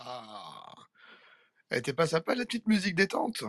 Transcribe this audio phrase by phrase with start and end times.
[0.00, 0.74] Ah,
[1.70, 3.42] elle était pas sympa la petite musique détente?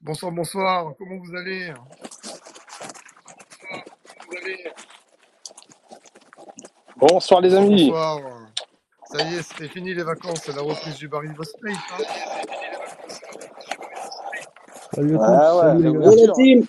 [0.00, 1.72] Bonsoir, bonsoir, comment vous allez?
[6.96, 7.90] Bonsoir les amis.
[7.90, 8.20] Bonsoir.
[9.12, 12.04] Ça y est, c'était fini les vacances, c'est la reprise du Barry Boss Play, hein.
[14.92, 16.66] Salut à tous, Ah ouais, salut la team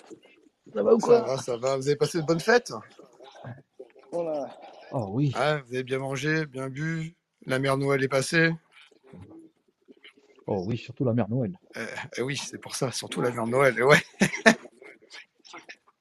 [0.72, 1.76] Ça va ou Ça quoi va, ça va.
[1.76, 2.72] Vous avez passé de bonnes fêtes?
[4.12, 4.56] Voilà.
[4.92, 5.32] Oh oui.
[5.36, 7.16] Hein, vous avez bien mangé, bien bu?
[7.46, 8.52] La mère Noël est passée?
[10.50, 11.52] Oh oui, surtout la mère Noël.
[11.76, 11.80] Eh,
[12.16, 13.82] eh oui, c'est pour ça, surtout la mère Noël.
[13.84, 14.00] ouais,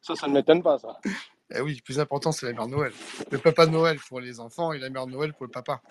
[0.02, 0.98] Ça, ça ne m'étonne pas ça.
[1.54, 2.94] eh oui, le plus important, c'est la mère Noël.
[3.30, 5.82] Le papa Noël pour les enfants et la mère Noël pour le papa.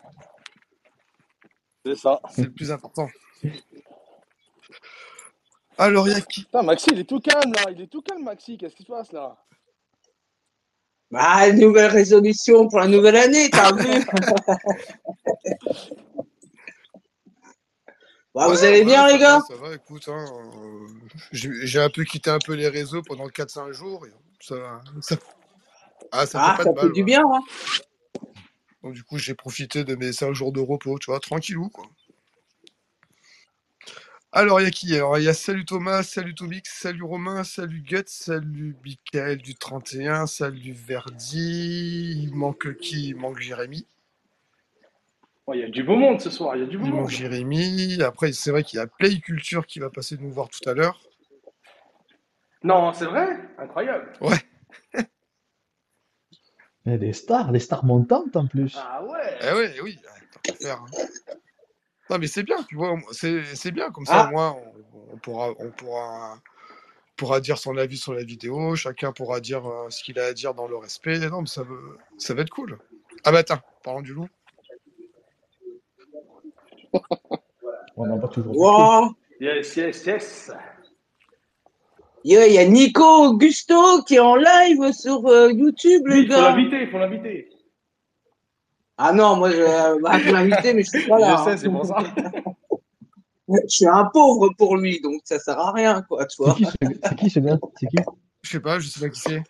[1.84, 2.18] C'est ça.
[2.30, 3.08] C'est le plus important.
[5.76, 6.44] Alors, il y a qui?
[6.44, 7.70] Putain, Maxi, il est tout calme là.
[7.70, 8.56] Il est tout calme, Maxi.
[8.56, 9.36] Qu'est-ce qui se passe là?
[11.10, 13.86] Bah, nouvelle résolution pour la nouvelle année, t'as vu?
[18.36, 20.26] Bah, vous allez ouais, bien, les gars ça va, écoute, hein,
[20.56, 20.86] euh,
[21.32, 24.06] j'ai un peu quitté un peu les réseaux pendant 4-5 jours.
[24.06, 24.10] et
[24.40, 25.16] Ça, ça,
[26.12, 26.92] ah, ça Ah, fait pas ça de fait mal.
[26.92, 27.04] du ouais.
[27.04, 27.40] bien, hein
[28.82, 31.86] Donc, du coup, j'ai profité de mes 5 jours de repos, tu vois, tranquillou, quoi.
[34.32, 34.94] Alors, il y a qui?
[34.94, 39.54] Alors, il y a salut Thomas, salut Tobix, salut Romain, salut Guts, salut Michael du
[39.54, 42.22] 31, salut Verdi.
[42.22, 43.08] Il manque qui?
[43.08, 43.86] Il manque Jérémy.
[45.46, 46.56] Ouais, Il y a du beau monde ce soir.
[46.56, 47.08] Il y a du beau monde.
[47.08, 48.02] Jérémy.
[48.02, 50.74] Après, c'est vrai qu'il y a Play Culture qui va passer nous voir tout à
[50.74, 51.00] l'heure.
[52.62, 53.28] Non, c'est vrai?
[53.58, 54.12] Incroyable.
[54.20, 54.38] Ouais.
[56.84, 58.76] Mais des stars, des stars montantes en plus.
[58.78, 59.38] Ah ouais.
[59.42, 59.98] Eh ouais, eh oui,
[60.32, 60.82] tant qu'à faire.
[60.82, 60.86] hein.
[62.08, 64.56] Non, mais c'est bien, tu vois, c'est c'est bien, comme ça, au Ah, moins,
[64.94, 66.38] on, on pourra, on pourra,
[67.16, 70.32] pourra dire son avis sur la vidéo, chacun pourra dire euh, ce qu'il a à
[70.32, 71.18] dire dans le respect.
[71.18, 72.78] Non, mais ça, veut, ça va être cool.
[73.24, 74.28] Ah bah attends, parlant du loup.
[77.96, 79.14] On n'en voit toujours wow.
[79.40, 80.50] Yes, yes, yes.
[82.24, 86.20] Yo, il y a Nico Augusto qui est en live sur euh, YouTube, Lui, les
[86.22, 87.48] il faut gars l'inviter, il faut l'inviter.
[88.98, 91.44] Ah non, moi, je bah, je l'inviter, mais je suis pas Je là.
[91.44, 91.56] sais, hein.
[91.56, 91.98] c'est pour ça.
[93.48, 96.54] Je suis un pauvre pour lui, donc ça sert à rien, quoi, tu C'est vois.
[96.54, 96.72] qui ce,
[97.04, 97.58] c'est qui ce gars?
[97.78, 97.96] C'est qui?
[98.42, 99.42] Je sais pas, je sais pas qui c'est.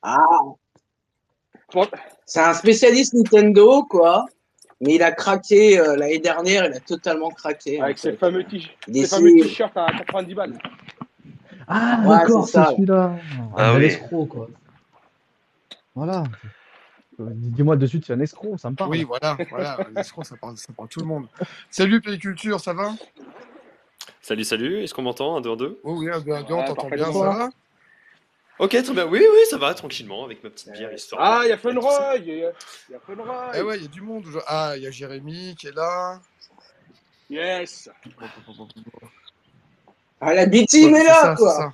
[0.00, 0.18] Ah,
[2.24, 4.24] c'est un spécialiste Nintendo, quoi.
[4.84, 7.80] Mais il a craqué euh, l'année dernière, il a totalement craqué.
[7.80, 10.58] Avec ses fameux t-shirts à 90 balles.
[11.66, 13.16] Ah, Ouais, d'accord, c'est celui-là.
[13.56, 13.86] Ah Un oui.
[13.86, 14.48] escroc, quoi.
[15.94, 16.24] Voilà.
[17.20, 18.90] Euh, Dis-moi de suite, c'est un escroc, ça me parle.
[18.90, 21.26] Oui, voilà, voilà, les escrocs, ça parle, ça parle tout le monde.
[21.70, 22.90] Salut Playculture, ça va?
[24.20, 26.54] Salut, salut, est-ce qu'on m'entend 1, 2, 1, 2 Oh oui, un, deux, un, deux,
[26.54, 27.48] on Ouais, t'entend bien, ça va?
[28.58, 31.20] Ok, très bien, oui, oui, ça va, tranquillement, avec ma petite bière, histoire.
[31.22, 31.58] Ah, il y a.
[31.58, 32.18] Funroy.
[32.20, 33.52] Il y a, Funroy.
[33.56, 34.26] Eh ouais, il y a du monde.
[34.46, 36.20] Ah, il y a Jérémy qui est là.
[37.28, 37.88] Yes.
[40.20, 41.54] Ah, la Ouais, B-Team mais est là, ça, quoi.
[41.56, 41.72] ça.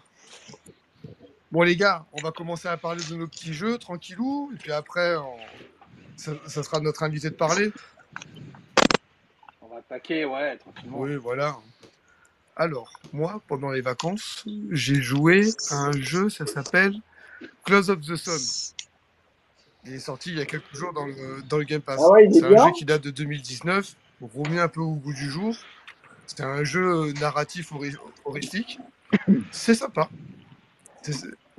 [1.53, 4.71] Bon les gars, on va commencer à parler de nos petits jeux, tranquillou, et puis
[4.73, 5.37] après, on-
[6.17, 7.73] ça, ça sera notre invité de parler.
[9.61, 10.99] On va attaquer, ouais, tranquillement.
[11.01, 11.57] Oui, voilà.
[12.61, 16.95] Alors, moi, pendant les vacances, j'ai joué à un jeu, ça s'appelle
[17.65, 18.39] Close of the Sun.
[19.87, 21.99] Il est sorti il y a quelques jours dans le, dans le Game Pass.
[22.05, 23.97] Ah ouais, C'est un jeu qui date de 2019,
[24.35, 25.57] remis un peu au goût du jour.
[26.27, 27.73] C'est un jeu narratif
[28.27, 28.79] horrifique.
[29.51, 30.11] C'est sympa.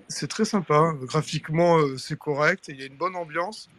[0.08, 0.94] C'est- très sympa.
[1.02, 2.66] Graphiquement, euh, c'est correct.
[2.68, 3.72] Il y a une bonne ambiance.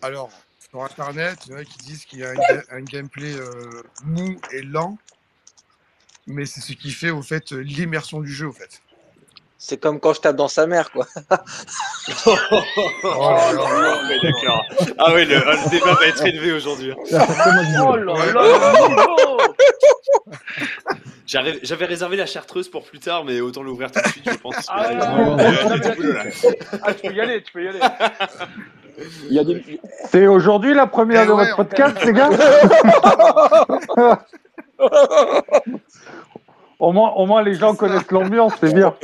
[0.00, 0.30] Alors,
[0.70, 2.32] sur Internet, il y en a qui disent qu'il y a
[2.70, 4.96] un gameplay euh, mou et lent.
[6.26, 8.80] Mais c'est ce qui fait, au fait, l'immersion du jeu, au fait.
[9.58, 11.06] C'est comme quand je tape dans sa mère, quoi.
[12.26, 12.46] Oh
[14.22, 14.62] d'accord.
[14.98, 16.92] Ah oui, le, le débat va être élevé aujourd'hui.
[16.92, 16.96] hein.
[17.10, 18.72] Du Oh là là,
[21.26, 24.54] J'avais réservé la chartreuse pour plus tard, mais autant l'ouvrir tout de suite, je pense.
[24.68, 24.86] Ah.
[26.82, 27.80] Ah, tu peux y aller, tu peux y aller.
[29.54, 29.80] Des...
[30.10, 32.28] C'est aujourd'hui la première Eh de ouais, votre en podcast, les gars
[36.78, 38.94] au, moins, au moins, les gens connaissent l'ambiance, c'est bien.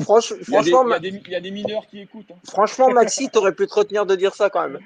[0.00, 1.86] Franch- Il y, a des, franchement, il, y a des, il y a des mineurs
[1.86, 2.30] qui écoutent.
[2.30, 2.38] Hein.
[2.48, 4.78] franchement, Maxi, t'aurais pu te retenir de dire ça quand même.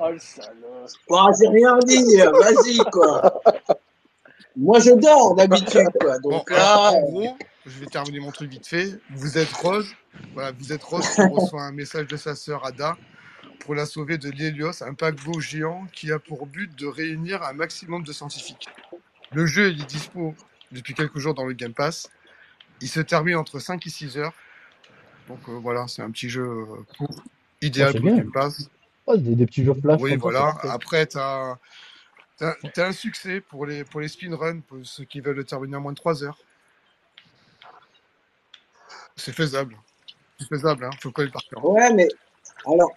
[0.00, 0.86] Oh le salaud.
[1.08, 3.40] Bon, j'ai rien dit, euh, vas-y, quoi.
[4.56, 6.18] Moi, je dors d'habitude, quoi.
[6.22, 7.36] Bon, Donc alors, là, en gros,
[7.66, 8.88] je vais terminer mon truc vite fait.
[9.10, 9.88] Vous êtes Rose.
[10.34, 12.96] Voilà, vous êtes Rose qui reçoit un message de sa sœur Ada
[13.64, 17.52] pour la sauver de l'Hélios, un paquebot géant qui a pour but de réunir un
[17.52, 18.68] maximum de scientifiques.
[19.32, 20.34] Le jeu il est dispo
[20.70, 22.10] depuis quelques jours dans le Game Pass.
[22.80, 24.34] Il se termine entre 5 et 6 heures.
[25.28, 26.66] Donc euh, voilà, c'est un petit jeu euh,
[26.98, 27.22] court,
[27.60, 28.16] idéal c'est pour le.
[28.16, 28.68] Game Pass.
[29.06, 30.56] Oh, des, des petits jeux flash Oui, ça, voilà.
[30.62, 31.58] Après, tu as,
[32.42, 35.76] T'as t'as un succès pour les, pour les speedruns, pour ceux qui veulent le terminer
[35.76, 36.38] en moins de 3 heures.
[39.14, 39.76] C'est faisable.
[40.38, 40.90] C'est faisable, hein.
[41.00, 41.64] faut connaître par cœur.
[41.64, 42.08] Ouais, mais
[42.66, 42.92] alors,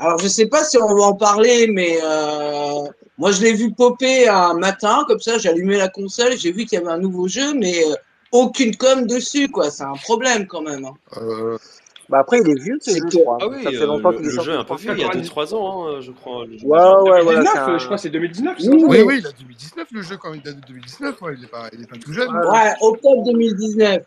[0.00, 2.82] alors je sais pas si on va en parler, mais euh,
[3.18, 6.64] moi je l'ai vu popper un matin, comme ça, j'ai allumé la console, j'ai vu
[6.64, 7.94] qu'il y avait un nouveau jeu, mais euh,
[8.32, 9.70] aucune com dessus, quoi.
[9.70, 10.84] C'est un problème quand même.
[10.84, 10.94] hein.
[11.20, 11.58] Euh,
[12.08, 13.38] Bah après, il est vieux, ce C'est jeu, que- je crois.
[13.40, 14.46] Ah oui, ça fait euh, longtemps le, qu'il est le sorti.
[14.50, 16.44] jeu est un peu vieux, il y a 2-3 ans, hein, je crois.
[16.46, 16.66] le jeu.
[16.66, 17.40] Ouais, ouais, voilà.
[17.40, 18.56] 2019, c'est un- je crois que c'est 2019.
[18.60, 21.44] Oui, oui, oui, il a 2019 le jeu quand il date de 2019, ouais, il
[21.44, 22.28] est pas, il est pas tout jeune.
[22.34, 24.02] Ouais, octobre 2019.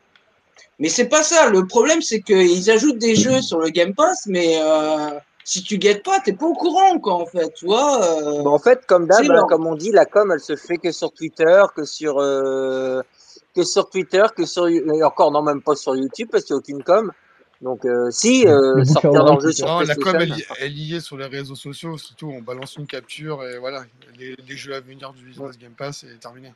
[0.80, 1.50] Mais c'est pas ça.
[1.50, 5.10] Le problème, c'est qu'ils ajoutent des jeux sur le Game Pass, mais euh,
[5.44, 7.54] si tu guettes pas, t'es pas au courant, quoi, en fait.
[7.54, 10.40] Tu vois euh, Bah, en fait, comme d'hab, hein, comme on dit, la com, elle
[10.40, 13.02] se fait que sur Twitter, que sur euh,
[13.56, 16.58] que sur Twitter, que sur et encore non même pas sur YouTube parce qu'il n'y
[16.58, 17.12] a aucune com.
[17.62, 20.78] Donc euh, si euh, Le sortir oreille, leur jeu sur Non, la com, elle, elle
[20.78, 23.86] y est sur les réseaux sociaux, surtout on balance une capture et voilà,
[24.18, 26.54] les, les jeux à venir du Business Game Pass est terminé.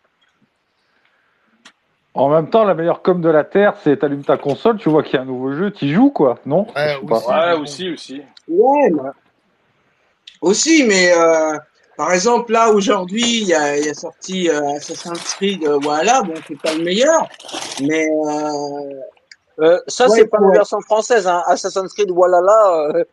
[2.18, 5.04] En même temps, la meilleure com de la Terre, c'est t'allumes ta console, tu vois
[5.04, 7.28] qu'il y a un nouveau jeu, tu joues quoi, non Ouais, aussi.
[7.28, 8.22] Ouais, aussi, aussi.
[8.48, 9.10] Ouais, mais-
[10.42, 11.58] aussi, mais euh,
[11.96, 15.78] par exemple, là, aujourd'hui, il y a, il y a sorti euh, Assassin's Creed, euh,
[15.82, 17.28] voilà, bon, c'est pas le meilleur,
[17.82, 19.02] mais euh,
[19.60, 21.42] Euh, ça Ouais, c'est pas la version française, hein.
[21.48, 22.90] Assassin's Creed, voilà là.
[22.94, 23.04] Euh,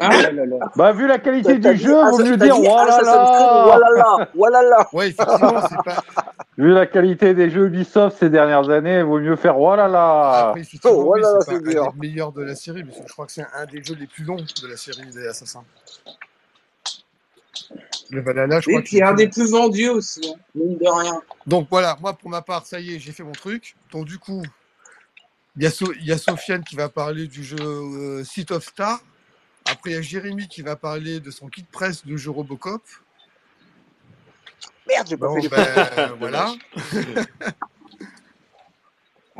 [0.00, 0.56] hein, Oh là là.
[0.74, 3.62] Bah vu la qualité du jeu, vaut Assa- mieux dire voilà là.
[3.66, 4.88] voilà là, voilà là.
[4.94, 6.02] Ouais, effectivement, c'est pas.
[6.62, 10.48] Vu la qualité des jeux Ubisoft ces dernières années, vaut mieux faire voilà là.
[10.50, 12.92] Après, effectivement, Oh, voilà, oui, c'est c'est pas un des meilleurs de la série, mais
[13.06, 15.64] je crois que c'est un des jeux les plus longs de la série des Assassins.
[18.10, 20.88] Le Valhalla, je et crois puis un que des plus vendus aussi, hein, mine de
[20.88, 21.22] rien.
[21.46, 23.74] Donc voilà, moi pour ma part, ça y est, j'ai fait mon truc.
[23.90, 24.42] Donc du coup,
[25.56, 28.52] il y, a So- il y a Sofiane qui va parler du jeu euh, City
[28.52, 29.00] of Star.
[29.66, 32.82] Après, il y a Jérémy qui va parler de son kit presse de jeu Robocop.
[34.88, 36.52] Merde, j'ai pas Bon, fait les ben voilà.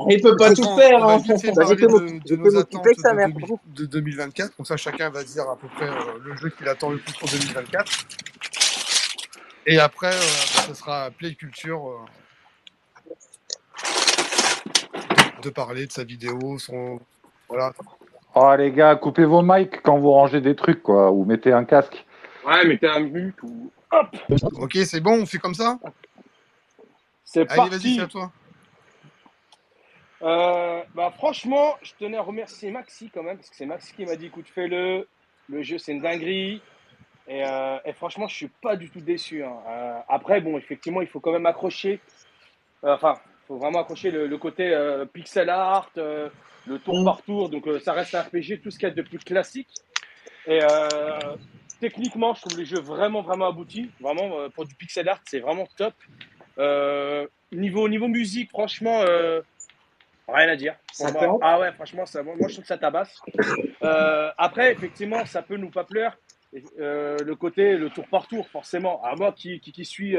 [0.08, 1.22] Il peut pas tout faire, on va hein.
[1.28, 3.28] Bah, parler de, fait nos attentes de, mère.
[3.28, 4.56] 2000 de 2024.
[4.56, 7.12] Comme ça, chacun va dire à peu près euh, le jeu qu'il attend le plus
[7.12, 8.06] pour 2024.
[9.66, 11.98] Et après, euh, ben, ce sera Play Culture euh,
[15.42, 16.98] de, parler de sa vidéo, son
[17.48, 17.72] voilà.
[18.34, 21.64] Oh les gars, coupez vos mics quand vous rangez des trucs quoi, ou mettez un
[21.64, 22.06] casque.
[22.46, 23.70] Ouais, t'es un mute ou.
[24.54, 25.78] Ok, c'est bon, on fait comme ça.
[27.24, 27.94] C'est Allez, vas-y, parti.
[27.96, 28.32] c'est à toi.
[30.22, 34.04] Euh, bah franchement, je tenais à remercier Maxi quand même, parce que c'est Maxi qui
[34.06, 35.08] m'a dit écoute, fais-le.
[35.48, 36.62] Le jeu, c'est une dinguerie.
[37.28, 39.42] Et, euh, et franchement, je suis pas du tout déçu.
[39.44, 39.56] hein.
[39.68, 42.00] Euh, après, bon, effectivement, il faut quand même accrocher.
[42.84, 46.28] euh, Enfin, il faut vraiment accrocher le, le côté euh, pixel art, euh,
[46.66, 47.04] le tour Mm.
[47.04, 47.48] par tour.
[47.48, 49.68] Donc, euh, ça reste un RPG, tout ce qu'il y a de plus classique.
[50.46, 51.36] Et euh,
[51.82, 53.90] techniquement, je trouve les jeux vraiment, vraiment aboutis.
[54.00, 55.94] Vraiment, euh, pour du pixel art, c'est vraiment top.
[56.58, 59.40] Euh, niveau, niveau musique, franchement, euh,
[60.28, 60.76] rien à dire.
[61.00, 61.38] Moi.
[61.42, 63.20] Ah ouais, franchement, ça, moi, je trouve que ça tabasse.
[64.38, 66.16] Après, effectivement, ça peut nous pas plaire.
[66.78, 69.02] Euh, le côté, le tour par tour, forcément.
[69.02, 70.16] À moi qui, qui, qui suis,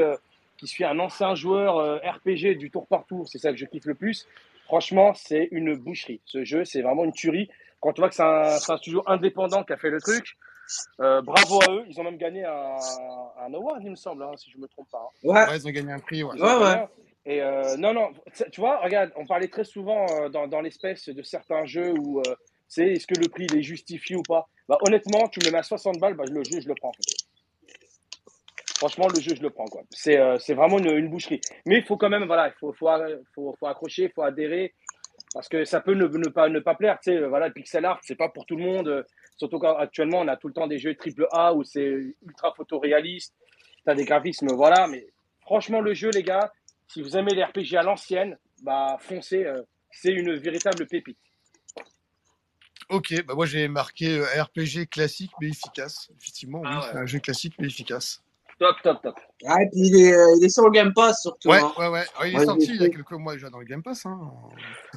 [0.58, 3.86] qui suis un ancien joueur RPG du tour par tour, c'est ça que je kiffe
[3.86, 4.26] le plus.
[4.66, 6.20] Franchement, c'est une boucherie.
[6.26, 7.48] Ce jeu, c'est vraiment une tuerie.
[7.80, 10.36] Quand tu vois que c'est un, c'est un studio indépendant qui a fait le truc,
[11.00, 11.84] euh, bravo à eux.
[11.88, 12.76] Ils ont même gagné un,
[13.40, 14.98] un award, il me semble, hein, si je me trompe pas.
[14.98, 15.18] hein.
[15.28, 16.22] Ouais, Ouais, ils ont gagné un prix.
[16.22, 16.32] Ouais.
[16.40, 16.86] Ouais.
[17.26, 18.12] Et euh, non, non,
[18.52, 22.20] tu- vois, regarde, on parlait très souvent euh, dans, dans l'espèce de certains jeux où
[22.20, 22.34] euh,
[22.68, 24.46] c'est est-ce que le prix il est justifié ou pas?
[24.68, 26.92] Bah, honnêtement, tu me mets à 60 balles, bah, le jeu, je le prends.
[28.76, 29.64] Franchement, le jeu, je le prends.
[29.66, 29.82] quoi.
[29.90, 31.40] C'est euh, c'est vraiment une, une boucherie.
[31.64, 32.88] Mais il faut quand même, voilà, il faut, faut,
[33.34, 34.74] faut, faut accrocher, il faut adhérer.
[35.34, 36.98] Parce que ça peut ne, ne pas, ne pas plaire.
[37.02, 39.04] Tu sais, voilà, le pixel art, c'est pas pour tout le monde.
[39.36, 43.34] Surtout qu'actuellement, on a tout le temps des jeux triple A où c'est ultra photoréaliste.
[43.84, 44.86] Tu as des graphismes, voilà.
[44.86, 45.06] Mais
[45.42, 46.52] franchement, le jeu, les gars,
[46.88, 49.44] si vous aimez les RPG à l'ancienne, bah foncez.
[49.44, 49.60] euh,
[49.90, 51.18] c'est une véritable pépite.
[52.90, 56.10] Ok, bah moi j'ai marqué euh, RPG classique mais efficace.
[56.20, 57.00] Effectivement, oui, Ah ouais.
[57.00, 58.23] un jeu classique mais efficace.
[58.64, 59.20] Top, top, top.
[59.46, 61.50] Ah, et puis il est, euh, il est sur le Game Pass surtout.
[61.50, 61.70] Ouais, hein.
[61.76, 62.04] ouais, ouais.
[62.18, 64.06] Ah, il est Ouais, sorti il y a quelques mois déjà dans le Game Pass.
[64.06, 64.18] Hein.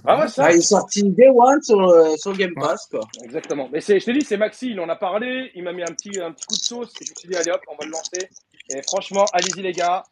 [0.05, 2.61] Ah ouais, ça Ah, il est sorti Day One sur, le- sur le Game Ouais.
[2.65, 3.01] Pass, quoi.
[3.23, 3.67] Exactement.
[3.73, 5.87] Mais c'est, je t'ai dit, c'est Maxi, il en a parlé, il m'a mis un
[5.87, 7.83] petit, un petit coup de sauce, et je me suis dit, allez hop, on va
[7.85, 8.29] le lancer.
[8.69, 10.03] Et franchement, allez-y les gars,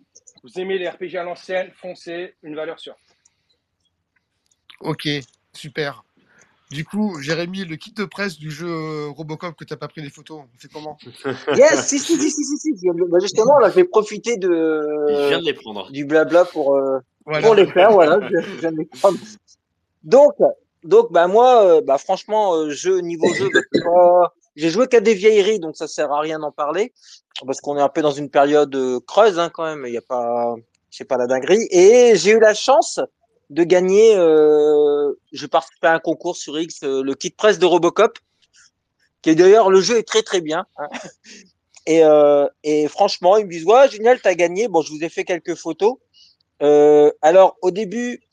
[0.44, 2.96] vous aimez les RPG à l'ancienne, foncez, une valeur sûre.
[4.82, 5.08] Ok,
[5.54, 6.04] super.
[6.72, 10.02] Du coup, Jérémy, le kit de presse du jeu euh, Robocop que t'as pas pris
[10.02, 10.98] les photos, on fait comment?
[11.56, 12.70] Yes, si, si, si, si, si, si.
[12.76, 15.92] Je viens de- bah, justement, là, je vais profiter de, vient de les prendre.
[15.92, 17.46] du blabla pour, euh, Voilà.
[17.46, 18.20] pour les faire, voilà.
[18.32, 19.20] Je, je viens de les prendre.
[20.04, 20.34] Donc,
[20.84, 23.82] donc, bah, moi, euh, bah, franchement, euh, jeu, niveau jeu, bah, c'est
[24.56, 26.94] j'ai joué qu'à des vieilleries, donc ça sert à rien d'en parler
[27.46, 29.84] parce qu'on est un peu dans une période creuse hein, quand même.
[29.86, 30.56] Il y a pas,
[30.90, 31.68] c'est pas la dinguerie.
[31.72, 33.00] Et j'ai eu la chance
[33.50, 34.16] de gagner.
[34.16, 38.18] Euh, j'ai participé à un concours sur X, euh, le kit presse de Robocop,
[39.22, 40.66] qui est d'ailleurs le jeu est très très bien.
[40.78, 40.88] hein.
[41.88, 44.68] Et, euh, et franchement, ils me disent ouais génial, t'as gagné.
[44.68, 45.98] Bon, je vous ai fait quelques photos.
[47.22, 48.24] Alors au début,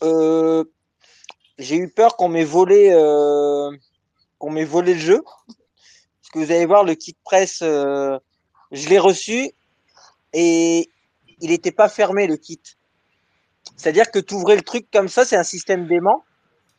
[0.00, 2.90] j'ai eu peur qu'on m'ait volé,
[4.38, 5.22] qu'on m'ait volé le jeu.
[5.24, 9.50] Parce que vous allez voir le kit presse, je l'ai reçu
[10.32, 10.88] et
[11.40, 12.60] il n'était pas fermé le kit.
[13.80, 16.22] C'est-à-dire que tu ouvrais le truc comme ça, c'est un système d'aimant.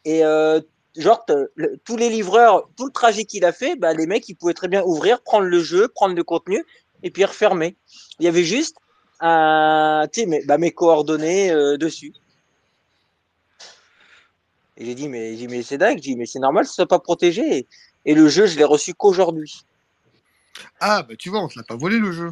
[0.06, 0.62] Et euh,
[0.96, 4.36] genre, le- tous les livreurs, tout le trajet qu'il a fait, bah, les mecs, ils
[4.36, 6.64] pouvaient très bien ouvrir, prendre le jeu, prendre le contenu
[7.02, 7.76] et puis refermer.
[8.20, 8.76] Il y avait juste
[9.20, 12.14] un, mes, bah, mes coordonnées euh, dessus.
[14.78, 16.88] Et j'ai dit, mais, dit, mais c'est dingue, j'ai dit, mais c'est normal, ce soit
[16.88, 17.58] pas protégé.
[17.58, 17.68] Et,
[18.06, 19.66] et le jeu, je l'ai reçu qu'aujourd'hui.
[20.80, 22.32] Ah, bah tu vois, on te l'a pas volé le jeu.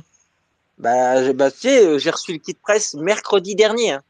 [0.77, 3.93] Bah, bah, tu sais, j'ai reçu le kit presse mercredi dernier.
[3.93, 4.03] hein.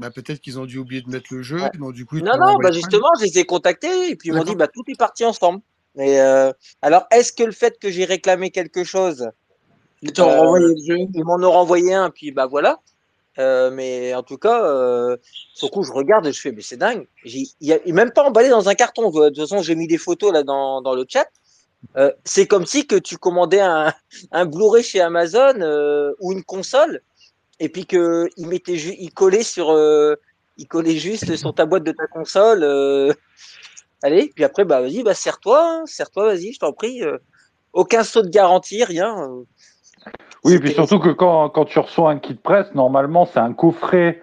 [0.00, 1.70] Bah peut-être qu'ils ont dû oublier de mettre le jeu, Ouais.
[1.78, 4.44] donc du coup Non, non, bah justement, je les ai contactés et puis ils m'ont
[4.44, 5.60] dit, bah tout est parti ensemble.
[5.98, 6.52] Et euh,
[6.82, 9.30] alors, est-ce que le fait que j'ai réclamé quelque chose,
[10.02, 10.96] Ils Euh, renvoyé le jeu.
[11.14, 12.80] ils m'en ont renvoyé un, puis bah voilà.
[13.38, 15.16] Euh, mais en tout cas, euh,
[15.54, 17.06] sur le coup, je regarde et je fais, mais c'est dingue.
[17.24, 19.10] Il y a il est même pas emballé dans un carton.
[19.10, 21.28] De toute façon, j'ai mis des photos là dans, dans le chat.
[21.96, 23.92] Euh, c'est comme si que tu commandais un,
[24.32, 27.02] un Blu-ray chez Amazon euh, ou une console
[27.60, 30.16] et puis que il mettait il collait sur euh,
[30.56, 33.12] il collait juste sur ta boîte de ta console euh,
[34.02, 37.18] allez puis après bah vas-y bah serre-toi hein, serre-toi vas-y je t'en prie euh,
[37.72, 39.14] aucun saut de garantie rien.
[40.42, 43.52] Oui, C'était- puis surtout que quand, quand tu reçois un kit presse, normalement, c'est un
[43.52, 44.22] coffret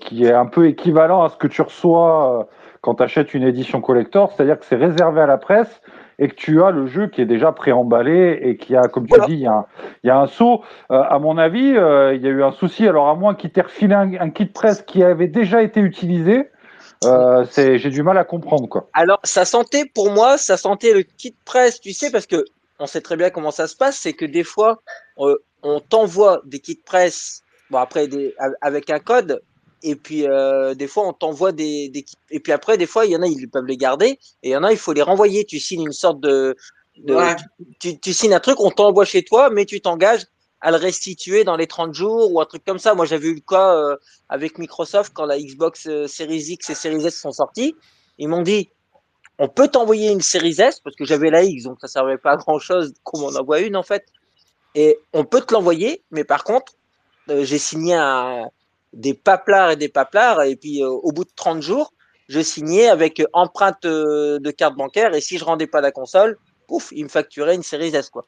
[0.00, 2.48] qui est un peu équivalent à ce que tu reçois
[2.82, 5.80] quand tu achètes une édition collector, c'est-à-dire que c'est réservé à la presse
[6.18, 9.10] et que tu as le jeu qui est déjà préemballé et qui a, comme tu
[9.10, 9.26] Voilà.
[9.26, 9.66] dis, il y a un,
[10.02, 10.62] il y a un saut.
[10.90, 12.86] Euh, à mon avis, euh, il y a eu un souci.
[12.88, 16.50] Alors, à moins qu'il t'ait refilé un, un kit presse qui avait déjà été utilisé,
[17.04, 18.88] euh, c'est, j'ai du mal à comprendre, quoi.
[18.92, 22.44] alors ça sentait pour moi ça sentait le kit presse tu sais parce que
[22.80, 24.82] on sait très bien comment ça se passe c'est que des fois
[25.20, 29.40] euh, on t'envoie des kits presse bon après des avec un code
[29.82, 31.92] et puis euh, des fois on t'envoie des,
[32.30, 34.18] et puis après des fois il y en a ils peuvent les garder.
[34.42, 35.44] Et il y en a il faut les renvoyer.
[35.44, 36.56] Tu signes une sorte de,
[36.98, 37.36] de Ouais.
[37.80, 40.26] tu, tu signes un truc on t'envoie chez toi mais tu t'engages
[40.60, 42.94] à le restituer dans les 30 jours ou un truc comme ça.
[42.94, 43.96] Moi j'avais eu le cas euh,
[44.28, 47.74] avec Microsoft quand la Xbox euh, Series X et Series S sont sortis
[48.18, 48.70] ils m'ont dit
[49.38, 52.32] on peut t'envoyer une Series S parce que j'avais la X donc ça servait pas
[52.32, 54.04] à grand chose qu'on m'en envoie une en fait.
[54.74, 56.74] Et on peut te l'envoyer mais par contre
[57.30, 58.48] euh, j'ai signé un,
[58.92, 61.92] des paplards et des paplards et puis euh, au bout de 30 jours
[62.28, 66.38] je signais avec empreinte euh, de carte bancaire et si je rendais pas la console
[66.66, 68.24] pouf ils me facturaient une Series S quoi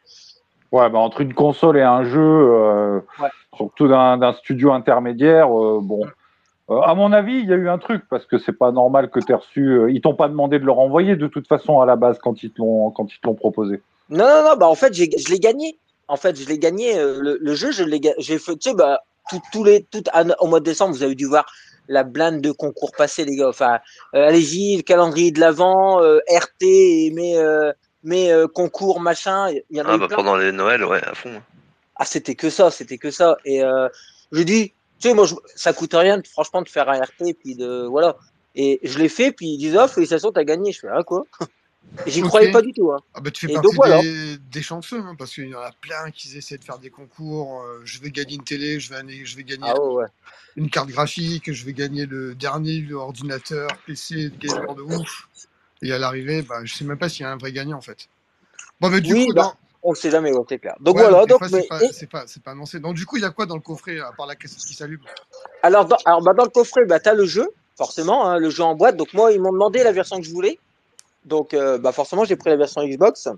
[0.73, 3.29] Ouais, bah, entre une console et un jeu, euh, Ouais.
[3.57, 6.07] surtout d'un studio intermédiaire, euh, bon.
[6.71, 9.11] Euh, à mon avis, il y a eu un truc parce que c'est pas normal
[9.11, 9.67] que tu reçu.
[9.67, 12.45] euh, ils t'ont pas demandé de le renvoyer de toute façon à la base quand
[12.45, 13.81] ils te l'ont quand ils te l'ont proposé.
[14.11, 15.77] Non, non, non, bah en fait, je l'ai gagné.
[16.07, 16.97] En fait, je l'ai gagné.
[16.97, 19.01] euh, Le, le jeu, je l'ai j'ai fait, tu sais, bah,
[19.31, 20.03] tout- tous les, tout,
[20.41, 21.47] au mois de décembre, vous avez dû voir
[21.89, 23.49] la blinde de concours passés, les gars.
[23.49, 23.79] Enfin,
[24.15, 27.73] euh, allez-y, le calendrier de l'avant, euh, RT et mes, euh,
[28.05, 29.49] mes concours, machin.
[29.51, 30.17] Il y en a Ah eu bah plein.
[30.17, 31.41] pendant les Noëls, ouais, à fond.
[31.97, 33.37] Ah, c'était que ça, c'était que ça.
[33.45, 33.89] Et euh,
[34.33, 37.57] je dis, tu sais, moi, je, ça coûte rien, franchement, de faire un RT, puis
[37.57, 38.17] de, voilà.
[38.55, 40.73] Et je l'ai fait, puis ils disent, oh, félicitations, t'as gagné.
[40.73, 41.25] Je fais, ah, quoi?
[42.07, 42.29] J'y Ok.
[42.29, 42.99] croyais pas du tout, hein.
[43.13, 43.99] Ah bah tu fais Et partie donc, voilà.
[43.99, 46.91] des, des chanceux, hein, parce qu'il y en a plein qui essaient de faire des
[46.91, 47.63] concours.
[47.63, 50.07] euh, je vais gagner une télé, je vais, aller- je vais gagner Ah, ouais,
[50.57, 55.29] une carte graphique, je vais gagner le dernier ordinateur, PC, gamer de ouf.
[55.83, 57.83] Et à l'arrivée, bah, je sais même pas s'il y a un vrai gagnant en
[57.83, 58.09] fait.
[58.81, 59.55] Bon, mais du Oui, coup, bah, dans...
[59.83, 60.77] On sait jamais, c'est clair.
[60.81, 62.81] Donc ouais, voilà, donc, c'est pas, et- pas, pas annoncé.
[62.81, 64.75] Donc du coup, il y a quoi dans le coffret à part la cassette qui
[64.75, 65.01] s'allume?
[65.63, 68.51] Alors, dans, alors bah, dans le coffret, bah, tu as le jeu, forcément, hein, le
[68.51, 68.97] jeu en boîte.
[68.97, 70.59] Donc, moi, ils m'ont demandé la version que je voulais.
[71.25, 73.29] Donc, euh, bah, forcément, j'ai pris la version Xbox.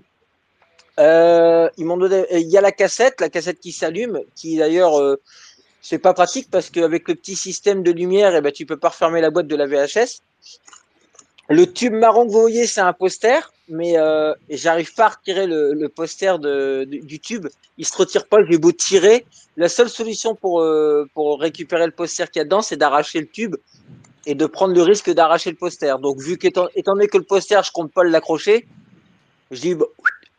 [0.99, 1.69] Euh.
[1.77, 5.19] Il y a la cassette, la cassette qui s'allume, qui d'ailleurs, euh,
[5.81, 8.89] c'est pas pratique parce qu'avec le petit système de lumière, eh ben, tu peux pas
[8.89, 10.21] refermer la boîte de la VHS.
[11.49, 15.45] Le tube marron que vous voyez, c'est un poster, mais euh, j'arrive pas à retirer
[15.45, 17.47] le, poster de, du- tube.
[17.77, 19.25] Il se retire pas, j'ai beau tirer.
[19.57, 20.65] La seule solution pour,
[21.13, 23.55] pour récupérer le poster qu'il y a dedans, c'est d'arracher le tube
[24.25, 25.95] et de prendre le risque d'arracher le poster.
[26.01, 28.67] Donc, vu qu'étant étant donné que le poster, je compte pas l'accrocher,
[29.51, 29.85] je dis, bon,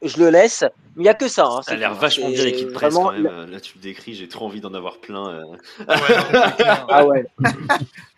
[0.03, 0.63] je le laisse.
[0.97, 1.45] Mais il n'y a que ça.
[1.47, 3.51] Hein, Ça a l'air vachement bien l'équipe presse vraiment quand même.
[3.51, 5.29] Là, tu le décris, j'ai trop envie d'en avoir plein.
[5.29, 5.43] euh.
[5.89, 5.97] Ouais.
[6.89, 7.27] Ah ouais.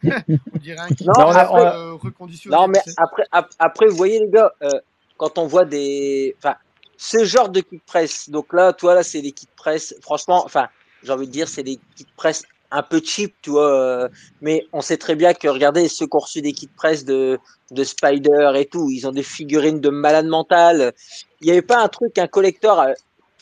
[0.05, 2.55] On dirait un kit Non, on a- après- euh, reconditionné.
[2.57, 4.71] Non, mais après, ap- après, vous voyez, les gars, euh,
[5.17, 6.57] quand on voit des, enfin,
[6.99, 8.29] ce genre de kit presse.
[8.31, 9.95] Donc là, toi, là, c'est des kits presse.
[10.03, 10.69] Franchement, enfin,
[11.03, 14.05] j'ai envie de dire, c'est des kits presse un peu cheap, tu vois.
[14.05, 14.09] euh,
[14.41, 17.39] Mais on sait très bien que, regardez, ceux qui ont reçu des kits presse de,
[17.71, 20.93] de Spider et tout, ils ont des figurines de malade mental.
[21.41, 22.93] Il n'y avait pas un truc, un collector, euh,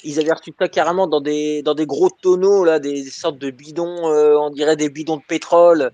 [0.04, 3.50] ils avaient reçu ça carrément dans des, dans des gros tonneaux, là, des, sortes de
[3.50, 5.90] bidons, euh, on dirait des bidons de pétrole.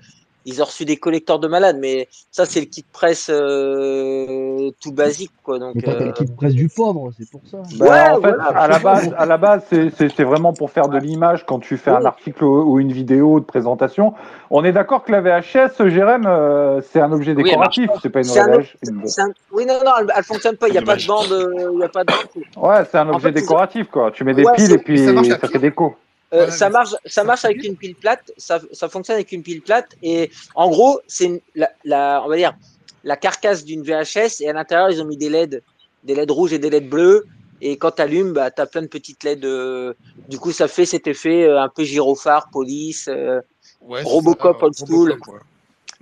[0.46, 4.92] Ils ont reçu des collecteurs de malades, mais ça, c'est le kit presse euh, tout
[4.92, 5.58] basique, quoi.
[5.58, 7.58] Donc, Mais toi, t'as euh, le kit presse du pauvre, c'est pour ça.
[7.78, 8.44] Bah, Ouais, en fait, voilà.
[8.44, 11.90] à la base, à la base, c'est- vraiment pour faire de l'image quand tu fais
[11.90, 12.06] un Oui.
[12.06, 14.14] article ou une vidéo de présentation.
[14.50, 18.20] On est d'accord que la VHS, Jérém, euh, c'est un objet Oui, décoratif, c'est pas
[18.22, 18.76] une un VHS.
[19.06, 20.68] c'est un- Oui, non, non, elle, elle fonctionne pas.
[20.68, 21.28] Il n'y a pas de Dommage.
[21.28, 21.72] bande.
[21.74, 22.44] Il y a pas de bande.
[22.64, 24.10] Ouais, c'est un En objet fait, décoratif, quoi.
[24.10, 25.96] Tu mets des Ouais, piles et puis ça ça fait déco.
[26.32, 28.32] Euh, Voilà, ça marche, ça marche avec une pile plate.
[28.36, 29.96] Ça, ça fonctionne avec une pile plate.
[30.02, 32.54] Et en gros, c'est la, la, on va dire
[33.02, 34.40] la carcasse d'une VHS.
[34.40, 35.62] Et à l'intérieur, ils ont mis des LED,
[36.04, 37.26] des LED rouges et des LED bleus.
[37.60, 39.44] Et quand tu allumes, bah, tu as plein de petites LED.
[39.44, 39.92] euh,
[40.28, 43.08] du coup, ça fait cet effet euh, un peu gyrophare, police.
[43.08, 43.40] euh,
[43.82, 45.18] Ouais, Robocop old school.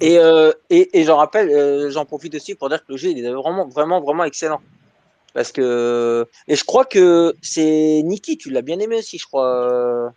[0.01, 3.25] Et, euh, et, et j'en rappelle, j'en profite aussi pour dire que le jeu il
[3.25, 4.61] est vraiment, vraiment, vraiment excellent.
[5.35, 10.13] Parce que et je crois que c'est Niki, tu l'as bien aimé aussi, je crois.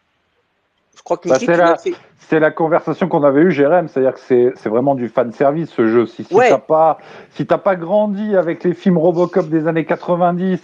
[0.95, 1.93] Je crois que Bah, Niki, c'est tu la- l'as fait.
[2.30, 5.69] C'est la conversation qu'on avait eue, Jérém, c'est-à-dire que c'est c'est vraiment du fan service
[5.69, 6.06] ce jeu.
[6.06, 6.50] Si, si Ouais.
[6.50, 6.97] t'as pas
[7.36, 10.60] si t'as pas grandi avec les films Robocop des années 90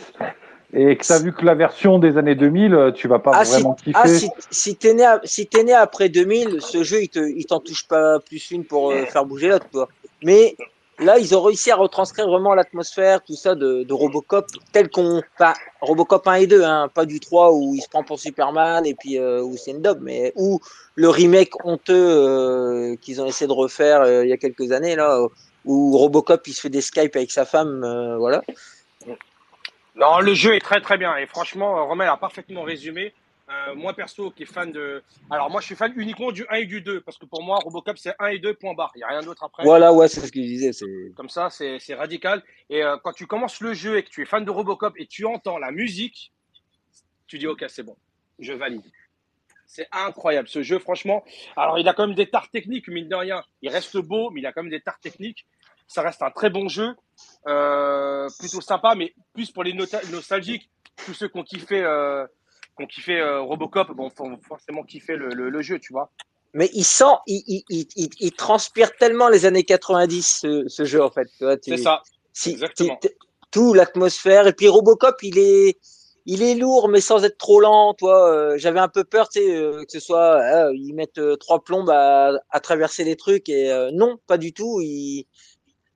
[0.74, 3.52] et que t'as vu que la version des années 2000, tu vas pas Ah, si,
[3.52, 4.00] vraiment kiffer.
[4.02, 7.20] ah, si, si t'es né, à- si t'es né après 2000, ce jeu il te,
[7.20, 9.88] il t'en touche pas plus une pour euh, faire bouger l'autre, toi.
[10.24, 10.56] Mais
[11.00, 15.54] là, ils ont réussi à retranscrire vraiment l'atmosphère, tout ça de, Robocop, tel qu'on, enfin,
[15.82, 18.94] Robocop 1 et 2, hein, pas du 3 où il se prend pour Superman et
[18.94, 20.60] puis euh, où c'est une daube, mais où
[20.96, 24.96] le remake honteux euh, qu'ils ont essayé de refaire euh, il y a quelques années
[24.96, 25.20] là,
[25.66, 28.42] où Robocop il se fait des Skype avec sa femme, euh, voilà.
[29.96, 33.14] Non, le jeu est très très bien et franchement, Romain a parfaitement résumé.
[33.50, 35.02] Euh, moi perso, qui est fan de.
[35.30, 37.60] Alors moi, je suis fan uniquement du 1 et du 2 parce que pour moi,
[37.64, 38.92] Robocop c'est 1 et 2 point barre.
[38.96, 39.64] Il y a rien d'autre après.
[39.64, 40.74] Voilà, ouais, c'est ce que je disais.
[40.74, 42.44] C'est Comme ça, c'est radical.
[42.70, 45.08] Et euh, quand tu commences le jeu et que tu es fan de Robocop et
[45.08, 46.34] tu entends la musique,
[47.26, 47.96] tu dis ok, c'est bon,
[48.40, 48.84] je valide.
[49.66, 51.24] C'est incroyable ce jeu, franchement.
[51.56, 53.44] Alors il a quand même des tares techniques, mine de rien.
[53.62, 55.46] Il reste beau, mais il a quand même des tares techniques.
[55.88, 56.96] Ça reste un très bon jeu,
[57.48, 60.70] euh, plutôt sympa, mais plus pour les nostalgiques,
[61.06, 61.82] tous ceux qui ont kiffé,
[62.78, 66.12] qui ont kiffé euh, Robocop, bon, faut forcément kiffer le, le- le jeu, tu vois.
[66.54, 70.86] Mais il sent, il, il, il, il- il transpire tellement les années 90 ce, ce
[70.86, 71.28] jeu en fait.
[71.62, 72.02] C'est ça.
[72.34, 72.96] si- exactement.
[72.98, 73.18] t- t-
[73.52, 75.78] tout l'atmosphère et puis Robocop il est,
[76.26, 77.94] il est lourd mais sans être trop lent.
[77.94, 81.18] Toi, euh, j'avais un peu peur, tu sais, euh, que ce soit euh, ils mettent
[81.20, 84.80] euh, trois plombes à, à traverser les trucs et euh, non, pas du tout.
[84.82, 85.26] Ils,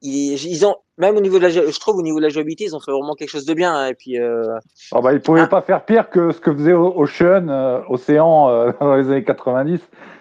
[0.02, 2.66] ils, ils ont même au niveau de la, je trouve au niveau de la jouabilité,
[2.66, 3.74] ils ont fait vraiment quelque chose de bien.
[3.76, 4.44] hein, et puis euh,
[4.92, 5.48] Ah bah, ils pouvaient Ah.
[5.48, 9.80] pas faire pire que ce que faisait Ocean, euh, Océan euh, dans les années 90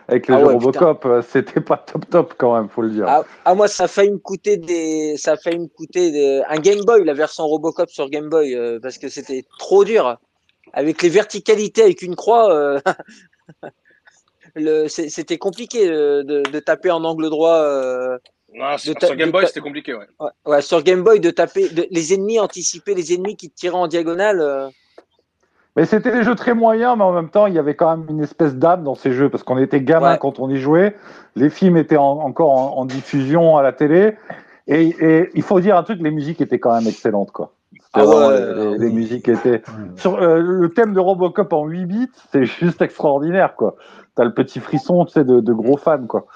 [0.08, 1.04] avec les Ah ouais, Robocop.
[1.06, 3.04] Euh, C'était pas top top quand même, faut le dire.
[3.08, 6.42] Ah, ah, moi ça a failli me coûter des ça a failli me coûter des-
[6.48, 10.16] un Game Boy la version Robocop sur Game Boy euh, parce que c'était trop dur
[10.72, 12.80] avec les verticalités avec une croix euh,
[14.54, 18.18] le c'était compliqué de, de taper en angle droit euh,
[18.54, 20.06] Non, sur, ta- sur Game Boy, ta- c'était compliqué, ouais.
[20.18, 23.54] ouais, ouais, sur Game Boy de taper de- les ennemis anticiper les ennemis qui te
[23.54, 24.68] tiraient en diagonale euh.
[25.76, 28.06] Mais c'était des jeux très moyens, mais en même temps, il y avait quand même
[28.10, 30.18] une espèce d'âme dans ces jeux, parce qu'on était gamin Ouais.
[30.18, 30.96] quand on y jouait.
[31.36, 34.16] Les films étaient en- encore en, en diffusion à la télé.
[34.66, 37.52] Et, et il faut dire un truc, les musiques étaient quand même excellentes, quoi.
[37.92, 39.62] Ah les, ah les musiques étaient.
[39.96, 43.76] Sur, euh, le thème de Robocop en 8 bits, c'est juste extraordinaire, quoi.
[44.16, 46.26] T'as le petit frisson, tu sais, de, de gros fans, quoi.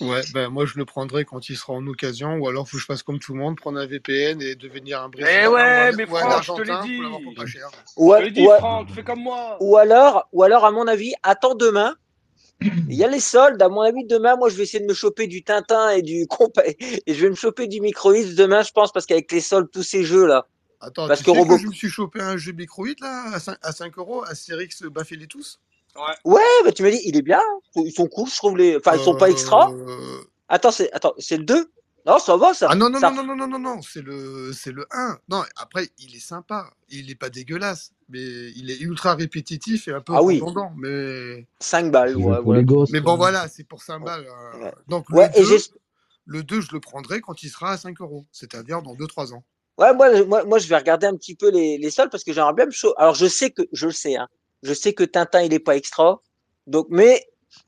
[0.00, 2.80] Ouais, ben moi je le prendrai quand il sera en occasion, ou alors faut que
[2.80, 5.44] je fasse comme tout le monde, prendre un VPN et devenir un Brésilien.
[5.44, 7.00] Eh ouais, mais Franck, je te l'ai dit.
[7.96, 9.56] ou, Je te l'ai dit, Franck, fais comme moi.
[9.60, 11.94] ou alors ou alors à mon avis attends demain
[12.88, 14.94] il y a les soldes, à mon avis, demain, moi, je vais essayer de me
[14.94, 18.70] choper du Tintin et du compa et je vais me choper du Microïd demain, je
[18.72, 20.46] pense, parce qu'avec les soldes, tous ces jeux-là.
[20.80, 23.32] Attends, Parce tu que sais Robo- que je me suis chopé un jeu micro-8 là,
[23.34, 25.60] à 5, à 5 euros, Astérix Baffez les tous
[26.24, 27.40] Ouais, bah, tu m'as dit, il est bien,
[27.76, 29.70] ils sont cool, je trouve les, enfin, ils sont pas Euh, extra.
[30.48, 31.70] Attends, c'est, attends, c'est le 2?
[32.06, 32.68] Non, ça va, ça.
[32.70, 35.18] Ah non, non, ça- non, non, non, non, non, non, c'est le, c'est le 1.
[35.28, 36.70] Non, après, il est sympa.
[36.88, 38.20] Il est pas dégueulasse, mais
[38.54, 40.40] il est ultra répétitif et un peu Ah oui.
[40.76, 42.58] Mais, 5 balles, ouais, ouais.
[42.58, 42.90] les gosses.
[42.92, 44.24] mais bon, voilà, c'est pour 5 balles.
[44.30, 44.58] hein.
[44.60, 44.74] Ouais.
[44.86, 45.64] Donc, Ouais, le, et 2, j'ai,
[46.26, 49.42] le 2, je le prendrai quand il sera à 5 euros, c'est-à-dire dans 2-3 ans.
[49.76, 52.32] Ouais, moi, moi, moi, je vais regarder un petit peu les, les soldes parce que
[52.32, 52.94] j'aimerais bien me chaud.
[52.98, 54.28] Alors, je sais que, je le sais, hein.
[54.62, 56.20] Je sais que Tintin, il est pas extra.
[56.66, 57.26] Donc, mais,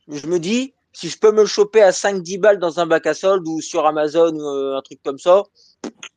[0.09, 3.07] je me dis, si je peux me le choper à 5-10 balles dans un bac
[3.07, 5.45] à solde ou sur Amazon ou euh, un truc comme ça,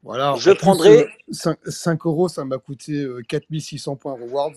[0.04, 0.36] Voilà.
[0.38, 4.54] Je prendrai- euh, 5, 5 euros, ça m'a coûté euh, 4600 points rewards.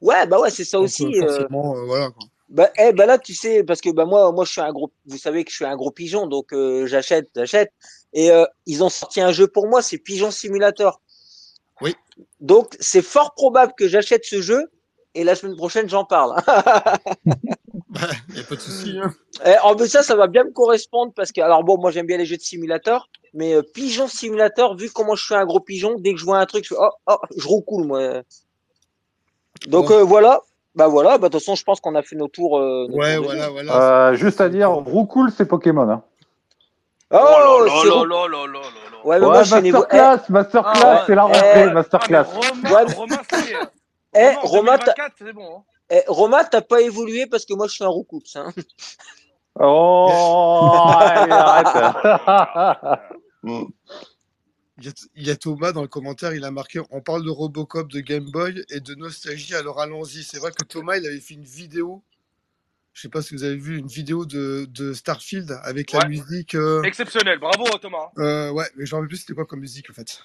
[0.00, 1.04] ouais, bah ouais, c'est ça Donc, aussi.
[1.04, 2.10] euh, euh, euh, voilà.
[2.10, 2.24] quoi.
[2.48, 4.90] Bah, eh, bah là, tu sais, parce que bah moi, moi, je suis un gros,
[5.06, 7.72] vous savez que je suis un gros pigeon, donc euh, j'achète, j'achète.
[8.12, 11.00] Et euh, ils ont sorti un jeu pour moi, c'est Pigeon Simulator.
[11.80, 11.94] Oui.
[12.40, 14.70] Donc c'est fort probable que j'achète ce jeu
[15.16, 16.36] et la semaine prochaine j'en parle.
[18.28, 18.98] Il n'y a pas de souci.
[19.02, 19.12] hein.
[19.44, 22.06] Eh, en plus ça, ça va bien me correspondre parce que alors bon, moi j'aime
[22.06, 25.60] bien les jeux de simulateur, mais euh, Pigeon Simulator, vu comment je suis un gros
[25.60, 28.00] pigeon, dès que je vois un truc, je fais oh, oh je roucoule moi.
[29.68, 29.94] Donc Bon.
[29.94, 30.40] euh, voilà.
[30.74, 32.58] Bah voilà, bah de toute façon, je pense qu'on a fait nos tours.
[32.58, 34.08] euh, nos Ouais, tours voilà, voilà.
[34.10, 35.88] Euh, juste à dire, Roucoule, c'est Pokémon.
[35.88, 36.02] Hein.
[37.10, 38.60] Oh, Oh là là là là là là là.
[39.04, 39.84] Ouais, mais Ouais, moi je suis niveau.
[39.90, 42.26] Eh, masterclass, masterclass, Ah c'est la Eh, rentrée, ah, masterclass.
[42.28, 42.94] Ah, Romain, Ouais.
[42.94, 43.54] Romain, c'est.
[44.16, 45.58] Eh, Romain, en Romain, t'as- 2024, c'est bon.
[45.58, 45.64] Hein.
[45.90, 46.02] Eh,
[46.50, 48.34] t'as pas évolué parce que moi je suis un roucoups.
[48.36, 48.52] Hein.
[49.58, 50.10] Oh,
[50.98, 53.00] allez, arrête.
[54.78, 57.24] Il y, a, il y a Thomas dans le commentaire, il a marqué on parle
[57.24, 60.22] de Robocop, de Game Boy et de nostalgie, alors allons-y.
[60.22, 62.02] C'est vrai que Thomas, il avait fait une vidéo.
[62.92, 66.54] Je sais pas si vous avez vu une vidéo de, de Starfield avec la musique.
[66.54, 68.10] euh, Exceptionnel, bravo Thomas.
[68.18, 70.22] euh, ouais, mais j'en veux plus c'était quoi comme musique en fait.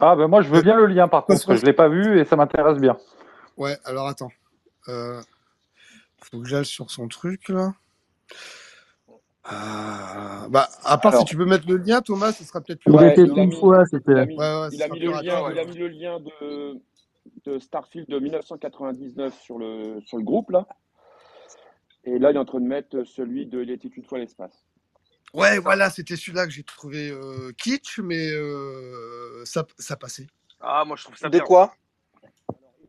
[0.00, 2.24] Ah, ben moi, je veux bien le lien, par contre, je l'ai pas vu et
[2.24, 2.96] ça m'intéresse bien.
[3.56, 4.30] Ouais, alors attends.
[4.88, 5.20] Euh,
[6.22, 7.74] faut que j'aille sur son truc là.
[9.44, 11.20] Ah, bah, à part Alors.
[11.26, 13.38] si tu peux mettre le lien, Thomas, ce sera peut-être plus Il Ouais, était il
[13.38, 14.12] a une mis- fois, Il c'était.
[14.18, 15.52] a mis, Ouais, ouais, il ce a sera mis plus le lien, ouais.
[15.52, 16.80] il a mis le lien de,
[17.44, 20.66] de Starfield de 1999 sur le, sur le groupe là.
[22.04, 24.64] Et là, il est en train de mettre celui de Il était une fois l'espace.
[25.32, 30.26] Ouais, voilà, c'était celui-là que j'ai trouvé euh, kitsch, mais euh, ça, ça passait.
[30.60, 31.44] Ah, moi je trouve ça De bien.
[31.46, 31.72] quoi?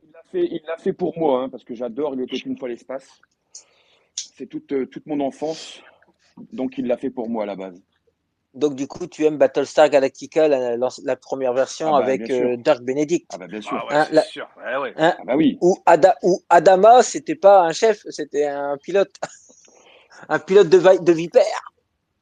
[0.03, 2.57] Il l'a fait, il l'a fait pour moi, hein, parce que j'adore Il était une
[2.57, 3.07] fois l'espace.
[4.15, 5.81] C'est toute, euh, toute mon enfance,
[6.51, 7.79] donc il l'a fait pour moi à la base.
[8.53, 12.27] Donc du coup, tu aimes Battlestar Galactica, la, la- la première version Ah bah, avec
[12.27, 12.49] bien sûr.
[12.49, 13.27] euh, Dark Benedict.
[13.33, 13.77] Ah bah bien sûr.
[13.79, 14.49] Ah ouais, Hein, c'est la- sûr.
[14.57, 14.93] Ouais, ouais.
[14.97, 15.57] Hein Ah bah oui.
[15.61, 19.15] Ou, Ada, ou Adama, c'était pas un chef, c'était un pilote.
[20.29, 21.70] un pilote de, vi- de vipère.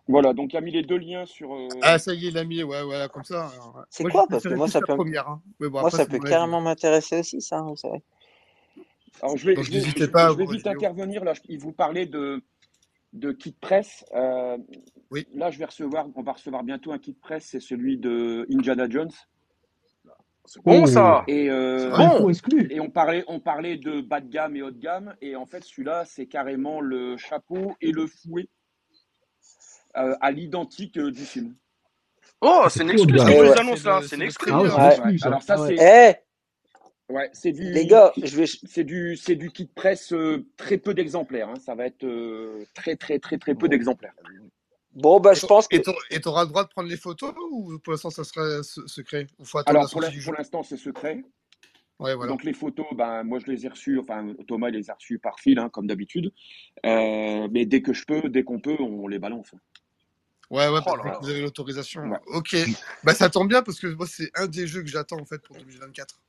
[0.10, 1.54] Voilà, donc il a mis les deux liens sur.
[1.54, 3.48] euh, Ah, ça y est, il l'a mis, ouais, voilà, comme ça.
[3.54, 3.84] alors, ouais.
[3.90, 4.26] C'est quoi?
[4.28, 5.30] Parce que moi, ça peut- première.
[5.30, 5.42] hein.
[5.60, 8.02] Bon, Moi, après, ça peut carrément m'intéresser aussi, ça, vous savez.
[9.22, 11.34] Alors je vais, Donc, je pas je vais vite intervenir là.
[11.48, 12.42] Il vous parlait de
[13.14, 14.06] de kit presse.
[14.16, 14.58] Euh,
[15.12, 15.28] Oui.
[15.34, 17.48] Là, je vais recevoir, on va recevoir bientôt un kit presse.
[17.52, 19.12] C'est celui de Indiana Jones.
[20.46, 21.24] C'est bon ça.
[21.28, 22.32] Et euh, Bon.
[22.70, 25.16] Et on parlait, on parlait de bas de gamme et haut de gamme.
[25.22, 28.59] Et en fait, celui-là, c'est carrément le chapeau et le fouet euh,
[29.94, 31.56] à l'identique euh, du film.
[32.42, 33.44] Oh, c'est une comme ouais.
[33.44, 34.02] les annonces là.
[34.08, 35.28] C'est une c'est le Ah ça.
[35.28, 36.22] Alors ça, Ah c'est
[37.10, 38.46] Eh, ouais, c'est du les gars, je vais.
[38.48, 41.50] C'est du, c'est du kit presse, euh, très peu d'exemplaires.
[41.50, 41.60] hein.
[41.64, 44.14] Ça va être euh, très, très, très, très peu d'exemplaires.
[44.94, 45.76] Bon, bah, je pense que.
[45.76, 49.28] Et t'auras- le droit de prendre les photos ou pour l'instant ça sera se- secret?
[49.38, 51.24] Ou faut attendre Alors, la pour l'instant, c'est secret.
[52.00, 52.32] Ouais, voilà.
[52.32, 55.38] Donc, les photos, ben, moi, je les ai reçues, enfin, Thomas les a reçues par
[55.42, 56.32] fil, hein, comme d'habitude.
[56.86, 59.52] Euh, mais dès que je peux, dès qu'on peut, on les balance.
[60.50, 62.02] Ouais, ouais, Oh parce que vous avez l'autorisation.
[62.04, 62.18] Ouais.
[62.28, 62.56] Ok.
[63.04, 65.40] Bah, ça tombe bien parce que moi, c'est un des jeux que j'attends en fait
[65.44, 66.20] pour 2024.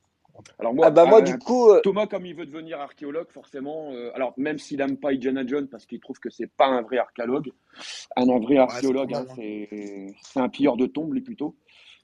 [0.59, 1.71] Alors, moi, Ah, bah, moi, euh, du coup.
[1.71, 5.47] euh, Thomas, comme il veut devenir archéologue, forcément, euh, alors même s'il n'aime pas Indiana
[5.47, 7.51] Jones parce qu'il trouve que c'est pas un vrai archéologue,
[8.17, 9.25] un, un vrai archéologue, c'est hein,
[10.11, 11.57] pas c'est un pilleur de tombes, lui plutôt.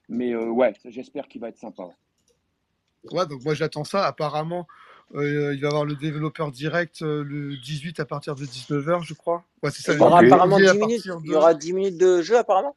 [0.09, 1.83] Mais euh, ouais, j'espère qu'il va être sympa.
[1.83, 1.95] ouais.
[3.11, 4.05] Ouais, donc moi j'attends ça.
[4.05, 4.67] Apparemment,
[5.15, 9.03] euh, il va y avoir le développeur direct euh, le 18 à partir de 19h,
[9.03, 9.43] je crois.
[9.63, 9.93] Ouais, c'est ça.
[9.93, 10.95] il y aura apparemment janvier à 10 minutes.
[11.07, 12.75] partir Il y de- aura 10 minutes de jeu, apparemment.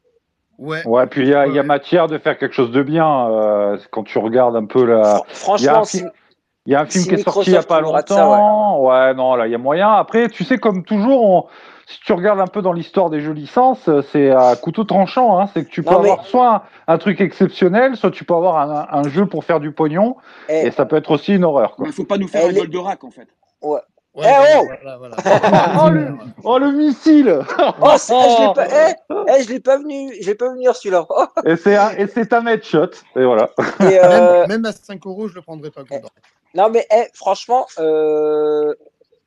[0.58, 0.86] Ouais.
[0.86, 1.66] Ouais, puis il y a, il y a Ouais.
[1.66, 3.30] matière de faire quelque chose de bien.
[3.30, 5.22] euh, quand tu regardes un peu la.
[5.28, 6.19] Fran- Il y a un Franchement, film- si-
[6.66, 7.92] Il y a un film Si qui est sorti il y a pas ça, ouais.
[7.92, 8.80] longtemps.
[8.82, 9.14] ouais.
[9.14, 9.90] non, là, il y a moyen.
[9.92, 11.46] Après, tu sais, comme toujours, on-
[11.86, 15.40] si tu regardes un peu dans l'histoire des jeux licences, euh, c'est à couteau tranchant.
[15.40, 15.48] Hein.
[15.52, 16.62] C'est que tu peux Non, mais- avoir soit un,
[16.94, 20.16] un truc exceptionnel, soit tu peux avoir un, un jeu pour faire du pognon,
[20.48, 21.74] Eh, et ça peut être aussi une horreur.
[21.84, 23.26] Il faut pas nous faire un Goldorak, en fait.
[23.62, 23.80] Ouais,
[24.16, 24.20] Eh,
[24.58, 25.16] oh voilà, voilà.
[25.84, 26.08] oh, le,
[26.42, 27.40] oh, le missile
[27.80, 28.94] Oh, c'est- eh, je l'ai pas, eh,
[29.38, 31.06] eh, je l'ai pas venu, pas venir celui-là.
[31.08, 32.90] Oh, Et c'est un, et c'est un headshot.
[33.16, 33.50] Et voilà.
[33.80, 35.84] et, euh, Même, même à 5 euros, je le prendrais pas.
[35.84, 36.10] Gondor.
[36.54, 38.74] non mais eh, franchement, euh,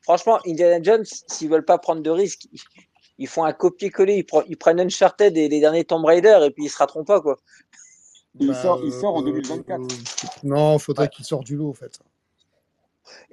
[0.02, 2.46] franchement, Indiana Jones, s'ils veulent pas prendre de risques,
[3.18, 6.50] ils, font un copier-coller, ils, pre- ils prennent Uncharted et les derniers Tomb Raider et
[6.50, 7.38] puis ils se rateront pas quoi.
[8.38, 9.80] Il, Bah, sort, il sort en euh, 2024.
[10.42, 11.98] Non, faudrait qu'il sorte du lot en fait.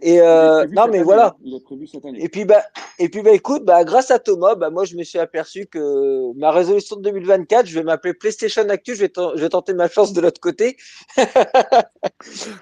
[0.01, 1.27] Et euh, non mais année, voilà.
[1.27, 1.35] hein.
[1.43, 2.23] Il est prévu cette année.
[2.23, 2.63] Et puis bah
[2.99, 6.33] et puis bah écoute, bah grâce à Thomas, bah moi je me suis aperçu que
[6.37, 9.73] ma résolution de 2024, je vais m'appeler PlayStation Actu, je vais, ten- je vais tenter
[9.73, 10.77] ma chance de l'autre côté.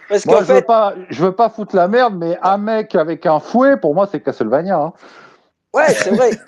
[0.10, 2.58] Parce Moi, qu'en je veux fait, pas, je veux pas foutre la merde, mais un
[2.58, 4.78] mec avec un fouet, pour moi, c'est Castlevania.
[4.80, 4.94] Hein.
[5.74, 6.32] Ouais, c'est vrai.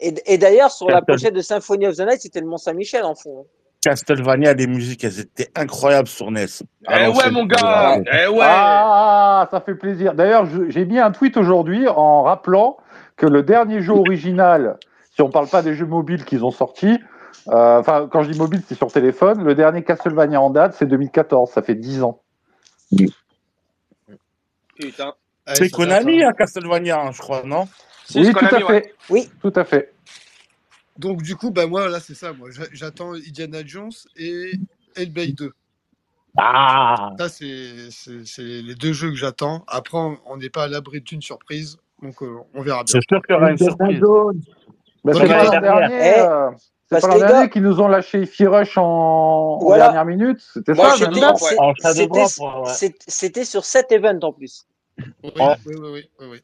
[0.00, 3.02] Et, et d'ailleurs, sur la pochette de Symphony of the Night, c'était le Mont Saint-Michel
[3.04, 3.46] en fond.
[3.82, 6.46] Castlevania, les musiques, elles étaient incroyables sur NES.
[6.90, 10.14] Eh ouais, mon gars Eh ouais Ah, ça fait plaisir.
[10.14, 12.76] D'ailleurs, j'ai mis un tweet aujourd'hui en rappelant
[13.16, 14.78] que le dernier jeu original,
[15.14, 16.98] si on parle pas des jeux mobiles qu'ils ont sortis,
[17.48, 20.86] euh, enfin, quand je dis mobile, c'est sur téléphone, le dernier Castlevania en date, c'est
[20.86, 22.20] 2014, ça fait 10 ans.
[24.78, 25.14] Putain.
[25.54, 26.32] C'est Konami, hein.
[26.36, 27.66] Castlevania, hein, je crois, non?
[28.14, 28.64] Oui, tout à fait.
[28.64, 28.94] ouais.
[29.10, 29.30] Oui.
[29.40, 29.92] Tout à fait.
[30.98, 32.32] Donc, du coup, bah, moi, là, c'est ça.
[32.32, 34.52] Moi, J'a- j'attends Indiana Jones et
[34.96, 35.52] Hellblade 2.
[36.36, 39.64] Ah Ça, c'est c'est- c'est les deux jeux que j'attends.
[39.66, 41.78] Après, on n'est pas à l'abri d'une surprise.
[42.02, 42.92] Donc, euh, on verra bien.
[43.00, 44.00] C'est sûr qu'il y aura une surprise.
[45.04, 46.50] Bah, c'est pas l'an dernier, Eh, euh,
[46.90, 50.38] c'est pas l'an dernier gars- nous ont lâché Ify Rush en, dernière minute.
[50.52, 51.58] C'était Moi, ça, même ouais.
[51.58, 52.20] En c'était-
[52.66, 52.72] ouais.
[53.44, 54.66] sur cet event en plus.
[54.98, 55.56] Oui, Ouais.
[55.66, 56.38] oui, oui, oui, oui, oui.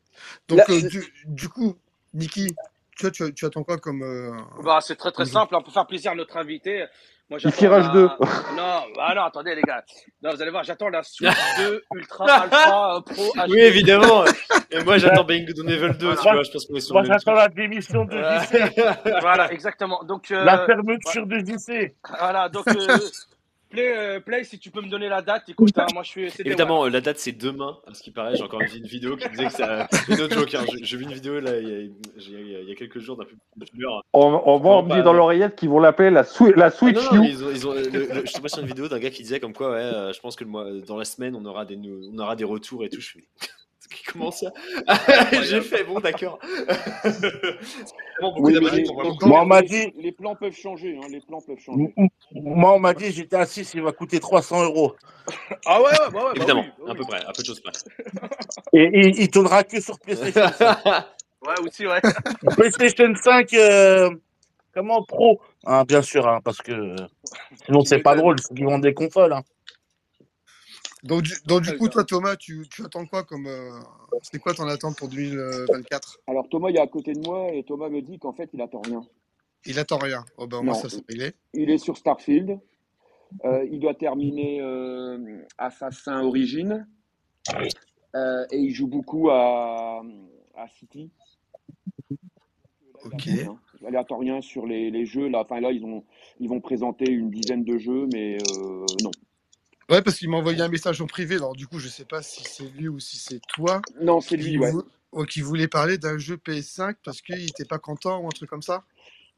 [0.49, 1.75] Donc, Là, euh, je- du, du coup,
[2.15, 2.55] Niki,
[2.97, 4.03] tu, vois, tu, tu attends quoi comme.
[4.03, 6.85] euh, Bah, c'est très très simple, hein, pour faire plaisir à notre invité.
[7.31, 8.09] Moi, Il j'attends tirage la- deux.
[8.57, 9.83] Non, ah non, attendez les gars.
[10.23, 13.49] Non, vous allez voir, j'attends la Switch 2 Ultra Alpha Pro HD.
[13.51, 14.25] Oui, évidemment.
[14.71, 16.33] Et moi, j'attends Bang on Level 2, tu Voilà.
[16.35, 16.43] vois.
[16.43, 18.13] Je pense qu'on est sur Moi, j'attends la démission de.
[18.19, 18.75] JC.
[19.23, 20.03] Voilà, exactement.
[20.05, 21.95] Donc, euh, La fermeture de JC.
[22.19, 22.75] voilà, donc, euh,
[23.75, 26.33] Play, euh, Play, si tu peux me donner la date, écoute, hein, moi je suis.
[26.45, 28.37] Évidemment, euh, la date c'est demain, à ce qui paraît.
[28.37, 29.89] J'ai encore vu une vidéo qui disait que ça.
[30.09, 30.65] Une autre joke, hein.
[30.83, 33.01] J'ai vu une vidéo là, il y a, il y a- il y a quelques
[33.01, 33.25] jours d'un.
[34.13, 36.23] On, on, moi, on me dit dans l'oreillette qu'ils vont l'appeler la,
[36.57, 37.27] la Ah Switch non, non, U.
[37.29, 39.23] ils ont, ils ont, le- le- je suis tombé sur une vidéo d'un gars qui
[39.23, 41.65] disait comme quoi, ouais, euh, je pense que le mois, dans la semaine, on aura
[41.65, 41.77] des,
[42.13, 43.01] on aura des retours et tout.
[43.01, 43.19] Je
[44.13, 44.51] comment ça
[45.43, 46.39] J'ai fait, bon, d'accord.
[48.39, 48.55] Oui,
[49.23, 50.99] Moi, on m'a dit- les plans peuvent changer.
[51.03, 51.95] Hein, les plans peuvent changer.
[52.33, 54.95] Moi, on m'a dit, j'étais assis, il va coûter 300 euros.
[55.67, 57.61] Ah ouais, ouais, ouais, ouais, bah Évidemment, oui, à peu près, à peu de choses
[57.61, 57.73] près.
[58.75, 60.85] Et il, il tournera que sur PlayStation 5.
[61.47, 62.01] Ouais, aussi, ouais.
[62.57, 64.11] PlayStation 5, euh,
[64.75, 65.41] comment Pro?
[65.65, 66.97] Hein, Bien sûr, hein, parce que euh,
[67.65, 69.33] sinon, c'est pas drôle, il faut qu'ils vendent des consoles.
[69.33, 69.43] Hein.
[71.05, 73.47] Donc, du, donc, du Ouais, coup, toi, Thomas, tu, tu attends quoi comme.
[73.47, 73.71] euh,
[74.23, 77.63] C'est quoi ton attente pour 2024 Alors Thomas il est à côté de moi et
[77.63, 79.05] Thomas me dit qu'en fait il attend rien.
[79.67, 80.25] Il attend rien.
[80.39, 80.81] Oh, ben, moi, Non.
[80.81, 81.33] ça, c'est réglé.
[81.53, 82.59] Il est sur Starfield.
[83.45, 86.87] Euh, il doit terminer euh, Assassin Origin.
[88.15, 90.03] Euh, et il joue beaucoup à,
[90.55, 91.11] à City.
[93.05, 93.27] Ok.
[93.27, 95.29] Il attend rien sur les, les jeux.
[95.29, 96.05] Là, enfin, là ils, ont,
[96.41, 98.39] ils vont présenter une dizaine de jeux, mais
[99.03, 99.11] non.
[99.91, 101.37] Ouais, parce qu'il m'a envoyé un message en privé.
[101.37, 103.83] Alors, du coup, je sais pas si c'est lui ou si c'est toi.
[104.01, 104.71] Non, c'est lui, ouais.
[104.71, 108.31] vou- ouais, qui voulait parler d'un jeu PS5 parce qu'il était pas content ou un
[108.31, 108.85] truc comme ça.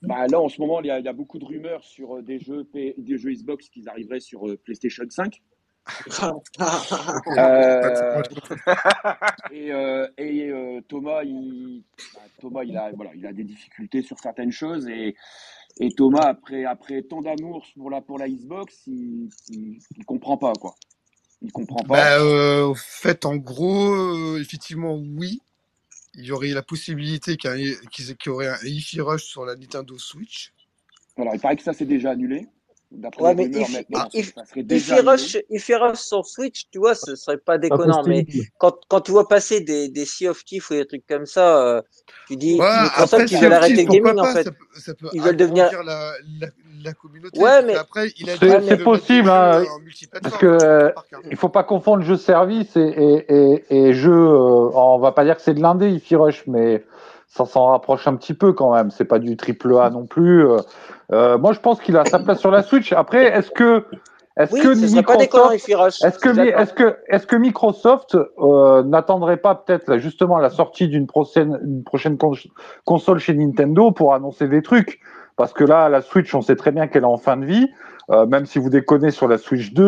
[0.03, 2.17] Bah, là, en ce moment, il y, a, il y a beaucoup de rumeurs sur
[2.17, 5.43] euh, des jeux, P- des jeux Xbox qui arriveraient sur euh, PlayStation 5.
[7.39, 8.23] Euh,
[9.53, 11.83] et euh, et euh, Thomas, il,
[12.15, 14.89] bah, Thomas il, a, voilà, il a des difficultés sur certaines choses.
[14.89, 15.15] Et,
[15.79, 20.37] et Thomas, après, après tant d'amour pour la, pour la Xbox, il, il, il comprend
[20.37, 20.53] pas.
[20.55, 20.75] quoi.
[21.43, 21.95] Il comprend pas.
[21.95, 25.41] Bah, euh, au fait, en gros, euh, effectivement, oui.
[26.15, 29.55] Il y aurait la possibilité qu'il y, qu'il y aurait un Hi-Fi Rush sur la
[29.55, 30.55] Nintendo Switch.
[31.19, 32.47] Alors, il paraît que ça, c'est déjà annulé.
[32.97, 35.11] D'après Ouais, les mais rumeurs, if, maintenant, if, ça serait if déjà il annulé.
[35.11, 38.03] rush, if il rush sur Switch, tu vois, ce serait pas déconnant.
[38.05, 38.47] Mais possible.
[38.59, 41.63] quand, quand tu vois passer des, des Sea of Thieves ou des trucs comme ça,
[41.63, 41.83] euh,
[42.27, 42.65] tu dis, Ouais,
[42.97, 44.45] après, ils Sea veulent arrêter le gaming, pourquoi en pas fait.
[44.45, 45.71] ça, peut- ça peut Ils veulent devenir.
[45.83, 46.47] la, la,
[46.83, 47.41] la communauté.
[47.41, 49.81] Ouais, mais qu'après, il a dit C'est possible, hein, en
[50.23, 50.91] parce que euh,
[51.31, 54.13] il faut pas confondre jeu service et, et, et, et jeu.
[54.13, 56.83] euh, on va pas dire que c'est de l'indé, Ify Rush, mais
[57.27, 58.91] ça s'en rapproche un petit peu quand même.
[58.91, 60.47] C'est pas du triple A non plus.
[60.49, 60.59] Euh,
[61.13, 62.93] euh, moi, je pense qu'il a sa place sur la Switch.
[62.93, 63.85] Après, est-ce que
[64.37, 65.69] est-ce Oui, que Microsoft
[66.05, 71.59] est-ce que, est-ce que, Microsoft euh, n'attendrait pas peut-être là, justement la sortie d'une prochaine,
[71.65, 72.35] une prochaine cons-
[72.85, 75.01] console chez Nintendo pour annoncer des trucs?
[75.37, 77.69] Parce que là, la Switch, on sait très bien qu'elle est en fin de vie,
[78.11, 79.83] euh, même si vous déconnez sur la Switch 2,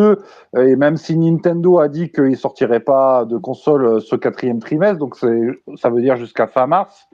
[0.55, 4.59] euh, et même si Nintendo a dit qu'il sortirait pas de console euh, ce quatrième
[4.59, 7.07] trimestre, donc ça veut dire jusqu'à fin mars.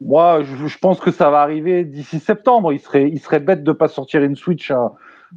[0.00, 2.72] Moi, je, je pense que ça va arriver d'ici septembre.
[2.72, 4.88] Il serait, il serait bête de pas sortir une Switch, euh,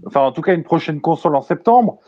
[0.05, 1.99] enfin en tout cas une prochaine console en septembre.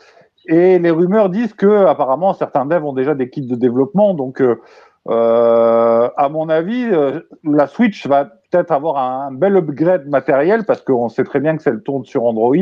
[0.46, 4.14] Et les rumeurs disent que apparemment certains devs ont déjà des kits de développement.
[4.14, 4.60] Donc, euh,
[5.08, 10.82] euh, à mon avis, euh, la Switch va peut-être avoir un bel upgrade matériel parce
[10.82, 12.54] qu'on sait très bien que celle tourne sur Android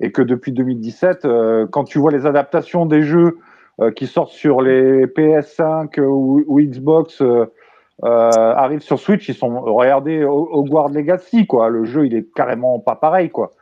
[0.00, 3.38] et que depuis 2017, euh, quand tu vois les adaptations des jeux
[3.94, 7.22] qui sortent sur les PS5 ou, ou Xbox
[8.02, 11.68] arrivent sur Switch, ils sont regardez Ho- Hogwarts Legacy quoi.
[11.68, 13.52] Le jeu, il est carrément pas pareil quoi.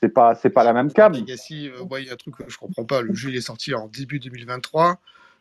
[0.00, 1.12] C'est pas c'est pas la même cam.
[1.12, 3.00] Legacy, ouais, il y a un truc que je comprends pas.
[3.02, 4.96] Le jeu il est sorti en début 2023.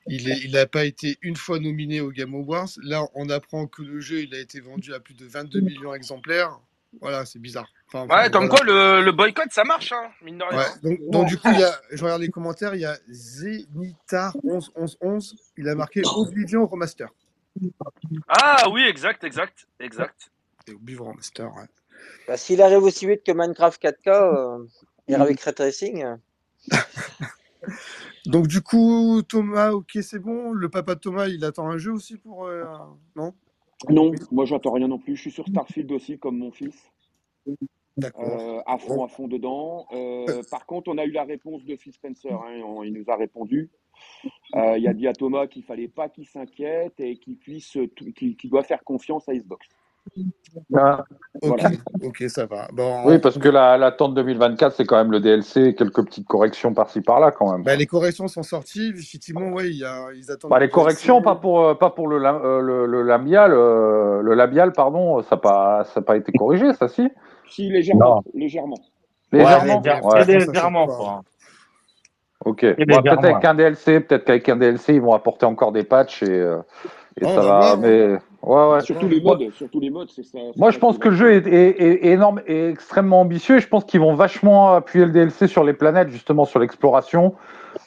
[0.08, 2.70] Il il n'a pas été une fois nominé au Game Awards.
[2.84, 5.92] Là, on apprend que le jeu il a été vendu à plus de 22 millions
[5.94, 6.60] d'exemplaires.
[7.00, 7.70] Voilà, c'est bizarre.
[7.88, 8.50] Enfin, Ouais, comme voilà.
[8.50, 10.58] quoi le, le boycott, ça marche, hein, mine de rien.
[10.60, 12.98] Ouais, donc, donc du coup, il y a, je regarde les commentaires, il y a
[13.10, 17.08] Zenitar 111111, il a marqué Oblivion Remaster.
[18.28, 20.32] Ah oui, exact, exact, exact.
[20.68, 21.66] Et Oblivion Remaster, ouais.
[22.28, 24.66] Bah, S'il arrive aussi vite que Minecraft 4K euh,
[25.08, 26.04] et avec Ray Tracing,
[28.25, 30.51] Donc du coup, Thomas, ok, c'est bon.
[30.51, 32.45] Le papa de Thomas, il attend un jeu aussi pour...
[32.45, 32.63] euh,
[33.15, 33.34] non?
[33.89, 35.15] Non, moi j'attends rien non plus.
[35.15, 36.91] Je suis sur Starfield aussi, comme mon fils.
[37.97, 38.23] D'accord.
[38.23, 39.88] Euh, à fond, à fond dedans.
[39.91, 42.31] Euh, par contre, on a eu la réponse de Phil Spencer.
[42.31, 43.69] hein, on- il nous a répondu.
[44.55, 47.77] Euh, il a dit à Thomas qu'il fallait pas qu'il s'inquiète et qu'il puisse,
[48.15, 49.67] qu'il doit faire confiance à Xbox.
[50.76, 51.06] Ah,
[51.42, 51.72] Ok, Voilà.
[52.04, 52.68] ok, ça va.
[52.74, 56.28] Bon, Oui, parce que la- l'attente 2024, c'est quand même le DLC, et quelques petites
[56.28, 57.64] corrections par-ci par-là quand même.
[57.64, 58.92] bah, les corrections sont sorties.
[58.96, 60.52] Effectivement, ouais, il y a, ils attendent.
[60.52, 63.54] Bah, les le corrections, pas pour, euh, pas pour le, la- euh, le, le labial,
[63.54, 67.08] euh, le labial, pardon, ça n'a pas, ça pas été corrigé, ça si?
[67.50, 68.24] Si, légèrement.
[68.34, 68.78] légèrement.
[69.32, 69.82] Légèrement?
[69.82, 70.24] Ouais, Ouais.
[72.44, 72.62] Ok.
[72.66, 73.46] Bon, peut-être légèrement, avec ouais.
[73.46, 76.56] un DLC, peut-être qu'avec un DLC, ils vont apporter encore des patchs et,
[77.24, 77.60] Oh, ça va va.
[77.60, 78.82] voir, mais ouais, ouais.
[78.82, 80.38] Surtout les Moi- modes, surtout les modes, c'est ça.
[80.58, 83.58] Moi, je pense que le jeu est, est- est énorme et extrêmement ambitieux.
[83.58, 87.34] Et je pense qu'ils vont vachement appuyer le DLC sur les planètes, justement sur l'exploration.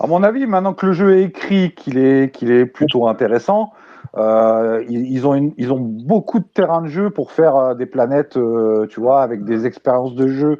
[0.00, 3.72] À mon avis, maintenant que le jeu est écrit, qu'il est, qu'il est plutôt intéressant,
[4.16, 7.74] euh, ils, ils ont une- ils ont beaucoup de terrain de jeu pour faire euh,
[7.74, 10.58] des planètes, euh, tu vois, avec des expériences de jeu,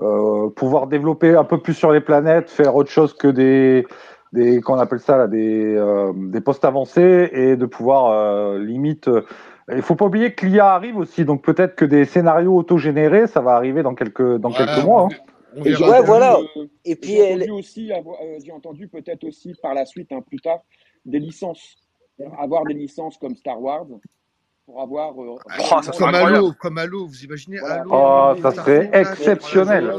[0.00, 3.86] euh, pouvoir développer un peu plus sur les planètes, faire autre chose que des,
[4.32, 9.08] des qu'on appelle ça là, des, euh, des postes avancés et de pouvoir euh, limite.
[9.08, 9.22] euh,
[9.72, 13.40] il faut pas oublier que l'IA arrive aussi, donc peut-être que des scénarios autogénérés, ça
[13.40, 15.08] va arriver dans quelques dans Voilà, quelques mois.
[15.10, 15.62] hein.
[15.64, 16.38] Et Ouais, voilà.
[16.56, 17.90] euh, et puis j'ai elle, entendu aussi,
[18.44, 20.60] j'ai entendu peut-être aussi par la suite, hein, plus tard,
[21.04, 21.76] des licences.
[22.38, 23.86] Avoir des licences comme Star Wars
[24.66, 26.14] pour avoir euh, Oh, ça serait Comme.
[26.14, 27.80] Halo, comme Halo, vous imaginez Voilà.
[27.80, 29.92] Halo, Oh, les ça serait exceptionnel.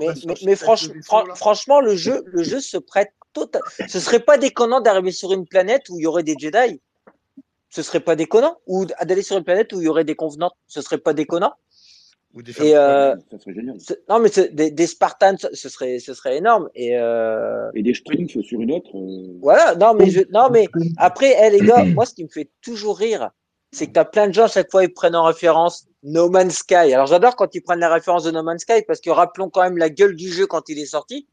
[0.00, 3.62] mais, mais, franch- fran- franchement, le jeu, le jeu se prête total.
[3.88, 6.80] Ce serait pas déconnant d'arriver sur une planète où il y aurait des Jedi.
[7.70, 8.56] Ce serait pas déconnant.
[8.66, 10.52] Ou d'aller sur une planète où il y aurait des convenants.
[10.66, 11.52] Ce serait pas déconnant.
[12.34, 13.80] Ou des Et euh, Ça serait génial.
[13.80, 16.68] ce- non, mais des, des Spartans, ce serait, ce serait énorme.
[16.74, 18.90] Et euh, Et des Schtroumpfs sur une autre.
[18.96, 19.74] euh, voilà.
[19.76, 20.68] Non, mais je, non, mais
[20.98, 23.30] après, les gars, moi, ce qui me fait toujours rire,
[23.72, 26.74] c'est que t'as plein de gens chaque fois ils prennent en référence No Man's Sky.
[26.94, 29.62] Alors j'adore quand ils prennent la référence de No Man's Sky parce que rappelons quand
[29.62, 31.28] même la gueule du jeu quand il est sorti.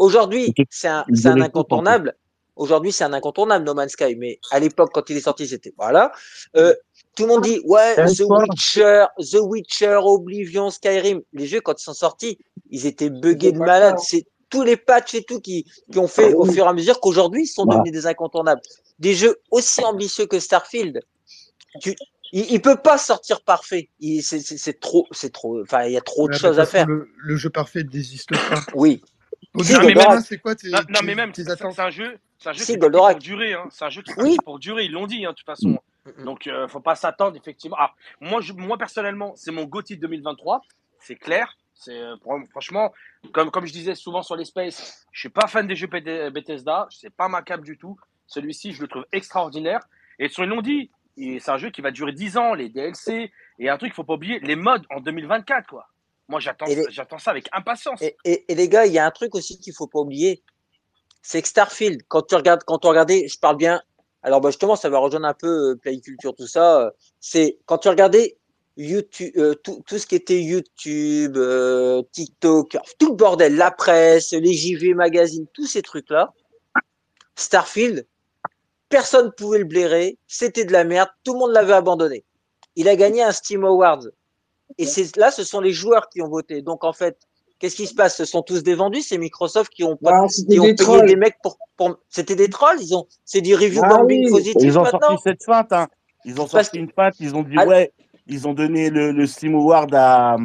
[0.00, 2.16] Aujourd'hui, c'est un, incontournable.
[2.56, 5.74] Aujourd'hui, c'est un incontournable No Man's Sky, mais à l'époque quand il est sorti, c'était
[5.76, 6.10] voilà.
[6.56, 6.74] Euh,
[7.14, 11.20] tout le monde dit ouais, The Witcher, The Witcher, Oblivion, Skyrim.
[11.34, 12.38] Les jeux quand ils sont sortis,
[12.70, 13.96] ils étaient buggés de malade.
[13.98, 16.98] C'est tous les patchs et tout qui, qui ont fait au fur et à mesure
[17.00, 17.80] qu'aujourd'hui ils sont Voilà.
[17.80, 18.62] devenus des incontournables.
[18.98, 21.02] Des jeux aussi ambitieux que Starfield,
[21.82, 21.94] tu,
[22.32, 23.90] il, il peut pas sortir parfait.
[24.00, 25.60] Il, c'est, trop, c'est trop.
[25.60, 26.86] Enfin, il y a trop de Ouais, mais choses à faire.
[26.86, 28.62] Le, le jeu parfait n'existe pas.
[28.74, 29.02] Oui.
[29.54, 31.82] Non, mais même, c'est quoi tes, non, non, tes- mais même, tes c'est attentes c'est
[31.82, 33.54] un jeu, c'est un jeu Si, qui pour durer.
[33.54, 33.66] Hein.
[33.70, 34.36] C'est un jeu qui Oui.
[34.44, 34.84] pour durer.
[34.84, 35.78] Ils l'ont dit, hein, de toute façon.
[36.06, 36.24] Mm, mm.
[36.24, 37.76] Donc, euh, faut pas s'attendre, effectivement.
[37.78, 40.62] Ah, moi, je, moi, personnellement, c'est mon GOTY 2023.
[41.00, 41.56] C'est clair.
[41.74, 42.16] C'est euh,
[42.50, 42.92] franchement,
[43.32, 46.86] comme, comme je disais souvent sur les Space, je suis pas fan des jeux Bethesda.
[46.90, 47.98] C'est pas ma cape du tout.
[48.26, 49.80] Celui-ci, je le trouve extraordinaire.
[50.18, 50.90] Et sur ils l'ont dit.
[51.16, 53.32] et C'est un jeu qui va durer 10 ans, les DLC.
[53.58, 55.88] Et un truc, faut pas oublier, les modes en 2024, quoi.
[56.30, 56.84] Moi, j'attends les-
[57.18, 58.00] ça avec impatience.
[58.02, 60.42] Et, et, et les gars, il y a un truc aussi qu'il faut pas oublier,
[61.22, 63.82] c'est que Starfield, quand tu regardes, quand tu regardais, je parle bien.
[64.22, 66.82] Alors, bah, justement, ça va rejoindre un peu euh, Playculture, tout ça.
[66.82, 68.38] euh, C'est quand tu regardais
[68.76, 71.36] YouTube, euh, tout, tout ce qui était YouTube,
[72.12, 76.32] TikTok, tout le bordel, la presse, les JV magazines, tous ces trucs-là.
[77.34, 78.06] Starfield,
[78.88, 82.24] personne pouvait le blairer, c'était de la merde, tout le monde l'avait abandonné.
[82.76, 84.06] Il a gagné un Steam Awards.
[84.78, 86.62] Et là, ce sont les joueurs qui ont voté.
[86.62, 87.18] Donc en fait,
[87.58, 88.16] qu'est-ce qui se passe?
[88.16, 91.06] Ce sont tous des vendus, c'est Microsoft qui ont pas, qui ont des payé trolls.
[91.06, 91.96] des mecs pour, pour...
[92.08, 92.78] c'était des trolls.
[92.80, 94.30] Ils ont, c'est du review Ah bombing oui.
[94.30, 95.00] positif Ils ont maintenant.
[95.08, 95.88] sorti cette feinte, hein.
[96.24, 97.66] Ils ont Parce sorti une feinte, ils ont dit Ah.
[97.66, 97.92] ouais,
[98.26, 100.36] ils ont donné le, le Steam Award à,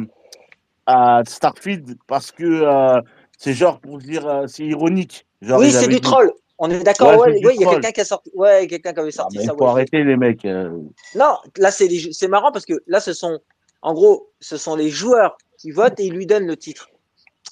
[0.86, 3.00] à Starfield parce que euh,
[3.38, 5.26] c'est genre pour dire euh, c'est ironique.
[5.42, 6.32] Genre, oui, c'est du dit- troll.
[6.58, 7.18] On est d'accord.
[7.18, 8.30] Ouais, il y a quelqu'un qui a sorti.
[8.34, 9.52] Ouais, quelqu'un qui avait Ah, sorti mais ça.
[9.52, 9.70] faut ouais.
[9.70, 10.44] arrêter les mecs.
[10.46, 10.70] euh.
[11.14, 13.38] Non, là c'est les, c'est marrant parce que là ce sont,
[13.86, 16.90] en gros, ce sont les joueurs qui votent et ils lui donnent le titre.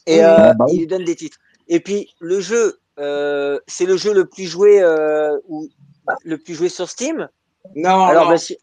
[0.07, 0.73] Et euh, Ah, bah oui.
[0.75, 1.39] ils lui donnent des titres.
[1.69, 5.69] Et puis le jeu, euh, c'est le jeu le plus joué euh, ou
[6.25, 7.29] le plus joué sur Steam?
[7.77, 8.31] Non, Alors non.
[8.31, 8.59] bah, si,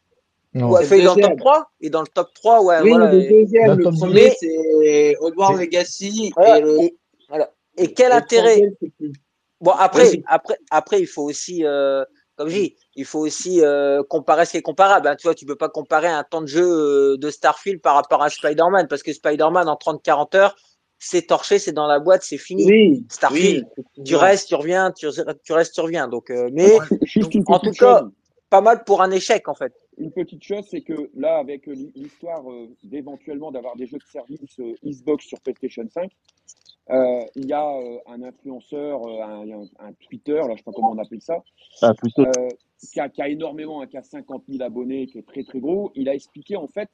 [0.54, 0.70] Non.
[0.70, 1.38] ouais, fait dans le top deuxième.
[1.38, 3.14] 3 et dans le top 3 ouais oui, voilà.
[3.14, 6.34] le deuxième, le premier, c'est Hogwarts C'est- Legacy.
[6.36, 6.98] voilà, et le, et-
[7.30, 7.52] voilà.
[7.78, 8.62] Et quel intérêt?
[9.62, 12.04] Bon, après, après, après, il faut aussi, euh,
[12.36, 15.08] comme je dis, il faut aussi euh, comparer ce qui est comparable.
[15.08, 15.16] hein.
[15.16, 18.22] Tu vois, tu peux pas comparer un temps de jeu euh, de Starfield par rapport
[18.22, 20.56] à Spider-Man, parce que Spider-Man, en 30-40 heures,
[21.00, 22.66] c'est torché, c'est dans la boîte, c'est fini.
[22.66, 24.20] Oui, Starfield, oui, tu effectivement.
[24.20, 25.08] restes, tu reviens, tu,
[25.44, 26.08] tu restes, tu reviens.
[26.08, 28.04] Donc, euh, mais Juste une en tout cas,
[28.50, 29.74] pas mal pour un échec, en fait.
[29.98, 34.60] Une petite chose, c'est que là, avec l'histoire euh, d'éventuellement d'avoir des jeux de service
[34.86, 36.12] Xbox sur PlayStation 5,
[36.90, 40.64] euh, il y a euh, un influenceur, euh, un, un- un Twitter, là, je sais
[40.64, 41.38] pas comment on appelle ça,
[41.82, 42.24] Ah, plutôt.
[42.24, 42.50] euh,
[42.90, 45.60] qui, a, qui a énormément, hein, qui a 50 000 abonnés, qui est très très
[45.60, 45.92] gros.
[45.96, 46.90] Il a expliqué en fait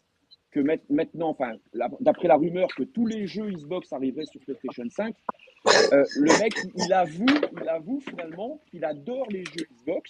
[0.51, 0.59] que
[0.89, 1.53] maintenant, enfin,
[1.99, 5.15] d'après la rumeur que tous les jeux Xbox arriveraient sur PlayStation 5,
[5.93, 7.25] euh, le mec, il avoue,
[7.61, 10.09] il avoue finalement qu'il adore les jeux Xbox,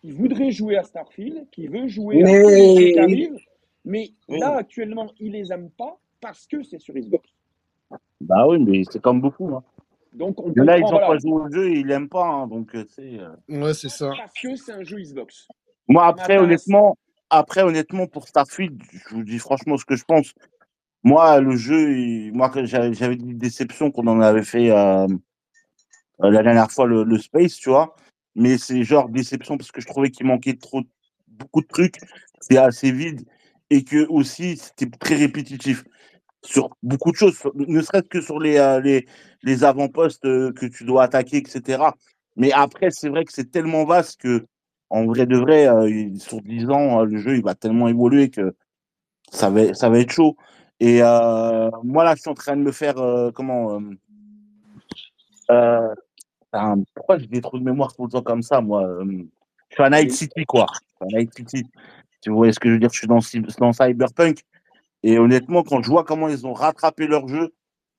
[0.00, 3.38] qu'il voudrait jouer à Starfield, qu'il veut jouer à jeux qui Mais arrivent,
[3.84, 7.28] mais là actuellement, il les aime pas parce que c'est sur Xbox.
[8.20, 9.48] Bah oui, mais c'est comme beaucoup.
[9.54, 9.62] Hein.
[10.12, 12.26] Donc on a, ils ont voilà, pas joué au jeu et ils l'aiment pas.
[12.26, 13.18] hein, donc, euh, c'est.
[13.18, 14.12] euh, Ouais, c'est ça.
[14.16, 15.48] parce que c'est un jeu Xbox.
[15.88, 16.96] Moi, après, honnêtement,
[17.30, 20.32] après, honnêtement, pour Starfield, je vous dis franchement ce que je pense.
[21.02, 25.08] Moi, le jeu, il- moi, j'avais une déception qu'on en avait fait euh,
[26.20, 27.96] la dernière fois, le, le Space, tu vois.
[28.34, 30.82] Mais c'est genre déception parce que je trouvais qu'il manquait trop,
[31.26, 31.96] beaucoup de trucs.
[32.40, 33.22] C'est assez vide.
[33.70, 35.84] Et que aussi, c'était très répétitif
[36.44, 39.06] sur beaucoup de choses, ne serait-ce que sur les, euh, les,
[39.42, 41.82] les avant-postes euh, que tu dois attaquer, etc.
[42.36, 44.46] Mais après, c'est vrai que c'est tellement vaste que,
[44.90, 48.30] en vrai de vrai, euh, sur 10 ans, euh, le jeu il va tellement évoluer
[48.30, 48.54] que
[49.30, 50.36] ça va, ça va être chaud.
[50.80, 52.98] Et moi, là, je suis en train de me faire.
[52.98, 53.80] euh, comment
[55.48, 58.84] putain, Pourquoi j'ai des trous de mémoire tout le temps comme ça, moi
[59.70, 60.66] Je suis à Night City, quoi.
[60.72, 61.64] Je suis à Night City.
[62.20, 62.90] Tu vois ce que je veux dire?
[62.92, 63.06] Je suis
[63.58, 64.42] dans Cyberpunk.
[65.04, 67.52] Et honnêtement, quand je vois comment ils ont rattrapé leur jeu,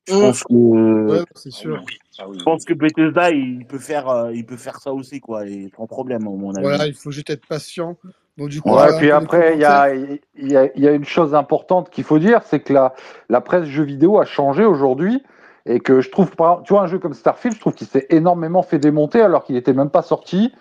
[0.08, 1.82] je pense que Ouais, c'est sûr.
[1.88, 1.97] oui,
[2.30, 2.38] oui.
[2.38, 5.72] je pense que Bethesda, il peut faire, euh, il peut faire ça aussi, quoi, et
[5.76, 6.64] sans problème, à mon avis.
[6.64, 7.97] Voilà, il faut juste être patient.
[8.38, 10.84] Bon, du coup, Ouais, voilà un puis après, il y a, il y, a, il
[10.84, 12.93] y a une chose importante qu'il faut dire, c'est que la,
[13.30, 15.22] la presse jeux vidéo a changé aujourd'hui
[15.66, 18.64] et que je trouve tu vois, un jeu comme Starfield, je trouve qu'il s'est énormément
[18.64, 20.51] fait démonter alors qu'il n'était même pas sorti.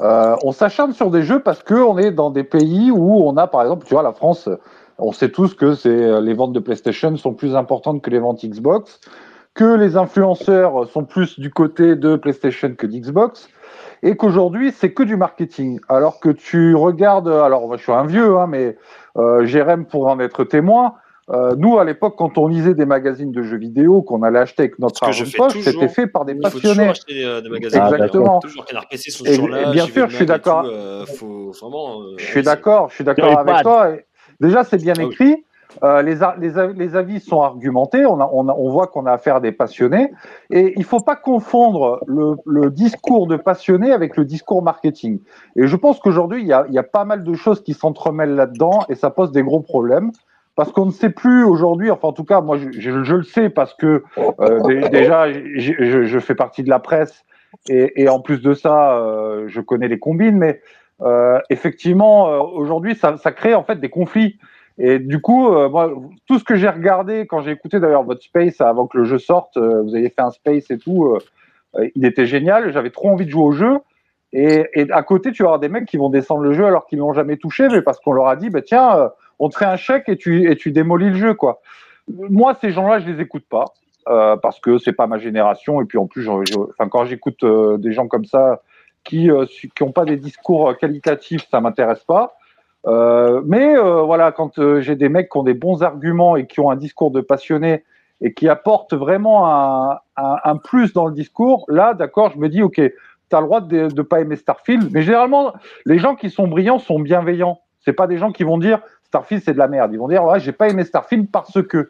[0.00, 3.36] Euh, on s'acharne sur des jeux parce que on est dans des pays où on
[3.36, 4.48] a, par exemple, tu vois, la France,
[5.02, 8.44] on sait tous que c'est les ventes de PlayStation sont plus importantes que les ventes
[8.44, 9.00] Xbox,
[9.54, 13.48] que les influenceurs sont plus du côté de PlayStation que d'Xbox
[14.02, 15.78] et qu'aujourd'hui c'est que du marketing.
[15.88, 18.76] Alors que tu regardes, alors je suis un vieux, hein, mais
[19.16, 20.94] euh, Jérém pourrait en être témoin.
[21.30, 24.64] Euh, nous, à l'époque, quand on lisait des magazines de jeux vidéo qu'on allait acheter
[24.64, 26.88] avec notre argent poche, c'était fait par des Il faut passionnés.
[26.88, 27.80] acheter euh, des magazines.
[27.80, 28.40] Ah, Exactement.
[28.40, 29.70] Toujours Canard PC sont Et- là.
[29.70, 30.64] bien sûr, je suis d'accord.
[30.66, 33.90] euh, faut euh, Je suis d'accord, je suis d'accord avec toi.
[33.90, 34.04] Et
[34.42, 35.44] Déjà, c'est bien Ah écrit.
[35.82, 38.04] Euh, les, avis sont argumentés.
[38.04, 40.12] On, a, on, a- on voit qu'on a affaire à des passionnés.
[40.50, 45.20] Et il faut pas confondre le, le discours de passionné avec le discours marketing.
[45.56, 47.72] Et je pense qu'aujourd'hui, il y a, il y a pas mal de choses qui
[47.72, 50.10] s'entremêlent là-dedans et ça pose des gros problèmes.
[50.54, 53.22] Parce qu'on ne sait plus aujourd'hui, enfin en tout cas, moi je, je- je le
[53.22, 57.24] sais parce que euh, dé- déjà je, je fais partie de la presse
[57.70, 60.60] et, et en plus de ça, euh, je connais les combines, mais
[61.50, 64.38] effectivement, euh, aujourd'hui, ça, crée en fait des conflits.
[64.78, 65.92] Et du coup, euh, moi,
[66.26, 69.18] tout ce que j'ai regardé quand j'ai écouté d'ailleurs votre space avant que le jeu
[69.18, 71.18] sorte, euh, vous avez fait un space et tout, euh,
[71.76, 72.72] euh, il était génial.
[72.72, 73.78] J'avais trop envie de jouer au jeu.
[74.34, 77.12] Et, à côté, tu vas des mecs qui vont descendre le jeu alors qu'ils l'ont
[77.12, 79.76] jamais touché, mais parce qu'on leur a dit, bah, tiens, euh, on te fait un
[79.76, 81.60] chèque et tu, et tu démolis le jeu, quoi.
[82.08, 83.66] Moi, ces gens-là, je les écoute pas.
[84.08, 86.28] Euh, parce que c'est pas ma génération et puis en plus,
[86.90, 88.60] quand j'écoute euh, des gens comme ça
[89.04, 92.34] qui euh, su- qui ont pas des discours euh, qualitatifs, ça m'intéresse pas.
[92.86, 96.46] Euh, mais euh, voilà, quand euh, j'ai des mecs qui ont des bons arguments et
[96.46, 97.84] qui ont un discours de passionné
[98.20, 102.48] et qui apportent vraiment un, un, un plus dans le discours, là, d'accord, je me
[102.48, 104.90] dis, ok, tu as le droit de ne pas aimer Starfield.
[104.92, 105.52] Mais généralement,
[105.86, 107.60] les gens qui sont brillants sont bienveillants.
[107.84, 109.92] C'est pas des gens qui vont dire Starfield c'est de la merde.
[109.92, 111.88] Ils vont dire ouais, j'ai pas aimé Starfield parce que.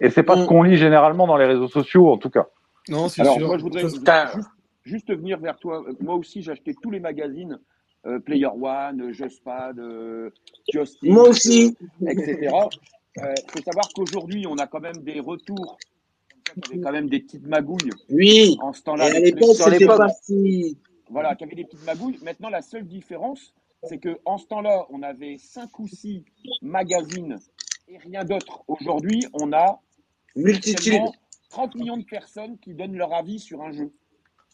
[0.00, 2.46] Et c'est pas ce qu'on lit généralement dans les réseaux sociaux, en tout cas.
[2.88, 3.46] Non, c'est sûr.
[3.46, 4.04] moi, je voudrais juste,
[4.88, 5.84] juste- venir vers toi.
[5.86, 7.58] Euh, Moi aussi, j'ai acheté tous les magazines,
[8.06, 10.30] euh, Player One, euh, Justpad, euh,
[10.72, 11.76] Joystick, Moi aussi.
[12.02, 12.50] euh, etc.
[13.16, 15.76] Il faut savoir qu'aujourd'hui, on a quand même des retours.
[16.56, 18.56] Il y avait quand même des petites magouilles Oui.
[18.60, 19.06] en ce temps-là.
[19.06, 20.78] à l'époque, parti.
[21.10, 22.18] Voilà, qui avait des petites magouilles.
[22.22, 26.24] Maintenant, la seule différence, c'est que en ce temps-là, on avait cinq ou six
[26.62, 27.38] magazines
[27.88, 28.62] et rien d'autre.
[28.68, 29.80] Aujourd'hui, on a
[30.36, 30.78] Multitude.
[30.80, 31.14] seulement
[31.50, 33.90] 30 millions de personnes qui donnent leur avis sur un jeu.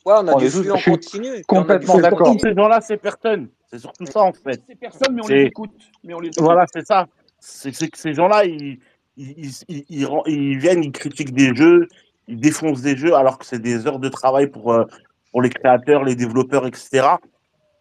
[0.05, 1.29] Ouais, on a On du flux en continu.
[1.47, 2.37] complètement d'accord.
[2.41, 3.49] Ces gens-là, c'est personne.
[3.71, 4.63] C'est surtout ça, en fait.
[4.69, 5.71] C'est personne, mais on les écoute.
[6.05, 6.45] Mais on les écoute.
[6.45, 7.07] Voilà, c'est ça.
[7.41, 8.79] C'est que ces gens-là, ils,
[9.17, 11.89] ils, ils, ils- ils ren- ils viennent, ils critiquent des jeux,
[12.29, 14.85] ils défoncent des jeux, alors que c'est des heures de travail pour, euh,
[15.31, 17.07] pour les créateurs, les développeurs, etc.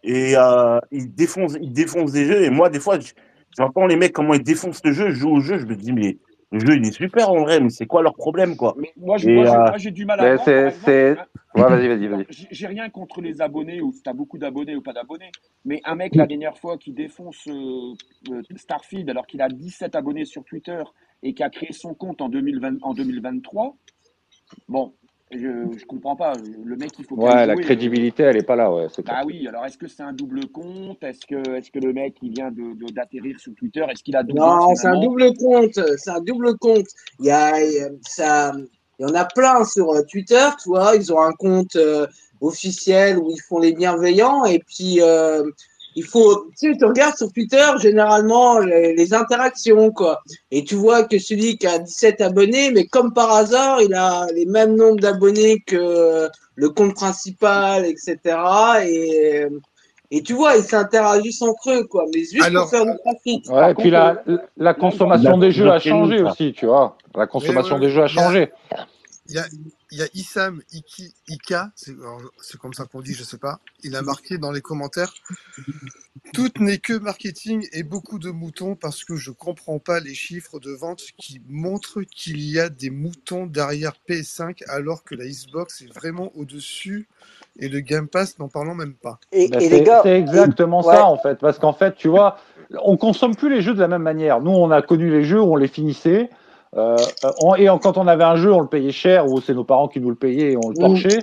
[0.03, 2.43] Et euh, ils défoncent, ils défoncent des jeux.
[2.43, 3.13] Et moi, des fois, je-
[3.57, 5.93] j'entends les mecs comment ils défoncent le jeu, je joue au jeu, je me dis
[5.93, 6.17] mais
[6.51, 8.75] le jeu il est super en vrai, mais c'est quoi leur problème quoi?
[8.77, 11.17] Mais moi, j'ai- euh, j'ai du mal à c'est-
[11.55, 12.27] Ouais, vas-y, vas-y, vas-y.
[12.29, 15.31] j'ai rien contre les abonnés ou si t'as beaucoup d'abonnés ou pas d'abonnés,
[15.65, 17.93] mais un mec la dernière fois qui défonce euh,
[18.31, 20.81] euh, Starfield alors qu'il a 17 abonnés sur Twitter
[21.21, 23.75] et qui a créé son compte en, 2020, en 2023,
[24.67, 24.93] bon,
[25.31, 25.37] je,
[25.77, 26.33] je comprends pas.
[26.35, 27.63] Le mec, il faut Ouais, la jouer.
[27.63, 29.05] crédibilité, elle est pas là, ouais, clair.
[29.05, 31.03] Bah oui, alors est-ce que c'est un double compte?
[31.03, 33.85] Est-ce que, est-ce que le mec il vient de, de- d'atterrir sur Twitter?
[33.89, 35.79] Est-ce qu'il a 12 ans Non, c'est un double compte.
[35.97, 36.87] C'est un double compte.
[37.19, 38.53] Il y a, il y a- ça,
[38.99, 40.95] il y en a plein sur euh, Twitter, tu vois.
[40.95, 42.07] Ils ont un compte euh,
[42.41, 45.43] officiel où ils font les bienveillants et puis euh,
[45.95, 50.21] il faut, tu sais, tu regardes sur Twitter généralement les, les interactions quoi.
[50.51, 54.27] Et tu vois que celui qui a 17 abonnés, mais comme par hasard, il a
[54.33, 58.17] les mêmes nombres d'abonnés que le compte principal, etc.
[58.85, 59.45] Et
[60.15, 63.49] et tu vois, ils s'interagissent entre eux, quoi, mais juste Alors- pour faire du trafic.
[63.49, 64.23] Ouais, et puis la,
[64.57, 66.31] la consommation la des jeux a changé ça.
[66.31, 66.97] aussi, tu vois.
[67.15, 68.51] La consommation ouais, des jeux a il y a- changé.
[69.29, 69.45] Il y a,
[69.91, 73.59] il y a Issam Iki, Ika, c'est comme ça qu'on dit, je sais pas.
[73.81, 75.13] Il a marqué dans les commentaires
[76.33, 80.59] Tout n'est que marketing et beaucoup de moutons parce que je comprends pas les chiffres
[80.59, 85.81] de vente qui montrent qu'il y a des moutons derrière PS5 alors que la Xbox
[85.81, 87.07] est vraiment au-dessus
[87.59, 89.19] et le Game Pass n'en parlons même pas.
[89.31, 90.93] Et, et c'est les gars, c'est exactement et- ouais.
[90.93, 92.37] ça en fait, parce qu'en fait, tu vois,
[92.83, 94.41] on consomme plus les jeux de la même manière.
[94.41, 96.29] Nous, on a connu les jeux où on les finissait,
[96.75, 96.95] euh,
[97.39, 99.63] on- et en- quand on avait un jeu, on le payait cher, ou c'est nos
[99.63, 101.19] parents qui nous le payaient et on le torchait.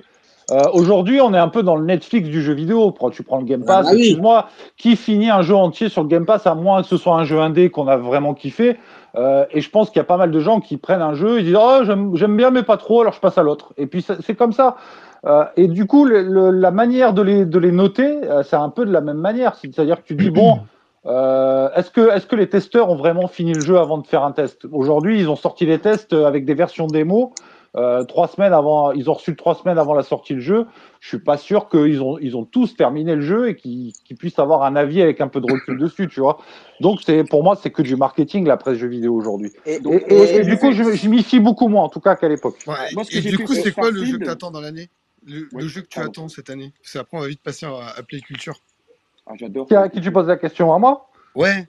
[0.52, 2.92] Euh, Aujourd'hui, on est un peu dans le Netflix du jeu vidéo.
[3.12, 4.00] Tu prends le Game Pass, Ah oui.
[4.00, 7.14] excuse-moi, qui finit un jeu entier sur le Game Pass, à moins que ce soit
[7.14, 8.76] un jeu indé qu'on a vraiment kiffé.
[9.14, 11.38] Euh, et je pense qu'il y a pas mal de gens qui prennent un jeu,
[11.38, 13.72] ils disent oh, j'aime bien, mais pas trop, alors je passe à l'autre.
[13.76, 14.76] Et puis c'est comme ça.
[15.26, 18.56] Euh, et du coup, le- le- la manière de les, de les noter, euh, c'est
[18.56, 19.54] un peu de la même manière.
[19.56, 20.60] C'est-à-dire que tu dis bon,
[21.06, 24.22] euh, est-ce que, est-ce que les testeurs ont vraiment fini le jeu avant de faire
[24.24, 24.66] un test?
[24.72, 27.32] Aujourd'hui, ils ont sorti les tests avec des versions démo.
[27.76, 30.66] Euh, trois semaines avant, ils ont reçu trois semaines avant la sortie du jeu.
[30.98, 34.16] Je suis pas sûr qu'ils ont, ils ont tous terminé le jeu et qu'ils qu'ils
[34.16, 36.38] puissent avoir un avis avec un peu de recul dessus, tu vois.
[36.80, 39.52] Donc c'est, pour moi, c'est que du marketing la presse jeu vidéo aujourd'hui.
[39.66, 42.56] Et, du coup, fait- je, je m'y fie beaucoup moins, en tout cas qu'à l'époque.
[42.66, 42.74] Ouais,
[43.12, 44.88] et du coup, c'est quoi le jeu que tu attends dans l'année?
[45.30, 46.10] Le, Oui, le jeu que tu pardon.
[46.10, 48.60] attends cette année Parce qu'après, on va vite passer à, à Play Culture.
[49.26, 49.66] Ah, j'adore.
[49.66, 51.08] Qui, à qui tu poses la question à moi?
[51.34, 51.68] Ouais,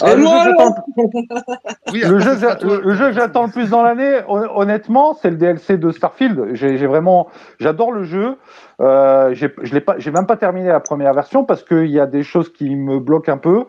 [0.00, 0.74] Ah, le, jeu moi,
[1.92, 5.36] oui, le jeu que le- jeu j'attends le plus dans l'année, hon- honnêtement, c'est le
[5.36, 6.54] DLC de Starfield.
[6.54, 7.28] J'ai j'ai vraiment,
[7.58, 8.36] j'adore le jeu.
[8.80, 12.00] Euh, j'ai- je l'ai pas, j'ai même pas terminé la première version parce qu'il y
[12.00, 13.64] a des choses qui me bloquent un peu.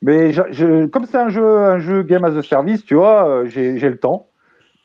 [0.00, 3.46] Mais je- comme c'est un jeu, un jeu game as a service, tu vois, euh,
[3.46, 4.27] j'ai j'ai le temps.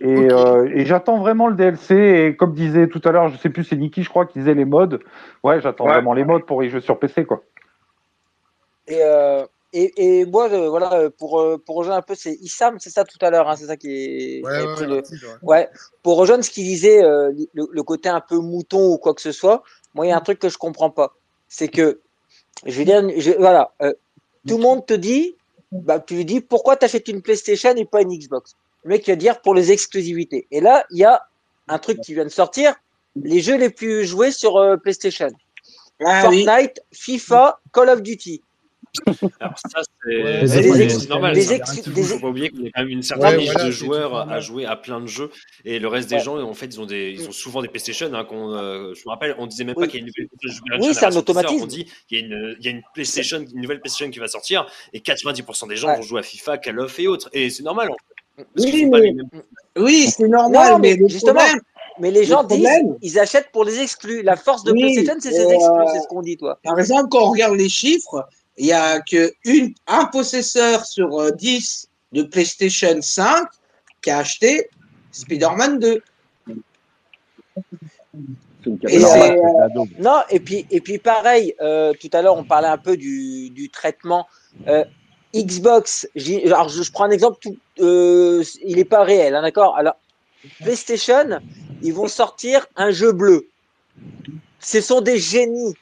[0.04, 1.96] Et, euh, et j'attends vraiment le DLC.
[1.96, 4.54] Et comme disait tout à l'heure, je sais plus, c'est Niki, je crois, qui disait
[4.54, 5.02] les modes.
[5.44, 5.94] Ouais, j'attends Ouais.
[5.94, 7.44] vraiment les modes pour y jouer sur PC, quoi.
[8.88, 12.90] Et, euh, et, et moi, euh, voilà, pour, pour rejoindre un peu, c'est Issam, c'est
[12.90, 14.44] ça tout à l'heure, hein, c'est ça qui est.
[14.44, 15.04] Ouais, le- ouais.
[15.42, 15.70] Ouais,
[16.04, 19.22] pour rejoindre ce qu'il disait, euh, le, le côté un peu mouton ou quoi que
[19.22, 19.64] ce soit,
[19.96, 21.14] moi, il y a un truc que je comprends pas.
[21.48, 22.02] C'est que,
[22.66, 23.94] je vais dire, je- voilà, euh,
[24.48, 25.38] tout le monde te dit,
[25.72, 28.58] bah, tu lui dis, pourquoi tu achètes une PlayStation et pas une Xbox?
[28.84, 30.48] Le mec, il va dire pour les exclusivités.
[30.52, 31.22] Et là, il y a
[31.68, 32.74] un truc qui vient de sortir,
[33.16, 35.30] les jeux les plus joués sur euh, PlayStation.
[36.06, 36.44] Ah oui.
[36.46, 38.42] Fortnite, FIFA, Call of Duty.
[39.40, 41.34] Alors ça, c'est Ouais, des ex- normal.
[41.34, 43.38] des ex- Il des faut pas oublier qu'il y a quand même une certaine Ouais,
[43.38, 45.32] niche voilà, de joueurs à jouer à plein de jeux
[45.66, 46.22] et le reste des Ouais.
[46.22, 48.14] gens, en fait, ils ont des, ils ont souvent des PlayStation.
[48.14, 49.86] Hein, qu'on, euh, je me rappelle, on disait même Oui.
[49.86, 51.64] pas qu'il y a une nouvelle Oui, génération c'est un qui automatisme.
[51.64, 54.20] On dit qu'il y a une, il y a une PlayStation, une nouvelle PlayStation qui
[54.20, 55.96] va sortir et 90% des gens Ouais.
[55.96, 57.30] vont jouer à FIFA, Call of et autres.
[57.34, 57.90] Et c'est normal.
[57.90, 58.13] En fait, parce
[58.58, 59.16] Oui, mais-.
[59.78, 61.62] Oui, c'est normal, Non, mais, justement, problème,
[62.00, 62.68] Mais les Le gens disent,
[63.02, 64.22] ils achètent pour les exclus.
[64.22, 66.60] La force de Oui, PlayStation, c'est ses et, exclus, euh, c'est ce qu'on dit, toi.
[66.64, 68.28] par exemple, quand on regarde les chiffres,
[68.58, 73.48] il y a que une, un possesseur sur euh, 10 de PlayStation 5
[74.02, 74.70] qui a acheté
[75.12, 76.02] Spider-Man 2.
[78.64, 79.86] C'est une Et normal, euh.
[80.00, 83.50] Non, et puis, et puis pareil, euh, tout à l'heure, on parlait un peu du,
[83.50, 84.28] du traitement.
[84.68, 84.86] Euh,
[85.36, 86.08] Xbox,
[86.46, 89.76] alors je, je prends un exemple, tout, euh, il n'est pas réel, hein, d'accord?
[89.76, 89.96] Alors,
[90.62, 91.40] PlayStation,
[91.82, 93.48] ils vont sortir un jeu bleu.
[94.60, 95.76] Ce sont des génies.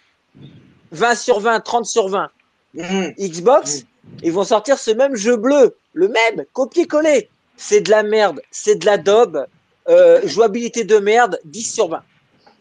[0.92, 2.30] 20 sur 20, 30 sur 20.
[2.78, 3.86] hum, Xbox,
[4.24, 7.30] ils vont sortir ce même jeu bleu, le même, copier-coller.
[7.58, 9.46] C'est de la merde, c'est de la daube,
[9.88, 12.04] euh, jouabilité de merde, 10 sur 20.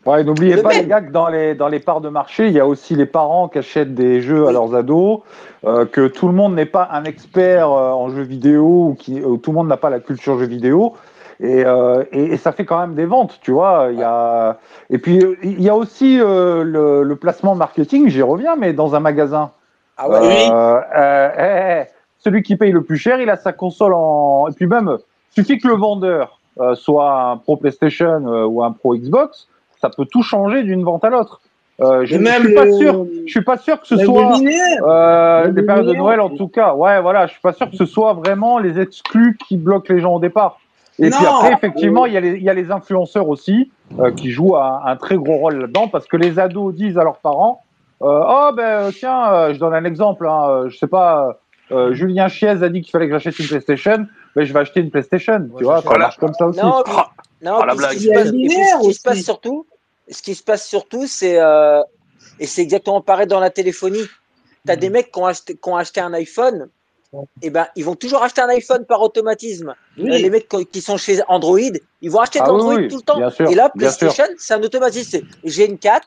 [0.07, 0.83] Ouais, n'oubliez pas, même.
[0.83, 3.07] les gars, que dans les, dans les parts de marché, il y a aussi les
[3.07, 4.53] parents qui achètent des jeux à Oui.
[4.55, 5.21] leurs ados,
[5.65, 9.23] euh, que tout le monde n'est pas un expert euh, en jeux vidéo ou qui,
[9.23, 10.95] ou tout le monde n'a pas la culture jeux vidéo.
[11.43, 13.89] Et, euh, et, et ça fait quand même des ventes, tu vois.
[13.93, 14.59] Il y a...
[14.91, 18.73] Et puis, euh, il y a aussi euh, le, le placement marketing, j'y reviens, mais
[18.73, 19.51] dans un magasin.
[19.97, 20.49] Ah ouais, oui.
[20.51, 24.49] Euh, euh, eh, eh, celui qui paye le plus cher, il a sa console en.
[24.49, 24.97] Et puis même,
[25.31, 29.47] suffit que le vendeur euh, soit un pro PlayStation euh, ou un pro Xbox,
[29.81, 31.41] ça peut tout changer d'une vente à l'autre.
[31.81, 33.07] Euh, je, Et je même suis pas le- sûr.
[33.27, 35.95] Je suis pas sûr que ce Même soit le euh, Même des le périodes de.
[35.95, 36.75] Noël en tout cas.
[36.75, 37.27] Ouais, voilà.
[37.27, 40.21] Je suis pas sûr que ce soit vraiment les exclus qui bloquent les gens au
[40.21, 40.59] départ.
[40.99, 44.57] Et puis après, effectivement, il y, les- y a les influenceurs aussi euh, qui jouent
[44.57, 47.63] un, un très gros rôle là-dedans parce que les ados disent à leurs parents
[48.03, 51.39] euh, Oh, ben tiens, euh, je donne un exemple, hein, je sais pas,
[51.73, 54.81] euh, Julien Chiez a dit qu'il fallait que j'achète une PlayStation, ben je vais acheter
[54.81, 55.99] une PlayStation, tu vois, ça Voilà.
[56.07, 56.61] marche comme ça aussi.
[56.61, 56.95] Non, puis-
[57.43, 57.97] non, Oh, la puis ce blague.
[57.99, 59.67] qui passe- puis ce qui se passe surtout,
[60.09, 61.83] ce qui se passe surtout, c'est euh,
[62.39, 64.05] et c'est exactement pareil dans la téléphonie.
[64.67, 66.69] T'as des mecs qui ont acheté, qui ont acheté un iPhone,
[67.43, 69.75] et ben ils vont toujours acheter un iPhone par automatisme.
[69.99, 70.11] Oui.
[70.11, 71.59] Euh, Les mecs qui- sont chez Android,
[72.03, 73.31] ils vont acheter Ah oui, l'Android oui, tout le temps.
[73.31, 73.71] sûr, et là.
[73.71, 75.21] PlayStation, c'est un automatisme.
[75.45, 76.07] J'ai une 4,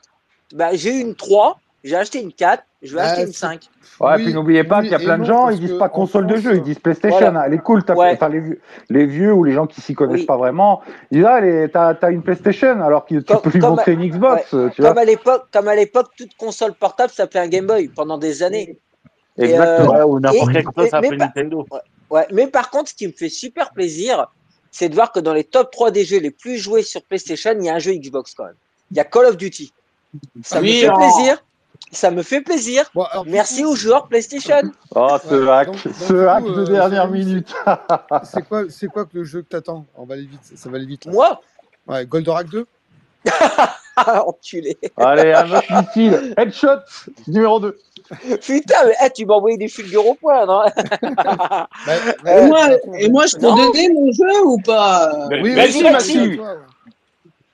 [0.54, 3.60] ben, j'ai une 3, j'ai acheté une 4, je vais Ah, acheter une c'est- 5.
[4.00, 5.88] Ouais, Oui, puis n'oubliez pas oui qu'il y a plein de gens, ils disent pas
[5.88, 7.18] console de jeu, ils disent PlayStation.
[7.18, 7.46] Voilà.
[7.46, 8.12] Elle est cool, Ouais.
[8.14, 8.60] enfin, les, vieux-
[8.90, 10.26] les vieux ou les gens qui s'y connaissent Oui.
[10.26, 10.82] pas vraiment,
[11.12, 14.42] ils disent ah, t'as une PlayStation alors que tu Comme- peux lui montrer une Xbox,
[14.50, 15.00] tu Comme vois.
[15.00, 18.78] à l'époque, comme à l'époque, toute console portable s'appelait un Game Boy pendant des années.
[19.36, 19.92] Et, Exactement.
[19.94, 21.66] Ouais, ou n'importe quelle console, pas- Nintendo.
[22.10, 24.28] Ouais, mais par contre, ce qui me fait super plaisir,
[24.70, 27.52] c'est de voir que dans les top 3 des jeux les plus joués sur PlayStation,
[27.58, 28.54] il y a un jeu Xbox quand même.
[28.90, 29.72] Il y a Call of Duty.
[30.44, 30.96] Ça me Oui, fait oh.
[30.96, 31.44] plaisir.
[31.90, 32.90] Ça me fait plaisir.
[32.94, 34.60] Bon, alors, du Merci coup, aux joueurs PlayStation.
[34.94, 37.54] Oh, ce Ouais, hack, donc- ce coup, hack de euh, dernière Jérémy, c'est- minute.
[38.24, 39.84] C'est quoi, c'est quoi que le jeu que t'attends?
[39.96, 41.04] On va aller vite, ça va aller vite.
[41.04, 41.12] là.
[41.12, 41.40] Moi,
[41.86, 42.66] Ouais, Goldorak 2
[43.96, 44.76] ah, enculé.
[44.96, 46.34] Allez, un autre missile.
[46.36, 46.78] Headshot,
[47.28, 47.78] numéro 2.
[48.42, 50.62] Putain, mais eh, tu m'as envoyé des figures au point, non
[51.02, 51.68] Bah,
[52.26, 52.68] Et ouais, moi,
[52.98, 53.54] et moi, je peux Non.
[53.56, 55.26] donner mon jeu ou pas?
[55.30, 55.92] Mais- Oui, Vas-y, oui, vas-y.
[55.92, 56.58] vas-y, toi, ouais.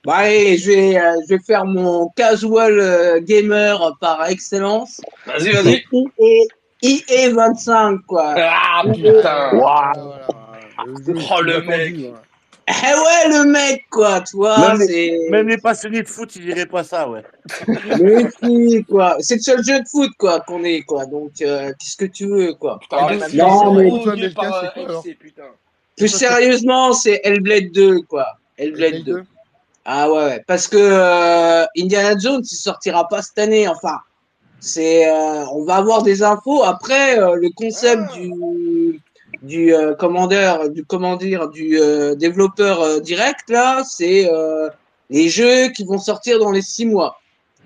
[0.03, 4.99] Bah, allez, je vais, euh, je vais faire mon casual euh, gamer par excellence.
[5.27, 5.83] Vas-y, vas-y.
[6.81, 8.33] IE, IE 25, quoi.
[8.37, 9.49] Ah Ah, putain.
[9.53, 9.93] voilà,
[10.87, 11.95] le jeu Oh, le mec.
[11.97, 12.11] ouais.
[12.67, 15.29] Eh ouais, le mec, quoi, tu vois, Même les- c'est...
[15.29, 17.21] Même les passionnés de foot, ils diraient pas ça, ouais.
[18.01, 19.17] Mais si, quoi.
[19.19, 21.05] C'est le seul jeu de foot, quoi, qu'on est, quoi.
[21.05, 22.79] Donc, euh, qu'est-ce que tu veux, quoi.
[22.79, 25.43] Putain, Ah, mais non, mais- toi, par, FC, putain.
[25.97, 28.25] Plus sérieusement, c'est Hellblade 2, quoi.
[28.57, 29.13] Hellblade Hellblade 2.
[29.21, 29.23] 2
[29.85, 30.43] Ah ouais, ouais.
[30.47, 33.67] parce que euh, Indiana Jones, il sortira pas cette année.
[33.67, 33.97] Enfin,
[34.59, 38.17] c'est, euh, on va avoir des infos après euh, le concept Ah.
[38.17, 39.01] du
[39.41, 44.69] du euh, commandeur, du comment dire, du euh, développeur euh, direct là, c'est euh,
[45.09, 47.19] les jeux qui vont sortir dans les six mois.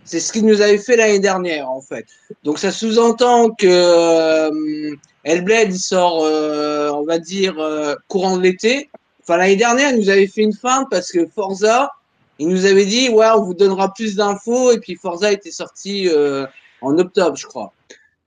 [0.06, 2.06] C'est ce qu'il nous avait fait l'année dernière en fait.
[2.44, 4.96] Donc ça sous-entend que euh,
[5.26, 8.90] Hellblade il sort, euh, on va dire euh, courant de l'été.
[9.24, 11.92] Enfin l'année dernière, il nous avait fait une feinte parce que Forza,
[12.40, 16.10] il nous avait dit ouais, on vous donnera plus d'infos et puis Forza était sorti
[16.10, 16.46] euh,
[16.82, 17.74] en octobre, je crois.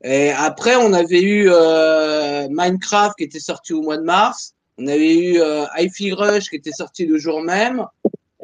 [0.03, 4.55] Et après, on avait eu euh, Minecraft qui était sorti au mois de mars.
[4.79, 7.85] On avait eu euh, Hi-Fi Rush qui était sorti le jour même.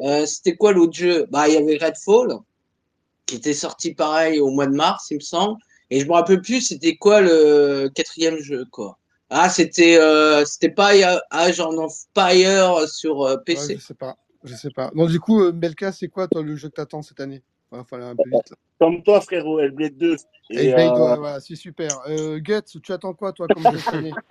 [0.01, 1.25] Euh, C'était quoi l'autre jeu?
[1.31, 2.39] Bah, il y avait Redfall
[3.25, 5.59] qui était sorti pareil au mois de mars, il me semble.
[5.89, 8.97] Et je me rappelle plus, c'était quoi le quatrième jeu, quoi.
[9.29, 10.91] Ah, c'était euh, c'était pas
[11.31, 13.77] Age of Empire sur euh, Ouais, PC.
[13.79, 14.15] je sais pas.
[14.45, 14.91] Je sais pas.
[14.95, 17.41] Donc, du coup, euh, Melka, c'est quoi, toi, le jeu que t'attends cette année?
[17.89, 18.53] Falloir un peu vite.
[18.79, 20.15] Comme toi, frérot, Hellblade 2.
[20.51, 21.89] Et, Hellblade, euh, ouais, voilà, c'est super.
[22.07, 24.13] Euh, Guts, tu attends quoi, toi, comme jeu cette année?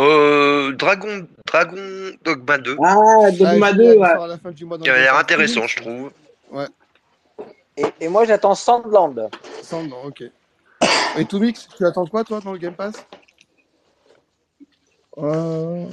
[0.00, 4.08] Euh, Dragon, Dragon Dogma 2, Ah, Ah, Dogma je 2, l'ai, il ouais.
[4.12, 6.12] sort à la fin du mois dans qui a l'air intéressant, je trouve.
[7.76, 9.28] Et, et moi, j'attends Sandland.
[9.60, 10.22] Sandland, ok.
[11.18, 12.94] Et Toomix, tu attends quoi, toi, dans le Game Pass?
[15.18, 15.86] Euh,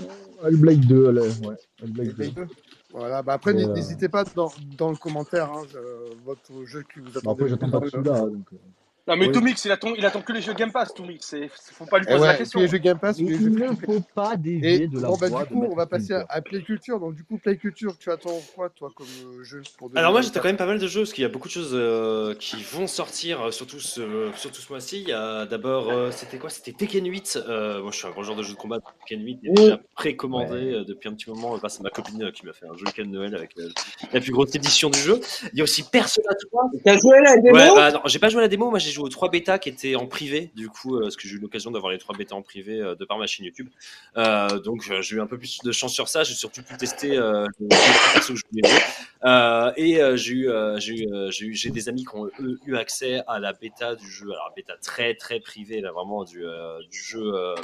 [0.46, 1.56] Hellblade 2, allez, ouais.
[1.82, 2.24] Hellblade 2.
[2.26, 2.48] Hellblade 2
[2.98, 5.64] Voilà, bah après, euh, n'hésitez pas dans, dans le commentaire, hein,
[6.24, 7.44] votre jeu que vous Bah, attendez.
[7.44, 8.22] après, j'attends pas de celui-là.
[8.22, 8.58] Donc, euh.
[9.08, 9.32] Non, mais Oui.
[9.34, 11.20] Tomix, il attend, il attend que les jeux Game Pass, Tomix.
[11.28, 12.60] C'est- Faut pas lui Et poser la ouais, question.
[12.60, 15.08] tous les jeux Game Pass, Il les jeux ne faut pas Et dévier de la
[15.10, 17.00] bon, bah, voie du de coup, on va passer à, Play Culture.
[17.00, 20.22] Donc, du coup, Play Culture, tu attends quoi, toi, comme euh, jeu pour Alors moi
[20.22, 20.42] j'étais 2024?
[20.42, 22.58] quand même pas mal de jeux parce qu'il y a beaucoup de choses euh, qui
[22.64, 25.02] vont sortir euh, surtout ce, surtout ce mois-ci.
[25.02, 26.50] Il y a d'abord euh, c'était quoi?
[26.50, 27.38] C'était Tekken 8.
[27.48, 28.80] Euh, moi je suis un grand joueur de jeux de combat.
[29.08, 30.86] Tekken 8 est déjà précommandé Ouais.
[30.86, 33.04] depuis un petit moment grâce à ma copine euh, qui m'a fait un jeu de
[33.10, 33.70] Noël avec euh,
[34.14, 35.20] la plus grosse édition du jeu.
[35.54, 36.72] Il y a aussi Persona 3.
[36.84, 37.56] T'as joué à la démo?
[37.56, 39.60] Ouais, bah, non, j'ai pas joué à la démo, moi j'ai joué aux trois bêtas
[39.60, 42.16] qui étaient en privé, du coup, euh, parce que j'ai eu l'occasion d'avoir les trois
[42.16, 43.70] bêtas en privé euh, de par ma chaîne YouTube.
[44.18, 47.10] Euh, donc j'ai eu un peu plus de chance sur ça, j'ai surtout pu tester
[47.10, 47.68] les
[48.14, 48.42] persos
[49.78, 52.30] et j'ai eu, j'ai eu, j'ai des amis qui ont
[52.66, 56.42] eu accès à la bêta du jeu, alors bêta très très privée, là vraiment du
[56.92, 57.56] jeu.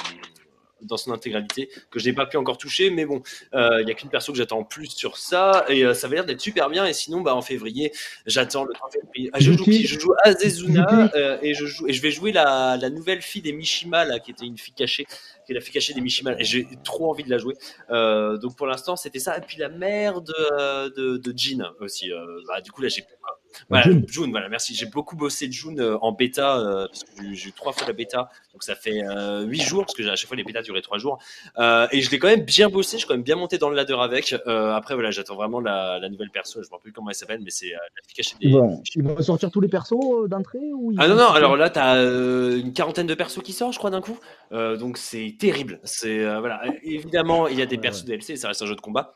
[0.83, 3.21] Dans son intégralité que je n'ai pas pu encore toucher, mais bon,
[3.53, 6.07] euh, il y a qu'une perso que j'attends en plus sur ça et euh, ça
[6.07, 6.85] va l'air d'être super bien.
[6.85, 7.91] Et sinon, bah en février,
[8.25, 9.29] j'attends le 3 février.
[9.33, 9.85] Ah, je joue qui?
[9.85, 13.41] Je joue Azezuna euh, et je joue et je vais jouer la, la nouvelle fille
[13.41, 15.05] des Mishima là, qui était une fille cachée,
[15.45, 16.33] qui est la fille cachée des Mishima.
[16.39, 17.55] Et j'ai trop envie de la jouer.
[17.89, 19.37] Donc pour l'instant, c'était ça.
[19.37, 22.11] Et puis la mère de de, de Jean aussi.
[22.47, 23.05] Bah, du coup là, j'ai
[23.69, 24.05] voilà, June.
[24.07, 24.73] June, voilà, merci.
[24.75, 27.93] J'ai beaucoup bossé June euh, en bêta, euh, parce que j'ai- eu trois fois la
[27.93, 30.81] bêta, donc ça fait euh, huit jours, parce que à chaque fois les bêtas duraient
[30.81, 31.17] trois jours.
[31.57, 33.69] Euh, et je l'ai quand même bien bossé, je suis quand même bien monté dans
[33.69, 34.35] le ladder avec.
[34.47, 37.09] Euh, après, voilà, j'attends vraiment la, la nouvelle perso, je ne me rappelle plus comment
[37.09, 38.47] elle s'appelle, mais c'est euh, la fille cachée des.
[38.47, 41.55] Il va, il va sortir tous les persos euh, d'entrée ou Ah non, non, alors
[41.57, 44.17] là, t'as euh, une quarantaine de persos qui sortent, je crois, d'un coup.
[44.51, 45.79] Euh, donc c'est terrible.
[45.83, 46.61] C'est euh, voilà.
[46.83, 49.13] Évidemment, il y a des persos DLC, ça reste un jeu de combat.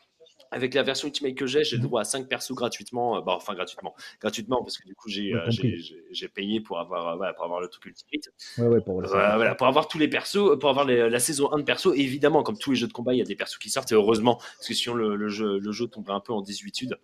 [0.50, 3.16] Avec la version Ultimate que j'ai, j'ai le droit à 5 persos gratuitement.
[3.18, 3.94] euh, bah, enfin, gratuitement.
[4.20, 7.60] Gratuitement, parce que du coup, j'ai Ouais, euh, payé pour avoir, euh, voilà, pour avoir
[7.60, 8.28] le truc Ultimate.
[8.58, 11.58] Ouais, ouais, pour voilà, pour avoir tous les persos, pour avoir les- la saison 1
[11.58, 13.58] de persos, et évidemment, comme tous les jeux de combat, il y a des persos
[13.58, 16.32] qui sortent, et heureusement, parce que sinon le, le jeu, le jeu tomberait un peu
[16.32, 16.98] en désuétude.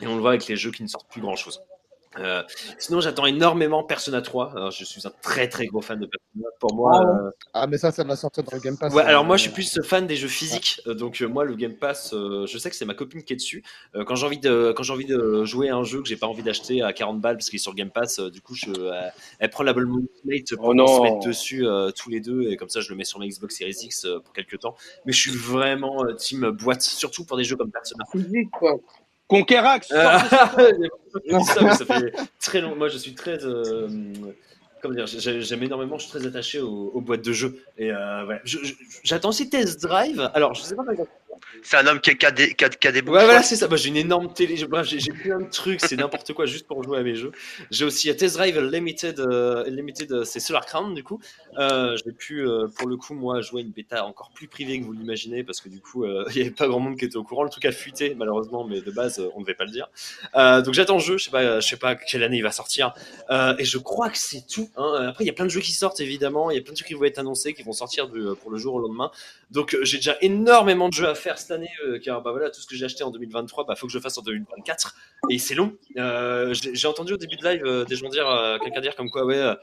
[0.00, 1.60] Et on le voit avec les jeux qui ne sortent plus grand chose.
[2.18, 2.42] Euh,
[2.78, 4.52] sinon, j'attends énormément Persona 3.
[4.56, 6.48] Alors, je suis un très très gros fan de Persona.
[6.58, 8.92] Pour moi, Ah euh, Ah, mais ça, ça va sortir dans le Game Pass.
[8.92, 11.54] Ouais, alors euh, moi je suis plus fan des jeux physiques, donc euh, moi le
[11.54, 13.62] Game Pass, euh, je sais que c'est ma copine qui est dessus.
[13.94, 16.16] Euh, quand j'ai envie de quand j'ai envie de jouer à un jeu que j'ai
[16.16, 18.40] pas envie d'acheter à 40 balles parce qu'il est sur le Game Pass, euh, du
[18.40, 19.08] coup je, euh,
[19.38, 22.68] elle prend l'abonnement Ultimate pour Oh se mettre dessus euh, tous les deux et comme
[22.68, 24.76] ça je le mets sur ma Xbox Series X euh, pour quelques temps.
[25.06, 28.04] Mais je suis vraiment euh, team boîte, surtout pour des jeux comme Persona.
[28.12, 28.76] Physique, quoi.
[29.30, 30.18] Conquerax, Euh,
[31.44, 31.74] ça.
[31.76, 32.74] ça, fait très long.
[32.76, 33.42] Moi, je suis très.
[33.44, 33.88] euh,
[34.82, 37.62] comment dire j'ai- J'aime énormément, je suis très attaché aux, aux boîtes de jeux.
[37.78, 38.36] Et euh,
[39.04, 40.30] J'attends aussi Test Drive.
[40.34, 40.82] Alors, je sais pas.
[41.62, 43.24] C'est un homme qui a, qui a des, qui a- qui a des bons Ouais,
[43.24, 43.68] voilà, c'est ça.
[43.76, 44.56] J'ai une énorme télé.
[44.56, 47.32] j'ai- plein de trucs, c'est n'importe quoi juste pour jouer à mes jeux.
[47.70, 49.20] J'ai aussi euh, Test Drive Limited.
[49.20, 51.20] euh, Limited euh, c'est Solar Crown, du coup.
[51.58, 54.84] Euh, j'ai pu, euh, pour le coup, moi, jouer une bêta encore plus privée que
[54.84, 56.04] vous l'imaginez parce que du coup,
[56.34, 57.42] il n'y avait pas grand monde qui était au courant.
[57.44, 59.88] Le truc a fuité, malheureusement, mais de base, on ne devait pas le dire.
[60.64, 61.18] Donc, j'attends le jeu.
[61.18, 62.94] Je sais je sais pas quelle année il va sortir.
[63.58, 64.70] Et je crois que c'est tout.
[64.76, 65.06] hein.
[65.10, 66.50] Après, il y a plein de jeux qui sortent, évidemment.
[66.50, 68.50] Il y a plein de trucs qui vont être annoncés, qui vont sortir du- pour
[68.50, 69.10] le jour au lendemain.
[69.50, 72.60] Donc, j'ai déjà énormément de jeux à faire cette année, euh, car bah voilà, tout
[72.60, 74.94] ce que j'ai acheté en 2023, bah faut que je fasse en 2024.
[75.28, 75.76] Et c'est long.
[75.96, 79.24] Euh, j'ai entendu au début de live euh, des gens dire, quelqu'un dire comme quoi,
[79.24, 79.54] ouais.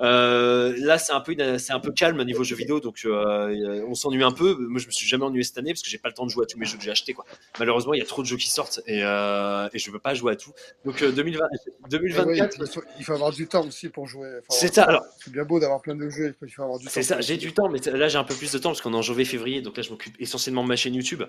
[0.00, 2.80] Euh, euh, là, c'est un peu, une- c'est un peu calme au niveau jeux vidéo,
[2.80, 4.56] donc euh, on s'ennuie un peu.
[4.68, 6.30] Moi, je me suis jamais ennuyé cette année parce que j'ai pas le temps de
[6.30, 7.12] jouer à tous mes jeux que j'ai achetés.
[7.12, 7.24] Quoi.
[7.58, 10.14] Malheureusement, il y a trop de jeux qui sortent et, euh, et je veux pas
[10.14, 10.52] jouer à tout.
[10.84, 12.56] Donc euh, 2020, eh ouais, 2024,
[12.98, 14.28] il, faut, avoir du temps aussi pour jouer.
[14.48, 14.84] C'est ça.
[14.84, 16.90] Alors, C'est bien beau d'avoir plein de jeux, il faut avoir du temps.
[16.92, 18.92] c'est ça, j'ai du temps, mais là j'ai un peu plus de temps parce qu'on
[18.92, 21.22] est en janvier-février, donc là je m'occupe essentiellement de ma chaîne YouTube.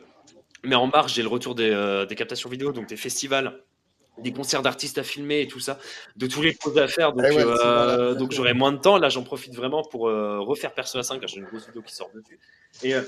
[0.64, 3.60] Mais en mars, j'ai le retour des, euh, des captations vidéo, donc des festivals,
[4.18, 5.78] des concerts d'artistes à filmer et tout ça,
[6.16, 7.14] de tous les projets à faire.
[7.14, 8.98] Donc, Eh ouais, euh, donc j'aurai moins de temps.
[8.98, 11.94] Là, j'en profite vraiment pour euh, refaire Persona 5, car j'ai une grosse vidéo qui
[11.94, 12.40] sort dessus.
[12.84, 13.02] Et euh,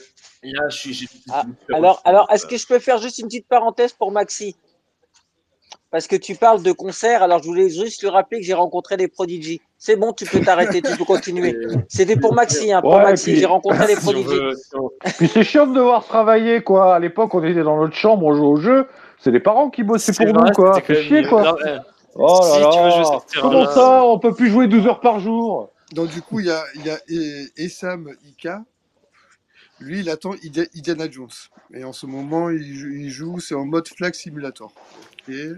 [0.43, 1.07] là, je suis.
[1.31, 1.43] Ah,
[1.73, 4.55] alors, alors euh, est-ce que je peux faire juste une petite parenthèse pour Maxi?
[5.89, 8.97] Parce que tu parles de concert, alors je voulais juste lui rappeler que j'ai rencontré
[8.97, 9.61] des Prodigy.
[9.77, 11.55] C'est bon, tu peux t'arrêter, tu peux continuer.
[11.89, 14.27] C'était pour Maxi, hein, pour Ouais, Maxi, j'ai rencontré des si on Prodigy.
[14.35, 16.95] veut- si on- Puis c'est chiant de devoir travailler, quoi.
[16.95, 18.87] À l'époque, on était dans notre chambre, on jouait au jeu.
[19.19, 20.79] C'est les parents qui bossaient C'est pour vrai, nous, quoi.
[20.81, 21.29] Fait chier, mieux.
[21.29, 21.43] quoi.
[21.43, 21.55] Non,
[22.19, 25.69] Oh si là Comment ça On peut plus jouer 12 heures par jour?
[25.93, 26.97] Donc, du coup, il y a, il y a
[27.57, 28.63] Essam Ika.
[29.79, 31.29] Lui, il attend Indi- Indiana Jones.
[31.73, 34.71] Et en ce moment, il joue, il joue, c'est en mode Flag Simulator.
[35.29, 35.49] Et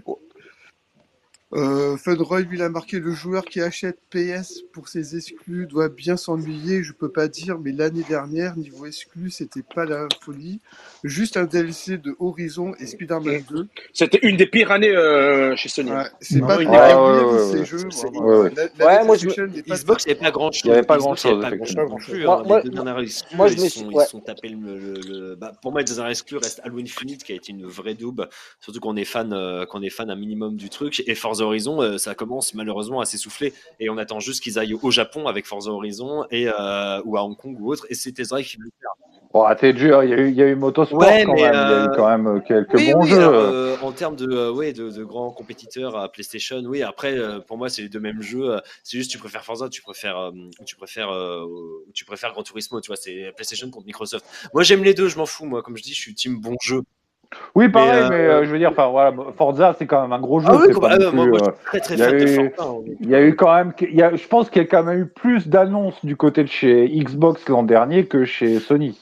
[1.52, 5.88] euh, Funroy, lui, il a marqué le joueur qui achète PS pour ses exclus doit
[5.88, 6.82] bien s'ennuyer.
[6.84, 10.60] Je peux pas dire, mais l'année dernière, niveau exclus, c'était pas la folie.
[11.02, 13.66] Juste un DLC de Horizon et Spider-Man 2.
[13.92, 15.90] C'était une des pires années euh, chez Sony.
[15.90, 17.88] Ouais, c'est pas très ouais, ces jeux.
[18.80, 20.62] ouais, moi, je me- Xbox, il n'y avait pas grand chose.
[20.64, 21.84] Il y avait pas Xbox, il y avait grand-chose, pas effectivement.
[21.86, 22.24] grand-chose non plus.
[22.24, 22.44] Moi- hein.
[23.34, 24.06] moi- je ils, me sont, suis- ils ouais.
[24.06, 27.34] sont tapés le, bah, pour moi, les deux dernières exclus restent Halo Infinite, qui a
[27.34, 28.28] été une vraie double.
[28.60, 31.02] Surtout qu'on est fan, euh, qu'on est fan un minimum du truc.
[31.06, 33.52] Et Forza Horizon, euh, ça commence malheureusement à s'essouffler.
[33.78, 37.24] Et on attend juste qu'ils aillent au Japon avec Forza Horizon et, euh, ou à
[37.24, 37.86] Hong Kong ou autre.
[37.90, 38.90] Et c'est Tezra qui veut le faire.
[39.32, 41.34] Bon, à t'es dur, il y a eu, il y a eu Motorsport Ouais, quand
[41.34, 41.38] même.
[41.38, 43.16] Il y a eu euh, quand même quelques Oui, bons oui, jeux.
[43.20, 46.82] euh, en termes de, euh, ouais, de, de grands compétiteurs à PlayStation, oui.
[46.82, 47.16] Après,
[47.46, 48.60] pour moi, c'est les deux mêmes jeux.
[48.82, 50.32] C'est juste, tu préfères Forza, tu préfères,
[50.66, 51.10] tu préfères,
[51.94, 52.80] tu préfères Gran Turismo.
[52.80, 54.26] Tu vois, c'est PlayStation contre Microsoft.
[54.52, 55.08] Moi, j'aime les deux.
[55.08, 55.46] Je m'en fous.
[55.46, 56.82] Moi, comme je dis, je suis team bon jeu.
[57.54, 60.12] Oui, pareil, Mais, mais, euh, euh, je veux dire, enfin voilà, Forza, c'est quand même
[60.12, 60.48] un gros jeu.
[60.50, 62.18] Ah oui, quoi, pas bah, euh, moi, plus, moi, je euh, suis très très fan
[62.18, 62.70] de Forza.
[62.70, 62.74] hein.
[63.00, 64.82] Il y a eu quand même, il y a, je pense qu'il y a quand
[64.82, 68.98] même eu plus d'annonces du côté de chez Xbox l'an dernier que chez Sony.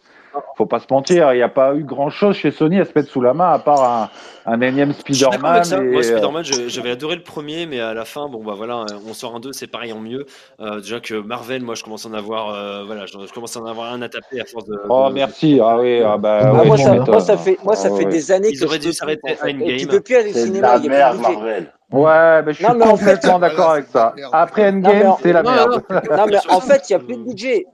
[0.57, 2.91] Faut pas se mentir, il n'y a pas eu grand chose chez Sony à se
[2.95, 4.11] mettre sous la main à part
[4.47, 5.63] un, un énième Spider-Man.
[5.73, 8.55] et, Moi, euh, Spider-Man, je- j'avais adoré le premier, mais à la fin, bon, bah
[8.57, 10.27] voilà, on sort un 2, c'est pareil en mieux.
[10.61, 13.57] Euh, déjà que Marvel, moi, je commence à en avoir, euh, voilà, je, je commence
[13.57, 14.75] à en avoir un à taper à force de.
[14.89, 17.11] Oh de- merci, ah oui, ah bah Ah, ouais, moi, ça, m'étonnes.
[17.11, 18.11] moi, ça fait, moi, ça Ah fait ouais.
[18.11, 19.77] des années Ils que auraient dû s'arrêter à Endgame.
[19.77, 21.37] tu peux plus aller au cinéma, la il y a merde, plus de budget.
[21.45, 21.73] Marvel.
[21.91, 24.15] Ouais, mais je suis Non, mais en fait, complètement d'accord avec ça.
[24.33, 25.83] Après Endgame, en- c'est la merde.
[25.91, 27.67] non, mais en fait, il n'y a plus de budget.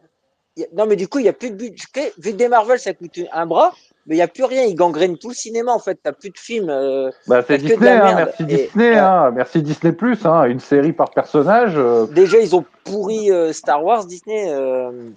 [0.77, 2.13] Non, mais du coup, il n'y a plus de budget.
[2.19, 3.73] Vu que des Marvel, ça coûte un bras,
[4.07, 4.63] mais il n'y a plus rien.
[4.63, 5.99] Ils gangrènent tout le cinéma, en fait.
[6.05, 6.71] Tu plus de films.
[6.71, 10.61] euh, Bah, c'est Disney, hein, merci Et, Disney, euh, hein, merci Disney Plus, hein, une
[10.61, 11.75] série par personnage.
[11.77, 14.49] euh, déjà, ils ont pourri euh, Star Wars, Disney.
[14.53, 15.11] euh,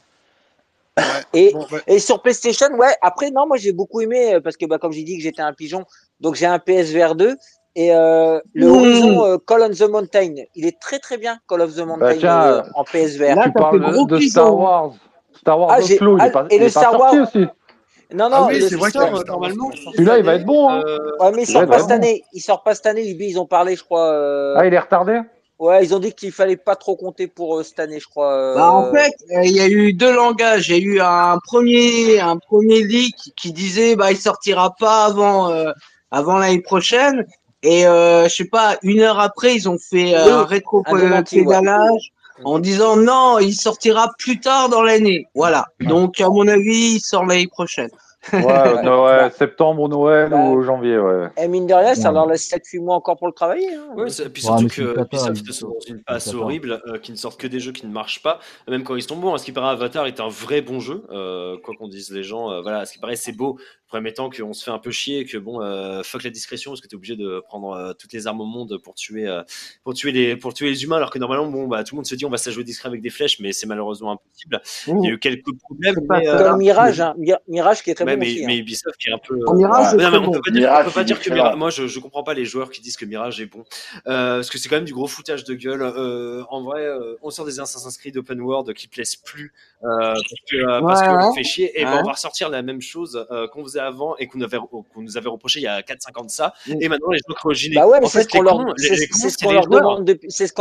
[0.98, 1.04] Ouais.
[1.34, 4.66] Et, Bon, bah, et sur PlayStation, ouais, après, non, moi j'ai beaucoup aimé parce que,
[4.66, 5.86] bah, comme j'ai dit que j'étais un pigeon,
[6.20, 7.36] donc j'ai un PSVR 2
[7.76, 8.70] et euh, le Mmh.
[8.72, 12.18] Horizon euh, Call on the Mountain, il est très très bien, Call of the Mountain
[12.18, 13.36] tiens, euh, euh, en PSVR.
[13.36, 14.20] Là, tu parles de, gros de.
[14.20, 14.94] Star Wars.
[15.48, 16.91] Star Wars Ah, j'ai- Oslo, il est ah, pas, et il le est pas Star
[16.91, 17.48] sorti Wars- aussi.
[18.14, 19.72] Non, Ah non, oui, le c'est vrai sort, normalement.
[19.93, 20.70] Celui-là, il va être bon.
[20.70, 20.84] Hein.
[20.86, 21.93] Euh, Ouais, mais il sort pas cette bon.
[21.95, 22.24] année.
[22.34, 23.10] Il sort pas cette année.
[23.10, 24.12] Ubi, ils ont parlé, je crois.
[24.12, 25.20] euh, Ah, il est retardé?
[25.60, 28.34] Ouais, ils ont dit qu'il fallait pas trop compter pour euh, cette année, je crois.
[28.34, 30.68] euh, Bah, en fait, euh, il y a eu deux langages.
[30.70, 35.06] Il y a eu un premier, un premier leak qui disait bah il sortira pas
[35.06, 35.72] avant euh,
[36.12, 37.26] avant l'année prochaine.
[37.64, 40.45] Et euh, je sais pas, une heure après, ils ont fait euh, Oui, un ouais.
[40.45, 42.12] rétro-pédalage
[42.44, 45.28] en disant non, il sortira plus tard dans l'année.
[45.36, 45.66] Voilà.
[45.80, 47.90] Donc à mon avis, il sort l'année prochaine.
[48.34, 48.44] Ouais, Ouais.
[48.44, 51.30] ouais, Bah, septembre, Noël bah, ou janvier, ouais.
[51.38, 52.16] Et mine de rien, ça Ouais.
[52.16, 53.74] leur laisse 7-8 mois encore pour le travailler.
[53.74, 53.94] Hein.
[53.96, 57.12] Ouais, c'est- puis Ouais, surtout une que Ubisoft sont dans une passe horrible, euh, qui
[57.12, 59.34] ne sortent que des jeux qui ne marchent pas, même quand ils sont bons.
[59.34, 62.24] À ce qui paraît, Avatar est un vrai bon jeu, euh, quoi qu'on dise les
[62.24, 62.52] gens.
[62.52, 63.58] euh, voilà, à ce qui paraît, c'est beau.
[63.88, 66.82] Premier temps qu'on se fait un peu chier, que bon, euh, fuck la discrétion, parce
[66.82, 69.44] que t'es obligé de prendre euh, toutes les armes au monde pour tuer, euh,
[69.84, 72.06] pour tuer les, pour tuer les humains, alors que normalement, bon, bah, tout le monde
[72.06, 74.62] se dit on va se jouer discret avec des flèches, mais c'est malheureusement impossible.
[74.88, 77.14] Il y a eu quelques problèmes, pas mais, euh, Comme Mirage, hein.
[77.18, 78.46] Mi- Mirage qui est très Ouais, bon mais, aussi.
[78.46, 78.58] mais hein.
[78.58, 79.36] Ubisoft qui est un peu.
[79.54, 81.34] Mirage, non, mais on peut pas dire, Mirage, on peut pas dire que.
[81.34, 81.56] Mirage.
[81.56, 83.64] Moi, je, je comprends pas les joueurs qui disent que Mirage est bon.
[84.08, 85.82] Euh, parce que c'est quand même du gros foutage de gueule.
[85.82, 89.88] Euh, en vrai, euh, on sort des Assassin's Creed Open World qui plaisent plus euh,
[90.14, 91.36] parce que euh, parce Ouais, qu'on ouais.
[91.38, 91.80] fait chier.
[91.80, 94.57] Et ben on va ressortir la même chose euh, qu'on faisait avant et qu'on avait
[94.57, 96.53] qu'on nous avait reproché il y a 4-5 ans de ça.
[96.67, 96.82] Mm.
[96.82, 97.75] Et maintenant les gens croginent.
[97.75, 98.57] Bah ouais, mais c'est ce qu'on leur,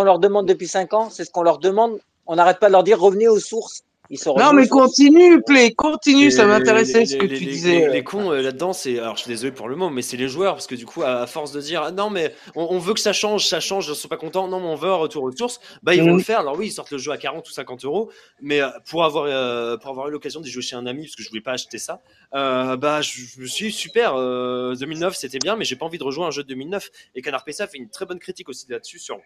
[0.05, 1.99] leur demande depuis 5 ans, c'est ce qu'on leur demande.
[2.27, 3.83] On n'arrête pas de leur dire revenez aux sources.
[4.11, 7.51] Ils sont Non, mais continue, Play, continue, ça Les- m'intéressait ce que les- tu les-
[7.51, 7.71] disais.
[7.79, 7.91] Les, euh.
[7.93, 8.99] les cons euh, là-dedans, c'est.
[8.99, 11.03] Alors je suis désolé pour le mot, mais c'est les joueurs parce que du coup,
[11.03, 13.59] à, à force de dire ah, non, mais on, on veut que ça change, ça
[13.61, 15.95] change, je ne suis pas content, non, mais on veut un retour aux sources, bah
[15.95, 16.19] ils vont Mhm.
[16.19, 16.41] le faire.
[16.41, 19.25] Alors oui, ils sortent le jeu à 40 ou 50 euros, mais euh, pour avoir,
[19.27, 21.53] euh, pour avoir eu l'occasion d'y jouer chez un ami, parce que je voulais pas
[21.53, 22.01] acheter ça,
[22.35, 25.87] euh, bah je, je me suis dit, super, euh, 2009 c'était bien, mais j'ai pas
[25.87, 26.91] envie de rejouer un jeu de 2009.
[27.17, 29.19] Et Canard PC a fait une très bonne critique aussi là-dessus sur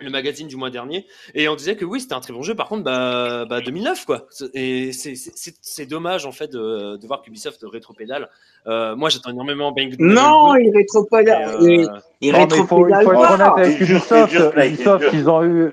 [0.00, 2.54] le magazine du mois dernier et on disait que oui c'était un très bon jeu
[2.54, 7.60] par contre bah, bah 2009 quoi et c'est- dommage en fait de, de voir qu'Ubisoft
[7.64, 8.28] rétropédale
[8.66, 11.48] euh, moi j'attends énormément Bang Non, il rétropédale.
[11.54, 11.90] euh, Il,
[12.20, 15.04] il il faut, rétropédale faut être honnête avec Ubisoft.
[15.12, 15.72] ils ont eu.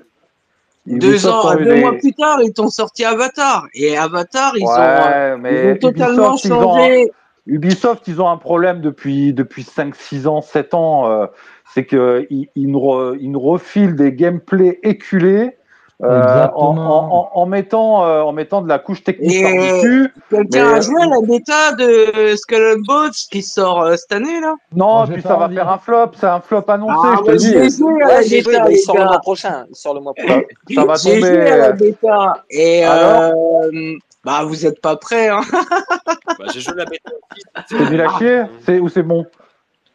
[0.86, 3.66] Deux ans, deux des- mois plus tard, ils t'ont sorti Avatar.
[3.74, 7.12] Et Avatar, ils ont, ils totalement Ubisoft, ils ont, changé.
[7.46, 11.10] Ubisoft, ils ont un problème depuis, depuis 5, 6 ans, 7 ans.
[11.10, 11.26] euh,
[11.74, 15.56] c'est qu'ils ils nous, re- ils nous refilent des gameplays éculés
[16.02, 20.12] euh, en, en, mettant, euh, en mettant de la couche technique Et par-dessus.
[20.30, 24.12] quelqu'un mais- a joué à la bêta de Skull and Bones qui sort euh, cette
[24.12, 24.54] année, là?
[24.74, 27.30] Non, j'ai puis ça va faire un flop, c'est un flop annoncé, Ah, je te
[27.38, 27.76] j'ai dis.
[27.78, 29.66] joué à Ouais, la j'ai joué, bêta, bah, il sort le mois prochain.
[29.70, 30.42] Il sort le mois Ça, prochain.
[30.74, 31.32] ça va J'ai tomber.
[31.32, 32.44] joué à la euh, bêta.
[32.50, 33.92] Et Alors euh,
[34.22, 35.40] bah, vous êtes pas prêts, hein
[36.38, 38.42] bah, j'ai joué la bêta aussi, C'est nul à chier?
[38.66, 39.24] C'est, ou c'est bon?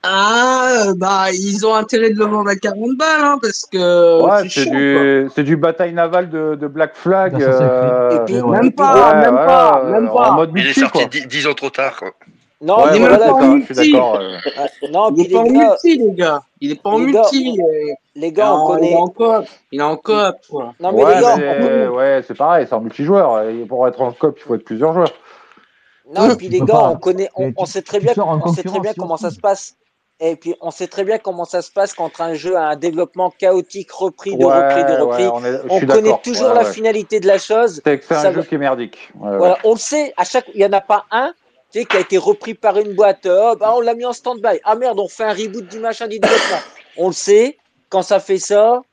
[0.03, 4.49] Ah, bah, ils ont intérêt de le vendre à 40 balles, hein, parce que Ouais,
[4.49, 7.33] c'est du, c'est du bataille navale de, de Black Flag.
[7.33, 7.43] Creed.
[7.47, 8.61] euh, Et puis, ouais.
[8.61, 10.31] Même pas, ouais, même pas, euh, même En pas.
[10.31, 11.07] mode Il est multi, sorti quoi.
[11.07, 11.97] dix dix ans trop tard.
[11.99, 12.11] Quoi.
[12.61, 13.91] Non, Il est voilà, même voilà, pas en ça, je suis multi.
[13.91, 14.15] d'accord.
[14.15, 14.37] euh.
[14.57, 16.41] euh, non, Il est pas en les gars, multi, les gars.
[16.61, 17.57] Il est pas en multi.
[18.15, 18.95] les gars, on en, il est connaît.
[18.95, 19.45] en coop.
[19.71, 20.73] Il est en coop, quoi.
[20.79, 21.87] Non, mais les Ouais, gars, connaît.
[21.89, 23.41] ouais, c'est pareil, c'est en multijoueur.
[23.49, 25.13] Et pour être en coop, il faut être plusieurs joueurs.
[26.11, 26.89] Non, et puis les gars, pas.
[26.89, 29.75] on connaît, on, sait très bien, en on sait très bien comment ça se passe.
[30.23, 32.75] Et puis on sait très bien comment ça se passe quand un jeu a un
[32.75, 35.25] développement chaotique, repris, de repris, de repris.
[35.25, 36.71] ouais, on est, connaît toujours Ouais, la ouais.
[36.73, 37.81] finalité de la chose.
[37.83, 39.09] C'est que c'est Ça un jeu qui est merdique.
[39.15, 39.37] Ouais, ouais.
[39.37, 40.13] Voilà, on le sait.
[40.17, 41.33] À chaque, il y en a pas un,
[41.71, 43.25] tu sais, qui a été repris par une boîte.
[43.27, 44.59] Oh, bah, on l'a mis en stand-by.
[44.63, 46.59] Ah merde, on fait un reboot du machin du développement.
[46.97, 47.57] On le sait.
[47.89, 48.83] Quand ça fait ça,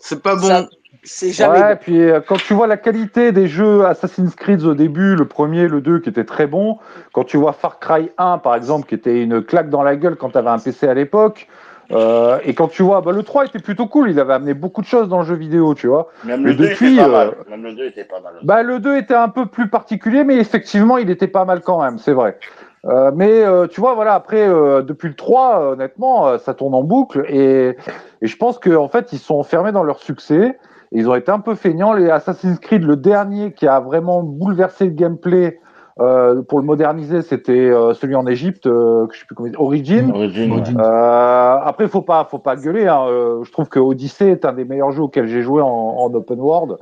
[0.00, 0.46] C'est pas bon.
[0.48, 0.68] ça,
[1.04, 1.80] c'est jamais Ouais, bon.
[1.80, 5.68] puis euh, quand tu vois la qualité des jeux Assassin's Creed au début, le premier,
[5.68, 6.78] le 2 qui était très bon,
[7.12, 10.16] quand tu vois Far Cry 1 par exemple qui était une claque dans la gueule
[10.16, 11.48] quand tu avais un PC à l'époque,
[11.92, 14.80] Euh, et quand tu vois, bah, le 3 était plutôt cool, il avait amené beaucoup
[14.80, 16.08] de choses dans le jeu vidéo, tu vois.
[16.24, 17.34] Même Mais le 2 depuis, était pas euh, mal.
[17.50, 18.32] Même le 2 était pas mal.
[18.42, 21.82] Bah, le 2 était un peu plus particulier, mais effectivement, il était pas mal quand
[21.82, 22.38] même, c'est vrai.
[22.86, 26.54] Euh, mais euh, tu vois, voilà, après, euh, depuis le 3, euh, honnêtement, euh, ça
[26.54, 27.26] tourne en boucle.
[27.28, 27.76] Et,
[28.22, 30.58] et je pense qu'en en fait, ils sont enfermés dans leur succès.
[30.94, 31.92] Et ils ont été un peu feignants.
[31.92, 35.60] Les Assassin's Creed, le dernier qui a vraiment bouleversé le gameplay
[36.00, 39.48] euh, pour le moderniser, c'était euh, celui en Égypte, euh, que je sais plus comment
[39.48, 40.10] il- Origin.
[40.12, 40.62] Origin, ouais.
[40.76, 42.88] Euh, après, faut pas, faut pas gueuler.
[42.88, 43.06] Hein.
[43.08, 46.12] Euh, je trouve que Odyssey est un des meilleurs jeux auxquels j'ai joué en, en
[46.14, 46.76] open world.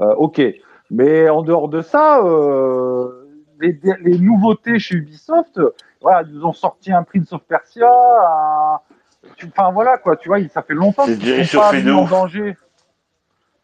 [0.00, 0.40] Euh, ok,
[0.90, 3.06] mais en dehors de ça, euh,
[3.60, 5.60] les, les nouveautés chez Ubisoft,
[6.00, 7.86] voilà, ils nous ont sorti un Prince of Persia.
[7.88, 8.78] un-
[9.36, 11.90] tu- Enfin voilà quoi, tu vois, il- ça fait longtemps C'est qu'ils sont pas mis
[11.90, 12.56] en danger.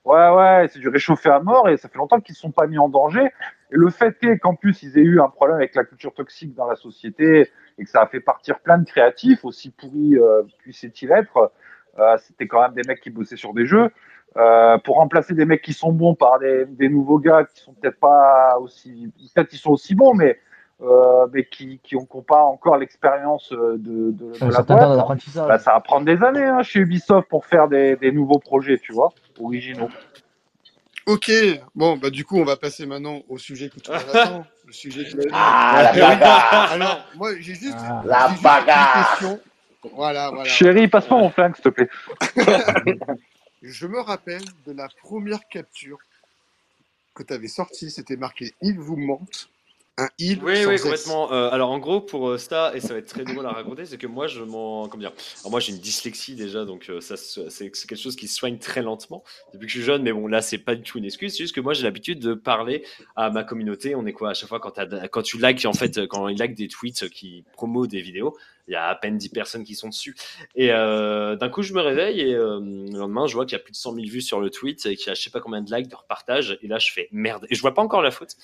[0.05, 2.67] Ouais, ouais, c'est du réchauffé à mort et ça fait longtemps qu'ils ne sont pas
[2.67, 3.25] mis en danger.
[3.71, 6.55] Et le fait est qu'en plus, ils aient eu un problème avec la culture toxique
[6.55, 10.43] dans la société et que ça a fait partir plein de créatifs, aussi pourris euh,
[10.59, 11.53] puissent-ils être,
[11.99, 13.91] euh, c'était quand même des mecs qui bossaient sur des jeux.
[14.37, 17.73] Euh, pour remplacer des mecs qui sont bons par des, des nouveaux gars qui sont
[17.75, 20.39] peut-être pas aussi, peut-être ils sont aussi bons, mais
[20.83, 24.63] euh, mais qui qui ont, qui pas encore l'expérience euh, de, de, de Un la
[24.63, 25.19] boîte.
[25.49, 28.79] Bah, ça va prendre des années hein, chez Ubisoft pour faire des, des nouveaux projets,
[28.79, 29.11] tu vois,
[29.41, 29.91] originaux.
[31.07, 31.31] Ok,
[31.75, 34.47] bon, bah du coup, on va passer maintenant au sujet que tout le monde attend.
[34.67, 35.99] Le sujet qui Ah, la oui.
[36.01, 38.03] bagarre Alors, moi, j'ai juste, Ah.
[38.05, 39.41] La juste bagarre une question.
[39.95, 40.45] Voilà, voilà.
[40.45, 41.89] Chérie, passe-moi mon flingue, s'il te plaît.
[43.63, 45.99] Je me rappelle de la première capture
[47.15, 49.49] que tu avais sortie, c'était marqué «Il vous mente».
[49.99, 51.33] Un il Oui, complètement.
[51.33, 53.85] Euh, alors, en gros, pour euh, ça, et ça va être très drôle à raconter,
[53.85, 54.89] c'est que moi, je m'en.
[54.89, 58.29] Comment dire Alors, moi, j'ai une dyslexie déjà, donc euh, ça, c'est quelque chose qui
[58.29, 59.23] se soigne très lentement
[59.53, 61.45] depuis que je suis jeune, mais bon, là, c'est pas du tout une excuse, c'est
[61.45, 62.85] juste que moi, j'ai l'habitude de parler
[63.17, 63.95] à ma communauté.
[63.95, 64.73] On est quoi à chaque fois quand,
[65.11, 68.37] quand tu likes, en fait, quand ils likent des tweets qui promo des vidéos,
[68.71, 70.15] il y a à peine 10 personnes qui sont dessus.
[70.55, 73.61] Et euh, d'un coup, je me réveille et euh, le lendemain, je vois qu'il y
[73.61, 75.31] a plus de 100 000 vues sur le tweet et qu'il y a je sais
[75.31, 76.57] pas combien de likes, de repartages.
[76.63, 77.47] Et là, je fais merde.
[77.51, 78.37] Et je vois pas encore la faute.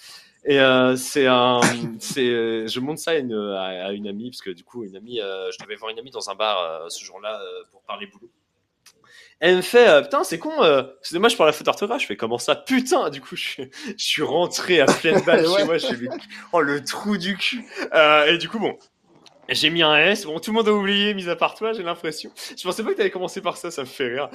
[0.44, 1.60] Et euh, c'est un,
[2.00, 4.96] c'est, je montre ça à une, à, à une amie parce que du coup, une
[4.96, 8.28] amie, je devais voir une amie dans un bar ce jour-là pour parler boulot.
[9.38, 12.06] Elle me fait euh, putain c'est con euh, c'est dommage pour la faute d'orthographe je
[12.06, 13.10] fais comment ça putain?
[13.10, 16.08] Du coup je, suis- je suis rentré à pleine balle chez moi je mais-
[16.54, 17.62] oh le trou du cul
[17.92, 18.78] Euh, et du coup bon
[19.48, 21.82] j'ai mis un S bon tout le monde a oublié mis à part toi j'ai
[21.82, 24.28] l'impression je pensais pas que t'allais commencer par ça ça me fait rire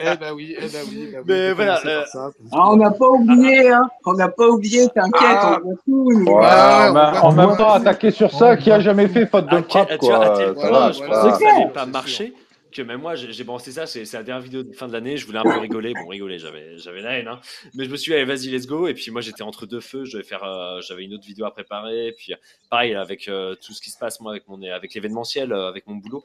[0.00, 1.24] Eh bah oui, eh bah oui, bah oui.
[1.26, 2.30] Mais voilà, commencé euh, ça.
[2.52, 3.88] Ah, on n'a pas oublié, hein.
[4.06, 5.58] On n'a pas oublié, t'inquiète, Ah.
[5.60, 6.12] on voit tout.
[6.12, 6.32] nous.
[6.32, 9.60] Ouais, en on même- va temps, attaquer sur ça, qui a jamais fait faute de
[9.60, 10.38] quel- frappe, tu vois, à quoi.
[10.38, 11.50] tel point, je pensais pas- que ça
[11.84, 12.26] C'est pas sûr.
[12.72, 15.26] Que même moi, j'ai balancé ça, c'est la dernière vidéo de fin de l'année, je
[15.26, 17.40] voulais un peu rigoler, bon, rigoler, j'avais la haine, hein.
[17.74, 19.80] mais je me suis dit, allez, vas-y, let's go, et puis moi, j'étais entre deux
[19.80, 22.34] feux, je faire, euh, j'avais une autre vidéo à préparer, et puis
[22.70, 25.86] pareil, avec euh, tout ce qui se passe, moi, avec mon avec l'événementiel, euh, avec
[25.86, 26.24] mon boulot,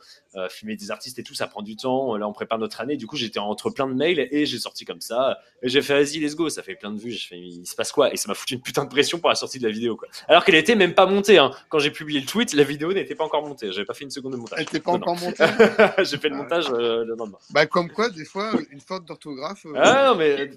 [0.49, 3.07] filmer des artistes et tout, ça prend du temps, là, on prépare notre année, du
[3.07, 6.19] coup, j'étais entre plein de mails, et j'ai sorti comme ça, et j'ai fait, vas-y,
[6.19, 8.27] let's go, ça fait plein de vues, j'ai fait, il se passe quoi, et ça
[8.27, 10.07] m'a foutu une putain de pression pour la sortie de la vidéo, quoi.
[10.27, 11.51] Alors qu'elle était même pas montée, hein.
[11.69, 14.11] Quand j'ai publié le tweet, la vidéo n'était pas encore montée, j'avais pas fait une
[14.11, 14.59] seconde de montage.
[14.59, 15.03] Elle était pas Non, non.
[15.03, 15.43] encore montée.
[16.03, 17.37] j'ai fait le montage euh, le lendemain.
[17.51, 19.65] Bah comme quoi, des fois, une faute d'orthographe...
[19.65, 20.51] euh, Ah non, mais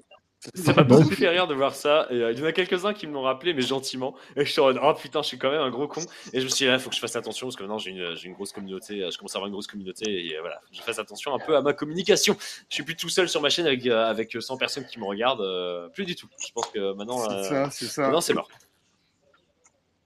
[0.55, 2.07] ça m'a beaucoup fait rire de voir ça.
[2.11, 4.15] Et, euh, il y en a quelques-uns qui me l'ont rappelé, mais gentiment.
[4.37, 6.03] Et je suis en mode, oh putain, je suis quand même un gros con.
[6.33, 7.91] Et je me suis dit, il faut que je fasse attention parce que maintenant j'ai
[7.91, 9.03] une, j'ai une grosse communauté.
[9.03, 10.05] euh, Je commence à avoir une grosse communauté.
[10.27, 12.37] Et euh, voilà, je fasse attention un peu à ma communication.
[12.69, 15.41] Je suis plus tout seul sur ma chaîne avec, avec 100 personnes qui me regardent.
[15.41, 16.29] euh, plus du tout.
[16.47, 18.03] Je pense que maintenant, C'est euh, ça, c'est ça.
[18.03, 18.49] maintenant c'est mort.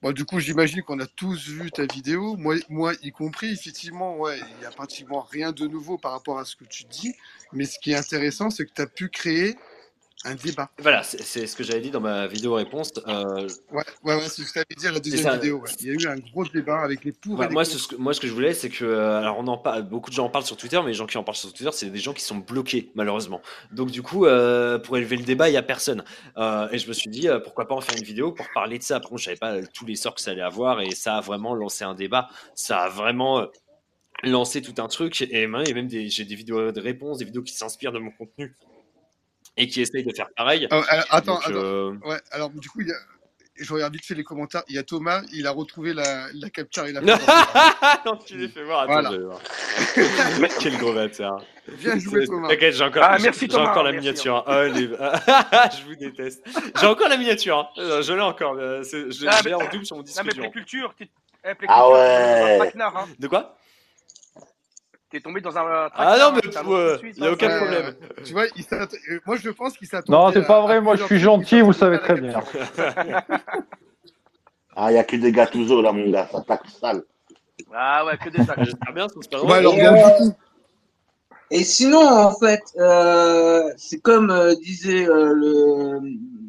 [0.03, 3.53] Bon, du coup, j'imagine qu'on a tous vu ta vidéo, moi, moi y compris.
[3.53, 6.84] Effectivement, ouais, il n'y a pratiquement rien de nouveau par rapport à ce que tu
[6.84, 7.14] dis.
[7.53, 9.57] Mais ce qui est intéressant, c'est que tu as pu créer
[10.24, 10.70] un débat.
[10.78, 12.90] Voilà, c'est ce que j'avais dit dans ma vidéo réponse.
[13.08, 15.34] Euh, Ouais, ouais, ouais c'est ce que tu avais dit à la deuxième ça.
[15.36, 15.58] vidéo.
[15.60, 15.70] ouais.
[15.80, 17.78] Il y a eu un gros débat avec les pour et les moi, contre.
[17.78, 20.10] ce que, moi, ce que je voulais, c'est que, euh, alors, on en parle, beaucoup
[20.10, 21.90] de gens en parlent sur Twitter, mais les gens qui en parlent sur Twitter, c'est
[21.90, 23.40] des gens qui sont bloqués, malheureusement.
[23.72, 26.04] Donc, du coup, euh, pour élever le débat, il y a personne.
[26.36, 28.82] Euh, et je me suis dit, pourquoi pas en faire une vidéo pour parler de
[28.82, 29.00] ça.
[29.00, 31.20] Par contre, je savais pas tous les sorts que ça allait avoir, et ça a
[31.20, 32.28] vraiment lancé un débat.
[32.54, 33.46] Ça a vraiment
[34.22, 35.22] lancé tout un truc.
[35.22, 37.98] Et même, et même des, j'ai des vidéos de réponses, des vidéos qui s'inspirent de
[37.98, 38.54] mon contenu
[39.62, 40.66] et qui essayent de faire pareil.
[40.70, 41.54] Ah, alors, attends, Donc, attends.
[41.56, 42.96] euh, Ouais, alors du coup, il y a...
[43.56, 44.62] je regarde vite fait les commentaires.
[44.68, 47.00] Il y a Thomas, il a retrouvé la, la capture et la
[48.06, 48.80] non, tu les fais voir.
[48.82, 49.11] Attends, Voilà.
[49.12, 49.40] je vais voir.
[50.61, 51.42] Quel gros bâtard.
[51.78, 52.48] Bien joué, Thomas.
[52.48, 54.44] T'inquiète, j'ai encore, Ah, merci, Thomas, encore la merci, miniature.
[54.48, 54.66] hein.
[54.68, 56.42] Oh, les- je vous déteste.
[56.80, 57.58] J'ai encore la miniature.
[57.58, 57.68] hein.
[57.80, 58.54] Euh, Je l'ai encore.
[58.58, 60.40] euh, Je Ah, l'ai mais- en double sur mon disque Non, mais t'es
[61.44, 62.58] eh, Ah ouais.
[62.80, 63.06] hein.
[63.18, 63.56] De quoi?
[65.11, 67.18] T'es tombé dans un euh, Ah non, mais t'as pour, euh, annoncé tout de suite,
[67.18, 67.94] y a hein, aucun ça- problème.
[68.24, 70.16] Tu vois, il euh, moi je pense qu'il s'attendait.
[70.16, 72.40] Non, c'est pas vrai, moi je suis gentil, il vous savez très bien.
[74.76, 77.02] Ah, il n'y a que des Gattuso là, mon gars, ça taxe sale.
[77.74, 78.62] Ah ouais, que des actes.
[78.64, 80.30] J'espère bien, c'est pas Ouais, alors, Et, bien euh.
[81.50, 86.00] Et sinon, en fait, euh, c'est comme euh, disait euh, le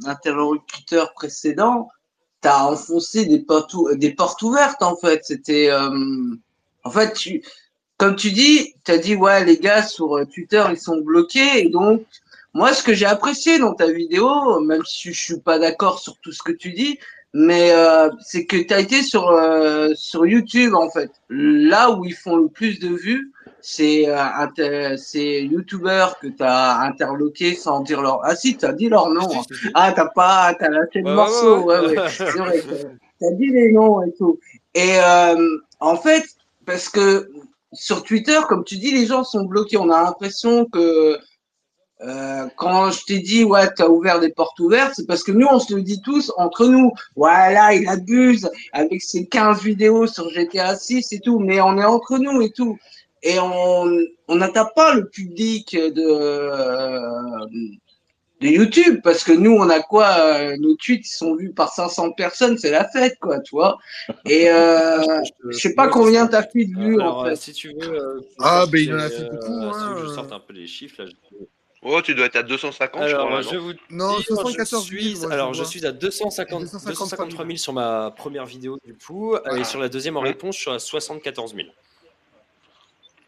[0.07, 1.89] interlocuteur précédent,
[2.41, 5.25] t'as enfoncé des portes, des portes ouvertes, en fait.
[5.25, 5.89] C'était, euh,
[6.83, 7.43] en fait, tu,
[8.01, 11.59] comme tu dis, t'as dit, ouais, les gars sur euh, Twitter, ils sont bloqués.
[11.63, 12.01] Et donc,
[12.51, 16.17] moi, ce que j'ai apprécié dans ta vidéo, même si je suis pas d'accord sur
[16.17, 16.97] tout ce que tu dis,
[17.35, 21.11] mais euh, c'est que tu as été sur, euh, sur YouTube, en fait.
[21.29, 23.31] Là où ils font le plus de vues,
[23.61, 28.73] c'est euh, c'est youtubeurs que tu as interloqué sans dire leur ah si tu as
[28.73, 29.43] dit leur nom hein.
[29.75, 32.59] ah t'as pas t'as lâché le morceau ouais, ouais, c'est vrai
[33.19, 34.39] t'as as dit les noms et tout
[34.73, 36.23] et euh, en fait
[36.65, 37.29] parce que
[37.73, 39.77] sur Twitter comme tu dis les gens sont bloqués.
[39.77, 41.17] On a l'impression que
[42.01, 45.47] euh, quand je t'ai dit ouais t'as ouvert des portes ouvertes c'est parce que nous
[45.49, 46.91] on se le dit tous entre nous.
[47.15, 51.77] Ouais là il abuse avec ses 15 vidéos sur GTA 6 et tout mais on
[51.77, 52.77] est entre nous et tout.
[53.23, 53.85] Et on
[54.27, 57.45] on n'attaque pas le public de euh,
[58.41, 61.71] de YouTube parce que nous on a quoi euh, nos tweets ils sont vus par
[61.71, 63.77] 500 personnes c'est la fête quoi tu vois
[64.25, 64.99] et euh,
[65.49, 67.93] je sais pas combien t'as fait de vues en euh, fait si tu veux.
[67.93, 70.13] euh, Ah, je ben, il en a fait beaucoup, si hein, tu veux que je
[70.15, 71.09] sorte un peu les chiffres là.
[71.09, 71.45] je-
[71.83, 73.29] Oh, tu dois être à 250, je crois.
[73.31, 75.83] là, je non vous Non, dis, 74 je 000, suis, moi, je alors je suis
[75.83, 77.47] à 250, 253 253 000.
[77.47, 80.69] 000 sur ma première vidéo du coup, et sur la deuxième en réponse, je suis
[80.69, 81.67] à 74 000.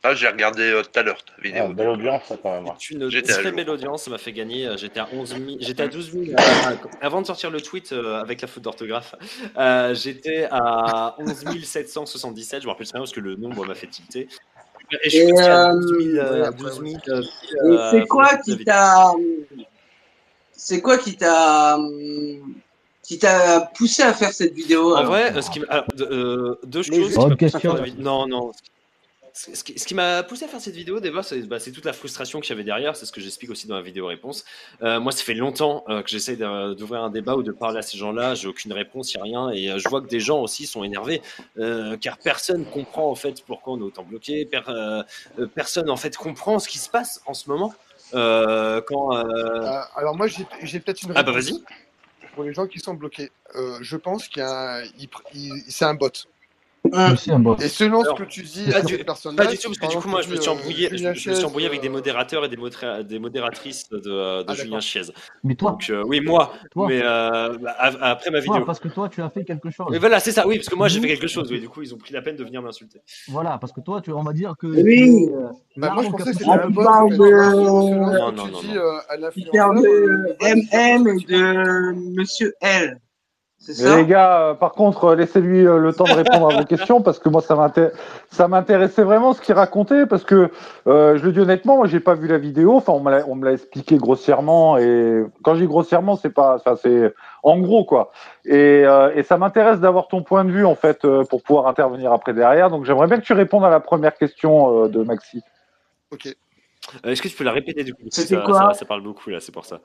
[0.06, 1.64] Ah, j'ai regardé euh, tout à l'heure ta vidéo.
[1.70, 2.74] Ah, belle audience, ça, quand même.
[2.78, 4.68] C'est une J'étais à très belle audience, ça m'a fait gagner.
[4.68, 7.94] euh, J'étais à 11 000, j'étais à 12 000 euh, avant de sortir le tweet
[7.94, 9.16] euh, avec la faute d'orthographe.
[9.58, 13.76] euh, j'étais à 11 777, je me rappelle très bien parce que le nombre m'a
[13.76, 14.28] fait tilter.
[14.92, 17.74] Et je suis Et, passé à 12 000, ouais, après, 12 000, ouais.
[17.74, 19.14] Et c'est quoi qui t'a
[20.52, 21.78] c'est quoi qui t'a
[23.04, 26.84] qui t'a poussé à faire cette vidéo En vrai, ce qui m'a- alors, de- deux
[26.84, 27.16] choses.
[27.16, 27.76] Bonne question.
[28.00, 28.52] Non, non.
[29.36, 32.40] Ce ce qui, m'a poussé à faire cette vidéo, déjà, c'est bah, toute la frustration
[32.40, 32.96] qu'il y avait derrière.
[32.96, 34.46] C'est ce que j'explique aussi dans la vidéo réponse.
[34.84, 37.82] Euh, moi, ça fait longtemps euh, que j'essaie d'ouvrir un débat ou de parler à
[37.82, 38.36] ces gens-là.
[38.36, 39.50] J'ai aucune réponse, il n'y a rien.
[39.50, 41.22] Et euh, je vois que des gens aussi sont énervés
[42.00, 44.46] car personne comprend en fait pourquoi on est autant bloqué.
[44.46, 45.04] Per-
[45.56, 47.74] personne en fait comprend ce qui se passe en ce moment.
[48.12, 49.10] Quand
[49.96, 51.64] alors moi j'ai peut-être une ah bah réponse vas-y.
[52.36, 53.32] pour les gens qui sont bloqués.
[53.82, 54.44] Je pense qu'il
[55.68, 56.12] c'est un bot.
[56.86, 59.70] Et selon Alors, ce que tu dis Pas à du, cette personne-là, pas du tout,
[59.70, 61.46] parce que du coup, moi, je me dis, suis euh, embrouillé, je, je me suis
[61.46, 64.80] embrouillé avec des euh, modérateurs et des, modéra- des modératrices de, de Ah, Julien.
[64.82, 65.02] Chiez.
[65.44, 68.66] Mais toi, Donc, euh, oui, moi, toi, mais euh, bah, après ma toi, vidéo.
[68.66, 69.88] parce que toi, tu as fait quelque chose.
[69.92, 71.82] Mais voilà, c'est ça, oui, parce que moi, j'ai fait quelque chose, oui, du coup,
[71.82, 73.00] ils ont pris la peine de venir m'insulter.
[73.30, 75.30] Voilà, parce que toi, tu, on va dire que Oui.
[75.34, 75.48] euh,
[75.78, 79.42] Bah, moi je pensais que c'était de ce Non, non, tu non, dis à tu
[79.52, 83.00] parles l'influenceur, de MM et de Monsieur L
[83.68, 87.02] les gars, euh, par contre, euh, laissez-lui euh, le temps de répondre à vos questions
[87.02, 87.90] parce que moi, ça m'inté-
[88.30, 90.50] ça m'intéressait vraiment ce qu'il racontait parce que
[90.88, 92.76] euh, je le dis honnêtement, moi, j'ai pas vu la vidéo.
[92.76, 97.14] Enfin, on me l'a, expliqué grossièrement et quand je dis grossièrement, c'est pas, enfin, c'est
[97.44, 98.12] en gros quoi.
[98.46, 101.68] Et, euh, et ça m'intéresse d'avoir ton point de vue en fait euh, pour pouvoir
[101.68, 102.70] intervenir après derrière.
[102.70, 105.42] Donc, j'aimerais bien que tu répondes à la première question euh, de Maxi.
[106.12, 106.28] Ok.
[107.06, 108.04] Euh, Est-ce que tu peux la répéter, du coup?
[108.12, 108.54] C'était quoi?
[108.54, 109.80] ça, ça parle beaucoup, là, c'est pour ça.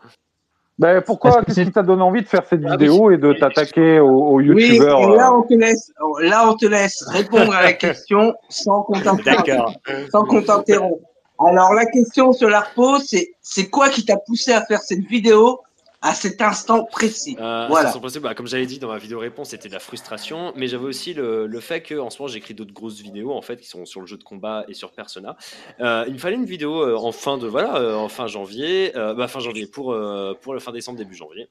[0.78, 2.86] Ben, pourquoi Est-ce que Qu'est-ce qui t'a donné envie de faire cette Ah oui.
[2.86, 6.48] vidéo et de t'attaquer aux, aux oui youtubeurs et là euh, on te laisse là
[6.48, 9.72] on te laisse répondre à la question sans qu'on t'interrompe D'accord.
[10.12, 11.00] sans qu'on t'interrompe
[11.44, 15.04] alors la question sur la repose c'est c'est quoi qui t'a poussé à faire cette
[15.06, 15.60] vidéo
[16.00, 17.92] à cet instant précis Euh, voilà.
[18.22, 21.12] Bah, comme j'avais dit dans ma vidéo réponse, c'était de la frustration, mais j'avais aussi
[21.14, 23.84] le, le fait que en ce moment j'écris d'autres grosses vidéos en fait qui sont
[23.84, 25.36] sur le jeu de combat et sur Persona.
[25.80, 29.26] Euh, il me fallait une vidéo euh, en fin de voilà en fin janvier, bah,
[29.28, 29.96] fin janvier pour
[30.40, 31.48] pour le fin décembre début janvier.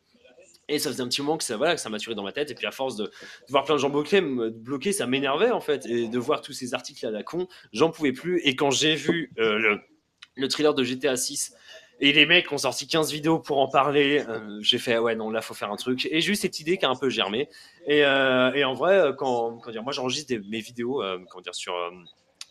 [0.69, 2.52] Et ça faisait un petit moment que ça, voilà, que ça maturait dans ma tête.
[2.52, 3.11] Et puis à force de, de
[3.48, 5.86] voir plein de gens bloqués, me- bloqués, ça m'énervait en fait.
[5.86, 8.41] Et de voir tous ces articles à la con, j'en pouvais plus.
[8.44, 9.80] Et quand j'ai vu le,
[10.36, 11.53] le thriller de GTA 6
[11.99, 15.15] et les mecs ont sorti 15 vidéos pour en parler, euh, j'ai fait ah ouais
[15.15, 16.07] non là faut faire un truc.
[16.11, 17.49] Et eu cette idée qui a un peu germé.
[17.88, 21.41] Et, euh, et en vrai, euh, quand, quand dire, moi j'enregistre mes vidéos, euh, comment
[21.41, 21.90] dire sur euh,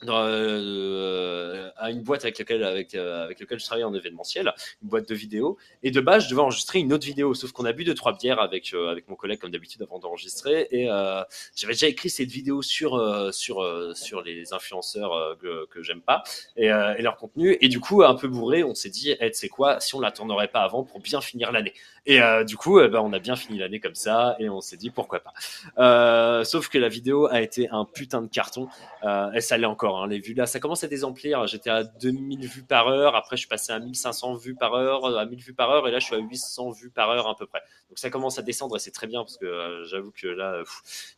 [0.02, 4.52] dans, euh, à une boîte avec laquelle avec euh, avec laquelle je travaille en événementiel,
[4.82, 5.56] une boîte de vidéos.
[5.82, 8.16] Et de base, je devais enregistrer une autre vidéo, sauf qu'on a bu deux trois
[8.16, 10.68] bières avec euh, avec mon collègue comme d'habitude avant d'enregistrer.
[10.70, 11.22] Et euh,
[11.54, 15.82] j'avais déjà écrit cette vidéo sur euh, sur euh, sur les influenceurs euh, que, que
[15.82, 16.22] j'aime pas
[16.56, 17.56] et, euh, et leur contenu.
[17.60, 20.12] Et du coup, un peu bourré, on s'est dit, hey, c'est quoi, si on la
[20.12, 21.72] tournerait pas avant pour bien finir l'année.
[22.06, 24.60] Et euh, du coup, eh ben, on a bien fini l'année comme ça, et on
[24.60, 25.32] s'est dit pourquoi pas.
[25.78, 28.68] Euh, sauf que la vidéo a été un putain de carton,
[29.04, 30.02] euh, et ça l'est encore.
[30.02, 30.46] hein, les vues là.
[30.46, 31.46] Ça commence à désemplir.
[31.46, 33.16] J'étais à 2000 vues par heure.
[33.16, 35.90] Après, je suis passé à 1500 vues par heure, à 1000 vues par heure, et
[35.90, 37.60] là, je suis à 800 vues par heure à peu près.
[37.88, 40.62] Donc ça commence à descendre et c'est très bien parce que j'avoue que là,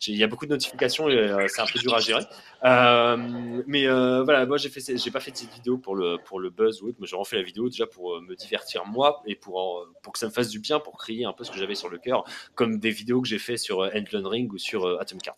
[0.07, 2.25] il y a beaucoup de notifications et c'est un peu dur à gérer.
[3.67, 7.13] Mais voilà, moi j'ai pas fait cette vidéo pour le buzz ou autre, mais j'ai
[7.13, 10.49] vraiment fait la vidéo déjà pour me divertir moi et pour que ça me fasse
[10.49, 12.25] du bien, pour crier un peu ce que j'avais sur le cœur,
[12.55, 15.37] comme des vidéos que j'ai fait sur euh, Endlone Ring ou sur euh, Atom Cards.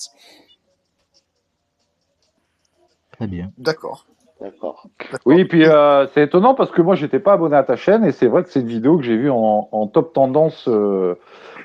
[3.12, 3.52] Très bien.
[3.58, 4.06] D'accord.
[4.40, 4.86] D'accord.
[5.26, 8.12] Oui, puis euh, c'est étonnant parce que moi, j'étais pas abonné à ta chaîne et
[8.12, 11.16] c'est vrai que c'est une vidéo que j'ai vue en, en top tendance euh,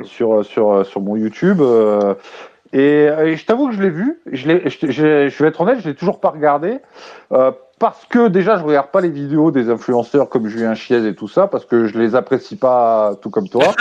[0.03, 1.61] sur, sur, sur mon YouTube.
[1.61, 2.15] euh,
[2.73, 4.21] et, et je t'avoue que je l'ai vu.
[4.25, 6.79] Je, l'ai- je, je- je vais être honnête, je l'ai toujours pas regardé.
[7.79, 11.27] Parce que déjà, je regarde pas les vidéos des influenceurs comme Julien Chiez et tout
[11.27, 13.65] ça, parce que je les apprécie pas tout comme toi.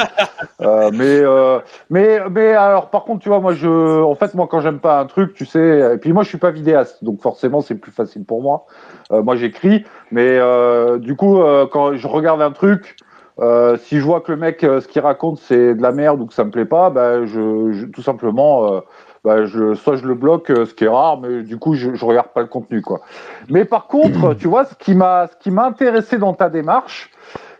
[0.61, 1.59] Euh, mais, euh,
[1.91, 5.01] mais, mais alors, par contre, tu vois, moi, je, en fait, moi, quand j'aime pas
[5.01, 7.93] un truc, tu sais, et puis moi, je suis pas vidéaste, donc forcément, c'est plus
[7.93, 8.67] facile pour moi.
[9.11, 12.97] Euh, moi, j'écris, mais euh, du coup, euh, quand je regarde un truc,
[13.41, 16.27] euh, si je vois que le mec, ce qu'il raconte, c'est de la merde ou
[16.27, 18.81] que ça me plaît pas, ben, je, je- tout simplement,
[19.25, 21.95] ben, je, soit je le bloque, euh, ce qui est rare, mais du coup, je,
[21.95, 23.01] je regarde pas le contenu, quoi.
[23.49, 27.11] Mais par contre, tu vois, ce qui m'a, ce qui m'a intéressé dans ta démarche,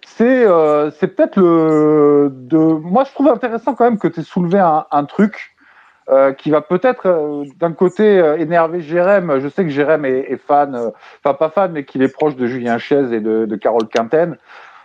[0.07, 4.25] c'est, euh, c'est peut-être le, de, moi, je trouve intéressant quand même que tu aies
[4.25, 5.51] soulevé un, un truc.
[6.11, 9.41] euh, qui va peut-être euh, d'un côté euh, énerver Jérém.
[9.41, 10.91] Je sais que Jérém est, est fan, euh,
[11.25, 14.37] enfin pas fan, mais qu'il est proche de Julien Chaise et de, de Carole Quinten.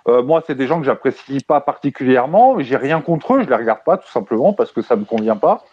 [0.08, 2.60] Euh, moi, c'est des gens que j'apprécie pas particulièrement.
[2.60, 5.36] J'ai rien contre eux, je les regarde pas tout simplement parce que ça me convient
[5.36, 5.64] pas.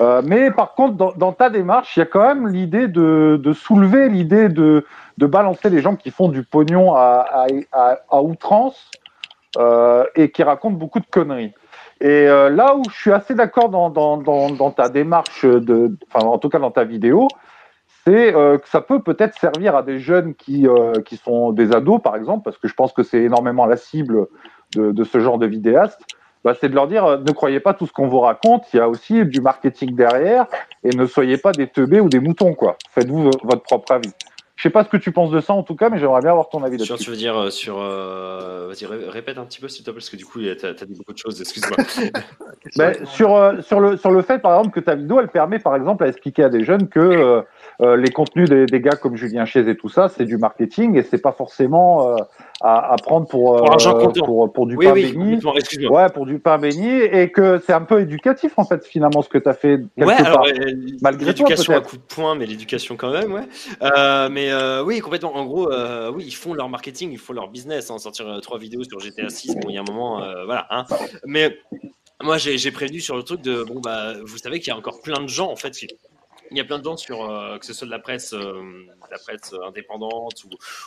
[0.00, 3.52] Euh, mais par contre, dans, ta démarche, il y a quand même l'idée de, de
[3.52, 4.86] soulever l'idée de,
[5.18, 8.90] de balancer les gens qui font du pognon à, à, outrance
[9.58, 11.52] euh, et qui racontent beaucoup de conneries.
[12.00, 16.26] Et là où je suis assez d'accord dans, dans, dans, dans ta démarche, de, enfin
[16.26, 17.26] en tout cas dans ta vidéo,
[18.06, 21.72] c'est euh, que ça peut peut-être servir à des jeunes qui, euh, qui sont des
[21.72, 24.26] ados, par exemple, parce que je pense que c'est énormément la cible
[24.74, 26.00] de, de ce genre de vidéastes.
[26.44, 28.76] Bah, c'est de leur dire euh, ne croyez pas tout ce qu'on vous raconte, il
[28.76, 30.46] y a aussi du marketing derrière,
[30.84, 32.76] et ne soyez pas des teubés ou des moutons, quoi.
[32.92, 34.12] Faites-vous votre propre avis.
[34.54, 36.30] Je sais pas ce que tu penses de ça en tout cas, mais j'aimerais bien
[36.30, 37.04] avoir ton avis là-dessus.
[37.04, 37.76] tu veux dire sur.
[37.78, 40.68] euh, Vas-y, ré- répète un petit peu s'il te plaît, parce que du coup, t'as
[40.70, 41.76] as dit beaucoup de choses, excuse-moi.
[42.76, 45.58] Ben, sur, euh, sur, le, sur le fait, par exemple, que ta vidéo, elle permet,
[45.58, 47.44] par exemple, à expliquer à des jeunes que
[47.82, 50.96] euh, les contenus des, des gars comme Julien Chiez et tout ça, c'est du marketing
[50.96, 52.16] et c'est pas forcément euh,
[52.62, 55.38] à, à prendre pour, Pour euh, pour, pour du Oui, pain oui, béni.
[55.90, 59.28] Ouais, pour du pain béni et que c'est un peu éducatif, en fait, finalement, ce
[59.28, 60.46] que tu as fait quelque Ouais, alors part.
[61.02, 64.28] Malgré l'éducation à coup de poing, mais l'éducation quand même, ouais.
[64.30, 64.50] Mais
[64.84, 65.36] oui, complètement.
[65.36, 65.70] En gros,
[66.14, 67.90] oui, ils font leur marketing, ils font leur business.
[67.90, 70.66] En sortir trois vidéos sur GTA 6, bon, il y a un moment, voilà.
[70.70, 70.84] Hein.
[71.26, 71.58] Mais
[72.22, 74.78] moi, j'ai j'ai prévenu sur le truc de, bon, bah, vous savez qu'il y a
[74.78, 75.88] encore plein de gens, en fait, qui-
[76.50, 78.52] il y a plein de gens sur, euh, que ce soit de la presse, euh,
[78.54, 80.44] de la presse indépendante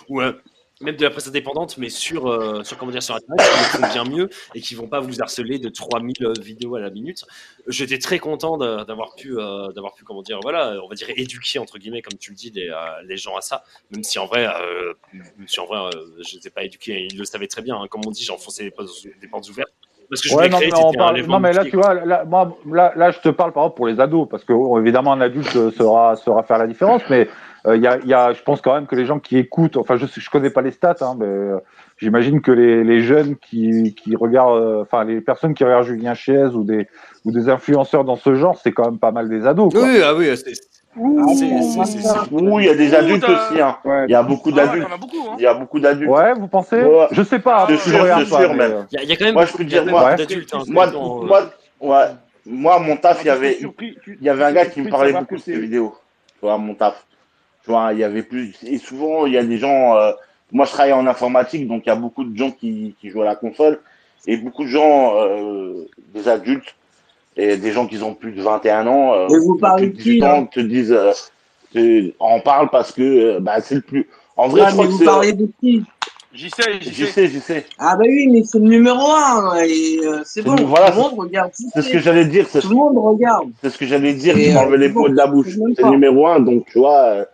[0.10, 0.34] ou, euh,
[0.81, 3.88] même de la presse indépendante, mais sur, euh, sur comment dire, sur Internet, qui font
[3.91, 7.26] bien mieux et qui vont pas vous harceler de 3000 vidéos à la minute.
[7.68, 9.68] J'étais très content d'avoir pu, euh,
[9.98, 12.69] pu, comment dire, voilà, on va dire éduquer entre guillemets, comme tu le dis, les,
[12.69, 13.65] euh, les gens à ça.
[13.91, 17.48] Même si en vrai, euh, même si en vrai, euh, pas éduqué, ils le savaient
[17.48, 17.76] très bien.
[17.76, 17.88] hein.
[17.90, 19.73] Comme on dit, j'enfonçais des portes ouvertes.
[20.10, 21.64] Parce que je Ouais, voulais non, mais, on c'était un parle- lèvement non, mais là,
[21.65, 24.44] tu vois, là, moi, là, là, je te parle par exemple pour les ados, parce
[24.44, 27.27] que évidemment, un adulte euh, saura, saura faire la différence, mais
[27.68, 29.38] euh, il y, a, il y a, je pense quand même que les gens qui
[29.38, 31.57] écoutent, enfin, je sais- je connais pas les stats, hein, mais euh,
[31.98, 36.15] j'imagine que les, les jeunes qui, qui regardent, euh, enfin, les personnes qui regardent Julien
[36.15, 36.88] Chiez ou des,
[37.26, 39.72] ou des influenceurs dans ce genre, c'est quand même pas mal des ados.
[39.73, 39.84] Quoi.
[39.84, 40.27] Oui, ah oui,
[40.95, 43.61] c'est- Oui, il y a des adultes aussi.
[43.61, 43.78] Hein.
[44.07, 44.88] Il y a beaucoup Ah ouais, d'adultes.
[44.91, 45.36] hein.
[45.38, 46.10] Il y a beaucoup d'adultes.
[46.10, 46.84] Ouais, vous pensez?
[46.84, 47.07] Ouais.
[47.11, 48.72] Je sais pas, C'est hein, sûr, je sûr, mais, même.
[48.72, 49.91] euh, Il y, a- il y a quand même Moi, je beaucoup, peux dire, même
[49.91, 50.53] moi, beaucoup d'adultes.
[50.53, 51.41] hein, moi, dans, euh, moi,
[51.82, 52.06] ouais,
[52.45, 54.66] moi, mon taf, il y Alors, avait, j'étais surpris- tu- il y avait un gars
[54.66, 55.95] qui me parlait beaucoup que de ces vidéos.
[56.34, 57.06] Tu vois, mon taf.
[57.64, 60.11] Tu vois, il y avait plus, et souvent, il y a des gens, euh,
[60.52, 63.22] moi, je travaille en informatique, donc il y a beaucoup de gens qui, qui jouent
[63.22, 63.80] à la console,
[64.26, 66.76] et beaucoup de gens, euh, des adultes,
[67.38, 69.91] et des gens qui ont plus de 21 ans, euh, Mais vous plus parlez de
[69.91, 71.11] de 18 qui, ans, te disent, euh,
[71.73, 74.85] te- en parle parce que, euh, bah, c'est le plus, en vrai, Ouais, je crois
[74.85, 75.84] mais que vous parlez de qui?
[76.31, 77.27] J'y sais, j'y j'y sais.
[77.27, 77.65] j'y sais.
[77.80, 81.01] Ah bah oui, mais c'est le numéro un, et euh, c'est bon, voilà, tout le
[81.03, 81.51] monde regarde.
[81.73, 83.49] C'est ce que j'allais dire, c'est Tout le monde regarde.
[83.64, 85.47] c'est ce que j'allais dire, Et, tu m'enlevais euh, les bon, mots de la bouche.
[85.76, 87.26] C'est le numéro un, donc tu vois,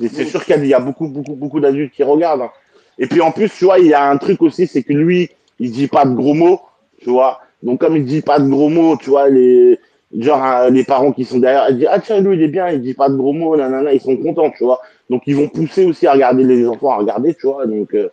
[0.00, 2.42] c'est sûr qu'il y a- il y a beaucoup, beaucoup, beaucoup d'adultes qui regardent.
[2.42, 2.50] hein.
[2.98, 5.28] Et puis en plus, tu vois, il y a un truc aussi, c'est que lui,
[5.58, 6.60] il dit pas de gros mots,
[7.02, 7.40] tu vois.
[7.62, 9.78] Donc comme il dit pas de gros mots, tu vois, les
[10.18, 12.68] genre euh, les parents qui sont derrière, ils disent ah tiens lui il est bien,
[12.68, 14.80] il dit pas de gros mots, nanana, ils sont contents, tu vois.
[15.10, 17.66] Donc ils vont pousser aussi à regarder les enfants à regarder, tu vois.
[17.66, 18.08] Donc euh,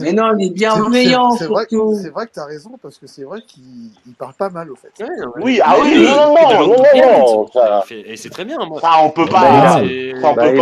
[0.00, 1.94] Mais non, il est bienveillant, c'est- vrai, surtout.
[2.02, 3.62] c'est vrai que tu as raison, parce que c'est vrai qu'il
[4.06, 4.88] il parle pas mal, au fait.
[5.00, 5.08] ouais,
[5.42, 8.80] oui, ah oui, oui, non, non, non, non, ça, Et c'est très bien, moi.
[8.80, 9.78] ça on peut pas.
[9.78, 10.52] c'est- Ça, on peut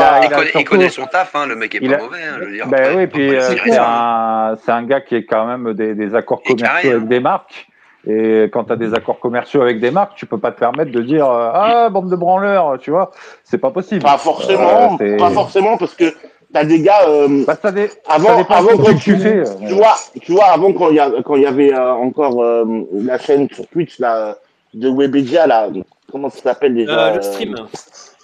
[0.56, 2.18] il connaît, son taf, hein, le mec est il pas a- mauvais.
[2.22, 5.24] Hein, je veux dire, Ben oui, puis euh, c'est un, c'est un gars qui est
[5.24, 6.96] quand même des, des accords commerciaux hein.
[6.96, 7.66] avec des marques.
[8.06, 10.90] Et quand tu as des accords commerciaux avec des marques, tu peux pas te permettre
[10.92, 13.10] de dire euh, ah bande de branleurs, tu vois,
[13.44, 14.02] c'est pas possible.
[14.02, 16.12] Pas forcément, Euh, pas forcément, parce que
[16.52, 17.08] t'as des gars.
[17.08, 19.38] euh, Bah, ça, dé- ça avant, avant quand tu fais.
[19.38, 21.92] euh, tu vois, tu vois, avant quand il y, a, quand il y avait euh,
[21.94, 24.36] encore euh, la chaîne sur Twitch là,
[24.74, 25.68] de Webedia, là,
[26.12, 27.56] comment ça s'appelle déjà Euh, euh, le stream.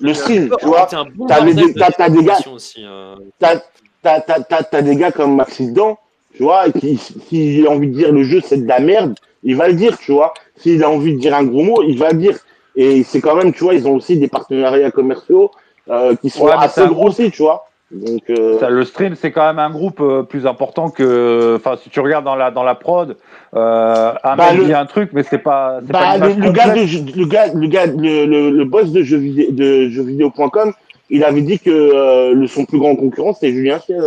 [0.02, 0.88] Le stream, tu vois.
[1.14, 2.38] bon T'avais des, de t'as, t'as des gars,
[2.78, 3.14] euh.
[3.38, 3.56] t'as,
[4.02, 5.98] t'as, t'as, t'as, t'as des gars comme Maxident,
[6.36, 9.56] tu vois, qui, s'il a envie de dire le jeu c'est de la merde, il
[9.56, 10.32] va le dire, tu vois.
[10.56, 12.36] S'il a envie de dire un gros mot, il va le dire.
[12.76, 15.50] Et c'est quand même, tu vois, ils ont aussi des partenariats commerciaux
[15.90, 17.66] euh, qui sont Ouais, assez gros aussi, tu vois.
[17.90, 21.56] Donc, euh, Ça, le stream, c'est quand même un groupe euh, plus important que.
[21.56, 23.16] Enfin, si tu regardes dans la dans la prod,
[23.56, 25.80] euh, un Bah, mec le- dit un truc, mais c'est pas.
[25.84, 28.92] c'est Bah, pas le, le gars de, le gars, le gars, le, le, le boss
[28.92, 30.72] de jeux vidéo, de jeuxvideo.com,
[31.08, 33.98] il avait dit que euh, le, son plus grand concurrent c'était Julien Chiez.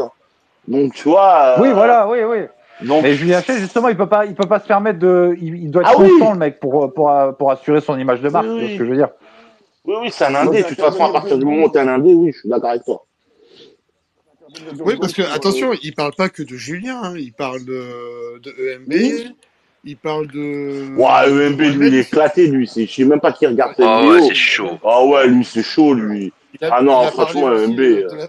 [0.69, 1.55] Donc, tu vois.
[1.57, 2.37] euh, Oui, voilà, oui, oui.
[2.81, 5.55] Donc, Mais Julien Chez, justement, il peut pas, il peut pas se permettre de, il,
[5.55, 6.09] il doit être Ah oui.
[6.09, 8.47] constant le mec pour pour pour assurer son image de marque.
[8.47, 8.73] Oui, tu vois oui.
[8.73, 9.09] ce que je veux dire.
[9.85, 10.63] oui, oui, c'est un indé.
[10.63, 12.71] De toute façon, à partir du moment où t'es un indé, oui, je suis d'accord
[12.71, 13.05] avec toi.
[14.85, 18.75] Oui, parce que, attention, il parle pas que de Julien, hein, il parle de, de
[18.75, 19.33] EMB,
[19.85, 20.95] il parle de.
[20.95, 22.69] Ouais, de EMB, lui, il est éclaté, lui.
[22.75, 24.13] Je sais même pas qui regarde cette Ah vidéo.
[24.15, 24.77] ouais, c'est chaud.
[24.83, 26.31] Ah ouais, lui, c'est chaud, lui.
[26.61, 27.75] A- Ah non, franchement, EMB.
[27.75, 28.27] de- euh, de la-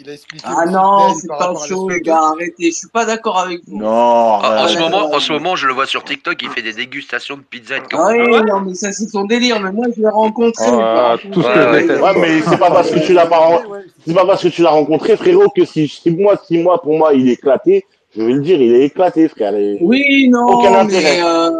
[0.00, 0.44] Il a expliqué.
[0.48, 2.70] Ah non, c'est pas chaud, les gars, arrêtez.
[2.70, 3.78] Je suis pas d'accord avec vous.
[3.78, 6.72] Non, En, ce moment, en ce moment, je le vois sur TikTok, il fait des
[6.72, 9.60] dégustations de pizza et de Ah oui, non, mais ça, c'est son délire.
[9.60, 10.70] Mais moi, je l'ai rencontré.
[10.70, 11.30] Mais rencontré.
[11.30, 11.80] tout ce que Ouais, je ouais.
[11.82, 12.02] déteste.
[12.02, 13.62] Ouais, mais c'est pas parce que tu l'as pas ren-
[14.06, 16.96] c'est pas parce que tu l'as rencontré, frérot, que si, si moi, si moi, pour
[16.96, 17.84] moi, il est éclaté,
[18.16, 19.56] je vais le dire, il est éclaté, frère.
[19.56, 21.22] Et- Oui, non, Aucun mais intérêt.
[21.24, 21.50] euh,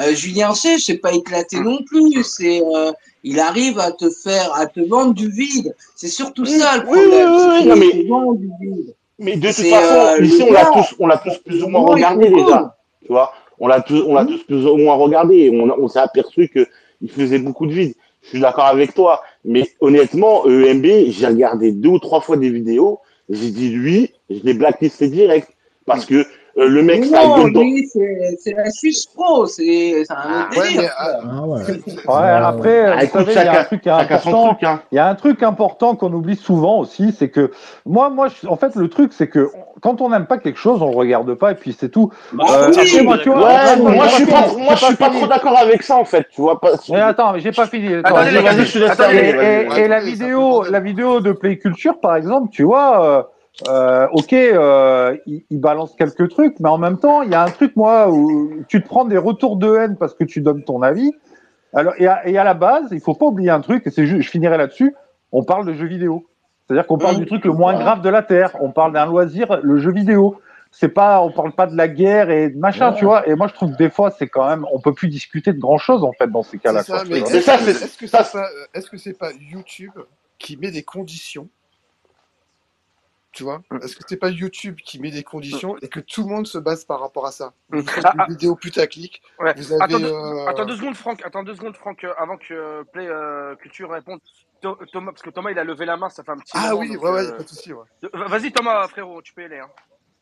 [0.00, 2.22] euh, Julien C, c'est pas éclaté non plus.
[2.24, 2.92] C'est, euh,
[3.24, 5.74] il arrive à te faire, à te vendre du vide.
[5.96, 7.30] C'est surtout Oui, ça le problème.
[7.32, 8.94] oui, oui, non, mais- te vend du vide.
[9.18, 11.82] Mais de toute façon, euh, ici, on l'a tous, on l'a tous plus ou moins
[11.82, 12.74] regardé déjà.
[13.02, 14.28] Tu vois, on l'a tous, on l'a Hmm.
[14.28, 15.50] tous plus ou moins regardé.
[15.78, 16.66] On, s'est aperçu que
[17.02, 17.94] il faisait beaucoup de vide.
[18.22, 19.22] Je suis d'accord avec toi.
[19.44, 23.00] Mais honnêtement, EMB, j'ai regardé deux ou trois fois des vidéos.
[23.28, 25.50] J'ai dit lui, je l'ai blacklisté direct.
[25.84, 26.24] Parce que
[26.58, 29.46] euh, le mec, non, lui, c'est la Suisse pro.
[29.46, 30.82] C'est un Ah, Ouais, délire.
[30.82, 31.60] mais ah, ouais.
[32.08, 34.18] Ouais, après, Ah, vous écoute, savez, il y a un chacun, truc qui est chacun
[34.18, 34.48] son important.
[34.54, 34.80] truc, hein.
[34.92, 37.50] Il y a un truc important qu'on oublie souvent aussi, c'est que
[37.86, 39.48] moi, moi, je- en fait, le truc, c'est que
[39.80, 42.10] quand on n'aime pas quelque chose, on le regarde pas et puis c'est tout.
[42.32, 42.80] Bah Euh, oui.
[42.80, 44.96] après, moi, tu vois, Ouais, attends, moi, j'ai je suis pas, j'ai moi, je suis
[44.96, 45.18] pas fini.
[45.18, 46.26] trop d'accord avec ça, en fait.
[46.30, 46.70] Tu vois pas.
[46.90, 47.94] Mais attends, mais j'ai pas fini.
[47.94, 49.78] Attends, je te laisse.
[49.78, 53.30] Et, la vidéo, la vidéo de Play Culture, par exemple, tu vois,
[53.68, 57.42] euh, ok, euh, il, il balance quelques trucs, mais en même temps, il y a
[57.42, 60.64] un truc, moi, où tu te prends des retours de haine parce que tu donnes
[60.64, 61.12] ton avis.
[61.72, 64.06] Alors, et à, et à la base, il faut pas oublier un truc, et c'est
[64.06, 64.94] je finirai là-dessus.
[65.32, 66.26] On parle de jeux vidéo.
[66.66, 68.56] C'est-à-dire qu'on parle du truc le moins grave de la terre.
[68.60, 70.40] On parle d'un loisir, le jeu vidéo.
[70.72, 72.96] C'est pas, on parle pas de la guerre et de machin, Ouais.
[72.98, 73.28] tu vois.
[73.28, 75.58] Et moi, je trouve que des fois, c'est quand même, on peut plus discuter de
[75.58, 76.80] grand chose en fait dans ces cas-là.
[76.82, 79.90] est-ce que c'est pas, est-ce que c'est pas YouTube
[80.38, 81.48] qui met des conditions
[83.32, 86.28] Tu vois Est-ce que c'est pas YouTube qui met des conditions et que tout le
[86.28, 89.54] monde se base par rapport à ça Vous faites Ah, une ah, vidéo putaclic, ouais.
[89.56, 89.82] vous avez.
[89.82, 91.22] Attends, deux, euh, attends deux secondes, Franck.
[91.24, 94.18] Attends deux secondes, Franck, euh, avant que euh, Play euh, Culture réponde.
[94.62, 96.70] Tho- Thomas, parce que Thomas, il a levé la main, ça fait un petit Ah
[96.70, 96.80] moment.
[96.80, 97.72] oui, donc, ouais, ouais, euh, pas de souci.
[97.72, 97.84] Ouais.
[98.12, 99.60] Vas-y, Thomas, frérot, tu peux y aller.
[99.60, 99.70] Hein.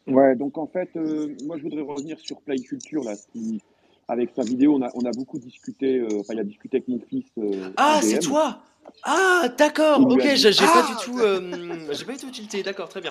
[0.06, 3.60] Ouais, donc en fait, euh, moi je voudrais revenir sur Play Culture, là, qui,
[4.06, 6.89] avec sa vidéo, on a, on a beaucoup discuté, euh, enfin il a discuté avec
[6.89, 8.60] mon fils euh, Ah, c'est toi
[9.05, 11.40] Ah, d'accord, ok, j'ai j'ai pas Ah du tout, euh,
[11.93, 13.10] j'ai pas du tout tilté, d'accord, très bien.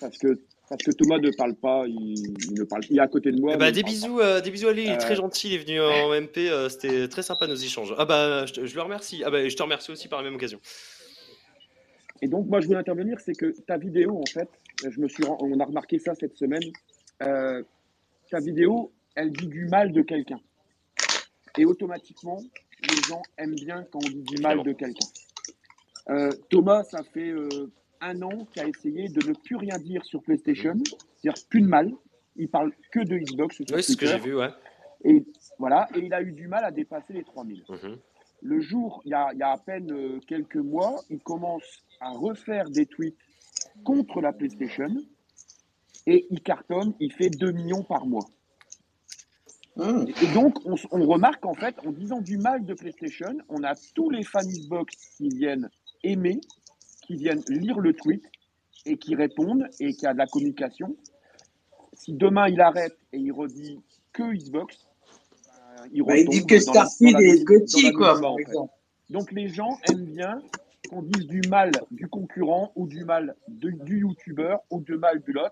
[0.00, 2.14] parce que, parce que Thomas ne parle pas, il,
[2.50, 4.40] il ne parle, il est à côté de moi, Eh bah, il des bisous, euh,
[4.40, 6.68] des bisous à lui, il est très Euh, gentil, il est venu en MP, euh,
[6.68, 7.94] c'était très sympa nos échanges.
[7.98, 9.22] Ah bah, je, le remercie.
[9.24, 10.60] Ah bah, je te remercie aussi par la même occasion.
[12.20, 14.48] Et donc, moi, je voulais intervenir, c'est que ta vidéo, en fait,
[14.88, 16.62] je me suis, on a remarqué ça cette semaine,
[17.22, 17.62] euh,
[18.30, 20.40] ta vidéo, elle dit du mal de quelqu'un.
[21.58, 22.40] Et automatiquement,
[22.90, 25.06] les gens aiment bien quand on dit du mal de quelqu'un.
[26.10, 27.48] Euh, Thomas, ça fait euh,
[28.00, 30.74] un an qu'il a essayé de ne plus rien dire sur PlayStation,
[31.16, 31.92] c'est-à-dire plus de mal.
[32.36, 34.50] Il parle que de Xbox sur Oui, c'est ce que j'ai vu, ouais.
[35.04, 35.24] Et
[35.58, 37.64] voilà, et il a eu du mal à dépasser les 3000.
[37.68, 37.98] Mhm.
[38.44, 41.84] Le jour, il y a, il y a à peine euh, quelques mois, il commence
[42.00, 43.16] à refaire des tweets
[43.84, 44.88] contre la PlayStation
[46.06, 48.26] et il cartonne, il fait 2 millions par mois.
[49.76, 50.06] Hum.
[50.22, 53.74] Et donc, on, on remarque en fait, en disant du mal de PlayStation, on a
[53.94, 55.70] tous les fans Xbox qui viennent
[56.04, 56.40] aimer,
[57.06, 58.22] qui viennent lire le tweet
[58.84, 60.96] et qui répondent et qui a de la communication.
[61.94, 63.80] Si demain il arrête et il redit
[64.12, 64.86] que Xbox,
[65.78, 68.72] ben, il Bah, il dit que Starfield est Gotti, quoi, par exemple.
[69.10, 70.42] Donc les gens aiment bien
[70.90, 75.20] qu'on dise du mal du concurrent ou du mal de- du youtubeur ou du mal
[75.20, 75.48] du lot.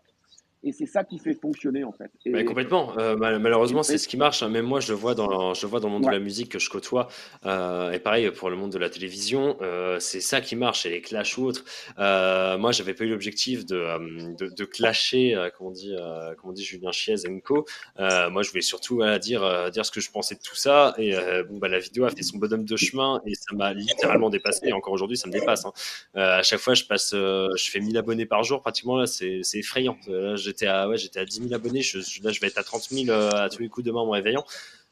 [0.62, 2.10] Et c'est ça qui fait fonctionner en fait.
[2.26, 2.92] Et complètement.
[2.98, 4.42] Euh, mal- malheureusement, c'est ce qui marche.
[4.42, 4.50] hein.
[4.50, 6.50] Même moi, je le vois dans, je le vois dans le monde de la musique
[6.50, 7.08] que je côtoie.
[7.46, 9.56] Euh, et pareil pour le monde de la télévision.
[9.62, 10.84] euh, c'est ça qui marche.
[10.84, 11.64] Et les clashs ou autres.
[11.96, 15.94] Moi, j'avais pas eu l'objectif de, de, de clasher, comme on dit,
[16.38, 17.64] comme on dit Julien Chiez et Co.
[17.98, 20.94] Moi, je voulais surtout voilà, dire, dire ce que je pensais de tout ça.
[20.98, 21.14] Et
[21.48, 24.68] bon, bah, la vidéo a fait son bonhomme de chemin et ça m'a littéralement dépassé.
[24.68, 25.64] Et encore aujourd'hui, ça me dépasse.
[25.64, 25.72] hein.
[26.14, 28.98] À chaque fois, je passe, je fais 1000 abonnés par jour pratiquement.
[28.98, 29.96] Là, c'est effrayant.
[30.06, 31.82] Là, j'étais à, ouais, j'étais à 10 000 abonnés.
[31.82, 34.00] Je, je- là, je vais être à 30 000 euh, à tous les coups demain
[34.00, 34.44] en réveillant.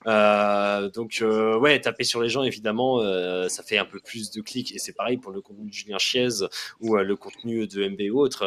[0.07, 3.01] Euh, donc, euh, ouais, taper sur les gens, évidemment,
[3.49, 4.73] ça fait un peu plus de clics.
[4.75, 6.29] Et c'est pareil pour le contenu de Julien Chiez
[6.81, 8.45] ou le contenu de MB ou autre.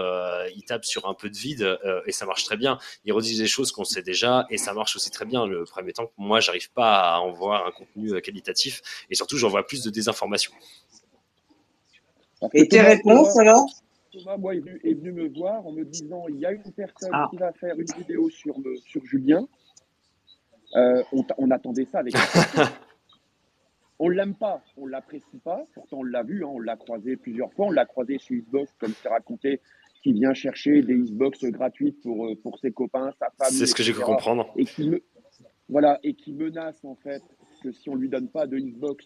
[0.55, 2.77] Il tape sur un peu de vide et ça marche très bien.
[3.05, 5.45] Il redit des choses qu'on sait déjà et ça marche aussi très bien.
[5.45, 9.49] Le premier temps, moi, j'arrive pas à en voir un contenu qualitatif et surtout, j'en
[9.49, 10.53] vois plus de désinformation.
[12.41, 13.67] Que Et tes réponses alors?
[14.11, 16.71] Thomas, moi, est venu, est venu me voir en me disant il y a une
[16.75, 17.27] personne Ah.
[17.29, 19.47] qui va faire une vidéo sur, le, sur Julien.
[20.75, 21.03] Euh,
[21.37, 22.13] on, attendait ça avec.
[23.99, 25.65] on l'aime pas, on l'apprécie pas.
[25.73, 27.67] Pourtant, on l'a vu, hein, on l'a croisé plusieurs fois.
[27.67, 29.59] On l'a croisé chez Xbox, comme c'est raconté,
[30.01, 33.59] qui vient chercher des Xbox gratuites pour, euh, pour ses copains, sa famille.
[33.59, 34.51] C'est ce que j'ai cru comprendre.
[34.55, 35.03] Et qui, me,
[35.67, 37.23] voilà, et qui menace en fait
[37.63, 39.05] que si on lui donne pas de Xbox,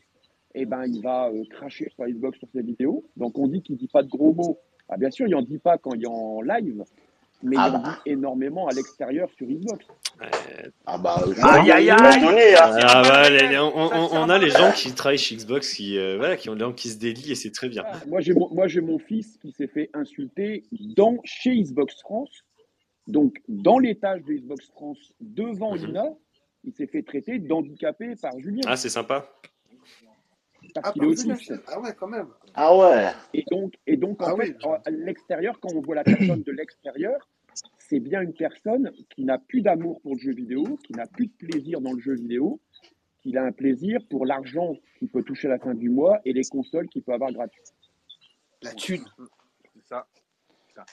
[0.53, 3.03] eh ben, il va euh, cracher sur Xbox sur ses vidéos.
[3.17, 4.59] Donc on dit qu'il dit pas de gros mots.
[4.89, 6.83] Ah, bien sûr, il en dit pas quand il est en live,
[7.43, 7.89] mais Ah il en bah.
[8.05, 9.85] dit énormément à l'extérieur sur Xbox.
[10.85, 12.21] Ah bah, je Aïe, aïe, aïe.
[12.21, 12.77] donné, hein.
[12.83, 16.17] Ah, bah, les- on, on- on a les gens qui travaillent chez Xbox qui, euh,
[16.17, 17.83] voilà, qui ont les gens qui se délient et c'est très bien.
[18.07, 20.63] Moi, j'ai mon, moi, j'ai mon fils qui s'est fait insulter
[20.95, 22.43] dans, chez Xbox France,
[23.07, 25.89] donc dans l'étage de Xbox France, devant Mhm.
[25.89, 26.05] Ina,
[26.63, 28.61] il s'est fait traiter d'handicapé par Julien.
[28.67, 29.29] Ah, c'est sympa.
[30.75, 31.35] Parce Ah, autiste.
[31.37, 31.55] Chiez.
[31.67, 32.27] Ah ouais, quand même.
[32.53, 33.11] Ah ouais.
[33.33, 34.69] Et donc, et donc en Ah fait, oui.
[34.85, 37.27] à l'extérieur, quand on voit la personne de l'extérieur,
[37.79, 41.27] c'est bien une personne qui n'a plus d'amour pour le jeu vidéo, qui n'a plus
[41.27, 42.59] de plaisir dans le jeu vidéo,
[43.21, 46.33] qu'il a un plaisir pour l'argent qu'il peut toucher à la fin du mois et
[46.33, 47.73] les consoles qu'il peut avoir gratuites.
[48.61, 49.03] La thune.
[49.73, 50.07] C'est ça.
[50.67, 50.85] C'est ça.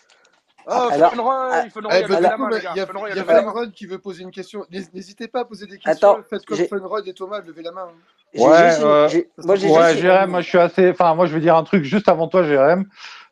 [0.67, 2.71] Oh, Alors- il y a bah, levé du la coup, main, les gars.
[2.75, 3.49] il y a, Funroy, il il y a a levé la main.
[3.53, 4.65] Funrod qui veut poser une question.
[4.71, 5.91] N'hés- N'hésitez pas à poser des questions.
[5.93, 7.89] Attends, Faites comme Funrod et Thomas, levez la main.
[7.89, 8.39] hein.
[8.39, 9.09] Ouais, euh,
[9.45, 10.91] moi, ouais, Jérém, moi je suis assez.
[10.91, 12.87] Enfin, moi je veux dire un truc juste avant toi, Jérém.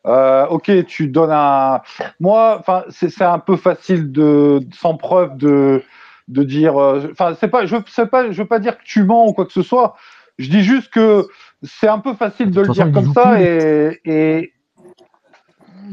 [0.05, 1.81] Euh, ok, tu donnes un.
[2.19, 5.81] Moi, enfin, c'est un peu facile de sans preuve de
[6.27, 6.79] de dire.
[6.79, 7.65] euh, Enfin, c'est pas.
[7.65, 8.31] Je sais pas.
[8.31, 9.95] Je veux pas dire que tu mens ou quoi que ce soit.
[10.37, 11.27] Je dis juste que
[11.63, 13.99] c'est un peu facile de le dire comme ça et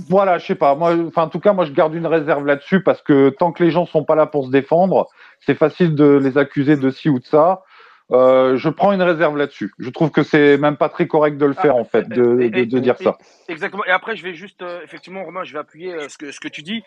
[0.09, 0.75] voilà, je sais pas.
[0.75, 3.63] Moi, enfin, en tout cas, moi, je garde une réserve là-dessus parce que tant que
[3.63, 5.09] les gens sont pas là pour se défendre,
[5.41, 7.63] c'est facile de les accuser de ci ou de ça.
[8.11, 9.71] Euh, je prends une réserve là-dessus.
[9.79, 12.49] Je trouve que c'est même pas très correct de le faire en fait, de, et-
[12.49, 13.19] de, et- de dire et- ça.
[13.49, 13.85] Exactement.
[13.85, 16.41] Et après, je vais juste, euh, effectivement, Romain, je vais appuyer euh, ce, que, ce
[16.41, 16.83] que tu dis.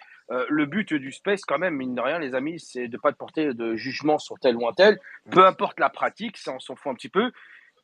[0.50, 3.18] Le but du space, quand même, mine de rien, les amis, c'est de pas te
[3.18, 4.98] porter de jugement sur tel ou un tel.
[5.30, 7.32] Peu importe la pratique, ça, on s'en fout un petit peu.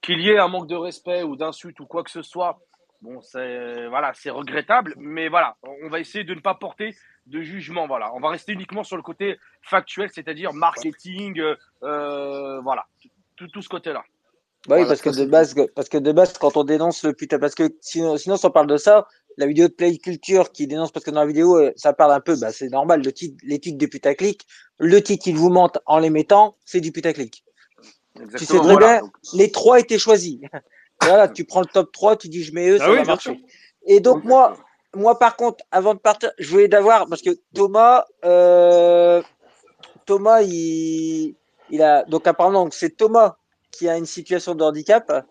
[0.02, 2.60] Qu'il y ait un manque de respect ou d'insulte ou quoi que ce soit,
[3.02, 4.94] bon, c'est voilà, c'est regrettable.
[4.98, 6.96] Mais voilà, on va essayer de ne pas porter
[7.26, 7.88] de jugement.
[7.88, 12.86] Voilà, on va rester uniquement sur le côté factuel, c'est-à-dire marketing, euh, euh, voilà,
[13.36, 14.04] tout, tout ce côté-là.
[14.68, 17.14] Bah oui, Voilà, parce que de base, parce que de base, quand on dénonce le
[17.14, 19.08] putain, parce que sinon, sinon, si on parle de ça,
[19.38, 22.12] la vidéo de Play Culture qui dénonce, parce que dans la vidéo, euh, ça parle
[22.12, 24.46] un peu, bah, c'est normal, le titre, les titres du putaclic,
[24.80, 27.44] le titre, ils vous mentent en les mettant, c'est du putaclic.
[28.16, 28.64] Tu sais Exactement.
[28.64, 29.00] très Voilà.
[29.00, 30.40] bien, les trois étaient choisis.
[31.02, 33.06] voilà, tu prends le top 3, tu dis je mets eux, Ah ça oui, va
[33.06, 33.40] marcher.
[33.86, 34.58] Et donc, moi,
[34.96, 39.22] moi, par contre, avant de partir, je voulais d'avoir, parce que Thomas, euh,
[40.06, 41.36] Thomas, il,
[41.70, 43.38] il a, donc apparemment, c'est Thomas
[43.72, 45.26] qui a une situation de handicap.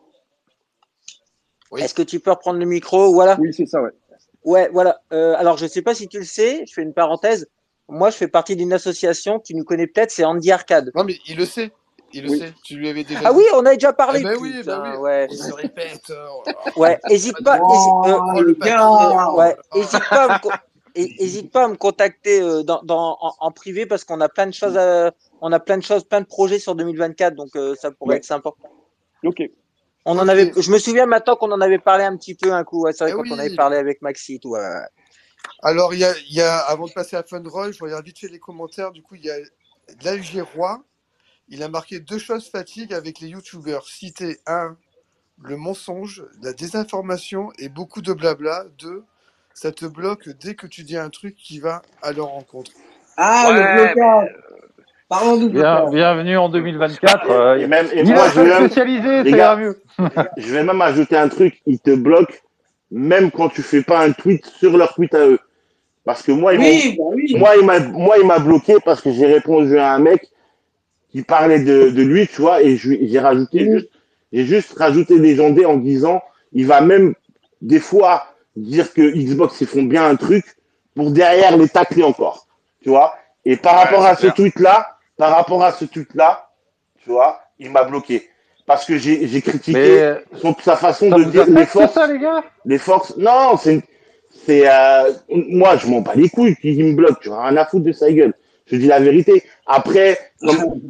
[1.71, 1.83] Oui.
[1.83, 3.37] Est-ce que tu peux reprendre le micro Voilà?
[3.41, 3.91] Oui, c'est ça, ouais.
[4.45, 5.01] Ouais, voilà.
[5.13, 7.49] Euh, alors, je ne sais pas si tu le sais, je fais une parenthèse.
[7.89, 10.93] Moi, je fais partie d'une association, tu nous connais peut-être, c'est Andy Arcade.
[10.95, 11.73] Non, mais il le sait.
[12.19, 12.39] Il le Oui.
[12.39, 12.53] sait.
[12.65, 14.23] Tu lui avais déjà Ah oui, on a déjà parlé.
[14.23, 14.99] Ben oui, putain, ben oui.
[14.99, 16.11] Ouais, Il se répète.
[16.11, 16.99] euh, oh ouais.
[17.11, 17.59] Hésite pas.
[17.63, 20.41] Oh, hési- euh, hésite pas
[20.95, 24.47] hésite pas à me contacter euh, dans, dans, en, en privé parce qu'on a plein
[24.47, 25.13] de choses, à-
[25.43, 28.17] on a plein de choses, plein de projets sur 2024, donc euh, ça pourrait Ouais.
[28.17, 28.51] être sympa.
[29.25, 29.43] Ok.
[30.07, 32.65] On en avait, je me souviens maintenant qu'on en avait parlé un petit peu un
[32.65, 32.83] coup.
[32.85, 34.51] Ouais, c'est vrai Eh quand on avait parlé avec Maxi et tout.
[34.51, 34.87] ouais, ouais.
[35.63, 38.19] Alors, il y a, il y a, avant de passer à Funroll, je regarde vite
[38.19, 38.91] fait les commentaires.
[38.93, 39.37] Du coup, il y a
[40.05, 40.81] l'AG Roi.
[41.49, 43.87] Il a marqué deux choses fatigue avec les youtubeurs.
[43.87, 44.77] Cité 1,
[45.45, 48.65] le mensonge, la désinformation et beaucoup de blabla.
[48.79, 49.05] 2,
[49.55, 52.73] ça te bloque dès que tu dis un truc qui va à leur rencontre.
[53.17, 54.37] Ah, Ouais, le blocage.
[55.09, 55.95] Parlons du Bien, blocage.
[55.95, 57.31] bienvenue en 2024.
[57.31, 59.83] Euh, Et même, et moi, je vais, même, spécialisé, les ça gars, ira mieux.
[60.37, 61.63] je vais même ajouter un truc.
[61.67, 62.43] Il te bloque
[62.91, 65.39] même quand tu fais pas un tweet sur leur tweet à eux.
[66.05, 67.35] Parce que moi, ils Oui, bah oui.
[67.39, 70.29] moi, il m'a, moi, il m'a bloqué parce que j'ai répondu à un mec
[71.17, 73.89] qui parlait de, de lui, tu vois, et je lui- j'ai rajouté juste,
[74.33, 76.21] j'ai juste rajouté légendé en disant,
[76.53, 77.15] il va même
[77.63, 80.45] des fois dire que Xbox ils font bien un truc
[80.95, 82.47] pour derrière les tacler encore,
[82.83, 83.15] tu vois.
[83.47, 84.35] Et par Ouais, rapport à ce clair.
[84.35, 86.51] tweet-là, par rapport à ce tweet-là,
[87.03, 88.29] tu vois, il m'a bloqué
[88.67, 92.19] parce que j'ai, j'ai critiqué Mais son, sa façon de dire les forces ça, les
[92.19, 92.45] gars?
[92.67, 93.17] Les forces.
[93.17, 93.81] Non, c'est.
[94.45, 97.21] c'est euh, moi, je m'en bats les couilles qu'il me bloque.
[97.21, 98.35] Tu rien à foutre de sa gueule.
[98.67, 99.43] Je dis la vérité.
[99.67, 100.19] Après,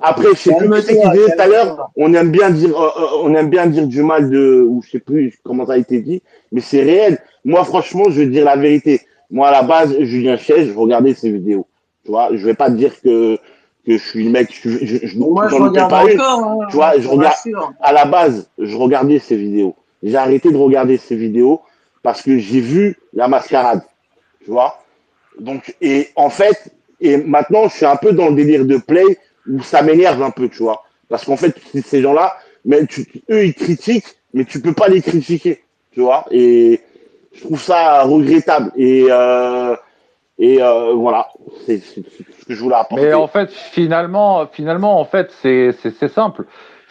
[0.00, 1.90] après, je sais plus qui disait tout à l'heure.
[1.96, 4.90] On aime bien dire, euh, euh, on aime bien dire du mal de, ou je
[4.92, 6.22] sais plus comment ça a été dit,
[6.52, 7.18] mais c'est réel.
[7.44, 9.02] Moi, franchement, je veux dire la vérité.
[9.30, 11.66] Moi, à la base, Julien Chaise, je regardais ses vidéos.
[12.04, 13.38] Tu vois, je vais pas te dire que
[13.84, 14.48] que je suis le mec.
[14.62, 16.44] Je, je, je, Moi, je regarde pas encore.
[16.62, 17.36] hein, Tu vois, je regarde
[17.80, 19.76] à la base, je regardais ces vidéos.
[20.02, 21.60] J'ai arrêté de regarder ces vidéos
[22.02, 23.82] parce que j'ai vu la mascarade.
[24.44, 24.78] Tu vois?
[25.40, 29.18] Donc, et en fait, et maintenant, je suis un peu dans le délire de play
[29.48, 30.84] où ça m'énerve un peu, tu vois.
[31.08, 31.54] Parce qu'en fait,
[31.84, 32.36] ces gens-là,
[32.68, 35.62] eux, ils critiquent, mais tu peux pas les critiquer,
[35.92, 36.24] tu vois.
[36.30, 36.80] Et
[37.32, 38.72] je trouve ça regrettable.
[38.76, 39.76] Et, euh,
[40.38, 41.28] et euh, voilà,
[41.64, 42.00] c'est ce
[42.46, 43.06] que je voulais apporter.
[43.06, 46.44] Mais en fait, finalement, finalement, en fait, c'est simple.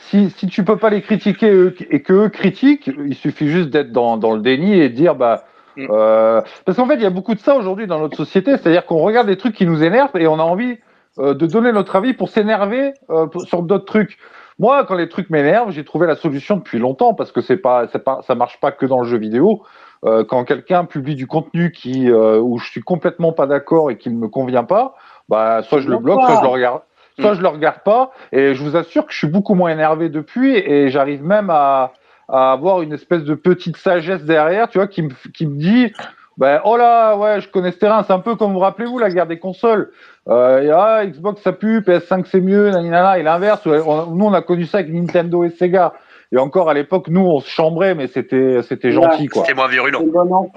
[0.09, 3.91] Si si tu peux pas les critiquer et que eux critiquent, il suffit juste d'être
[3.91, 5.45] dans dans le déni et de dire bah
[5.77, 5.87] Mm.
[5.89, 8.85] euh, parce qu'en fait, il y a beaucoup de ça aujourd'hui dans notre société, c'est-à-dire
[8.85, 10.77] qu'on regarde des trucs qui nous énervent et on a envie
[11.19, 14.17] euh, de donner notre avis pour s'énerver euh, sur d'autres trucs.
[14.59, 17.87] Moi, quand les trucs m'énervent, j'ai trouvé la solution depuis longtemps parce que c'est pas,
[17.91, 19.63] c'est pas, ça marche pas que dans le jeu vidéo.
[20.05, 23.97] Euh, quand quelqu'un publie du contenu qui, euh, où je suis complètement pas d'accord et
[23.97, 24.95] qui ne me convient pas,
[25.29, 26.81] bah soit je le bloque, soit je le regarde,
[27.19, 28.11] soit je le regarde pas.
[28.31, 31.93] Et je vous assure que je suis beaucoup moins énervé depuis et j'arrive même à,
[32.29, 35.93] à avoir une espèce de petite sagesse derrière, tu vois, qui me, qui me dit.
[36.37, 38.03] Ben, oh là, ouais, je connais ce terrain.
[38.03, 39.91] C'est un peu comme vous rappelez-vous la guerre des consoles.
[40.27, 43.61] Euh, et, ah, Xbox ça pue, PS5 c'est mieux, naninana, et l'inverse.
[43.65, 45.93] on- nous on a connu ça avec Nintendo et Sega.
[46.33, 49.43] Et encore à l'époque, nous on se chambrait, mais c'était c'était gentil quoi.
[49.43, 50.01] C'était moins virulent.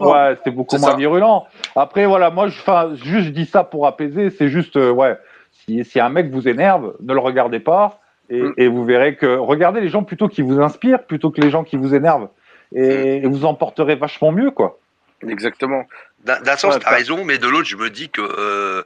[0.01, 0.97] Ouais, c'était beaucoup moins ça.
[0.97, 1.47] virulent.
[1.77, 4.31] Après voilà, moi je, enfin, juste je dis ça pour apaiser.
[4.31, 5.17] C'est juste euh, ouais,
[5.53, 8.55] si, si un mec vous énerve, ne le regardez pas et, Mm.
[8.57, 11.65] et vous verrez que regardez les gens plutôt qui vous inspirent plutôt que les gens
[11.65, 12.29] qui vous énervent
[12.75, 14.79] et, et vous en porterez vachement mieux quoi.
[15.27, 15.85] Exactement.
[16.25, 18.21] D'un sens, Ouais, t'as raison, mais de l'autre, je me dis que.
[18.21, 18.83] euh,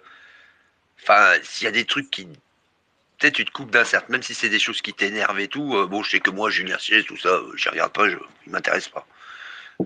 [1.02, 2.26] Enfin, s'il y a des trucs qui.
[3.18, 4.12] Peut-être tu te coupes d'un certain.
[4.12, 5.74] Même si c'est des choses qui t'énervent et tout.
[5.76, 8.16] euh, bon, je sais que moi, Julien Siès, tout ça, euh, j'y regarde pas, je,
[8.46, 9.04] il m'intéresse pas.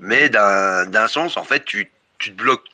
[0.03, 2.65] Mais d'un d'un sens, en fait, tu, tu te bloques.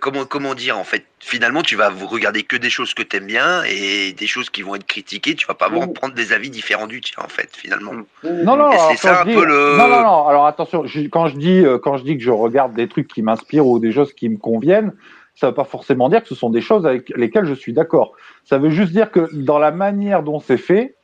[0.00, 3.26] Comment, comment dire, en fait, finalement, tu vas vous regarder que des choses que t'aimes
[3.26, 5.34] bien et des choses qui vont être critiquées.
[5.34, 7.92] Tu vas pas vraiment prendre des avis différents du tien, en fait, finalement.
[7.92, 8.04] Non,
[8.44, 10.46] non, Et alors, c'est ça quand un je dis- peu le- non, non, non, alors
[10.46, 13.22] attention, je- quand, je dis, euh, quand je dis que je regarde des trucs qui
[13.22, 14.92] m'inspirent ou des choses qui me conviennent,
[15.34, 18.12] ça veut pas forcément dire que ce sont des choses avec lesquelles je suis d'accord.
[18.44, 20.96] Ça veut juste dire que dans la manière dont c'est fait,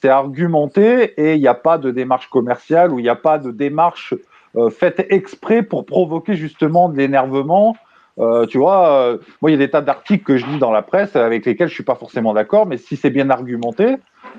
[0.00, 3.38] c'est argumenté et il n'y a pas de démarche commerciale ou il n'y a pas
[3.38, 4.14] de démarche
[4.56, 7.76] euh, faite exprès pour provoquer justement de l'énervement.
[8.18, 10.70] Euh, tu vois, euh, moi, il y a des tas d'articles que je lis dans
[10.72, 13.96] la presse avec lesquels je suis pas forcément d'accord, mais si c'est bien argumenté,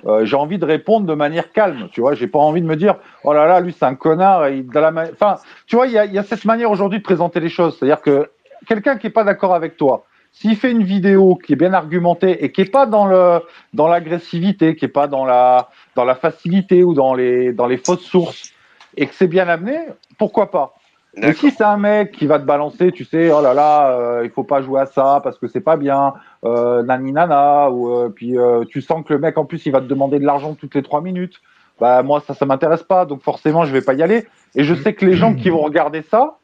[0.07, 1.87] euh, j'ai envie de répondre de manière calme.
[1.91, 4.49] Tu vois, j'ai pas envie de me dire, oh là là, lui c'est un connard.
[4.49, 5.37] Il- dans la Enfin,
[5.67, 7.77] tu vois, il y a, y a cette manière aujourd'hui de présenter les choses.
[7.77, 8.29] C'est-à-dire que
[8.67, 12.43] quelqu'un qui est pas d'accord avec toi, s'il fait une vidéo qui est bien argumentée
[12.43, 13.41] et qui est pas dans le
[13.73, 17.77] dans l'agressivité, qui est pas dans la dans la facilité ou dans les dans les
[17.77, 18.51] fausses sources,
[18.95, 19.77] et que c'est bien amené,
[20.17, 20.73] pourquoi pas?
[21.17, 24.21] Mais si c'est un mec qui va te balancer, tu sais, oh là là, euh,
[24.23, 26.13] il faut pas jouer à ça parce que c'est pas bien,
[26.45, 29.71] euh, nani nana, ou euh, puis euh, tu sens que le mec en plus il
[29.71, 31.35] va te demander de l'argent toutes les trois minutes.
[31.79, 34.25] Bah moi ça ça m'intéresse pas, donc forcément je vais pas y aller.
[34.55, 36.37] Et je sais que les gens qui vont regarder ça,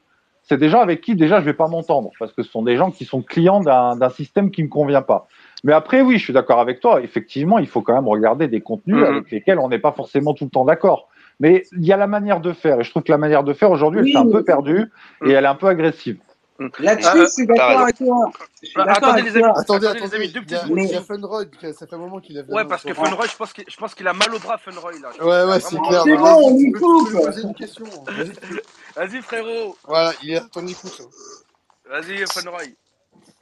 [0.43, 2.75] c'est des gens avec qui déjà je vais pas m'entendre parce que ce sont des
[2.75, 5.27] gens qui sont clients d'un système qui me convient pas.
[5.63, 7.01] Mais après oui, je suis d'accord avec toi.
[7.01, 9.03] Effectivement, il faut quand même regarder des contenus Mhm.
[9.05, 11.07] avec lesquels on n'est pas forcément tout le temps d'accord.
[11.39, 13.53] Mais il y a la manière de faire, et je trouve que la manière de
[13.53, 14.91] faire aujourd'hui, Oui, elle s'est un peu perdue
[15.25, 16.17] et elle est un peu agressive.
[16.79, 18.31] Là-dessus, Euh, je suis d'accord avec toi.
[18.75, 19.43] Ah, d'accord attendez, les amis.
[19.45, 21.01] Attendez, Attendez, les attendez, amis, deux il y a, petites il y a.
[21.01, 23.65] Funroid, qui- ça fait un moment qu'il avait Ouais, parce que Funroy, je pense qu'il
[23.65, 25.09] qu'il a mal au bras, Funroy, là.
[25.19, 26.03] Ouais, ouais, a c'est clair.
[26.03, 27.11] C'est bon, on lui coupe.
[27.11, 27.85] poser une question.
[28.05, 28.31] Vas-y.
[28.95, 29.75] Vas-y, frérot.
[29.87, 31.01] Voilà, il est à ton écoute.
[31.89, 32.75] Vas-y, Funroy.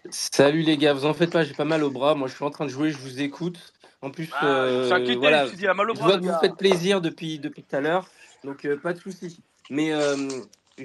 [0.09, 2.15] Salut les gars, vous en faites pas, j'ai pas mal au bras.
[2.15, 3.73] Moi, je suis en train de jouer, je vous écoute.
[4.01, 5.45] En plus, Ah, euh, je voilà,
[5.75, 6.39] mal au je bras, vois que vous gars.
[6.39, 8.07] faites plaisir depuis depuis tout à l'heure,
[8.43, 9.43] donc euh, pas de souci.
[9.69, 10.15] Mais euh,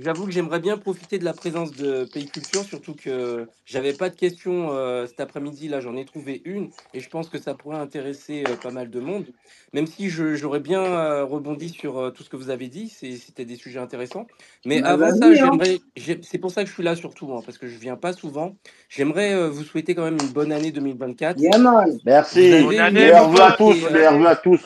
[0.02, 4.10] j'avoue que j'aimerais bien profiter de la présence de Pays Culture, surtout que j'avais pas
[4.10, 5.68] de questions euh, cet après-midi.
[5.68, 8.90] Là, j'en ai trouvé une et je pense que ça pourrait intéresser euh, pas mal
[8.90, 9.34] de monde.
[9.74, 12.88] Même si je- j'aurais bien euh, rebondi sur euh, tout ce que vous avez dit,
[12.90, 14.28] c'est- c'était des sujets intéressants.
[14.66, 15.34] Mais Bah, avant ça, hein.
[15.34, 17.96] j'aimerais, j'ai- c'est pour ça que je suis là surtout, hein, parce que je viens
[17.96, 18.56] pas souvent.
[18.90, 21.40] J'aimerais euh, vous souhaiter quand même une bonne année 2024.
[21.40, 21.58] Yeah.
[22.04, 22.62] Merci.
[22.62, 23.86] Bonne année, mon vœux à tous,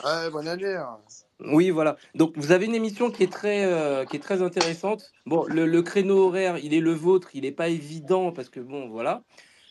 [0.05, 0.75] euh, bonne année.
[0.75, 0.99] hein.
[1.45, 1.97] Oui, voilà.
[2.15, 5.11] Donc, vous avez une émission qui est très, euh, qui est très intéressante.
[5.25, 8.59] Bon, le, le créneau horaire, il est le vôtre, il n'est pas évident parce que,
[8.59, 9.23] bon, voilà.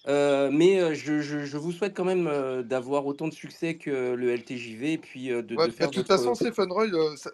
[0.08, 3.76] Euh, mais euh, je, je- je vous souhaite quand même euh, d'avoir autant de succès
[3.76, 6.08] que le LTJV et puis de, Ouais, de faire de toute votre...
[6.08, 7.30] façon, Stephen Roy, ça-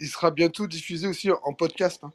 [0.00, 2.04] il sera bientôt diffusé aussi en podcast.
[2.04, 2.12] hein.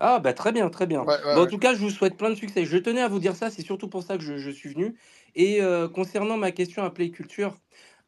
[0.00, 1.04] Ah, bah très bien, très bien.
[1.04, 2.64] Ouais, ouais, Bon, en tout cas, je vous souhaite plein de succès.
[2.64, 4.96] Je tenais à vous dire ça, c'est surtout pour ça que je, je suis venu.
[5.36, 5.60] Et
[5.94, 7.58] concernant ma question à Play Culture,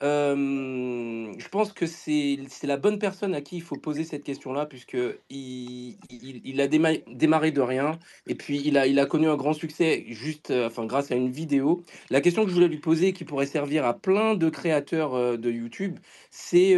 [0.02, 4.98] je pense que c'est la bonne personne à qui il faut poser cette question-là, puisque
[5.30, 9.36] il, il, a déma- démarré de rien, et puis il a, il a connu un
[9.36, 11.82] grand succès juste, euh, enfin, grâce à une vidéo.
[12.10, 15.36] La question que je voulais lui poser, qui pourrait servir à plein de créateurs euh,
[15.36, 15.98] de YouTube,
[16.30, 16.76] c'est,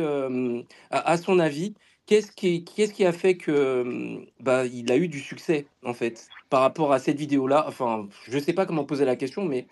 [0.91, 1.75] à, son avis,
[2.07, 6.61] qu'est-ce qui, qu'est-ce qui a fait que bah, a eu du succès, en fait, par
[6.61, 7.65] rapport à cette vidéo-là?
[7.69, 9.67] Enfin, je sais pas comment poser la question, mais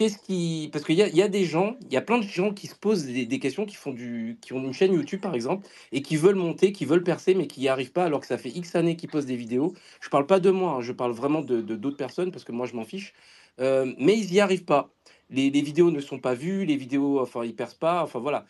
[0.00, 0.70] qu'est-ce qui...
[0.72, 3.04] Parce qu'il y a, des gens, il y a plein de gens qui se posent
[3.04, 6.36] des, questions, qui, font du, qui ont une chaîne YouTube, par exemple, et qui veulent
[6.36, 8.96] monter, qui veulent percer, mais qui n'y arrivent pas, alors que ça fait X années
[8.96, 9.74] qu'ils postent des vidéos.
[10.00, 12.66] Je parle pas de moi, hein, je parle vraiment de d'autres personnes, parce que moi,
[12.66, 13.12] je m'en fiche.
[13.60, 14.90] Euh, mais ils n'y arrivent pas.
[15.28, 18.46] Les, vidéos ne sont pas vues, les vidéos, enfin, ils percent pas, enfin, voilà.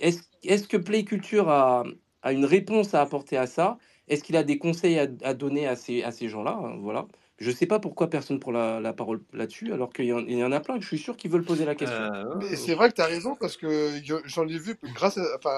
[0.00, 1.82] Est-ce est-ce que Play Culture a,
[2.22, 3.76] a une réponse à apporter à ça?
[4.08, 7.06] Est-ce qu'il a des conseils à, à donner à ces, à ces gens-là hein, Voilà.
[7.42, 10.38] Je sais pas pourquoi personne prend la, la parole là-dessus, alors qu'il y, en il
[10.38, 11.96] y en a plein que je suis sûr qu'ils veulent poser la question.
[12.04, 15.24] Euh, c'est vrai que tu as raison parce que je- j'en ai vu grâce à,
[15.36, 15.50] enfin,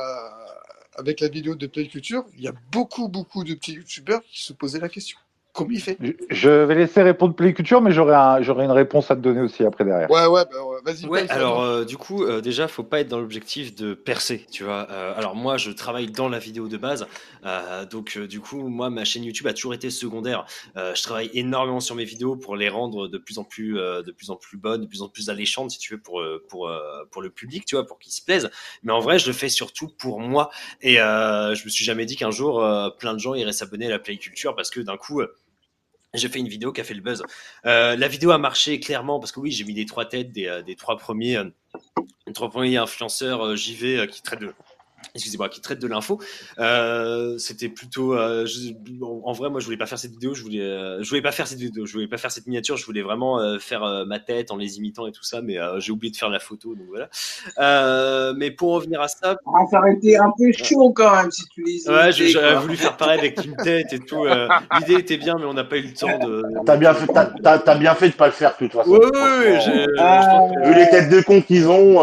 [0.97, 4.43] avec la vidéo de Play Culture, il y a beaucoup, beaucoup de petits youtubeurs qui
[4.43, 5.19] se posaient la question.
[5.55, 5.97] Comment il fait?
[6.31, 9.41] Je- vais laisser répondre Play Culture, mais j'aurai un, j'aurai une réponse à te donner
[9.41, 10.11] aussi après derrière.
[10.11, 11.07] Ouais, ouais, bah, vas-y.
[11.07, 14.65] Ouais, alors euh, du coup, euh, déjà, faut pas être dans l'objectif de percer, tu
[14.65, 14.89] vois.
[14.91, 17.07] Euh, alors moi, je travaille dans la vidéo de base,
[17.47, 20.45] euh, donc euh, du coup, moi, ma chaîne YouTube a toujours été secondaire.
[20.77, 24.03] Euh, je travaille énormément sur mes vidéos pour les rendre de plus en plus, euh,
[24.03, 26.69] de plus en plus bonnes, de plus en plus alléchantes, si tu veux, pour pour
[26.69, 28.51] euh, pour le public, tu vois, pour qu'ils se plaisent.
[28.83, 30.51] Mais en vrai, je le fais surtout pour moi.
[30.83, 33.87] Et euh, je me suis jamais dit qu'un jour, euh, plein de gens iraient s'abonner
[33.87, 35.23] à la Play Culture parce que d'un coup.
[36.15, 37.23] Euh, j'ai fait une vidéo qui a fait le buzz.
[37.67, 40.47] Euh, la vidéo a marché clairement parce que oui, j'ai mis des trois têtes des,
[40.47, 41.51] euh, des trois premiers, euh,
[42.27, 44.55] les trois premiers influenceurs euh, JV euh, qui traitent de,
[45.15, 46.21] excusez-moi, qui traitent de l'info.
[46.59, 48.73] Euh, C'était plutôt, euh, je-
[49.03, 51.33] en, vrai, moi, je voulais pas faire cette vidéo, je voulais, euh, je voulais pas
[51.33, 54.05] faire cette vidéo, je voulais pas faire cette miniature, je voulais vraiment euh, faire euh,
[54.05, 56.39] ma tête en les imitant et tout ça, mais euh, j'ai oublié de faire la
[56.39, 57.09] photo, donc voilà.
[57.59, 61.31] Euh, mais pour revenir à ça, Ah, ça aurait été un peu chaud quand même
[61.31, 62.61] si tu les Ouais, quoi.
[62.61, 64.25] voulu faire pareil avec Team Tête et tout.
[64.25, 64.49] euh,
[64.79, 66.43] L'idée était bien, mais on n'a pas eu le temps de.
[66.65, 67.07] T'as bien fait,
[67.43, 68.91] t'as, bien fait de pas le faire, de toute façon.
[68.91, 72.03] Oui, oui, oui, Vu les têtes de con qu'ils ont,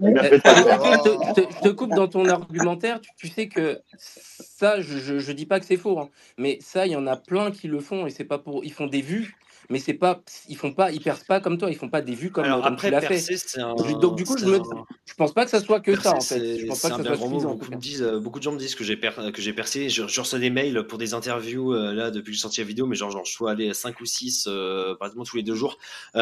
[0.00, 3.00] bien Euh, je, te, coupe dans ton argumentaire.
[3.00, 6.08] Tu, tu sais que ça, je, je, je dis pas que c'est faux, hein,
[6.38, 8.64] mais ça, il y en a plein qui le font et c'est pas pour.
[8.64, 9.36] Ils font des vues,
[9.70, 10.20] mais c'est pas.
[10.48, 10.90] Ils font pas.
[10.90, 11.70] Ils percent pas comme toi.
[11.70, 13.60] Ils font pas des vues comme, Alors comme après, tu l'as fait.
[13.60, 13.74] un.
[14.00, 16.20] Donc du coup, je me, un- je pense pas que ça soit que ça en
[16.20, 16.58] fait.
[16.58, 17.40] Je pense pas que ça soit mot.
[17.40, 19.88] Beaucoup, me disent, euh, beaucoup de gens me disent que j'ai per- que j'ai percé.
[19.88, 22.66] Je, je reçois des mails pour des interviews euh, là depuis que j'ai sorti la
[22.66, 25.42] vidéo, mais genre, genre je dois aller à 5 ou 6 euh, pratiquement tous les
[25.42, 25.78] deux jours.
[26.16, 26.20] Euh,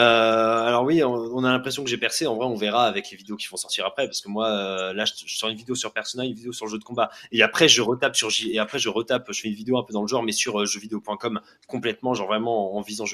[0.67, 2.27] alors oui, on, on a l'impression que j'ai percé.
[2.27, 5.05] En vrai, on verra avec les vidéos qui vont sortir après, parce que moi, là,
[5.05, 7.43] je, je sors une vidéo sur Persona, une vidéo sur le jeu de combat, et
[7.43, 9.93] après je retape sur J, et après je retape, je fais une vidéo un peu
[9.93, 13.07] dans le genre, mais sur jeuxvideo.com complètement, genre vraiment en visant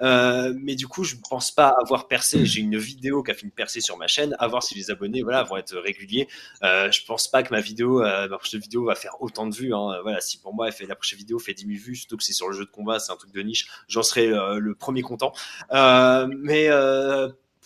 [0.00, 2.44] Euh, mais du coup, je pense pas avoir percé.
[2.44, 4.36] J'ai une vidéo qui a fait une percée sur ma chaîne.
[4.38, 6.28] À voir si les abonnés, voilà, vont être réguliers.
[6.62, 9.54] Euh, je pense pas que ma vidéo, euh, ma prochaine vidéo va faire autant de
[9.54, 9.74] vues.
[9.74, 10.00] Hein.
[10.02, 12.48] Voilà, si pour moi, la prochaine vidéo fait 10 000 vues, surtout que c'est sur
[12.48, 15.32] le jeu de combat, c'est un truc de niche, j'en serai le premier content.
[15.70, 16.68] Mais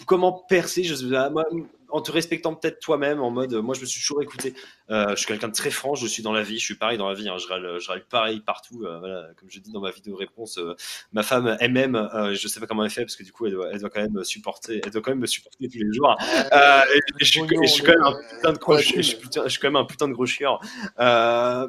[0.05, 0.85] comment percer
[1.91, 4.55] en te respectant peut-être toi-même, en mode, moi je me suis toujours écouté.
[4.91, 6.99] Euh, je suis quelqu'un de très franc, je suis dans la vie, je suis pareil
[6.99, 8.85] dans la vie, hein, je, râle, je râle pareil partout.
[8.85, 10.75] euh, voilà, comme je dis dans ma vidéo réponse, euh,
[11.13, 13.47] ma femme, elle m'aime, euh, je sais pas comment elle fait parce que du coup
[13.47, 15.79] elle doit, elle doit quand même me supporter, elle doit quand même me supporter tous
[15.79, 16.17] les jours.
[16.23, 19.17] Et, et je, suis, et je suis quand même un putain de gros, je, suis
[19.17, 20.61] putain- je suis quand même un putain de gros chieur.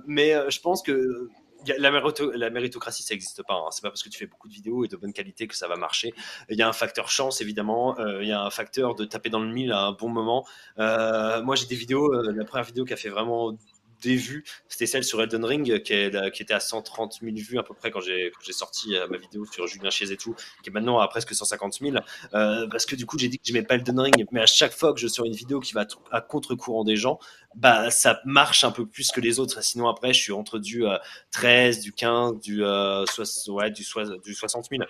[0.06, 1.30] Mais je pense que
[1.65, 3.55] la méritocratie, ça n'existe pas.
[3.55, 3.69] Hein.
[3.71, 5.67] C'est pas parce que tu fais beaucoup de vidéos et de bonne qualité que ça
[5.67, 6.13] va marcher.
[6.49, 7.99] Il y a un facteur chance, évidemment.
[7.99, 10.45] Euh, il y a un facteur de taper dans le mille à un bon moment.
[10.79, 12.13] Euh, moi, j'ai des vidéos.
[12.13, 13.57] euh, la première vidéo qui a fait vraiment
[14.02, 17.57] des vues, c'était celle sur Elden Ring qui, est- qui était à 130 000 vues
[17.60, 20.69] à peu près quand j'ai sorti euh, ma vidéo sur Julien Chiez et tout, qui
[20.69, 21.95] est maintenant à presque 150 000.
[22.34, 24.74] euh, parce que du coup, j'ai dit que j'aimais pas Elden Ring, mais à chaque
[24.74, 27.19] fois que je sors une vidéo qui va à contre-courant des gens,
[27.56, 29.64] bah ça marche un peu plus que les autres.
[29.64, 30.98] Sinon, après, je suis entre du euh,
[31.32, 33.03] 13, du 15, du, euh,
[33.48, 34.84] ouais, du, soix- du 60 000.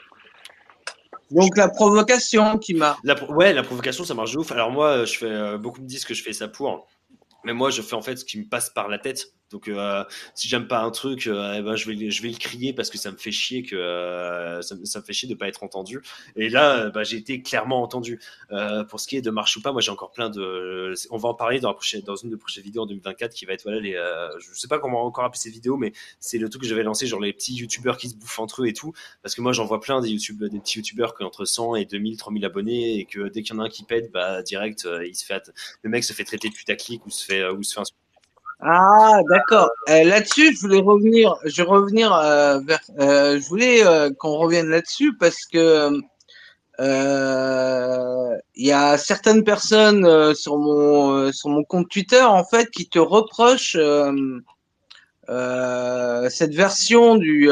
[1.32, 2.98] Donc la provocation qui m'a.
[3.04, 4.52] La, pro- ouais, la provocation, ça marche de ouf.
[4.52, 6.88] Alors moi, je fais euh, beaucoup me disent que je fais ça pour,
[7.48, 9.28] mais moi, je fais en fait ce qui me passe par la tête.
[9.50, 10.04] Donc, euh,
[10.36, 13.12] si j'aime pas un truc, euh, eh ben, je vais, le- crier parce que ça
[13.12, 16.02] me fait chier que euh, ça, me- fait chier de pas être entendu.
[16.36, 18.20] Et là, euh, bah, j'ai été clairement entendu.
[18.52, 20.94] Euh, pour ce qui est de marche ou pas, moi, j'ai encore plein de.
[21.12, 23.46] On va en parler dans, la prochaine, dans une de prochaines vidéos en 2024 qui
[23.46, 23.94] va être voilà les.
[24.40, 27.08] je sais pas comment encore appeler ces vidéos, mais c'est le truc que j'avais lancé,
[27.08, 28.94] genre les petits youtubeurs qui se bouffent entre eux et tout.
[29.22, 31.76] Parce que moi, j'en vois plein des, YouTube, des petits youtubeurs qui ont entre 100
[31.76, 34.42] et 2000, 3000 abonnés et que dès qu'il y en a un qui pète, bah,
[34.44, 35.52] direct, il se fait,
[35.84, 38.07] le mec se fait traiter de putaclic ou se fait, ou se fait insulter.
[38.60, 39.70] Ah, d'accord.
[39.90, 41.36] Euh, là-dessus, je voulais revenir.
[41.46, 42.80] Je vais revenir euh, vers.
[43.00, 43.84] euh, je voulais
[44.20, 45.92] qu'on revienne là-dessus parce que
[48.56, 53.00] il y a certaines personnes sur mon sur mon compte Twitter en fait qui te
[53.00, 53.78] reprochent
[56.30, 57.50] cette version du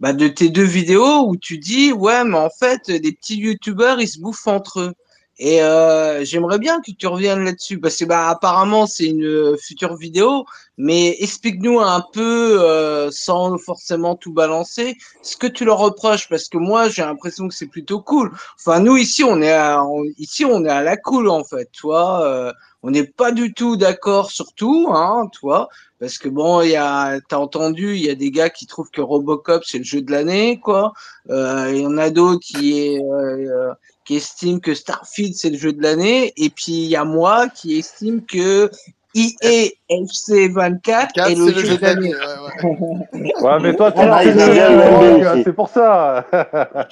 [0.00, 4.00] bah, de tes deux vidéos où tu dis ouais mais en fait des petits youtubeurs
[4.00, 4.94] ils se bouffent entre eux
[5.38, 9.96] et euh, j'aimerais bien que tu reviennes là-dessus parce que bah apparemment c'est une future
[9.96, 10.44] vidéo
[10.78, 16.48] mais explique-nous un peu euh, sans forcément tout balancer ce que tu leur reproches parce
[16.48, 19.82] que moi j'ai l'impression que c'est plutôt cool enfin nous ici on est à,
[20.18, 22.52] ici on est à la cool en fait tu vois euh,
[22.84, 25.68] on n'est pas du tout d'accord sur tout hein tu vois
[26.04, 28.90] parce que bon, il y a, t'as entendu, il y a des gars qui trouvent
[28.90, 30.92] que Robocop c'est le jeu de l'année, quoi.
[31.30, 33.72] Euh, Il y en a d'autres qui, est, euh,
[34.04, 37.48] qui estiment que Starfield c'est le jeu de l'année, et puis il y a moi
[37.48, 38.70] qui estime que
[39.14, 42.12] EA FC 24 est le, jeu, de l'année.
[43.42, 46.26] Ouais, mais toi, tu jeu, c'est pour ça.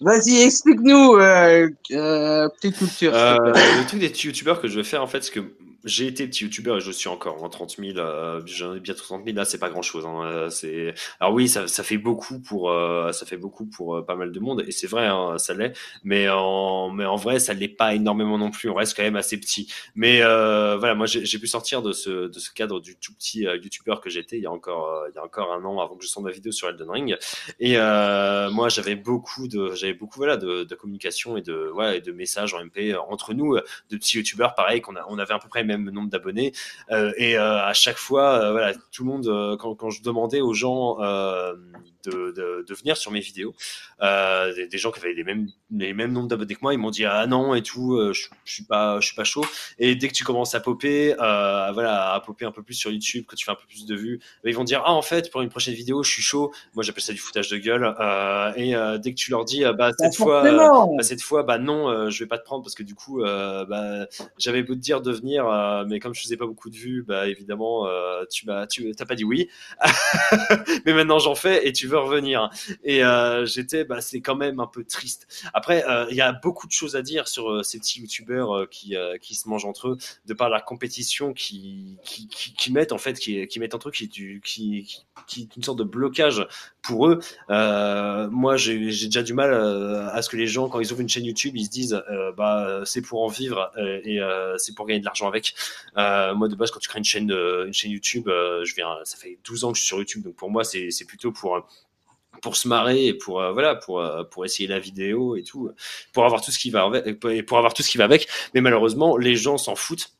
[0.00, 3.14] Vas-y, explique-nous, euh, euh, petite culture.
[3.14, 5.40] Euh, le truc des petits youtubeurs que je vais faire en fait, c'est que
[5.84, 9.02] j'ai été petit youtubeur et je suis encore en 30 000, euh, j'en ai bientôt
[9.02, 10.06] 30 000 là, c'est pas grand chose.
[10.06, 14.16] Hein, euh, alors oui, ça, fait beaucoup pour euh, ça fait beaucoup pour euh, pas
[14.16, 15.72] mal de monde et c'est vrai, hein, ça l'est.
[16.02, 18.68] Mais en vrai, ça l'est pas énormément non plus.
[18.68, 19.72] On reste quand même assez petit.
[19.94, 24.36] Mais voilà, moi j'ai pu sortir de ce cadre du tout petit youtubeur que j'étais
[24.36, 27.16] il y a encore un an avant que je sorte ma vidéo sur Elden Ring.
[27.60, 32.94] Et moi, j'avais beaucoup de, j'avais beaucoup voilà de, communication et de messages en MP
[33.08, 36.52] entre nous, de petits youtubeurs, pareil, qu'on avait à peu près même nombre d'abonnés.
[36.90, 40.40] Euh, et euh, à chaque fois, euh, voilà, tout le monde, quand, quand je demandais
[40.40, 43.54] aux gens de, de, de venir sur mes vidéos,
[44.00, 46.90] des, des gens qui avaient les mêmes, les mêmes nombres d'abonnés que moi, ils m'ont
[46.90, 49.44] dit ah non et tout, je, je suis pas, je suis pas chaud.
[49.78, 53.24] Et dès que tu commences à popper, voilà, à popper un peu plus sur YouTube,
[53.26, 55.42] que tu fais un peu plus de vues, ils vont dire ah en fait pour
[55.42, 56.52] une prochaine vidéo, je suis chaud.
[56.74, 57.94] Moi j'appelle ça du foutage de gueule.
[58.56, 61.58] Et dès que tu leur dis ah, bah Bah, cette fois, bah, cette fois bah
[61.58, 64.06] non, je vais pas te prendre parce que du coup bah
[64.38, 67.02] j'avais beau te dire de venir, euh, mais comme je faisais pas beaucoup de vues,
[67.02, 69.48] bah évidemment euh, tu m'as, tu t'as pas dit oui.
[70.86, 72.50] mais maintenant j'en fais et tu veux revenir.
[72.84, 75.26] Et euh, j'étais, bah c'est quand même un peu triste.
[75.52, 79.34] Après, il y a beaucoup de choses à dire sur ces petits youtubeurs qui qui
[79.34, 83.18] se mangent entre eux, de par la compétition qui qui, qui, qui mettent en fait,
[83.18, 84.84] qui, qui mettent un truc qui du qui,
[85.26, 86.46] qui qui une sorte de blocage
[86.88, 87.20] pour eux.
[87.50, 91.02] Euh, moi, j'ai déjà du mal euh, à ce que les gens, quand ils ouvrent
[91.02, 94.18] une chaîne YouTube, ils se disent, euh, bah, c'est pour en vivre et
[94.56, 95.54] c'est pour gagner de l'argent avec.
[95.96, 99.38] Moi, de base, quand tu crées une chaîne, une chaîne YouTube, je viens, ça fait
[99.44, 101.68] 12 ans que je suis sur YouTube, donc pour moi, c'est plutôt pour
[102.40, 105.72] pour se marrer et pour voilà pour pour essayer la vidéo et tout
[106.12, 106.88] pour avoir tout ce qui va
[107.20, 110.12] pour avoir tout ce qui va avec mais malheureusement les gens s'en foutent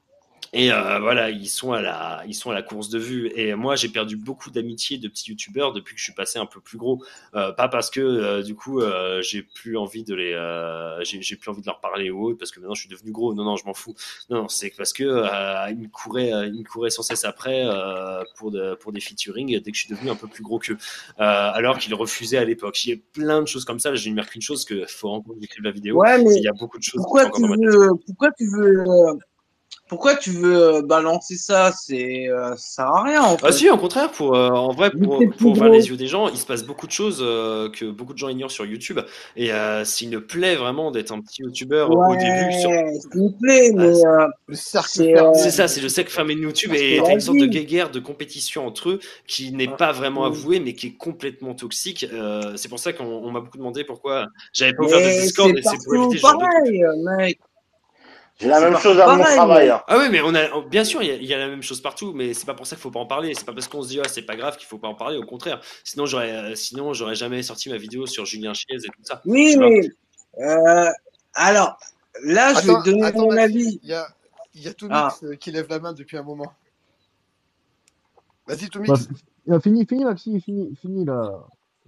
[0.53, 3.31] et euh, voilà, ils sont à la, ils sont à la course de vue.
[3.35, 6.47] Et moi, j'ai perdu beaucoup d'amitié de petits youtubeurs depuis que je suis passé un
[6.47, 7.03] peu plus gros.
[7.35, 11.37] Euh, pas parce que euh, du coup, euh, j'ai plus envie de les, euh, j'ai
[11.37, 13.35] plus envie de leur parler ou autre parce que maintenant je suis devenu gros.
[13.35, 13.95] Non, non, je m'en fous.
[14.31, 17.63] Non, non, c'est parce que euh, ils me couraient, ils me couraient sans cesse après
[17.65, 20.59] euh, pour de, pour des featuring dès que je suis devenu un peu plus gros
[20.59, 20.77] qu'eux.
[21.21, 22.85] Euh, alors qu'ils refusaient à l'époque.
[22.85, 23.95] Il y a plein de choses comme ça.
[23.95, 25.97] J'ai marqué une chose que faut encore que j'écrive la vidéo.
[26.01, 27.01] Ouais, mais Il y a beaucoup de choses.
[27.03, 29.15] pourquoi tu veux, pourquoi tu veux, euh,
[29.89, 31.73] pourquoi tu veux euh, balancer ça?
[31.73, 33.53] C'est, euh, ça sert à rien en Ah fait.
[33.53, 36.37] si, au contraire, pour euh, en vrai, pour, pour ouvrir les yeux des gens, il
[36.37, 39.01] se passe beaucoup de choses euh, que beaucoup de gens ignorent sur YouTube.
[39.37, 43.21] Et euh, s'il ne plaît vraiment d'être un petit YouTuber au début sur Ouais, s'il
[43.21, 43.93] vous plaît, mais
[44.53, 47.39] c'est, euh, c'est ça, c'est le cercle fermé de YouTube et c'est t'as une sorte
[47.39, 51.55] de guéguerre de compétition entre eux qui n'est pas vraiment avouée mais qui est complètement
[51.55, 52.07] toxique.
[52.13, 55.21] Euh, c'est pour ça qu'on on m'a beaucoup demandé pourquoi j'avais pas ouvert de Mais
[55.23, 57.39] Discord c'est et c'est pour éviter ce genre de mec.
[58.41, 59.69] J'ai la même chose à mon travail.
[59.69, 59.83] hein.
[59.89, 61.63] Ah oui, mais on a, bien sûr, il y, a- il y a la même
[61.63, 63.35] chose partout, mais c'est pas pour ça qu'il faut pas en parler.
[63.35, 65.19] C'est pas parce qu'on se dit, ah, c'est pas grave qu'il faut pas en parler,
[65.19, 65.61] au contraire.
[65.83, 69.21] Sinon, j'aurais, euh, sinon, j'aurais jamais sorti ma vidéo sur Julien Chiez et tout ça.
[69.25, 69.91] Oui, mais
[70.41, 70.91] euh,
[71.35, 71.79] alors
[72.23, 73.81] là, je vais te donner attends, mon avis.
[73.83, 74.07] il y a,
[74.55, 75.15] il y a Tomix Ah.
[75.25, 76.53] euh, qui lève la main depuis un moment.
[78.47, 79.09] Vas-y, Tomix.
[79.47, 81.33] Bah, fini, fini, Maxi, fini, fini là.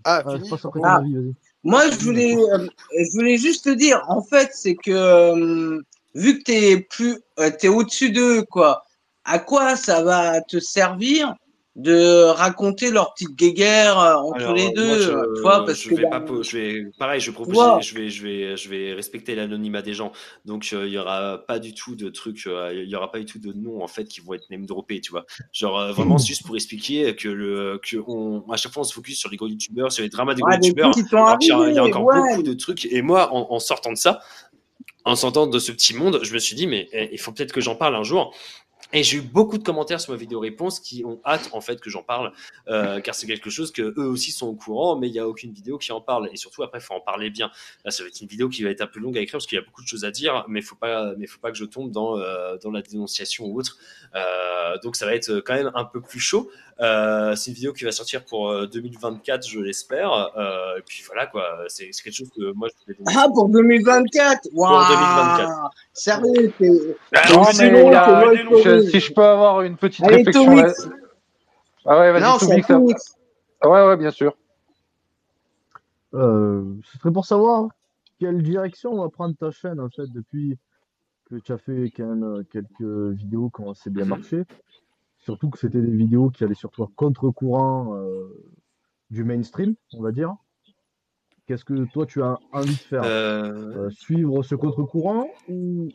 [0.04, 0.48] Ah, Ah, fini.
[0.48, 0.96] je Ah.
[0.96, 1.34] avis.
[1.62, 5.80] Moi, je voulais, euh, je voulais juste te dire, en fait, c'est que euh,
[6.14, 8.82] vu que t'es plus, euh, t'es au-dessus d'eux, quoi.
[9.24, 11.34] À quoi ça va te servir
[11.76, 15.40] de raconter leur petite guéguerre euh, entre Alors, les euh, deux, moi, je, euh, tu
[15.42, 17.80] vois, parce je que vais bah, pas, je vais, pareil, je propose, vois.
[17.80, 20.10] je vais, je vais, je vais respecter l'anonymat des gens.
[20.44, 23.20] Donc, euh, il y aura pas du tout de trucs, euh, il y aura pas
[23.20, 25.24] du tout de noms en fait qui vont être name droppés, tu vois.
[25.52, 28.92] Genre euh, vraiment juste pour expliquer que le, que on, à chaque fois on se
[28.92, 30.90] focus sur les gros youtubeurs, sur les dramas des gros Ah, des youtubeurs.
[30.90, 32.20] trucs qui sont Alors qu'il y, a- il y a encore ouais.
[32.30, 32.86] beaucoup de trucs.
[32.86, 34.20] Et moi, en, en sortant de ça,
[35.04, 37.52] en sortant de ce petit monde, je me suis dit mais eh, il faut peut-être
[37.52, 38.34] que j'en parle un jour.
[38.92, 41.80] Et j'ai eu beaucoup de commentaires sur ma vidéo réponse qui ont hâte en fait
[41.80, 42.32] que j'en parle,
[42.68, 45.28] euh, car c'est quelque chose que eux aussi sont au courant, mais il n'y a
[45.28, 46.28] aucune vidéo qui en parle.
[46.32, 47.50] Et surtout après, il faut en parler bien.
[47.84, 49.46] Là, ça va être une vidéo qui va être un peu longue à écrire parce
[49.46, 51.56] qu'il y a beaucoup de choses à dire, mais faut pas, mais faut pas que
[51.56, 53.78] je tombe dans euh, dans la dénonciation ou autre.
[54.16, 56.50] Euh, donc ça va être quand même un peu plus chaud.
[56.80, 60.12] Euh, c'est une vidéo qui va sortir pour euh, 2024, je l'espère.
[60.36, 63.48] Euh, et puis voilà quoi, c'est c'est quelque chose que moi je voulais Ah, pour
[63.50, 65.70] 2024 Waouh 2024.
[65.92, 67.44] Sérieux, c'est Ah, long
[68.82, 68.90] Story.
[68.90, 70.72] si je peux avoir une petite Allez, réflexion là.
[71.86, 72.78] Ah ouais, vas-y, Non, c'est ça-.
[72.78, 74.36] Ouais, ouais, bien sûr.
[76.14, 77.68] Euh, ce serait pour savoir
[78.18, 80.58] quelle direction va prendre ta chaîne en fait depuis
[81.30, 82.80] que tu as fait quand même euh, quelques
[83.16, 84.42] vidéos ont assez bien marché.
[85.18, 88.34] Surtout que c'était des vidéos qui allaient surtout à contre-courant euh,
[89.10, 90.34] du mainstream, on va dire.
[91.46, 93.02] Qu'est-ce que toi tu as envie de faire?
[93.04, 95.88] Euh, Euh, suivre ce contre-courant ou,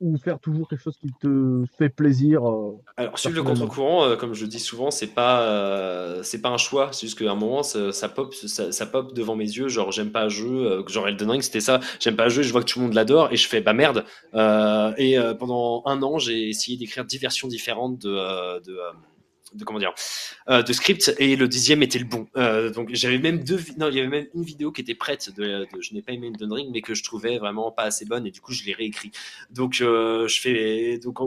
[0.00, 4.16] ou faire toujours quelque chose qui te fait plaisir euh, Alors, suivre le contre-courant, euh,
[4.16, 6.88] comme je dis souvent, c'est pas, euh, c'est pas un choix.
[6.92, 9.68] C'est juste qu'à un moment, ça, ça pop, ça, ça pop devant mes yeux.
[9.68, 10.84] Genre, j'aime pas un jeu.
[10.88, 11.80] genre, Elden Ring, c'était ça.
[12.00, 12.42] J'aime pas un jeu.
[12.42, 14.04] Je vois que tout le monde l'adore et je fais bah merde.
[14.34, 18.78] Euh, et pendant un an, j'ai essayé d'écrire dix versions différentes de, de,
[19.54, 19.92] de comment dire,
[20.48, 22.26] euh, de script et le dixième était le bon.
[22.36, 25.30] Euh, donc j'avais même deux, non, il y avait même une vidéo qui était prête
[25.36, 28.04] de, de- je n'ai pas aimé Elden Ring, mais que je trouvais vraiment pas assez
[28.04, 29.10] bonne et du coup je l'ai réécrit.
[29.50, 31.20] Donc euh, je fais, donc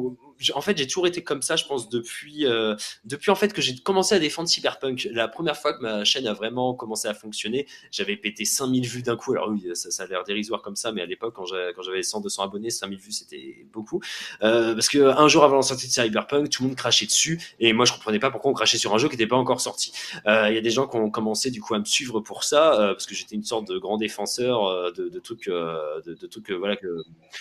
[0.53, 2.75] en, fait j'ai toujours été comme ça, je pense depuis, euh,
[3.05, 5.07] depuis en fait que j'ai commencé à défendre Cyberpunk.
[5.11, 9.03] La première fois que ma chaîne a vraiment commencé à fonctionner, j'avais pété 5000 vues
[9.03, 9.33] d'un coup.
[9.33, 11.81] Alors oui, ça, ça a l'air dérisoire comme ça, mais à l'époque quand j'avais, quand
[11.81, 14.01] j'avais 100, 200 abonnés, 5000 vues c'était beaucoup.
[14.41, 17.39] Euh, parce que un jour avant la sortie de Cyberpunk, tout le monde crachait dessus
[17.59, 19.61] et moi je comprenais pas pourquoi on crachait sur un jeu qui n'était pas encore
[19.61, 19.93] sorti.
[20.27, 22.43] Euh, Il y a des gens qui ont commencé du coup à me suivre pour
[22.43, 26.01] ça euh, parce que j'étais une sorte de grand défenseur euh, de, de trucs, euh,
[26.05, 26.87] de, de trucs euh, voilà que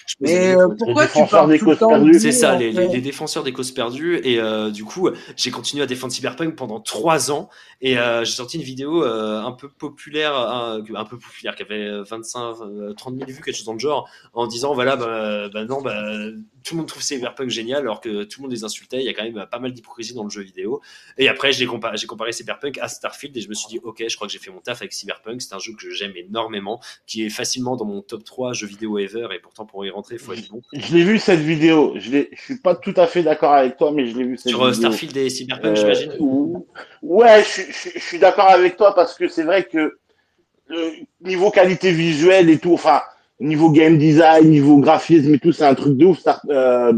[0.06, 3.00] je Mais euh, pourquoi tu parles des tout le temps C'est ça, les, les, les
[3.00, 4.20] défenseurs des causes perdues.
[4.24, 7.48] Et euh, du coup, j'ai continué à défendre Cyberpunk pendant trois ans.
[7.84, 12.02] Et euh, j'ai sorti une vidéo euh, un peu populaire, un, peu populaire, qui avait
[12.02, 15.64] 25, euh, 30 000 vues, quelque chose dans le genre, en disant voilà, bah, bah
[15.64, 16.00] non, bah,
[16.64, 18.98] tout le monde trouve Cyberpunk génial, alors que tout le monde les insultait.
[18.98, 20.80] Il y a quand même pas mal d'hypocrisie dans le jeu vidéo.
[21.18, 24.04] Et après, j'ai comparé, j'ai comparé Cyberpunk à Starfield et je me suis dit ok,
[24.08, 25.42] je crois que j'ai fait mon taf avec Cyberpunk.
[25.42, 28.98] C'est un jeu que j'aime énormément, qui est facilement dans mon top 3 jeux vidéo
[28.98, 29.28] ever.
[29.34, 30.62] Et pourtant, pour y rentrer, il faut être bon.
[30.72, 31.94] Je l'ai vu cette vidéo.
[31.96, 34.50] Je je suis pas tout à fait d'accord avec toi, mais je l'ai vu cette
[34.50, 34.80] Sur euh, vidéo.
[34.90, 36.12] Starfield et Cyberpunk, Euh, j'imagine?
[36.20, 36.66] ou-
[37.02, 39.98] ouais, je, je- je suis d'accord avec toi parce que c'est vrai que
[40.68, 43.02] le niveau qualité visuelle et tout, enfin
[43.42, 46.18] niveau game design, niveau graphisme et tout, c'est un truc de ouf.
[46.20, 46.92] Star, euh,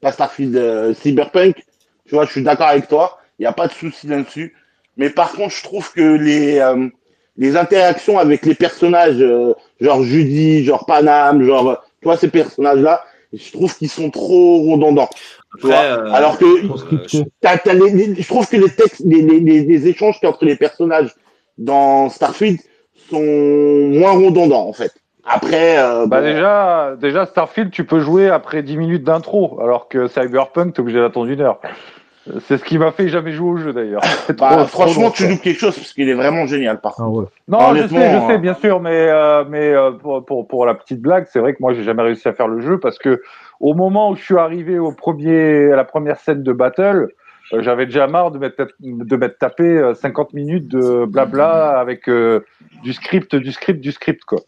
[0.00, 1.56] pas Starfield, euh, Cyberpunk.
[2.06, 3.18] Tu vois, je suis d'accord avec toi.
[3.38, 4.54] Il n'y a pas de souci là-dessus.
[4.96, 6.88] Mais par contre, je trouve que les euh,
[7.36, 13.04] les interactions avec les personnages, euh, genre Judy, genre Panam, genre, tu vois, ces personnages-là,
[13.32, 15.10] je trouve qu'ils sont trop redondants.
[15.60, 16.46] Tu vois Après, euh, Alors que
[17.08, 20.16] je- t'as- t'as les- les- je trouve que les textes, les, les, les, les échanges
[20.24, 21.14] entre les personnages
[21.58, 22.58] dans Starfield
[23.10, 24.92] sont moins redondants, en fait.
[25.26, 29.88] Après, euh, Bah bon, déjà, déjà Starfield, tu peux jouer après 10 minutes d'intro, alors
[29.88, 31.58] que Cyberpunk, t'es obligé d'attendre une heure.
[32.28, 34.02] Euh, C'est ce qui m'a fait jamais jouer au jeu d'ailleurs.
[34.38, 37.18] Bah, franchement, long, tu loupes quelque chose parce qu'il est vraiment génial, par Ah contre.
[37.20, 37.26] ouais.
[37.48, 40.66] Non, je sais, je euh, sais, bien sûr, mais euh, mais euh, pour, pour pour
[40.66, 42.98] la petite blague, c'est vrai que moi j'ai jamais réussi à faire le jeu parce
[42.98, 43.22] que
[43.60, 47.08] au moment où je suis arrivé au premier à la première scène de battle,
[47.52, 52.08] euh, j'avais déjà marre de m'être de m'être tapé euh, 50 minutes de blabla avec
[52.08, 52.44] euh,
[52.82, 54.40] du script, du script, du script quoi.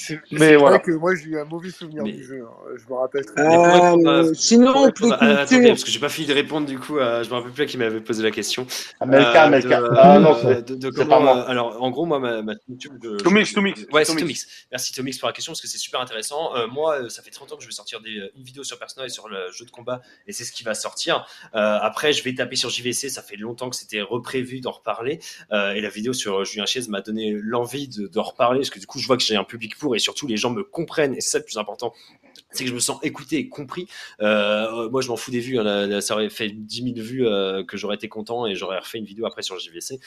[0.00, 0.76] C'est Mais voilà.
[0.76, 2.44] vrai que moi, j'ai eu un mauvais souvenir Mais- du jeu.
[2.46, 2.54] hein.
[2.76, 5.90] Je me rappelle très Euh, répondre à- Euh, sinon, répondre à- play attendez, parce que
[5.90, 8.00] j'ai pas fini de répondre du coup, à- je me rappelle plus à qui m'avait
[8.00, 8.64] posé la question.
[9.00, 9.80] Amelka, Euh, Amelka.
[9.80, 11.36] de- Ah non, euh, c'est comment, pas moi.
[11.38, 12.92] euh, alors, en gros, moi, ma, ma YouTube.
[13.02, 14.20] je- Tomix, je- Tomix, Ouais, c'est Tomix.
[14.22, 14.46] Tomix.
[14.70, 16.54] Merci Tomix pour la question parce que c'est super intéressant.
[16.54, 18.62] Euh, moi, euh, ça fait 30 ans que je vais sortir des, euh, une vidéo
[18.62, 21.26] sur Persona et sur le jeu de combat et c'est ce qui va sortir.
[21.56, 23.08] Euh, après, je vais taper sur JVC.
[23.08, 25.18] Ça fait longtemps que c'était reprévu d'en reparler.
[25.52, 28.78] Euh, et la vidéo sur Julien Chiez m'a donné l'envie de, de reparler parce que
[28.78, 31.14] du coup, je vois que j'ai un public pour et surtout les gens me comprennent
[31.14, 31.92] et c'est ça le plus important.
[32.50, 33.86] C'est que je me sens écouté et compris.
[34.20, 35.58] Euh, moi, je m'en fous des vues.
[35.58, 36.00] hein.
[36.00, 39.04] Ça aurait fait 10 000 vues euh, que j'aurais été content et j'aurais refait une
[39.04, 40.00] vidéo après sur JVC.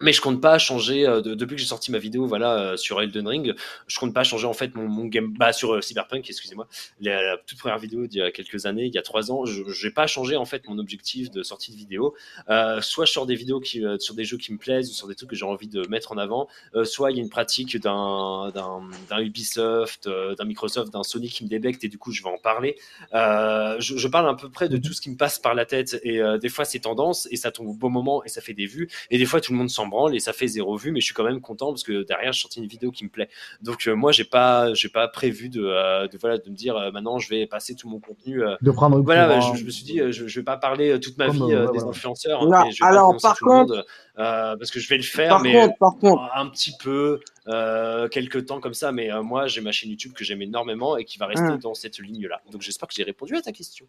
[0.00, 2.76] Mais je compte pas changer euh, de- depuis que j'ai sorti ma vidéo voilà euh,
[2.76, 3.54] sur Elden Ring,
[3.88, 6.68] je compte pas changer en fait mon, mon game bah sur euh, Cyberpunk excusez-moi
[7.00, 9.44] la, la toute première vidéo d'il y a quelques années il y a trois ans
[9.44, 12.14] je j'ai pas changé en fait mon objectif de sortie de vidéo.
[12.48, 14.92] Euh, soit je sors des vidéos qui euh, sur des jeux qui me plaisent ou
[14.94, 16.46] sur des trucs que j'ai envie de mettre en avant
[16.76, 21.02] euh, soit il y a une pratique d'un d'un d'un Ubisoft euh, d'un Microsoft d'un
[21.02, 22.76] Sony qui me débecte et du coup je vais en parler.
[23.14, 25.64] Euh, je, je parle à peu près de tout ce qui me passe par la
[25.66, 28.40] tête et euh, des fois c'est tendance et ça tombe au bon moment et ça
[28.40, 28.88] fait des vues.
[29.10, 31.06] Et des fois tout le monde s'en branle et ça fait zéro vue mais je
[31.06, 33.28] suis quand même content parce que derrière je sortis une vidéo qui me plaît.
[33.62, 36.76] Donc euh, moi j'ai pas j'ai pas prévu de, euh, de voilà de me dire
[36.76, 39.70] euh, maintenant je vais passer tout mon contenu euh, De prendre voilà je, je me
[39.70, 42.64] suis dit euh, je, je vais pas parler toute ma Comme, vie des influenceurs Non,
[42.82, 43.84] alors, par contre- monde
[44.18, 47.20] euh, parce que je vais le faire Par mais contre, par contre, un petit peu
[47.46, 50.96] euh, quelques temps comme ça mais euh, moi j'ai ma chaîne YouTube que j'aime énormément
[50.96, 51.58] et qui va rester Hum.
[51.58, 53.86] dans cette ligne là donc j'espère que j'ai répondu à ta question.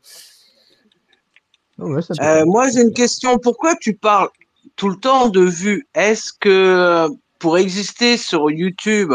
[1.82, 3.38] Ah ouais, ça Euh, peut- moi, j'ai une question.
[3.40, 4.30] Pourquoi tu parles
[4.76, 7.08] tout le temps de vues Est-ce que
[7.40, 9.14] pour exister sur YouTube,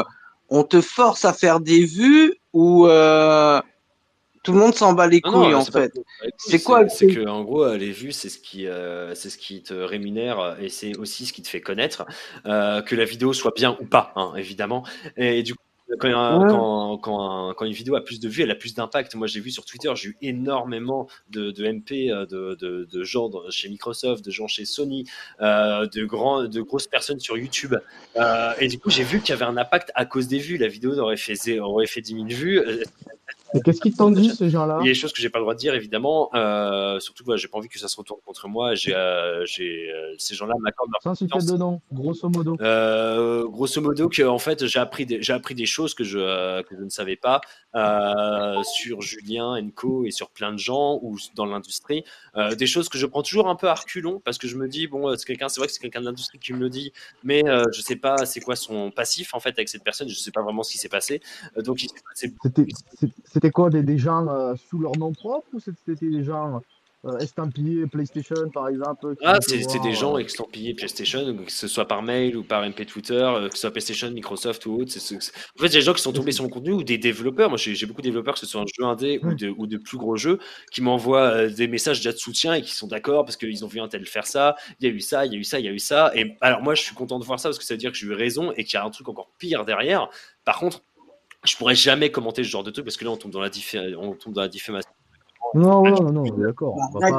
[0.48, 3.60] on te force à faire des vues ou euh,
[4.44, 5.92] tout le monde s'en bat les couilles non, en fait?
[6.36, 9.38] C'est quoi C'est que en gros, euh, les vues, c'est ce qui, euh, c'est ce
[9.38, 12.06] qui te rémunère et c'est aussi ce qui te fait connaître.
[12.46, 14.84] Euh, que la vidéo soit bien ou pas, hein, évidemment.
[15.16, 15.63] Et du coup.
[15.98, 16.50] Quand, un- Ouais.
[16.50, 19.14] quand, quand, un- quand une vidéo a plus de vues, elle a plus d'impact.
[19.14, 23.04] Moi, j'ai vu sur Twitter, j'ai eu énormément de, de MP, euh, de, de, de
[23.04, 25.04] gens chez Microsoft, de gens chez Sony,
[25.40, 27.74] euh, de, grands, de grosses personnes sur YouTube.
[28.16, 30.56] Euh, et du coup, j'ai vu qu'il y avait un impact à cause des vues.
[30.56, 32.60] La vidéo aurait fait, zé- aurait fait 10 000 vues.
[33.52, 35.38] Et qu'est-ce qu'ils t'ont dit, ces gens-là il y a des choses que j'ai pas
[35.38, 36.30] le droit de dire, évidemment.
[36.34, 38.74] Euh, surtout, voilà, j'ai pas envie que ça se retourne contre moi.
[38.74, 41.52] J'ai, euh, j'ai, euh, ces gens-là m'accordent leur Sans citer confiance.
[41.52, 42.56] de nom, grosso modo.
[43.50, 46.76] Grosso modo, que en fait, j'ai appris des, j'ai appris des choses que je, que
[46.76, 47.40] je ne savais pas
[48.64, 52.04] sur Julien Enco et sur plein de gens ou dans l'industrie.
[52.58, 54.86] Des choses que je prends toujours un peu à reculons parce que je me dis
[54.86, 56.92] bon, c'est quelqu'un, c'est vrai que c'est quelqu'un de l'industrie qui me le dit,
[57.22, 57.42] mais
[57.72, 60.08] je sais pas c'est quoi son passif en fait avec cette personne.
[60.08, 61.20] Je sais pas vraiment ce qui s'est passé.
[61.56, 62.66] Donc, il s'est passé C'était
[63.32, 66.62] c'est- c'était quoi des, des gens euh, sous leur nom propre ou c'était des gens
[67.04, 71.68] euh, estampillés PlayStation par exemple Ah, c'est c'est des gens euh, estampillés PlayStation, que ce
[71.68, 74.90] soit par mail ou par MP Twitter, que ce soit PlayStation, Microsoft ou autre.
[74.90, 76.82] c'est- c'est- c'est- En fait, a des gens qui sont tombés sur mon contenu ou
[76.82, 77.50] des développeurs.
[77.50, 79.76] Moi, j'ai beaucoup de développeurs, que ce soit un jeu indé ou de, ou de
[79.76, 80.38] plus gros jeux,
[80.72, 83.80] qui m'envoient des messages déjà de soutien et qui sont d'accord parce qu'ils ont vu
[83.80, 84.56] un tel faire ça.
[84.80, 86.10] Il y a eu ça, il y a eu ça, il y a eu ça.
[86.14, 87.98] Et alors, moi, je suis content de voir ça parce que ça veut dire que
[87.98, 90.08] j'ai eu raison et qu'il y a un truc encore pire derrière.
[90.46, 90.82] Par contre,
[91.44, 93.50] je pourrais jamais commenter ce genre de truc parce que là, on tombe dans la,
[93.50, 94.90] diffé- on tombe dans la diffamation.
[95.56, 96.74] Non, non, non, non, d'accord.
[96.76, 97.18] On va pas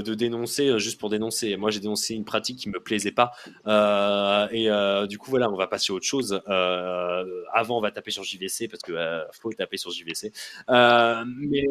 [0.00, 1.56] de dénoncer euh, juste pour dénoncer.
[1.56, 3.32] Moi, j'ai dénoncé une pratique qui me plaisait pas.
[3.66, 6.40] Euh, et euh, du coup, voilà, on va passer à autre chose.
[6.48, 10.30] Euh, avant, on va taper sur JVC parce que euh, faut taper sur JVC.
[10.70, 11.64] Euh, mais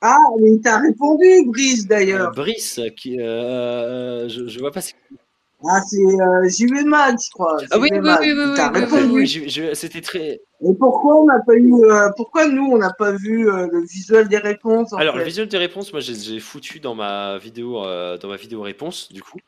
[0.00, 2.30] Ah, mais il t'a répondu, Brice euh, d'ailleurs.
[2.32, 4.80] Brice, qui, euh, je, je vois pas.
[4.80, 4.94] c'est-
[5.64, 7.56] Ah, c'est euh, JV Mag, je crois.
[7.70, 8.20] Ah oui, oui, Mag.
[8.20, 9.22] oui, oui, Il oui, t'a oui, oui, répondu.
[9.40, 10.40] oui, c'était très.
[10.60, 13.80] Et pourquoi on n'a pas eu, euh, pourquoi nous on n'a pas vu euh, le
[13.86, 17.38] visuel des réponses en Alors, fait le visuel des réponses, moi, j'ai foutu dans ma
[17.38, 19.38] vidéo, euh, dans ma vidéo réponse, du coup.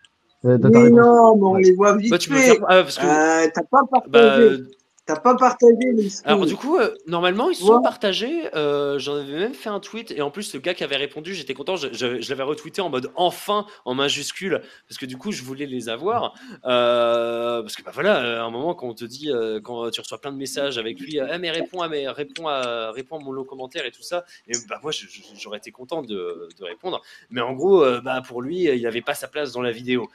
[0.44, 1.62] Euh, t'as Mais non, mais on Ouais.
[1.62, 2.54] les voit vite Bah, tu peux fait.
[2.54, 2.64] faire.
[2.68, 3.06] ah, parce que.
[3.06, 4.62] Euh, t'as pas Bah, partagé.
[5.08, 8.54] T'as pas partagé les Alors du coup, euh, normalement ils sont partagés.
[8.54, 11.34] Euh, J'en avais même fait un tweet et en plus le gars qui avait répondu,
[11.34, 11.76] j'étais content.
[11.76, 15.42] Je, je- je l'avais retweeté en mode enfin en majuscule parce que du coup je
[15.42, 16.34] voulais les avoir.
[16.66, 19.30] Euh, parce que bah voilà, à un moment quand on te dit,
[19.64, 22.92] quand tu reçois plein de messages avec lui, Ah, mais réponds à mes, réponds à,
[22.92, 24.26] réponds à mon commentaire et tout ça.
[24.46, 24.92] Et bah moi
[25.40, 27.00] j'aurais été content de, de répondre.
[27.30, 30.10] Mais en gros, bah pour lui, il n'avait pas sa place dans la vidéo.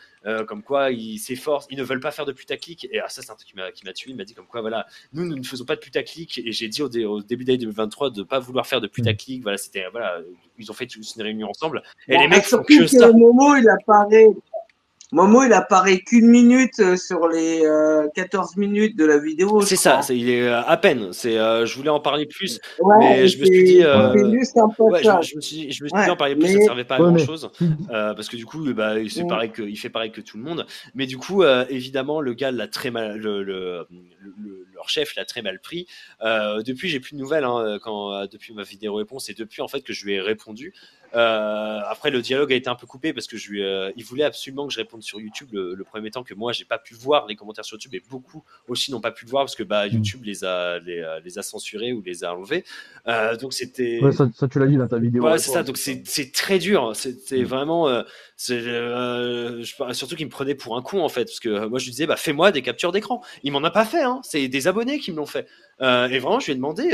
[0.47, 2.87] Comme quoi il s'efforce, ils ne veulent pas faire de putaclic.
[2.91, 4.11] Et ah, ça c'est un truc qui m'a tué.
[4.11, 4.82] Il m'a dit comme quoi voilà
[5.13, 7.57] nous, nous ne faisons pas de putaclic et j'ai dit au, dé- au début d'année
[7.59, 9.41] 2023 de ne pas vouloir faire de putaclic.
[9.43, 10.19] Voilà, c'était voilà,
[10.57, 13.11] ils ont fait une réunion ensemble et Bon, les mecs font que que ça.
[13.11, 14.27] Momo il apparaît.
[15.11, 19.61] Momo, il apparaît qu'une minute euh, sur les euh, 14 minutes de la vidéo.
[19.61, 21.13] C'est ça, il est euh, à peine.
[21.13, 24.31] C'est, euh, je voulais en parler plus, Ouais, mais je me suis dit, euh, c'est
[24.39, 26.57] juste un ouais, je, me suis, je me suis Ouais, dit en parler plus, ça
[26.57, 27.47] ne servait pas à Ouais, grand mais- chose,
[27.91, 29.27] parce que du coup, bah, il, c'est Mm.
[29.27, 30.65] pareil que, il fait pareil que tout le monde.
[30.95, 33.85] Mais du coup, euh, évidemment, le gars l'a très mal, le, le-
[34.41, 35.87] le- leur chef l'a très mal pris.
[36.21, 39.61] Euh, depuis, j'ai plus de nouvelles hein, quand, euh, depuis ma vidéo réponse et depuis
[39.61, 40.73] en fait que je lui ai répondu.
[41.15, 44.03] Euh, après, le dialogue a été un peu coupé parce que je lui, euh, il
[44.03, 46.79] voulait absolument que je réponde sur YouTube le, le premier temps que moi j'ai pas
[46.79, 49.55] pu voir les commentaires sur YouTube et beaucoup aussi n'ont pas pu le voir parce
[49.55, 52.63] que bah, YouTube les a les, les a censurés ou les a enlevés.
[53.07, 55.21] Euh, donc c'était Ouais, ça, ça, tu l'as dit dans ta vidéo.
[55.21, 55.61] voilà, c'est ça.
[55.61, 56.95] Donc c'est très dur.
[56.95, 57.45] C'était Mm.
[57.45, 58.03] vraiment,
[58.49, 61.85] euh, surtout qu'il me prenait pour un con en fait, parce que euh, moi je
[61.85, 63.21] lui disais, bah fais-moi des captures d'écran.
[63.43, 64.03] Il m'en a pas fait.
[64.03, 64.21] Hein.
[64.23, 65.47] C'est des abonnés qui me l'ont fait.
[65.81, 66.89] Euh, et vraiment, je lui ai demandé,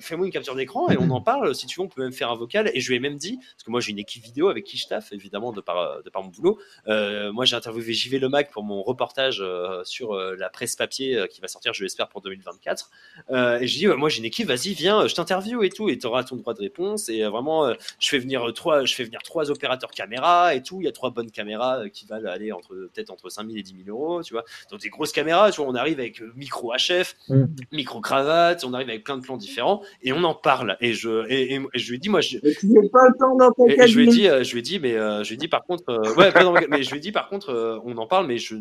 [0.00, 1.54] fais-moi une capture d'écran et on en parle.
[1.54, 2.70] Si tu veux, on peut même faire un vocal.
[2.74, 4.76] Et je lui ai même dit, parce que moi j'ai une équipe vidéo avec qui
[4.76, 6.58] je taffe, évidemment de par de par mon boulot.
[6.86, 9.42] Moi j'ai interviewé JV Le Mac pour mon reportage
[9.84, 12.90] sur la presse papier qui va sortir, je l'espère, pour 2024.
[13.30, 15.88] Euh, et je dis, ouais, moi j'ai une équipe, vas-y, viens, je t'interview et tout,
[15.88, 17.08] et tu auras ton droit de réponse.
[17.08, 20.80] Et vraiment, je fais venir trois, je fais venir trois opérateurs caméra tout.
[20.80, 23.62] Il y a trois bonnes caméras euh, qui valent aller entre peut-être entre 5000 et
[23.62, 24.44] 10 000 euros, tu vois.
[24.70, 27.44] Donc des grosses caméras, tu vois, on arrive avec euh, micro HF, Mm.
[27.72, 30.76] micro cravate, on arrive avec plein de plans différents et on en parle.
[30.80, 33.08] Et je, et, et- et je lui ai dit, moi, je, Et tu n'as pas
[33.08, 34.78] le temps dans ta et, et je lui ai dit, euh, je lui ai dit,
[34.78, 36.32] mais euh, je lui ai dit par contre, euh, ouais,
[36.68, 38.54] mais je lui ai dit par contre, euh, on en parle, mais je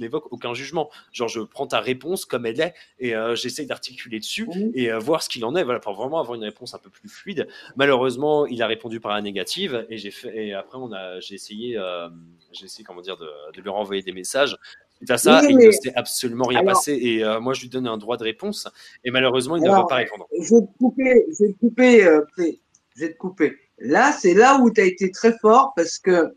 [0.00, 0.90] n'évoque aucun jugement.
[1.12, 4.70] Genre, je prends ta réponse comme elle est et j'essaye d'articuler dessus Mhm.
[4.74, 7.08] et voir ce qu'il en est, voilà, pour vraiment avoir une réponse un peu plus
[7.08, 7.48] fluide.
[7.76, 11.37] Malheureusement, il a répondu par la négative et j'ai fait, et après on a, j'ai
[11.38, 12.08] essayé, euh,
[12.52, 14.56] j'ai essayé comment dire, de, de lui renvoyer des messages.
[14.98, 17.62] Suite à ça, Oui, il ne s'est absolument rien Alors- passé et euh, moi je
[17.62, 18.66] lui donne un droit de réponse
[19.04, 20.26] et malheureusement il ne va pas répondre.
[20.40, 22.58] Je vais te couper, je vais te couper, euh, Play.
[22.96, 23.56] je vais te couper.
[23.78, 26.34] Là, c'est là où tu as été très fort parce que,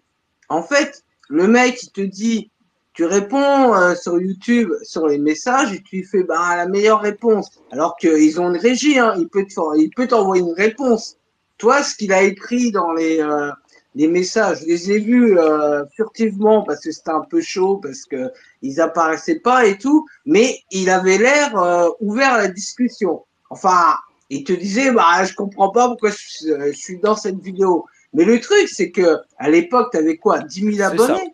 [0.50, 2.52] en fait, le mec, il te dit,
[2.94, 7.02] tu réponds euh, sur YouTube sur les messages et tu lui fais bah, la meilleure
[7.02, 7.50] réponse.
[7.72, 11.18] Alors qu'ils ont une régie, hein, il peut te t'envoyer une réponse.
[11.58, 13.50] Toi, ce qu'il a écrit dans les, euh,
[13.96, 18.06] les messages, je les ai vus euh, furtivement parce que c'était un peu chaud, parce
[18.06, 18.32] que
[18.62, 23.26] ils apparaissaient pas et tout, mais il avait l'air euh, ouvert à la discussion.
[23.50, 23.96] Enfin,
[24.30, 27.86] il te disait, bah, je comprends pas pourquoi je, suis- je suis dans cette vidéo.
[28.14, 30.88] Mais le truc, c'est que à l'époque, tu avais quoi 10 000 C'est ça.
[30.88, 31.34] abonnés?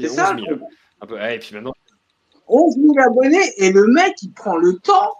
[0.00, 0.58] C'est ça, 11 000.
[1.00, 1.74] Un peu, ouais, et puis maintenant,
[2.48, 5.12] 11 000 abonnés et le mec, il prend le temps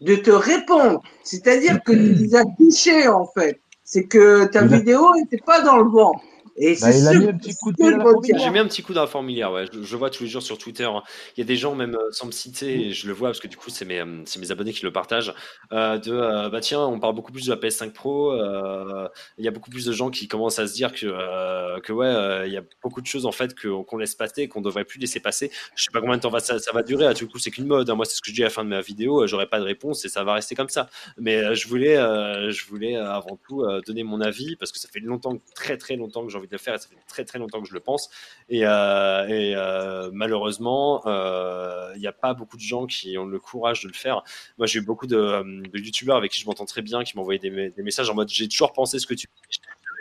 [0.00, 1.02] de te répondre.
[1.24, 3.58] C'est-à-dire que tu les as touchés, en fait.
[3.90, 6.20] C'est que ta vidéo n'était pas dans le vent.
[6.60, 8.04] Et Bah, il a mis un petit coup de dans.
[8.38, 9.66] J'ai mis un petit coup dans la fourmilière, ouais.
[9.72, 10.84] Je, je vois tous les jours sur Twitter.
[10.84, 11.02] hein.
[11.36, 13.40] Il y a des gens, même euh, sans me citer, et je le vois parce
[13.40, 15.32] que du coup, c'est mes, euh, c'est mes abonnés qui le partagent.
[15.72, 18.32] euh, de euh, bah tiens, on parle beaucoup plus de la PS5 Pro.
[18.32, 19.08] euh,
[19.38, 21.92] Il y a beaucoup plus de gens qui commencent à se dire que, euh, que
[21.92, 24.60] ouais, euh, il y a beaucoup de choses en fait que- qu'on laisse passer, qu'on
[24.60, 25.50] devrait plus laisser passer.
[25.76, 27.06] Je sais pas combien de temps va, ça, ça va durer.
[27.06, 27.88] À tout coup, c'est qu'une mode.
[27.90, 27.94] hein.
[27.94, 29.26] Moi, c'est ce que je dis à la fin de ma vidéo.
[29.26, 30.88] J'aurai pas de réponse et ça va rester comme ça.
[31.18, 34.78] Mais euh, je voulais, euh, je voulais avant tout euh, donner mon avis parce que
[34.78, 36.96] ça fait longtemps, très très longtemps que j'ai envie de le faire et ça fait
[37.06, 38.10] très très longtemps que je le pense.
[38.48, 43.26] Et, euh, et, euh, malheureusement, euh, il n'y a pas beaucoup de gens qui ont
[43.26, 44.22] le courage de le faire.
[44.58, 47.16] Moi, j'ai eu beaucoup de, euh, de youtubeurs avec qui je m'entends très bien qui
[47.16, 49.28] m'envoyaient des, me- des messages en mode j'ai toujours pensé ce que tu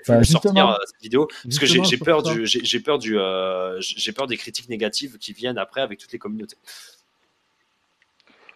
[0.07, 4.13] Bah, sortir euh, cette vidéo parce que j'ai peur du j'ai peur du euh, j'ai
[4.13, 6.55] peur des critiques négatives qui viennent après avec toutes les communautés.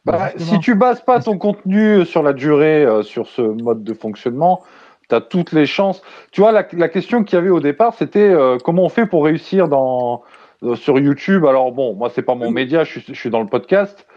[0.05, 3.93] Bah, si tu bases pas ton contenu sur la durée, euh, sur ce mode de
[3.93, 4.63] fonctionnement,
[5.11, 6.01] tu as toutes les chances.
[6.31, 9.05] Tu vois, la, la question qu'il y avait au départ, c'était euh, comment on fait
[9.05, 10.23] pour réussir dans,
[10.63, 11.45] euh, sur YouTube?
[11.45, 14.07] Alors bon, moi, c'est pas mon média, je suis, je suis dans le podcast.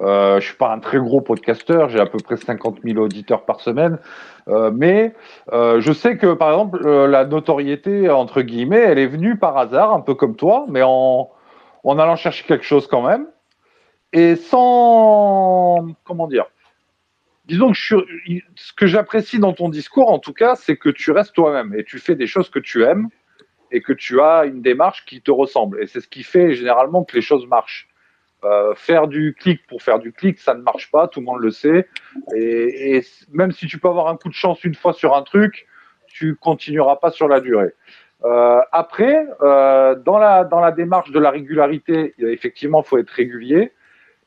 [0.00, 3.44] Euh, je suis pas un très gros podcasteur, j'ai à peu près 50 000 auditeurs
[3.44, 3.98] par semaine,
[4.48, 5.14] Euh, mais
[5.52, 9.92] euh, je sais que par exemple la notoriété entre guillemets, elle est venue par hasard,
[9.94, 11.30] un peu comme toi, mais en,
[11.84, 13.26] en allant chercher quelque chose quand même
[14.12, 16.46] et sans comment dire
[17.46, 17.96] disons que je
[18.54, 21.84] ce que j'apprécie dans ton discours en tout cas c'est que tu restes toi-même et
[21.84, 23.08] tu fais des choses que tu aimes
[23.70, 25.82] et que tu as une démarche qui te ressemble.
[25.82, 27.88] Et c'est ce qui fait généralement que les choses marchent.
[28.44, 31.40] Euh, faire du clic pour faire du clic ça ne marche pas tout le monde
[31.40, 31.88] le sait.
[32.36, 33.02] Et, et
[33.32, 35.66] même si tu peux avoir un coup de chance une fois sur un truc
[36.14, 37.74] tu continueras pas sur la durée.
[38.24, 43.10] Euh, après, euh, dans, la, dans la démarche de la régularité, effectivement, il faut être
[43.10, 43.72] régulier.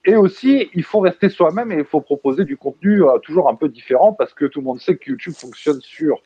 [0.07, 3.55] Et aussi, il faut rester soi-même et il faut proposer du contenu euh, toujours un
[3.55, 6.23] peu différent parce que tout le monde sait que YouTube fonctionne sur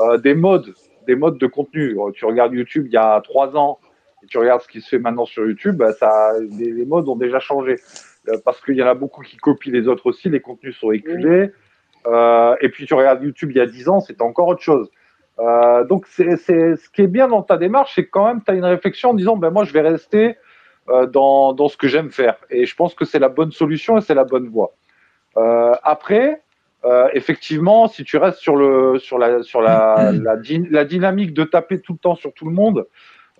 [0.00, 0.72] euh, des modes,
[1.06, 1.98] des modes de contenu.
[1.98, 3.78] Euh, Tu regardes YouTube il y a trois ans
[4.22, 7.08] et tu regardes ce qui se fait maintenant sur YouTube, bah, ça, les, les modes
[7.08, 7.76] ont déjà changé
[8.44, 10.30] parce qu'il y en a beaucoup qui copient les autres aussi.
[10.30, 11.50] Les contenus sont éculés.
[12.62, 14.90] Et puis tu regardes YouTube il y a dix ans, c'était encore autre chose.
[15.38, 18.52] Euh, donc, c'est, c'est, ce qui est bien dans ta démarche, c'est quand même, tu
[18.52, 20.36] as une réflexion en disant, ben moi, je vais rester
[21.06, 22.36] dans, dans ce que j'aime faire.
[22.50, 24.74] Et je pense que c'est la bonne solution et c'est la bonne voie.
[25.36, 26.42] Euh, après,
[26.84, 31.32] euh, effectivement, si tu restes sur le sur la sur la, la, dy- la dynamique
[31.32, 32.86] de taper tout le temps sur tout le monde,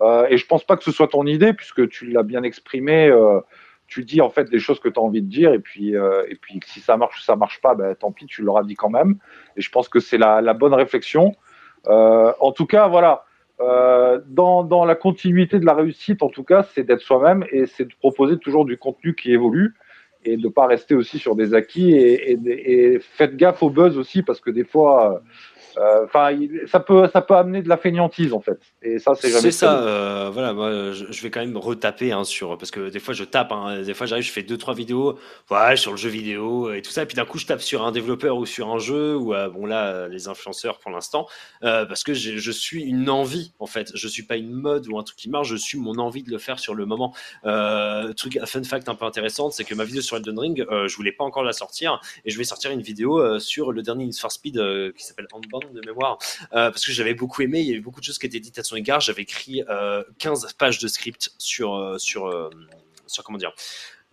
[0.01, 3.09] euh, et je pense pas que ce soit ton idée puisque tu l'as bien exprimé.
[3.09, 3.41] euh,
[3.87, 6.25] tu dis en fait des choses que tu as envie de dire et puis euh,
[6.29, 8.75] et puis si ça marche ou ça marche pas, ben tant pis, tu l'auras dit
[8.77, 9.19] quand même.
[9.59, 11.37] Et je pense que c'est la, la bonne réflexion.
[11.87, 13.27] Euh, en tout cas, voilà.
[13.61, 17.67] Euh, dans, dans la continuité de la réussite, en tout cas, c'est d'être soi-même et
[17.67, 19.75] c'est de proposer toujours du contenu qui évolue
[20.25, 23.97] et de pas rester aussi sur des acquis et, et, et faites gaffe au buzz
[23.97, 25.23] aussi parce que des fois,
[26.05, 28.59] enfin, il- ça peut ça peut amener de la fainéantise en fait.
[28.83, 32.13] Et ça, c'est jamais C'est ça, euh, voilà, moi je, je vais quand même retaper
[32.13, 34.59] hein, sur parce que des fois je tape, hein, des fois j'arrive, je fais deux
[34.59, 35.19] trois vidéos,
[35.51, 37.85] ouais, sur le jeu vidéo et tout ça, et puis d'un coup je tape sur
[37.85, 41.27] un développeur ou sur un jeu ou euh, bon là euh, les influenceurs pour l'instant,
[41.63, 44.99] euh, parce que je suis une envie en fait, je suis pas une mode ou
[44.99, 47.15] un truc qui marche, je suis mon envie de le faire sur le moment.
[47.45, 50.89] Euh, truc fun fact un peu intéressant, c'est que ma vidéo sur Elden Ring, euh,
[50.89, 53.83] je voulais pas encore la sortir et je vais sortir une vidéo euh, sur le
[53.83, 56.19] dernier Need for Speed euh, qui s'appelle Handbound de mémoire,
[56.53, 58.59] euh, parce que j'avais beaucoup aimé, il y avait beaucoup de choses qui étaient dites
[58.59, 59.01] à son égard.
[59.01, 62.51] J'avais écrit euh, 15 pages de script sur, euh, sur, euh,
[63.07, 63.53] sur comment dire,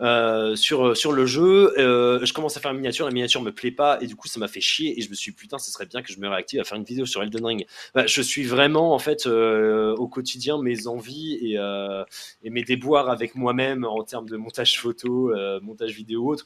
[0.02, 1.74] euh, sur, euh, sur le jeu.
[1.78, 4.28] Euh, je commence à faire une miniature, la miniature me plaît pas, et du coup,
[4.28, 4.98] ça m'a fait chier.
[4.98, 6.78] Et je me suis dit, putain, ce serait bien que je me réactive à faire
[6.78, 7.66] une vidéo sur Elden Ring.
[7.94, 12.04] Bah, je suis vraiment, en fait, euh, au quotidien, mes envies et, euh,
[12.44, 16.46] et mes déboires avec moi-même en termes de montage photo, montage vidéo, autre.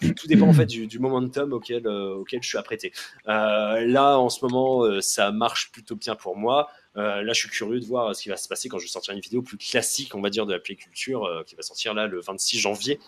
[0.00, 2.92] Tout dépend, en fait, du, du momentum auquel, auquel je suis apprêté.
[3.26, 6.68] Là, en ce moment, ça marche plutôt bien pour moi.
[6.96, 8.90] Euh, là, je suis curieux de voir ce qui va se passer quand je vais
[8.90, 11.92] sortir une vidéo plus classique, on va dire, de la playculture, euh, qui va sortir
[11.94, 13.00] là le 26 janvier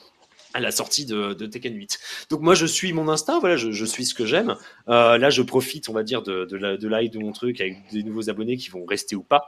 [0.55, 1.99] à la sortie de, de Tekken 8.
[2.31, 4.57] Donc moi, je suis mon instinct, voilà, je, je suis ce que j'aime.
[4.89, 7.77] Euh, là, je profite, on va dire, de, de, la, de de mon truc avec
[7.93, 9.47] des nouveaux abonnés qui vont rester ou pas.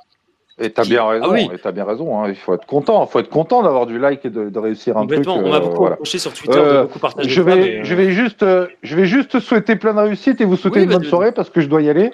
[0.60, 1.24] Et t'as bien raison.
[1.26, 1.48] Ah oui.
[1.54, 2.18] Et t'as bien raison.
[2.20, 3.06] hein, Il faut être content.
[3.06, 5.24] Il faut être content d'avoir du like et de, de réussir un truc.
[5.28, 5.94] On m'a euh, beaucoup voilà.
[5.94, 8.42] approché sur Twitter Euh, de beaucoup partager je ça, vais, mais, euh, je vais juste,
[8.42, 11.04] euh, je vais juste souhaiter plein de réussite et vous souhaiter Oui, une bah, bonne
[11.04, 12.10] de- soirée parce que je dois y aller.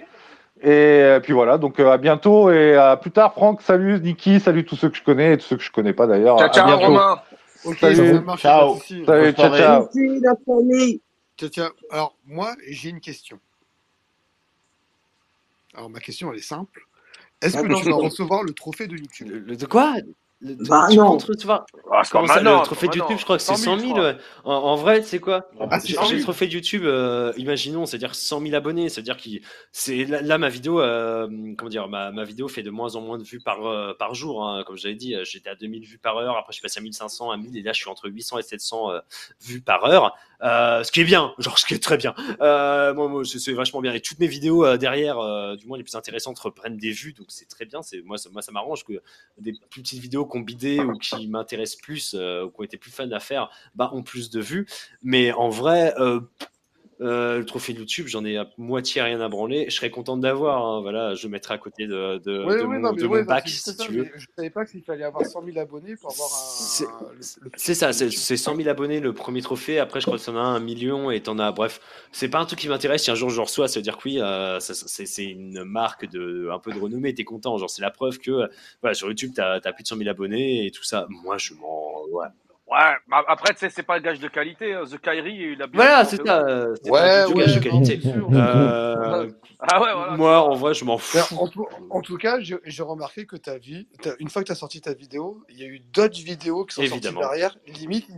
[0.65, 1.59] Et euh, puis voilà.
[1.59, 3.35] Donc euh, à bientôt et à plus tard.
[3.35, 4.01] Franck, salut.
[4.01, 6.39] Niki, salut tous ceux que je connais et tous ceux que je connais pas d'ailleurs.
[6.39, 6.85] Ciao, À ciao, bientôt.
[6.87, 7.21] Romain.
[7.65, 7.97] Ok, Salut.
[7.97, 8.77] ça Ciao.
[9.07, 9.33] Salut.
[9.35, 11.01] Ciao, la famille.
[11.91, 13.39] Alors, moi, j'ai une question.
[15.75, 16.87] Alors, ma question, elle est simple.
[17.43, 17.91] Est-ce que tu Attention.
[17.99, 19.29] vas recevoir le trophée de YouTube?
[19.47, 19.95] Le- de quoi?
[20.41, 21.17] Le- Bah tu non.
[21.17, 23.79] recevoir Ah, Comment ça, maintenant, le trophée de YouTube, je crois que c'est 100 000,
[23.79, 23.89] 100 000.
[23.89, 24.11] je crois.
[24.13, 24.17] ouais.
[24.45, 26.23] En, en vrai, c'est quoi Ah, c'est J'ai 100 j'ai le 000.
[26.25, 29.31] trophée de YouTube, euh, imaginons, c'est-à-dire 100 000 abonnés, c'est-à-dire que
[29.73, 33.01] c'est là, là, ma vidéo, euh, comment dire, ma, ma vidéo fait de moins en
[33.01, 34.45] moins de vues par euh, par jour.
[34.47, 34.65] hein.
[34.67, 37.31] Comme j'avais dit, j'étais à 2000 vues par heure, après je suis passé à 1500,
[37.31, 38.99] à 1000, et là je suis entre 800 et 700 euh,
[39.41, 42.15] vues par heure, euh, ce qui est bien, genre ce qui est très bien.
[42.43, 43.95] Euh, moi, moi c'est vachement bien.
[43.95, 47.15] Et toutes mes vidéos euh, derrière, euh, du moins les plus intéressantes, reprennent des vues,
[47.15, 47.81] donc c'est très bien.
[47.83, 48.93] C'est moi, ça, moi ça m'arrange que
[49.39, 52.77] des plus petites vidéos qu'on bidé ou qui m'intéressent plus euh, ou qui ont été
[52.77, 54.67] plus fun à faire bah, ont plus de vues.
[55.03, 55.95] Mais en vrai,
[57.01, 59.67] euh, le trophée de YouTube, j'en ai à moitié rien à branler.
[59.69, 60.65] Je serais content d'avoir.
[60.65, 63.19] hein, voilà, je mettrai à côté de, de, Oui, de mon, non, mais de ouais,
[63.19, 64.11] mon non, bac, si ça, tu veux.
[64.17, 67.21] je savais pas qu'il fallait avoir 100 000 abonnés pour avoir un,
[67.57, 69.79] C'est ça, c'est c'est 100 000 abonnés le premier trophée.
[69.79, 71.53] Après, je crois que t'en as un, million et t'en as.
[71.53, 71.81] Bref,
[72.13, 73.03] c'est pas un truc qui m'intéresse.
[73.05, 74.75] Si un jour je reçois, ça veut dire que oui, euh, c'est
[75.07, 77.15] c'est une marque de un peu de renommée.
[77.15, 77.59] T'es content.
[77.59, 78.49] Genre, c'est la preuve que
[78.81, 81.07] voilà, sur YouTube, t'as as plus de 100 000 abonnés et tout ça.
[81.09, 82.05] Moi, je m'en.
[82.13, 82.27] Ouais.
[82.67, 82.79] Ouais,
[83.29, 84.73] après, tu sais, c'est pas le gage de qualité.
[84.73, 84.85] hein.
[84.91, 85.83] The Kyrie, il a bien.
[85.83, 86.47] Voilà, fait c'est ça.
[86.83, 88.01] C'est Ouais, ouais, gage de qualité.
[88.33, 89.31] Euh,
[89.67, 90.17] Ah ouais, voilà.
[90.17, 91.19] moi, en vrai, je m'en fous.
[91.37, 94.47] en, tout, en tout cas, j'ai j'ai remarqué que ta vie, t'as- une fois que
[94.47, 97.21] tu as sorti ta vidéo, il y a eu d'autres vidéos qui sont Évidemment.
[97.23, 97.57] sorties derrière.
[97.67, 98.09] Limite,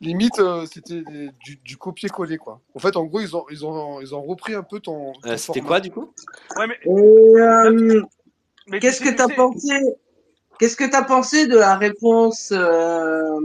[0.00, 1.02] limite euh, c'était
[1.44, 2.38] du, du copier-coller.
[2.38, 2.60] quoi.
[2.74, 5.12] En fait, en gros, ils ont, ils ont, ils ont repris un peu ton.
[5.12, 5.68] ton Euh, C'était format.
[5.68, 6.12] quoi, du coup?
[6.56, 8.02] Ouais, mais, Et, euh,
[8.68, 9.68] mais qu'est-ce que tu tu as sais- pensé
[10.58, 13.40] Qu'est-ce que tu as pensé de la réponse euh,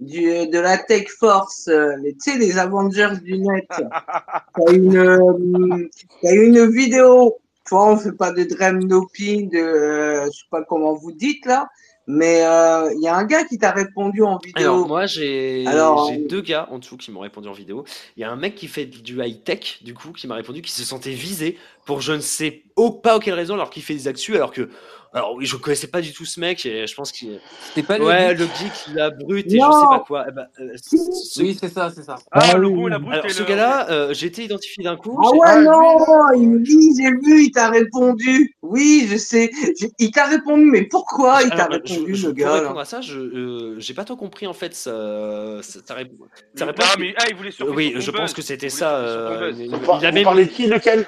[0.00, 3.64] du, de la Tech Force, euh, les- tu sais, les Avengers du net?
[4.54, 5.88] T'as une, euh,
[6.24, 7.36] une vidéo,
[7.66, 11.12] tu vois, on fait pas de Dream Doping, de, euh, je sais pas comment vous
[11.12, 11.68] dites là,
[12.06, 14.72] mais euh, il y a un gars qui t'a répondu en vidéo.
[14.72, 17.84] Alors, moi, j'ai euh, deux gars en dessous qui m'ont répondu en vidéo.
[18.16, 20.72] Il y a un mec qui fait du high-tech, du coup, qui m'a répondu, qui
[20.72, 21.56] se sentait visé
[21.86, 22.64] pour je ne sais
[23.02, 24.68] pas auquel raison, alors qu'il fait des actus, alors que.
[25.14, 27.38] Alors, oui, je connaissais pas du tout ce mec, et je pense qu'il.
[27.68, 30.24] C'était pas le Ouais, geek le geek, la brute, et je sais pas quoi.
[30.26, 32.14] Eh ben, euh, ce- Oui, c'est ça, c'est ça.
[32.30, 33.48] Ah, Ah le goût, la brute Alors, ce le.
[33.48, 35.18] gars-là, euh, j'ai été identifié d'un coup.
[35.22, 38.56] Ah ouais, Ah, non, il me dit, j'ai vu, il t'a répondu.
[38.62, 39.50] Oui, je sais.
[39.98, 42.84] Il t'a répondu, mais pourquoi il t'a répondu, je- le pour gars répondre là à
[42.86, 46.28] ça, je euh, j'ai pas trop compris en fait sa, sa, réponse.
[46.58, 48.96] Ah, mais ah, il voulait oui, je pense que c'était ça.
[48.96, 51.06] euh, il, par- il a vous même parlez de qui, lequel?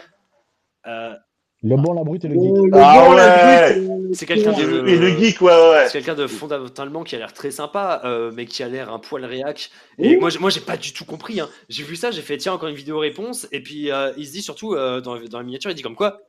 [0.87, 1.15] Euh,
[1.67, 2.43] Le bon, la brute et le geek.
[2.43, 3.81] le Ah bon, la ouais.
[3.81, 4.63] brute, C'est quelqu'un de.
[4.65, 5.87] le, et le geek, ouais, ouais.
[5.87, 8.99] C'est quelqu'un de fondamentalement qui a l'air très sympa, euh, mais qui a l'air un
[8.99, 9.71] poil réac.
[9.99, 11.41] Et moi, j'ai- moi, j'ai pas du tout compris.
[11.41, 11.49] hein.
[11.71, 13.49] J'ai vu ça, j'ai fait tiens encore une vidéo réponse.
[13.51, 15.97] Et puis euh, il se dit surtout euh, dans, dans la miniature, il dit comme
[15.97, 16.21] quoi,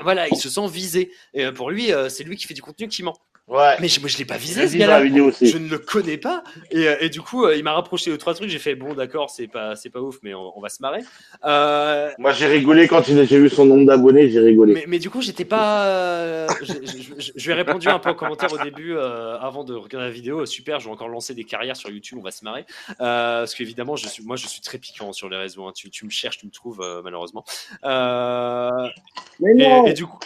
[0.00, 1.10] voilà, il se sent visé.
[1.34, 3.16] Et euh, pour lui, euh, c'est lui qui fait du contenu qui ment.
[3.48, 3.76] Ouais.
[3.80, 4.98] Mais je, moi, je l'ai pas visé ce gars-là.
[5.40, 6.42] Je ne le connais pas.
[6.72, 8.48] Et, euh, et du coup, euh, il m'a rapproché de trois trucs.
[8.50, 10.98] J'ai fait bon, d'accord, c'est pas, c'est pas ouf, mais on, on va se marrer.
[11.44, 14.74] Euh, Moi, j'ai rigolé quand il a- j'ai vu son nombre d'abonnés, j'ai rigolé.
[14.74, 15.84] mais, mais du coup, j'étais pas.
[15.86, 19.38] euh, je, je- je- je lui ai répondu un peu en commentaire au début euh,
[19.38, 20.44] avant de regarder la vidéo.
[20.44, 22.64] Super, je vais encore lancer des carrières sur YouTube, on va se marrer.
[22.90, 22.94] Euh,
[23.42, 25.64] parce qu'évidemment, je suis, moi, je suis très piquant sur les réseaux.
[25.66, 25.72] hein.
[25.72, 27.44] Tu, tu me cherches, tu me trouves, euh, malheureusement.
[27.84, 28.88] Euh,
[29.38, 30.18] Mais non, et, et du coup,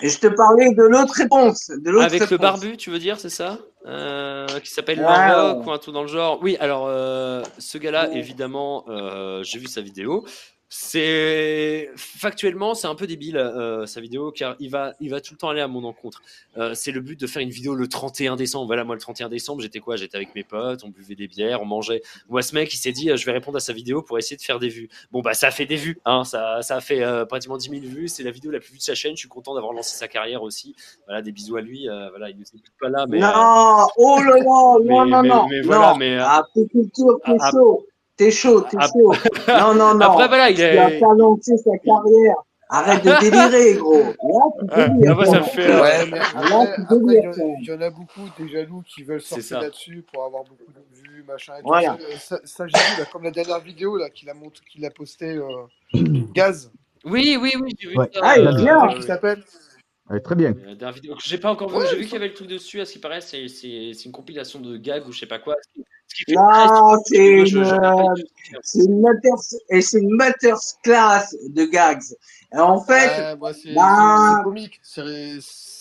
[0.00, 1.70] et je te parlais de l'autre réponse.
[1.70, 5.66] De l'autre avec le barbu, tu veux dire, c'est ça Euh, Qui s'appelle Ouais, Maroc
[5.66, 6.38] ou un truc dans le genre.
[6.42, 10.24] Oui, alors, euh, ce gars-là, évidemment, euh, j'ai vu sa vidéo.
[10.68, 15.34] C'est factuellement, c'est un peu débile euh, sa vidéo car il va, il va tout
[15.34, 16.20] le temps aller à mon encontre.
[16.56, 18.66] Euh, c'est le but de faire une vidéo le 31 décembre.
[18.66, 19.96] Voilà, moi le 31 décembre, j'étais quoi?
[19.96, 22.02] J'étais avec mes potes, on buvait des bières, on mangeait.
[22.28, 24.36] Moi, ce mec, il s'est dit, euh, je vais répondre à sa vidéo pour essayer
[24.36, 24.88] de faire des vues.
[25.12, 27.82] Bon, bah, ça a fait des vues, hein, ça, ça a fait pratiquement 10 000
[27.84, 28.08] vues.
[28.08, 29.12] C'est la vidéo la plus vue de sa chaîne.
[29.14, 30.74] Je suis content d'avoir lancé sa carrière aussi.
[31.06, 31.86] Voilà, des bisous à lui.
[32.10, 32.46] voilà, il ne est
[32.80, 33.20] pas là, mais.
[33.20, 35.46] Non, oh là là, non, mais- non, mais- non.
[35.48, 35.96] mais voilà, non.
[35.98, 36.42] mais, Ah,
[38.16, 38.62] t'es chaud.
[38.62, 39.12] T'es chaud,
[39.48, 39.60] ah.
[39.60, 40.06] Non, non, non.
[40.06, 42.36] Après, voilà, il est- as pas lancé sa carrière.
[42.70, 43.98] Arrête de délirer, gros.
[43.98, 44.14] Là,
[44.58, 45.26] tu délires.
[45.26, 45.70] ça fait.
[45.70, 46.10] euh, il
[46.48, 46.52] y,
[47.72, 49.60] en- a beaucoup des jaloux qui veulent ça.
[49.60, 51.66] là-dessus pour avoir beaucoup de vues, machin et tout.
[51.68, 51.96] Voilà.
[52.18, 54.84] Ça, ça, ça, j'ai vu, là, comme la dernière vidéo là, qu'il a, monté, qu'il
[54.86, 55.44] a posté euh,
[56.32, 56.72] Gaz.
[57.04, 58.08] Oui, oui, oui, j'ai vu Ouais.
[58.14, 58.20] ça.
[58.22, 58.88] Ah, il est euh, bien.
[58.90, 59.44] Euh, s'appelle?
[60.10, 60.50] Ouais, très bien.
[60.50, 61.76] euh, dernière vidéo que j'ai pas encore vu.
[61.76, 62.80] Ouais, J'ai vu qu'il y avait le truc dessus.
[62.80, 63.46] À ce qui paraît, c'est
[64.04, 65.56] une compilation de gags ou je sais pas quoi.
[66.06, 69.30] Ce qui, Non, c'est je, une, je euh, c'est une mater,
[69.70, 72.02] et c'est une mater's class de gags.
[72.52, 73.08] Et en fait,
[73.40, 74.80] Ouais, c'est, bah, c'est comique,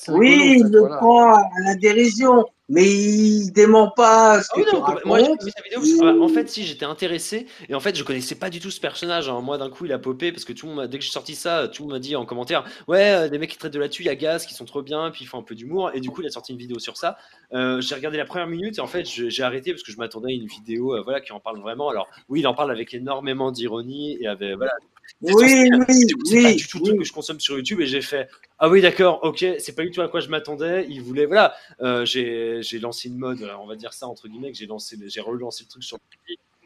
[0.08, 0.98] rigolo oui, en il fait, le voilà.
[0.98, 5.20] prend à la dérision, mais il dément pas ce Ah que tu non, complè- moi
[5.20, 5.44] j'ai racontes.
[5.44, 8.04] vu sa vidéo parce que, ah, en fait, si j'étais intéressé, et en fait, je
[8.04, 9.30] connaissais pas du tout ce personnage.
[9.30, 9.42] hein.
[9.42, 11.36] Moi, d'un coup, il a popé parce que tout le monde, dès que j'ai sorti
[11.36, 13.80] ça, tout le monde m'a dit en commentaire Ouais, euh, des mecs qui traitent de
[13.80, 15.92] là-dessus, il y a Gaz qui sont trop bien, puis ils font un peu d'humour.
[15.94, 17.18] Et du coup, il a sorti une vidéo sur ça.
[17.54, 20.32] Euh, j'ai regardé la première minute et en fait, j'ai arrêté parce que je m'attendais
[20.32, 21.90] à une vidéo euh, voilà, qui en parle vraiment.
[21.90, 24.74] Alors, oui, il en parle avec énormément d'ironie et avec, voilà,
[25.22, 27.00] Oui, oui, c'est pas oui, du tout le truc oui.
[27.00, 28.28] que je consomme sur YouTube et j'ai fait
[28.60, 30.86] Ah oui, d'accord, ok, c'est pas du tout à quoi je m'attendais.
[30.90, 34.28] Il voulait, voilà, euh, j'ai j'ai lancé une mode, euh, on va dire ça entre
[34.28, 35.98] guillemets, que j'ai lancé, j'ai relancé le truc sur.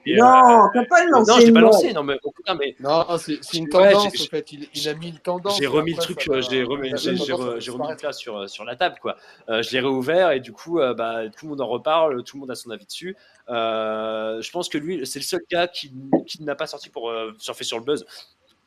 [0.05, 2.17] Et, euh, Non, t'as pas euh, non, lancé je l'ai une pas lancé, non, mais
[2.59, 4.51] mais Non, c'est, une j'ai- ouais, tendance j'ai- en fait.
[4.53, 5.57] Il, il a mis une tendance.
[5.59, 7.25] j'ai remis le truc, euh, j'ai remis, j'ai j'ai
[7.59, 9.17] j'ai remis le plat sur, euh, sur la table, quoi.
[9.49, 12.37] Euh, je l'ai réouvert et du coup, euh, bah, tout le monde en reparle, tout
[12.37, 13.17] le monde a son avis dessus.
[13.49, 15.91] Euh, je pense que lui, c'est le seul gars qui,
[16.25, 18.05] qui n'a pas sorti pour euh, surfer sur le buzz.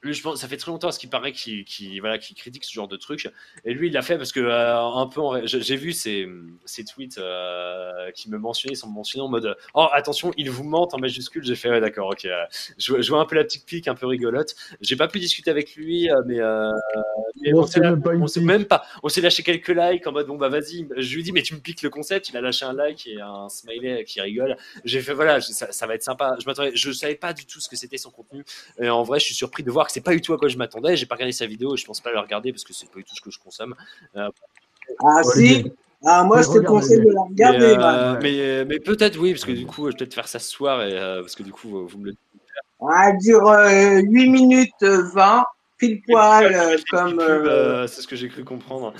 [0.03, 2.73] Lui, je pense, ça fait très longtemps ce qu'il paraît qu'il voilà, qu'il critique ce
[2.73, 3.29] genre de truc.
[3.67, 6.27] Et lui, il l'a fait parce que, euh, un peu, en j'ai vu ses,
[6.65, 10.65] ses tweets euh, qui me mentionnaient, sans me mentionner en mode Oh, attention, il vous
[10.65, 11.45] ment en majuscule.
[11.45, 12.27] J'ai fait Ouais, d'accord, ok.
[12.79, 14.55] Je, vois- je vois un peu la petite pique, un peu rigolote.
[14.81, 16.71] J'ai pas pu discuter avec lui, euh, mais, euh,
[17.55, 18.47] on s'est même pas on s'est pique.
[18.49, 18.85] même pas.
[19.03, 20.87] On s'est lâché quelques likes en mode Bon, bah vas-y.
[20.97, 22.29] Je lui dis Mais tu me piques le concept.
[22.29, 24.57] Il a lâché un like et un smiley qui rigole.
[24.85, 26.37] J'ai fait Voilà, ça, ça va être sympa.
[26.41, 28.45] Je m'attendais, je savais pas du tout ce que c'était son contenu.
[28.81, 30.49] Et en vrai, je suis surpris de voir que c'est pas du tout à quoi
[30.49, 30.97] je m'attendais.
[30.97, 32.99] J'ai pas regardé sa vidéo et je pense pas la regarder parce que c'est pas
[32.99, 33.75] du tout ce que je consomme.
[34.17, 34.29] Euh,
[35.05, 35.71] Ah si,
[36.05, 38.19] ah, moi je te conseille de la mais, regarder, euh, man.
[38.23, 40.83] mais, mais peut-être oui, parce que du coup, je vais peut-être faire ça ce soir
[40.83, 42.15] et euh, parce que du coup, vous, me le
[42.81, 45.45] Ah, elle dure euh, 8 minutes euh, 20,
[45.79, 46.87] pile poil, euh, dites.
[46.89, 47.21] comme...
[47.21, 48.95] euh, euh, c'est ce que j'ai cru comprendre.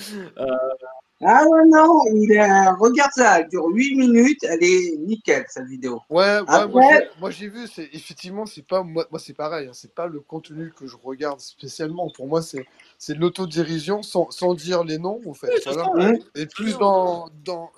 [1.23, 2.31] Ah ouais, non, il
[2.79, 6.01] regarde ça, elle dure 8 minutes, elle est nickel, cette vidéo.
[6.09, 9.33] Ouais, ouais, moi Après, j'ai, moi j'ai vu, c'est effectivement, c'est pas moi, moi c'est
[9.33, 12.09] pareil, hein, c'est pas le contenu que je regarde spécialement.
[12.15, 12.65] Pour moi, c'est
[12.97, 15.85] c'est de l'autodérision sans, sans dire les noms, en fait, oui, c'est voilà.
[15.85, 16.11] ça.
[16.11, 16.19] ouais.
[16.35, 17.71] Et plus dans dans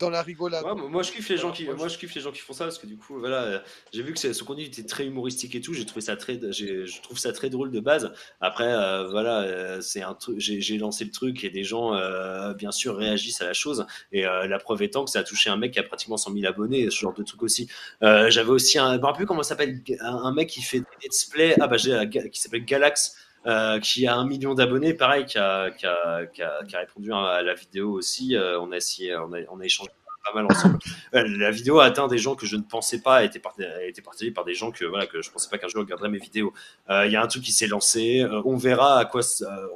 [0.00, 0.64] dans la rigolade.
[0.64, 2.64] Ouais, moi, je kiffe les gens qui, moi je, kiffe les gens qui font ça
[2.64, 3.58] parce que du coup, voilà, euh,
[3.92, 5.74] j'ai vu que son contenu était très humoristique et tout.
[5.74, 8.12] J'ai trouvé ça très, je trouve ça très drôle de base.
[8.40, 10.36] Après, euh, voilà, euh, c'est un truc.
[10.38, 13.86] J'ai lancé le truc et des gens, euh, bien sûr, réagissent à la chose.
[14.10, 16.46] Et la preuve étant que ça a touché un mec qui a pratiquement 100 000
[16.46, 17.68] abonnés, ce genre de truc aussi.
[18.00, 20.86] J'avais aussi un, je me rappelle plus comment s'appelle, un, un mec qui fait des
[21.04, 21.54] let's play.
[21.60, 23.16] Ah bah qui s'appelle Galax.
[23.46, 26.78] Euh, qui a un million d'abonnés, pareil, qui a, qui, a, qui, a, qui a
[26.80, 28.36] répondu à la vidéo aussi.
[28.36, 29.90] Euh, on a essayé, on a, on a échangé
[30.24, 30.78] pas mal ensemble.
[31.14, 34.30] Euh, La vidéo a atteint des gens que je ne pensais pas, a été, partagée
[34.30, 36.52] par des gens que voilà que je pensais pas qu'un jour regarderait mes vidéos.
[36.88, 38.24] Euh, Il y a un truc qui s'est lancé.
[38.44, 39.22] on verra à quoi,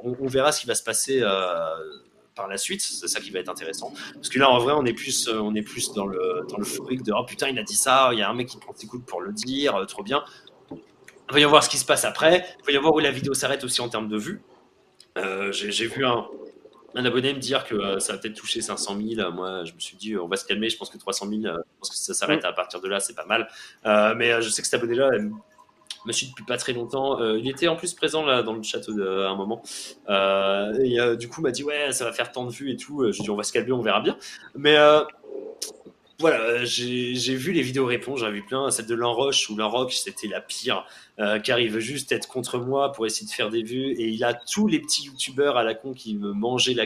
[0.03, 1.21] on, on verra ce qui va se passer.
[2.35, 3.91] par la suite, c'est ça qui va être intéressant.
[4.13, 7.03] Parce que là, en vrai, on est plus, on est plus dans le dans l'euphorique
[7.03, 8.09] de oh putain, il a dit ça.
[8.13, 10.23] Il y a un mec qui prend ses coups pour le dire, trop bien.
[11.29, 12.45] Voyons voir ce qui se passe après.
[12.63, 14.41] Voyons voir où la vidéo s'arrête aussi en termes de vues.
[15.17, 16.25] Euh, J'ai vu un,
[16.95, 19.31] un abonné me dire que euh, ça va peut-être toucher 500 000.
[19.31, 20.69] Moi, je me suis dit, on va se calmer.
[20.69, 22.47] Je pense que 300 000, euh, je pense que ça s'arrête Mm.
[22.47, 23.47] à partir de là, c'est pas mal.
[23.85, 25.29] Euh, mais euh, je sais que cet abonné-là euh,
[26.05, 27.19] me suit depuis pas très longtemps.
[27.19, 29.63] Euh, il était en plus présent là dans le château de- à un moment.
[30.09, 32.77] Euh, et euh, du coup, m'a dit, ouais, ça va faire tant de vues et
[32.77, 33.01] tout.
[33.01, 34.15] Euh, Je dis, on va se calmer, on verra bien.
[34.53, 35.01] Mais euh,
[36.19, 38.71] voilà, euh, j'ai vu les vidéos réponses, j'en ai vu plein.
[38.71, 40.85] Celle de Lanroche ou Lanrock, c'était la pire,
[41.19, 43.91] euh, car il veut juste être contre moi pour essayer de faire des vues.
[43.93, 46.85] Et il a tous les petits youtubeurs à la con qui me mangeaient la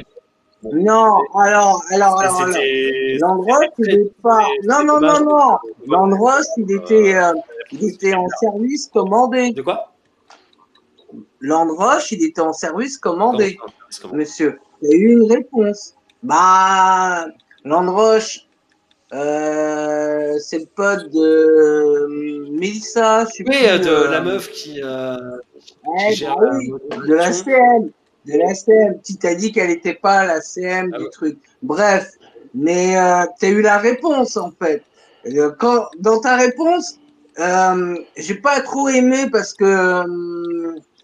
[0.64, 2.48] Non, alors, alors, alors.
[2.48, 4.48] L'Andros, il est pas.
[4.64, 5.58] Non, non, non, non.
[5.86, 7.34] L'Andros, il était, euh,
[7.72, 9.52] il était en service commandé.
[9.52, 9.94] De quoi?
[11.40, 13.60] L'Androche, il était en service commandé.
[14.12, 15.94] Monsieur, il y a eu une réponse.
[16.24, 17.28] Bah,
[17.64, 18.49] Landroche,
[19.14, 24.81] euh, c'est le pote de euh, Mélissa, Oui, plus, euh, de euh, la meuf qui,
[24.84, 25.18] euh,
[25.86, 26.72] ouais, qui gère bah oui,
[27.07, 27.90] de la CM,
[28.26, 29.02] de la CM.
[29.03, 31.38] Tu t'as dit qu'elle n'était pas la CM Ah du truc.
[31.64, 32.11] Bref,
[32.53, 34.84] mais euh, tu as eu la réponse en fait.
[35.57, 36.99] Quand, dans ta réponse,
[37.40, 40.06] euh, j'ai pas trop aimé parce que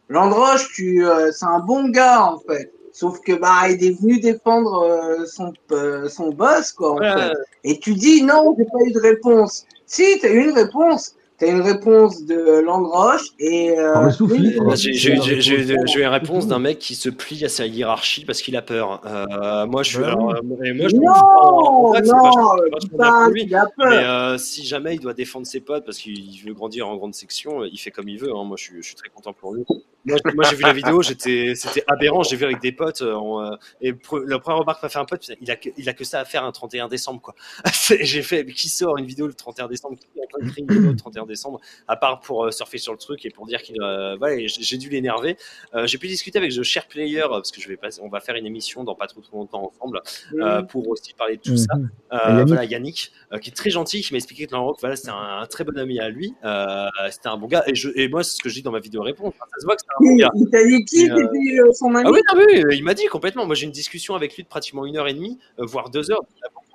[0.10, 2.72] Landroche, tu, euh, c'est un bon gars en fait.
[2.98, 7.12] Sauf que bah il est venu défendre euh, son euh, son boss quoi en Ouais.
[7.14, 7.34] fait.
[7.66, 9.66] Et tu dis non, j'ai pas eu de réponse.
[9.86, 11.14] Si, t'as eu une réponse.
[11.38, 14.10] T'as une réponse de Landroche et euh.
[14.30, 18.62] J'ai eu une réponse d'un mec qui se plie à sa hiérarchie parce qu'il a
[18.62, 19.02] peur.
[19.06, 20.00] Euh, moi, je suis.
[20.00, 20.70] Bah alors, oui.
[20.70, 23.42] et moi, je Non, en fait, c'est non, pas lui.
[23.46, 24.32] qu'il a peur.
[24.32, 27.66] Mais si jamais il doit défendre ses potes parce qu'il veut grandir en grande section,
[27.66, 28.32] il fait comme il veut.
[28.34, 28.46] hein.
[28.46, 29.66] Moi, je suis, je suis très content pour lui.
[30.06, 30.18] Moi,
[30.49, 32.23] j'ai vu la vidéo, j'étais, c'était aberrant.
[32.23, 33.02] J'ai vu avec des potes.
[33.02, 35.69] euh, en, euh, et pre- la première remarque m'a fait un pote, il a, que,
[35.77, 37.34] il a que ça à faire un 31 décembre, quoi.
[38.02, 39.98] J'ai fait, mais qui sort une vidéo le 31 décembre?
[39.98, 41.60] Qui a écrit une vidéo le 31 décembre?
[41.88, 44.77] À part pour euh, surfer sur le truc et pour dire qu'il, euh, voilà, j'ai
[44.77, 45.38] dû l'énerver.
[45.73, 48.19] Euh, j'ai pu discuter avec The Share Player parce que je vais passer, on va
[48.19, 50.02] faire une émission dans pas trop, trop longtemps ensemble
[50.36, 51.73] euh, pour aussi parler de tout ça.
[52.11, 52.48] Et Yannick?
[52.48, 55.40] voilà, Yannick, euh, qui est très gentil, qui m'a expliqué que Lanrock, voilà, c'était un,
[55.41, 56.34] un très bon ami à lui.
[56.44, 57.64] Euh, c'était un bon gars.
[57.68, 59.34] Et, je, et moi, c'est ce que je dis dans ma vidéo réponse.
[59.40, 62.12] Ça se voit que c'est Il, t'a dit qui euh, était euh, son ami Ah
[62.12, 63.46] oui, non, oui, il m'a dit complètement.
[63.46, 66.12] Moi, j'ai une discussion avec lui de pratiquement une heure et demie, euh, voire deux
[66.12, 66.24] heures.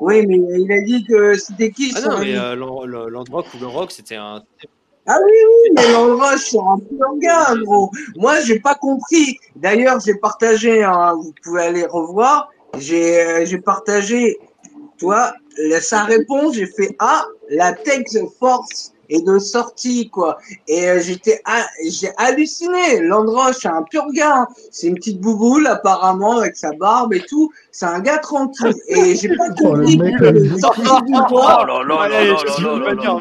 [0.00, 3.46] Oui, mais il a dit que c'était qui Ah son non, ami mais euh, Landrock
[3.54, 4.42] ou Lanrock, c'était un.
[5.06, 7.90] Ah oui, oui, mais Landroche, c'est un pur gars, gros.
[8.16, 9.36] Moi, j'ai pas compris.
[9.56, 14.38] D'ailleurs, j'ai partagé, hein, vous pouvez aller revoir, j'ai euh, partagé,
[15.02, 20.38] la- sa réponse, j'ai fait Ah, la Tex Force est de sortie, quoi.
[20.68, 21.40] Et euh, j'étais,
[21.86, 23.00] j'ai halluciné.
[23.00, 24.46] Landroche, c'est un pur gars.
[24.70, 27.50] C'est une petite bouboule, apparemment, avec sa barbe et tout.
[27.72, 28.74] C'est un gars tranquille.
[28.88, 31.00] Et j'ai pas Oh, le compris mec, que il est sorti décrit.
[31.06, 31.58] du bois.
[31.62, 32.32] Oh là là Allez, je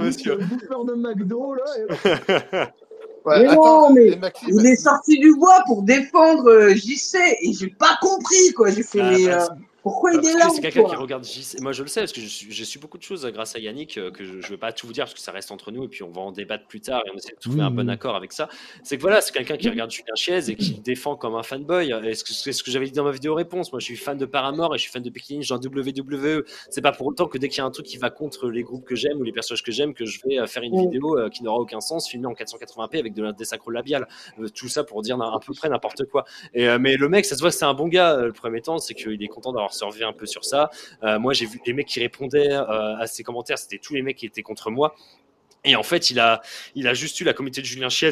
[0.06, 0.36] monsieur.
[0.38, 1.64] que bouffeur de McDo, là.
[1.78, 2.68] et-
[3.26, 6.74] Ouais, Mais attends, non, mais et Maxime, il est sorti du bois pour défendre euh,
[6.74, 8.70] JC et j'ai pas compris quoi.
[8.72, 9.46] J'ai fait Ah, mais euh,
[9.82, 11.60] pourquoi il est là c'est quelqu'un qui regarde JC.
[11.62, 13.98] Moi, je le sais, parce que j'ai su beaucoup de choses euh, grâce à Yannick,
[13.98, 15.84] euh, que je ne vais pas tout vous dire, parce que ça reste entre nous,
[15.86, 17.90] et puis on va en débattre plus tard, et on essaie de trouver un bon
[17.90, 18.50] accord avec ça.
[18.84, 21.44] C'est que voilà, c'est quelqu'un qui regarde Julien Chiez et qui le défend comme un
[21.44, 21.92] fanboy.
[22.04, 23.72] Et ce que, c'est ce que j'avais dit dans ma vidéo réponse.
[23.72, 26.44] Moi, je suis fan de Paramore et je suis fan de Becky Lynch dans WWE.
[26.70, 28.64] C'est pas pour autant que dès qu'il y a un truc qui va contre les
[28.64, 31.18] groupes que j'aime ou les personnages que j'aime, que je vais euh, faire une vidéo
[31.18, 34.08] euh, qui n'aura aucun sens, filmée en 480p avec de la désacro labiale.
[34.40, 36.26] Euh, tout ça pour dire à peu près n'importe quoi.
[36.54, 38.18] Et, euh, mais le mec, ça se voit que c'est un bon gars.
[38.18, 40.70] le premier temps, c'est qu'il est content d'avoir survécu un peu sur ça.
[41.04, 44.02] Euh, moi, j'ai vu les mecs qui répondaient euh, à ses commentaires, c'était tous les
[44.02, 44.96] mecs qui étaient contre moi.
[45.64, 46.42] Et en fait, il a,
[46.94, 48.12] juste eu la communauté de Julien Chiez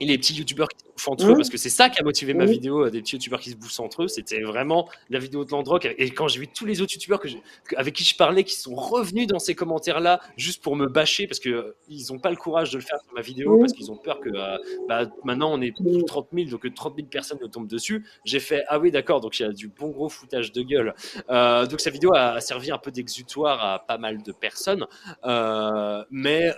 [0.00, 1.36] et les petits youtubeurs qui bouffent entre eux, Mmh.
[1.36, 2.50] parce que c'est ça qui a motivé ma Mmh.
[2.50, 5.50] vidéo, euh, des petits youtubeurs qui se bouffent entre eux, c'était vraiment la vidéo de
[5.50, 5.86] Landrock.
[5.98, 7.28] Et quand j'ai vu tous les autres youtubeurs que
[7.76, 11.40] avec qui je parlais, qui sont revenus dans ces commentaires-là, juste pour me bâcher, parce
[11.40, 13.60] que euh, ils n'ont pas le courage de le faire sur ma vidéo, Mmh.
[13.60, 14.58] parce qu'ils ont peur que euh,
[14.88, 17.68] bah, maintenant on est plus de 30 000, donc que 30 000 personnes nous tombent
[17.68, 18.04] dessus.
[18.24, 20.94] J'ai fait, ah oui, d'accord, donc il y a du bon gros foutage de gueule.
[21.30, 24.86] Euh, donc sa vidéo a, servi un peu d'exutoire à pas mal de personnes,
[26.10, 26.50] mais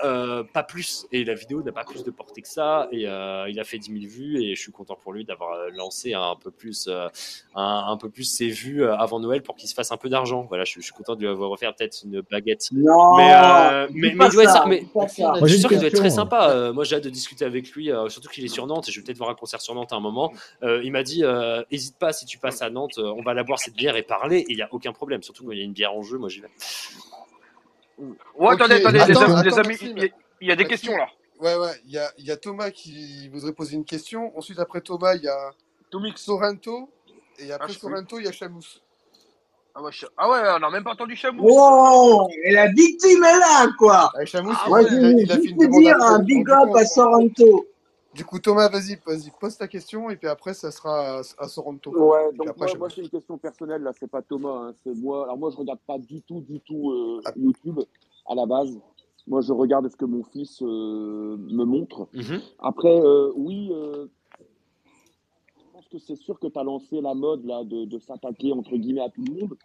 [0.53, 1.07] pas plus.
[1.13, 2.89] Et la vidéo n'a pas plus de portée que ça.
[2.93, 5.71] Et il a fait 10 000 vues et je suis content pour lui d'avoir euh,
[5.75, 7.09] lancé un peu plus, euh,
[7.55, 10.09] un, un peu plus ses vues euh, avant Noël pour qu'il se fasse un peu
[10.09, 10.45] d'argent.
[10.49, 12.69] Voilà, je, je suis content de lui avoir offert peut-être une baguette.
[12.73, 14.67] Non, mais, euh, mais, pas mais il doit être ça, ça.
[14.67, 15.33] Mais ça.
[15.43, 16.51] Je suis sûr qu'il doit être très sympa.
[16.51, 18.93] Euh, moi, j'ai hâte de discuter avec lui, euh, surtout qu'il est sur Nantes et
[18.93, 20.33] je vais peut-être voir un concert sur Nantes à un moment.
[20.63, 23.43] Euh, il m'a dit, euh, hésite pas si tu passes à Nantes, on va la
[23.45, 24.39] boire cette bière et parler.
[24.39, 26.19] Et il y a aucun problème, surtout quand il y a une bière en jeu.
[26.19, 26.49] Moi, j'y vais.
[27.99, 29.95] Ouais, Ok, attendez, attendez, les, attends, les attends, amis, Maxime.
[29.97, 30.69] il y, y a des Maxime.
[30.69, 31.07] questions là.
[31.43, 34.33] Ouais, ouais, il y a, il y a Thomas qui voudrait poser une question.
[34.39, 35.51] Ensuite, après Thomas, il y a
[35.91, 36.21] Tomix.
[36.23, 36.89] Sorrento.
[37.39, 38.79] Et Ah, après je- Sorrento, il y a Chamous.
[39.75, 41.43] Ah ouais, ah ouais, on n'a même pas entendu Chamous.
[41.43, 44.11] Wow, et la victime est là quoi.
[44.15, 44.85] Avec Chamous, Ah ouais.
[44.91, 46.27] il a, il a fait une demande dire un Fred.
[46.27, 47.67] big Donc, du coup, up à Sorrento.
[48.15, 51.49] Du coup, Thomas, vas-y, vas-y, pose ta question et puis après, ça sera à, à
[51.49, 51.91] Soronto.
[51.91, 54.95] Ouais, donc après, moi, moi c'est une question personnelle, là, c'est pas Thomas, hein, c'est
[54.95, 55.25] moi.
[55.25, 57.33] Alors moi, je regarde pas du tout, du tout euh, Ah.
[57.35, 57.81] YouTube
[58.29, 58.79] à la base.
[59.29, 62.09] Moi, je regarde ce que mon fils euh, me montre.
[62.13, 62.41] Mhm.
[62.59, 64.07] Après, euh, oui, euh,
[65.59, 68.53] je pense que c'est sûr que tu as lancé la mode là de, de s'attaquer
[68.53, 69.57] entre guillemets à tout le monde.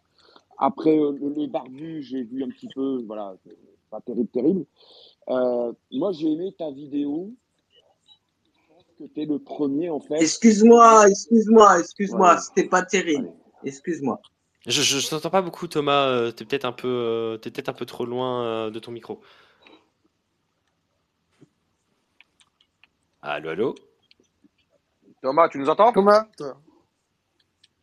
[0.59, 3.57] Après, euh, le- les barbus, j'ai vu un petit peu, voilà, c'est
[3.89, 4.65] pas terrible, terrible.
[5.29, 7.31] Euh, moi, j'ai aimé ta vidéo.
[7.69, 10.15] Je pense que tu es le premier en fait.
[10.21, 12.39] Excuse-moi, excuse-moi, excuse-moi, Ouais.
[12.39, 13.31] c'était pas terrible.
[13.63, 14.19] Excuse-moi.
[14.65, 16.07] Je, je t'entends pas beaucoup, Thomas.
[16.07, 18.91] euh, T'es peut-être un peu, euh, t'es peut-être un peu trop loin euh, de ton
[18.91, 19.19] micro.
[23.21, 23.75] Allô, allô.
[25.21, 25.91] Thomas, tu nous entends?
[25.91, 26.25] Thomas.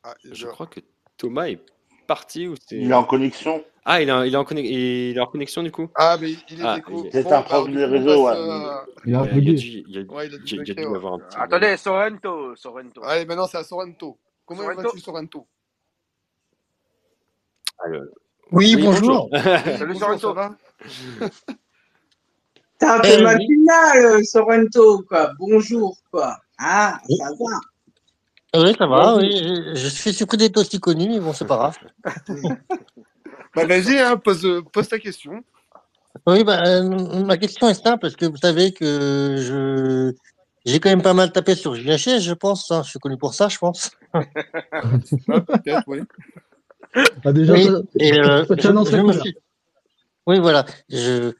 [0.03, 0.81] Ah, Je je- crois que
[1.17, 1.59] Thomas est
[2.07, 2.77] parti ou c'est.
[2.77, 3.65] Il est en connexion.
[3.85, 5.91] Ah, il est, en- il est en, conne- il est en connexion du coup.
[5.95, 8.27] Ah, mais il est Ah, il est- C'est un problème du réseau,
[9.07, 10.29] Il a dû, il y a, Ouais,
[10.97, 11.37] avoir un petit.
[11.37, 13.03] Attendez, Sorrento, Sorrento.
[13.05, 14.19] Allez, maintenant, c'est à Sorrento.
[14.47, 15.47] Comment Sorrento vas-tu, Sorrento?
[17.79, 18.01] Allô.
[18.53, 19.29] Oui, Oui, bonjour.
[19.33, 20.35] Salut, bonjour, ça Sorrento.
[20.35, 20.57] va?
[22.79, 23.23] T'as un Euh, peu oui.
[23.23, 25.33] matinal, Sorrento, quoi.
[25.39, 26.37] Bonjour, quoi.
[26.59, 28.61] Ah, ça va.
[28.63, 29.31] oui, ça va, oui.
[29.37, 31.79] Je, je suis surpris d'être aussi connu, mais bon, c'est pas grave.
[33.57, 35.45] Bah, vas-y, hein, pose, pose ta question.
[36.27, 40.13] Oui, bah, euh, ma question est simple, parce que vous savez que je
[40.65, 42.71] j'ai quand même pas mal tapé sur Julien Chies, je pense.
[42.73, 42.83] hein.
[42.83, 43.93] Je suis connu pour ça, je pense.
[45.29, 46.01] Ah, oui.
[47.25, 49.23] Ah, déjà, Oui, ça, et euh, ça je, t'annonce je la me couleur.
[49.25, 49.37] suis...
[50.27, 50.65] Oui, voilà.
[50.89, 51.33] Je,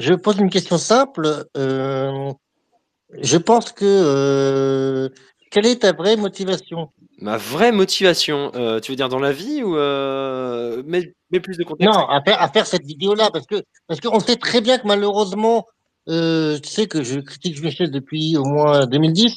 [0.00, 1.44] je pose une question simple.
[1.56, 2.32] Euh,
[3.20, 3.84] je pense que...
[3.84, 5.08] euh,
[5.50, 6.90] quelle est ta vraie motivation?
[7.18, 9.74] Ma vraie motivation, euh, tu veux dire dans la vie ou
[10.84, 11.92] mets, mets plus de contexte?
[11.92, 14.86] Non, à faire, à faire cette vidéo-là, parce que parce qu'on sait très bien que
[14.86, 15.66] malheureusement,
[16.06, 16.12] tu
[16.64, 19.34] sais que je critique Julien Chies depuis au moins 2010,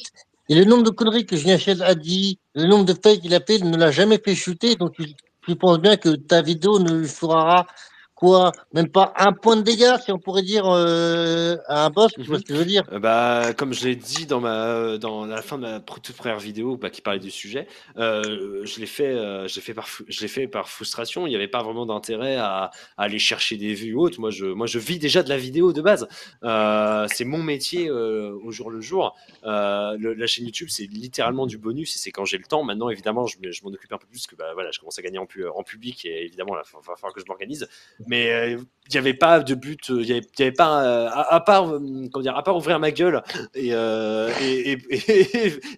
[0.48, 3.34] et le nombre de conneries que Julien Chies a dit, le nombre de fakes qu'il
[3.34, 5.04] a fait, il ne l'a jamais fait chuter, donc tu,
[5.46, 7.66] tu penses bien que ta vidéo ne lui fera
[8.14, 12.12] quoi, même pas un point de dégâts, si on pourrait dire euh, à un boss,
[12.20, 12.40] tu vois Mhm.
[12.40, 12.84] ce que je veux dire?
[12.92, 16.38] Euh, Bah, comme je l'ai dit dans ma dans la fin de ma toute première
[16.38, 17.66] vidéo bah, qui parlait du sujet,
[17.96, 21.26] euh, je l'ai fait, euh, je fait par je fait par frustration.
[21.26, 24.20] Il n'y avait pas vraiment d'intérêt à, à aller chercher des vues ou autres.
[24.20, 26.06] Moi, je moi je vis déjà de la vidéo de base.
[26.44, 29.16] Euh, c'est mon métier euh, au jour le jour.
[29.44, 32.64] Euh, le- la chaîne YouTube, c'est littéralement du bonus et c'est quand j'ai le temps.
[32.64, 34.78] Maintenant, évidemment, je, me- je m'en occupe un peu plus parce que bah voilà, je
[34.78, 37.66] commence à gagner en, pu- en public et évidemment, il va falloir que je m'organise.
[38.06, 38.58] Mais euh,
[38.88, 42.42] il n'y avait pas de but, euh, il pas, euh, à, part, comment dire, à
[42.42, 43.22] part ouvrir ma gueule
[43.54, 43.70] et,
[44.42, 44.78] et,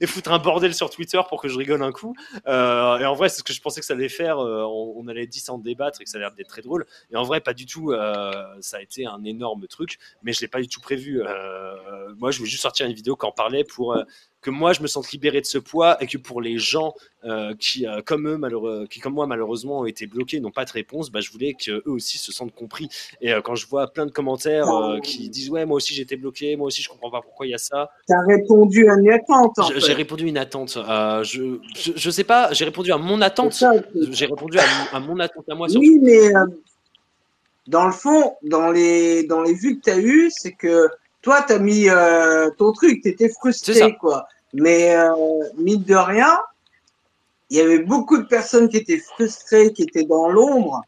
[0.00, 2.16] et, foutre un bordel sur Twitter pour que je rigole un coup.
[2.46, 4.38] Et en vrai, c'est ce que je pensais que ça allait faire.
[4.38, 6.84] on, allait 10 en débattre et que ça allait être très drôle.
[7.12, 7.92] Et en vrai, pas du tout.
[8.60, 11.22] ça a été un énorme truc, mais je l'ai pas du tout prévu.
[12.18, 13.96] Moi, je voulais juste sortir une vidéo qui en parlait pour
[14.42, 16.94] que moi, je me sente libéré de ce poids et que pour les gens
[17.24, 20.64] euh, qui, euh, comme eux, malheureux, qui comme moi, malheureusement, ont été bloqués, n'ont pas
[20.64, 22.88] de réponse, bah, je voulais qu'eux aussi se sentent compris.
[23.20, 24.68] Et euh, quand je vois plein de commentaires
[25.02, 27.54] qui disent ouais, moi aussi été bloqué, moi aussi je comprends pas pourquoi il y
[27.54, 27.90] a ça.
[28.06, 30.78] T'as répondu à une attente, en J'ai répondu à une attente.
[31.24, 33.64] Je, je, je sais pas, j'ai répondu à mon attente.
[34.10, 36.30] J'ai répondu à, mon- à mon attente à moi Oui, mais
[37.66, 40.88] dans le fond, dans les, dans les vues que tu as eues, c'est que
[41.27, 44.28] toi, tu as mis euh, ton truc, tu étais frustré, quoi.
[44.55, 45.11] Mais euh,
[45.59, 46.39] mine de rien,
[47.51, 50.82] il y avait beaucoup de personnes qui étaient frustrées, qui étaient dans l'ombre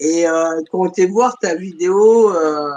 [0.00, 2.70] et euh, qui ont été voir ta vidéo euh,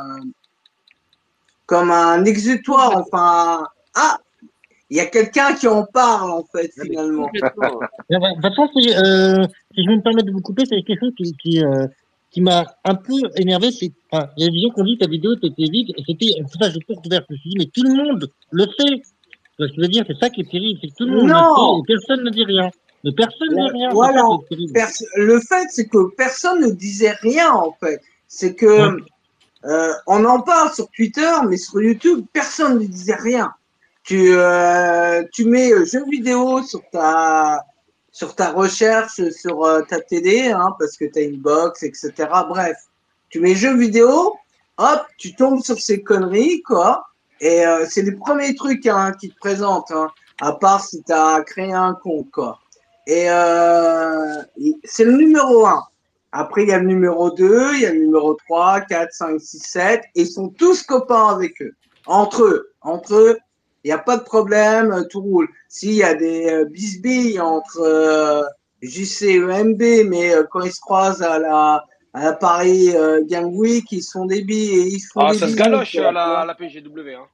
[1.66, 2.98] comme un exutoire.
[2.98, 3.66] Enfin,
[3.96, 4.18] ah,
[4.90, 7.30] il y a quelqu'un qui en parle, en fait, finalement.
[7.32, 11.34] De toute façon, si, si je me permets de vous couper, c'est quelque chose qui,
[11.38, 11.88] qui, euh,
[12.32, 13.72] qui m'a un peu énervé.
[13.72, 15.92] C'est, enfin, il y a des gens qui ont dit que ta vidéo était vide,
[15.98, 18.66] et c'était, ça, je trouve que je me suis dit, mais tout le monde le
[18.66, 19.02] fait.
[19.60, 21.30] Ce que je veux dire, c'est ça qui est terrible, c'est que tout le monde
[21.30, 21.78] Non.
[21.78, 22.70] le fait, et personne ne dit rien.
[23.04, 24.22] Mais personne ne dit rien, Voilà.
[24.22, 28.02] ça le fait, c'est que personne ne disait rien, en fait.
[28.28, 29.02] C'est que Ouais.
[29.66, 33.52] euh, on en parle sur Twitter, mais sur YouTube, personne ne disait rien.
[34.04, 37.62] Tu, euh, tu mets euh, jeux vidéo sur ta,
[38.18, 42.14] sur ta recherche, sur euh, ta télé, hein, parce que tu as une box, etc.
[42.50, 42.76] Bref,
[43.30, 44.36] tu mets jeux vidéo,
[44.78, 47.06] hop, tu tombes sur ces conneries, quoi.
[47.42, 50.10] Et euh, c'est les premiers trucs hein, qui te présentent, hein,
[50.42, 52.58] à part si tu as créé un compte, quoi.
[53.06, 54.42] Et euh,
[54.84, 55.84] c'est le numéro 1.
[56.32, 59.40] Après, il y a le numéro 2, il y a le numéro 3, 4, 5,
[59.40, 60.02] 6, 7.
[60.16, 61.76] Et ils sont tous copains avec eux.
[62.08, 62.72] Entre eux.
[62.82, 63.38] Entre eux,
[63.88, 65.48] il n'y a pas de problème, euh, tout roule.
[65.70, 68.42] S'il y a des euh, bisbilles entre euh,
[68.82, 73.22] JC et EMB, mais euh, quand ils se croisent à la, à la Paris euh,
[73.26, 75.56] Game Week, ils se font des billes et ils se font Ah, des ça se
[75.56, 77.14] galoche à la, à la PGW.
[77.16, 77.28] Hein.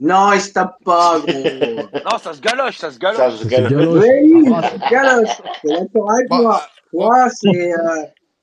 [0.00, 1.32] Non, il se tape pas, gros.
[2.10, 3.18] Non, ça se galoche, ça se galoche.
[3.18, 4.04] Ça se C'est galoche.
[4.04, 5.36] Oui, Ah, ça se galoche.
[5.62, 6.62] T'es d'accord avec Bah, moi.
[6.88, 8.02] Tu vois, c'est, euh,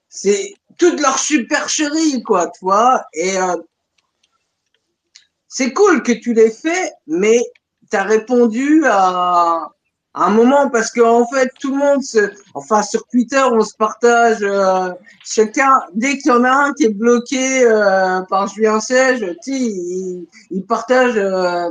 [0.10, 3.04] c'est toute leur supercherie, quoi, tu vois.
[3.16, 3.56] Et euh,
[5.58, 7.40] c'est cool que tu l'aies fait, mais
[7.90, 9.70] tu as répondu à,
[10.14, 14.40] un moment parce qu'en fait, tout le monde se, enfin, sur Twitter, on se partage,
[14.42, 14.90] euh,
[15.24, 19.18] chacun, dès qu'il y en a un qui est bloqué euh, par Julien sais,
[19.48, 21.70] il, il partage euh,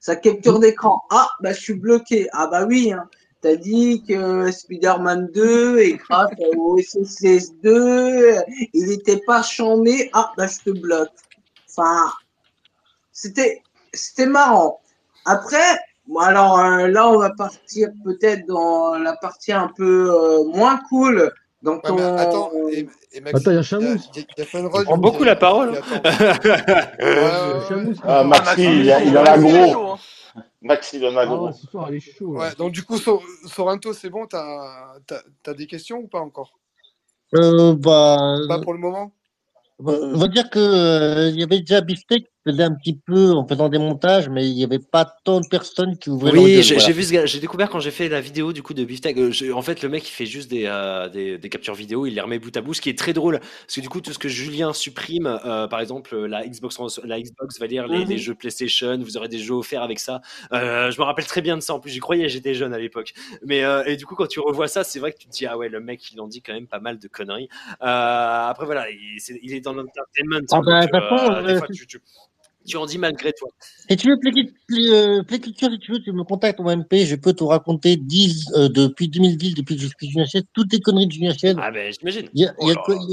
[0.00, 1.00] sa capture d'écran.
[1.10, 2.28] Ah, bah, je suis bloqué.
[2.32, 3.08] Ah, bah oui, hein.
[3.40, 8.34] T'as dit que Spider-Man 2 et grâce au SSS 2,
[8.72, 10.10] il n'était pas chambé.
[10.12, 11.10] Ah, bah, je te bloque.
[11.68, 12.10] Enfin,
[13.14, 13.62] c'était,
[13.94, 14.80] c'était marrant.
[15.24, 20.44] Après, bon, alors euh, là, on va partir peut-être dans la partie un peu euh,
[20.44, 21.32] moins cool.
[21.62, 21.96] Dans Ouais, ton...
[21.96, 23.96] mais attends, et, et Maxime, Attends, il y a Chamous.
[24.16, 25.74] il prend beaucoup la parole.
[25.74, 26.02] hein.
[27.00, 27.60] Ah,
[28.02, 28.28] parle.
[28.28, 28.72] Maxi, Maxime,
[29.06, 29.92] il, en a gros.
[29.92, 29.98] hein.
[30.60, 31.46] Maxi, il en a Ah gros.
[31.46, 32.32] ouais, ce soir, elle est chaud.
[32.34, 32.48] ouais.
[32.50, 32.54] là.
[32.56, 34.94] Donc du coup, Sor- Sorrento, c'est bon, t'as
[35.46, 36.52] as, des questions ou pas encore?
[37.34, 39.12] Euh, bah, Pas pour le moment?
[39.78, 43.46] on va dire que euh, il y avait déjà Beefsteak faisait un petit peu en
[43.46, 46.74] faisant des montages, mais il n'y avait pas tant de personnes qui ouvraient Oui, j'ai
[46.76, 46.92] voilà.
[46.92, 49.16] vu j'ai découvert quand j'ai fait la vidéo du coup de Beefsteak.
[49.18, 52.14] euh, en fait, le mec il fait juste des, euh, des, des captures vidéo, il
[52.14, 54.12] les remet bout à bout, ce qui est très drôle parce que du coup tout
[54.12, 58.14] ce que Julien supprime, euh, par exemple la Xbox, la Xbox va lire les, les
[58.14, 58.20] Mhm.
[58.20, 60.20] jeux PlayStation, vous aurez des jeux offerts avec ça.
[60.52, 61.74] Euh, je me rappelle très bien de ça.
[61.74, 63.14] En plus, j'y croyais, j'étais jeune à l'époque.
[63.44, 65.46] Mais euh, et du coup quand tu revois ça, c'est vrai que tu te dis
[65.46, 67.48] ah ouais le mec il en dit quand même pas mal de conneries.
[67.82, 70.40] Euh, après voilà, il, est dans l'entertainment.
[70.52, 72.00] Ah bah, tu,
[72.66, 73.48] tu en dis malgré toi.
[73.90, 77.16] Si tu veux euh, Play Culture, si tu veux, tu me contactes au MP, je
[77.16, 81.06] peux te raconter 10, euh, depuis 2010, depuis que je suis Chiez, toutes les conneries
[81.06, 81.54] de Chiez.
[81.58, 82.28] Ah ben j'imagine.
[82.58, 82.70] Oh.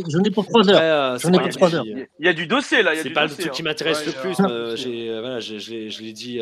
[0.10, 1.14] J'en ai pour 3 Après, heures.
[1.14, 1.86] euh, J'en ai pas pour un 3 truc heures.
[2.20, 3.66] Il y a- du dossier là, C'est pas le truc qui hein.
[3.66, 4.36] m'intéresse Ouais, le plus.
[4.38, 6.40] je l'ai je l'ai dit,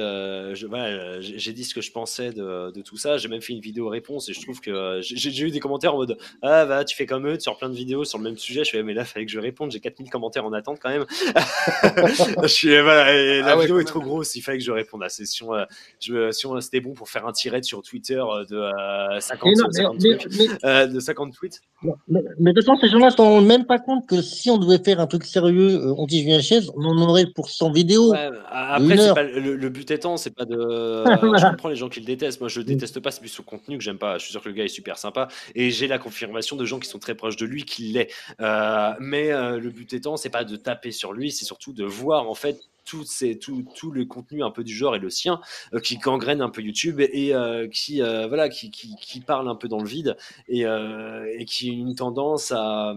[1.38, 3.18] j'ai dit ce que je pensais de, de tout ça.
[3.18, 5.94] J'ai même fait une vidéo réponse et je trouve que j'ai j'ai eu des commentaires
[5.96, 8.38] en mode Ah, bah, tu fais comme eux sur plein de vidéos sur le même
[8.38, 8.64] sujet.
[8.64, 9.72] Je fais, mais là, fallait que je réponde.
[9.72, 11.06] J'ai 4000 commentaires en attente quand même.
[12.44, 14.36] je suis, voilà, la Ah ouais, vidéo est trop grosse.
[14.36, 15.54] Il fallait que je réponde à session.
[15.54, 15.66] Euh,
[16.00, 19.46] je, si on- c'était bon pour faire un tirette sur Twitter euh, de euh, 50,
[19.50, 21.62] Mais non, mais, 50 mais, trucs, mais, euh, de 50 tweets.
[22.08, 24.50] mais, mais de toute façon, ces gens-là ne se rendent même pas compte que si
[24.50, 28.12] on devait faire un truc sérieux euh, Chiez, on en aurait pour 100 vidéos.
[28.12, 30.56] Ouais, après, pas le, le but étant, c'est pas de.
[31.06, 32.40] je comprends les gens qui le détestent.
[32.40, 33.12] Moi, je le déteste pas.
[33.12, 34.18] C'est plus son contenu que j'aime pas.
[34.18, 36.80] Je suis sûr que le gars est super sympa et j'ai la confirmation de gens
[36.80, 38.10] qui sont très proches de lui qu'il l'est.
[38.42, 41.84] Euh, mais euh, le but étant, c'est pas de taper sur lui, c'est surtout de
[41.84, 45.10] voir en fait tout, ces, tout, tout le contenu un peu du genre et le
[45.10, 45.40] sien
[45.74, 49.48] euh, qui gangrène un peu YouTube et euh, qui euh, voilà qui, qui, qui parle
[49.50, 50.16] un peu dans le vide
[50.48, 52.94] et, et qui a une tendance à,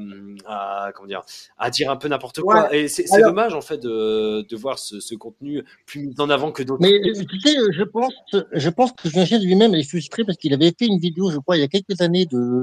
[0.46, 1.22] à comment dire
[1.58, 2.82] à dire un peu n'importe quoi Ouais.
[2.84, 6.30] et c'est Alors- dommage en fait de, de voir ce, ce contenu plus mis en
[6.30, 8.12] avant que d'autres Mais tu sais, je pense,
[8.52, 11.56] je pense que Chiez lui-même est frustré parce qu'il avait fait une vidéo, je crois,
[11.56, 12.62] il y a quelques années de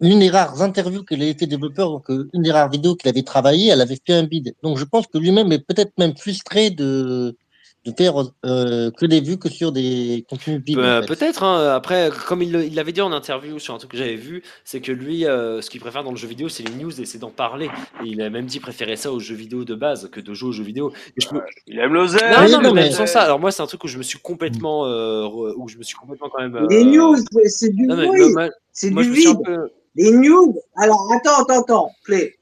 [0.00, 3.08] une des rares interviews qu'il avait fait développeur, donc euh, une des rares vidéos qu'il
[3.08, 4.54] avait travaillé, elle avait fait un bide.
[4.62, 7.36] Donc je pense que lui-même est peut-être même frustré de
[7.86, 11.06] de faire euh, que des vues que sur des contenus en fait.
[11.06, 11.42] Peut-être.
[11.44, 11.74] hein.
[11.74, 14.90] Après, comme il l'avait dit en interview sur un truc que j'avais vu, c'est que
[14.92, 17.30] lui, euh, ce qu'il préfère dans le jeu vidéo, c'est les news et c'est d'en
[17.30, 17.66] parler.
[18.02, 20.48] Et il a même dit préférer ça aux jeux vidéo de base que de jouer
[20.48, 20.92] aux jeux vidéo.
[21.16, 22.20] Et je peux- Il aime l'oseille.
[22.30, 23.22] Non, Oui, non, mais même mais- sans ça.
[23.22, 25.96] Alors moi, c'est un truc où je me suis complètement, euh, où je me suis
[25.96, 26.66] complètement quand même.
[26.68, 27.16] Les euh, news,
[27.46, 28.32] c'est du non, mais bruit.
[28.32, 29.38] moi- C'est du vide.
[29.44, 30.58] peu- Les news.
[30.76, 31.90] Alors, attends, attends, attends.
[32.04, 32.34] Play.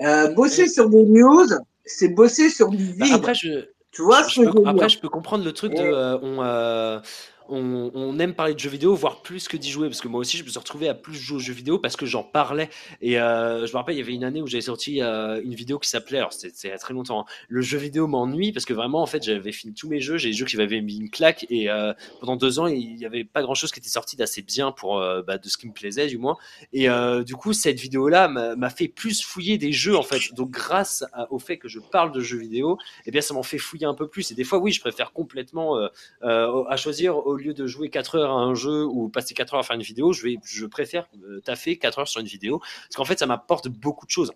[0.00, 1.46] Euh, bosser sur des news,
[1.84, 3.14] c'est bosser sur du Bah, vide.
[3.14, 3.48] après, je,
[3.94, 4.88] tu vois je je veux après, dire?
[4.88, 5.82] je peux comprendre le truc de.
[5.82, 7.00] Euh, on, euh,
[7.48, 9.88] on, aime parler de jeux vidéo, voire plus que d'y jouer.
[9.88, 11.96] Parce que moi aussi, je me suis retrouvé à plus jouer aux jeux vidéo parce
[11.96, 12.70] que j'en parlais.
[13.00, 15.54] Et euh, je me rappelle, il y avait une année où j'avais sorti euh, une
[15.54, 18.52] vidéo qui s'appelait, alors c'était il y a très longtemps, hein, Le jeu vidéo m'ennuie
[18.52, 20.16] parce que vraiment, en fait, j'avais fini tous mes jeux.
[20.16, 21.46] J'ai des jeux qui m'avaient mis une claque.
[21.50, 24.42] Et euh, pendant deux ans, il n'y avait pas grand chose qui était sorti d'assez
[24.42, 26.36] bien pour bah, de ce qui me plaisait, du moins.
[26.72, 26.88] Et
[27.24, 30.32] du coup, cette vidéo-là m'a fait plus fouiller des jeux, en fait.
[30.34, 33.58] Donc, grâce au fait que je parle de jeux vidéo, eh bien, ça m'en fait
[33.58, 34.30] fouiller un peu plus.
[34.30, 35.78] Et des fois, oui, je préfère complètement
[36.22, 39.60] à choisir au lieu de jouer 4 heures à un jeu ou passer 4 heures
[39.60, 42.60] à faire une vidéo, je, vais, je préfère euh, taffer 4 heures sur une vidéo
[42.60, 44.32] parce qu'en fait, ça m'apporte beaucoup de choses.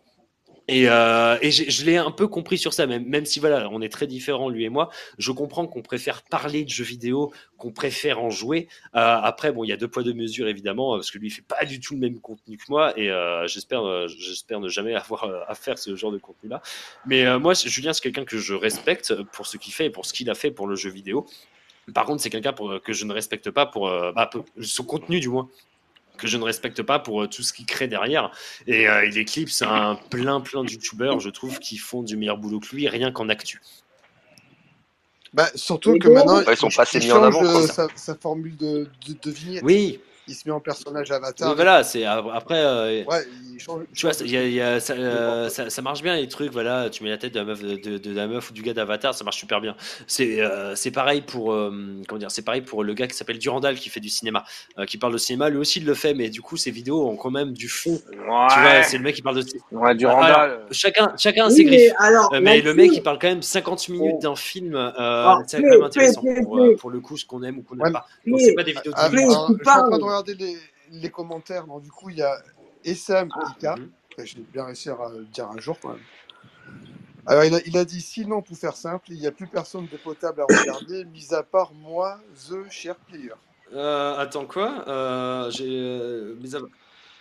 [0.70, 3.88] Et, euh, je l'ai un peu compris sur ça, même, même si voilà, on est
[3.88, 4.90] très différents lui et moi.
[5.16, 8.68] Je comprends qu'on préfère parler de jeux vidéo, qu'on préfère en jouer.
[8.94, 11.30] Euh, après, bon, il y a deux poids deux mesures évidemment, parce que lui il
[11.30, 13.10] fait pas du tout le même contenu que moi, et
[13.46, 16.60] j'espère, j'espère ne jamais avoir à faire ce genre de contenu-là.
[17.06, 20.04] Mais euh, moi, Julien, c'est quelqu'un que je respecte pour ce qu'il fait et pour
[20.04, 21.26] ce qu'il a fait pour le jeu vidéo.
[21.94, 24.84] Par contre, c'est quelqu'un pour- que je ne respecte pas pour, euh, bah, pour son
[24.84, 25.48] contenu du moins
[26.16, 28.32] que je ne respecte pas pour euh, tout ce qu'il crée derrière.
[28.66, 32.38] Et euh, il éclipse un plein plein de youtubeurs, je trouve, qui font du meilleur
[32.38, 33.60] boulot que lui, rien qu'en actu.
[35.32, 37.66] Bah, surtout que maintenant, Ouais, ils sont il, pas assez il mis en avant, euh,
[37.66, 39.62] sa, sa formule de, de, de vignette.
[39.62, 41.54] Oui, Il se met en personnage avatar.
[41.54, 42.58] voilà, c'est après.
[42.62, 43.84] euh, Ouais, il change.
[43.94, 46.90] Tu vois, y a- y a- ça, euh, ça, ça marche bien les trucs, voilà,
[46.90, 48.74] tu mets la tête de la meuf, de, de- de la meuf ou du gars
[48.74, 49.74] d'Avatar, ça marche super bien.
[50.06, 51.72] C'est euh, c'est pareil pour euh,
[52.06, 54.44] comment dire, c'est pareil pour le gars qui s'appelle Durandal qui fait du cinéma,
[54.78, 57.08] euh, qui parle de cinéma, lui aussi il le fait, mais du coup ses vidéos
[57.08, 57.98] ont quand même du fond.
[58.10, 58.82] Tu vois, Ouais.
[58.84, 59.44] c'est le mec qui parle de.
[59.72, 61.92] Ouais, du Alors, chacun, chacun Oui, ses mais griffes.
[61.98, 64.74] alors, Euh, mais le mec, il parle quand même 50 minutes d'un film.
[64.74, 67.76] Euh, alors, c'est quand même intéressant pour, euh, le coup ce qu'on aime ou qu'on
[67.76, 68.06] Ouais, n'aime pas.
[68.26, 68.96] Donc c'est pas des vidéos de
[70.20, 70.62] Ah, 10 Play, minutes.
[70.62, 70.90] alors, tu je suis en train parles.
[70.90, 71.66] de regarder les, les commentaires.
[71.66, 72.42] Donc, du coup, il y a
[72.84, 73.76] Essam Ah, Ika.
[73.76, 73.92] Mhm.
[74.16, 76.06] Enfin, Je vais bien réussir à le dire un jour quand même.
[77.26, 79.88] Alors, il a, il a dit sinon, pour faire simple, il n'y a plus personne
[79.88, 83.34] de potable à regarder, mis à part moi, The Share Player.
[83.74, 84.88] Euh, attends quoi?
[84.88, 86.34] Euh, J'ai euh,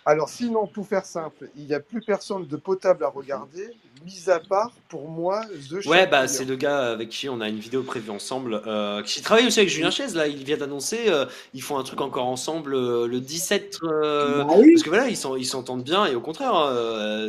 [0.04, 4.30] Alors, sinon, pour faire simple, il n'y a plus personne de potable à regarder, mis
[4.30, 7.58] à part pour moi, The Ouais, bah c'est le gars avec qui on a une
[7.58, 11.26] vidéo prévue ensemble, euh, qui travaille aussi avec Julien Chaise, là, il vient d'annoncer, euh,
[11.54, 14.72] ils font un truc encore ensemble euh, le 17, euh, Bah oui.
[14.74, 16.54] parce que voilà, ils s'en- ils s'entendent bien, et au contraire,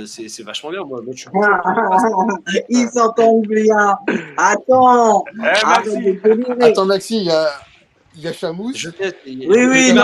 [0.07, 1.29] c'est vachement bien, moi, moi, je suis.
[2.69, 3.95] Ils s'entendent bien.
[4.37, 6.63] Attends, Eh.
[6.63, 7.49] Attends, Maxi, il y a,
[8.19, 8.77] il y a Chamousse.
[8.77, 10.03] Je sais, il, Oui, oui, il m'a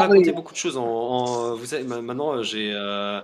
[0.00, 0.76] raconté, beaucoup de choses.
[0.78, 3.20] En, en- vous savez, ma- maintenant j'ai euh,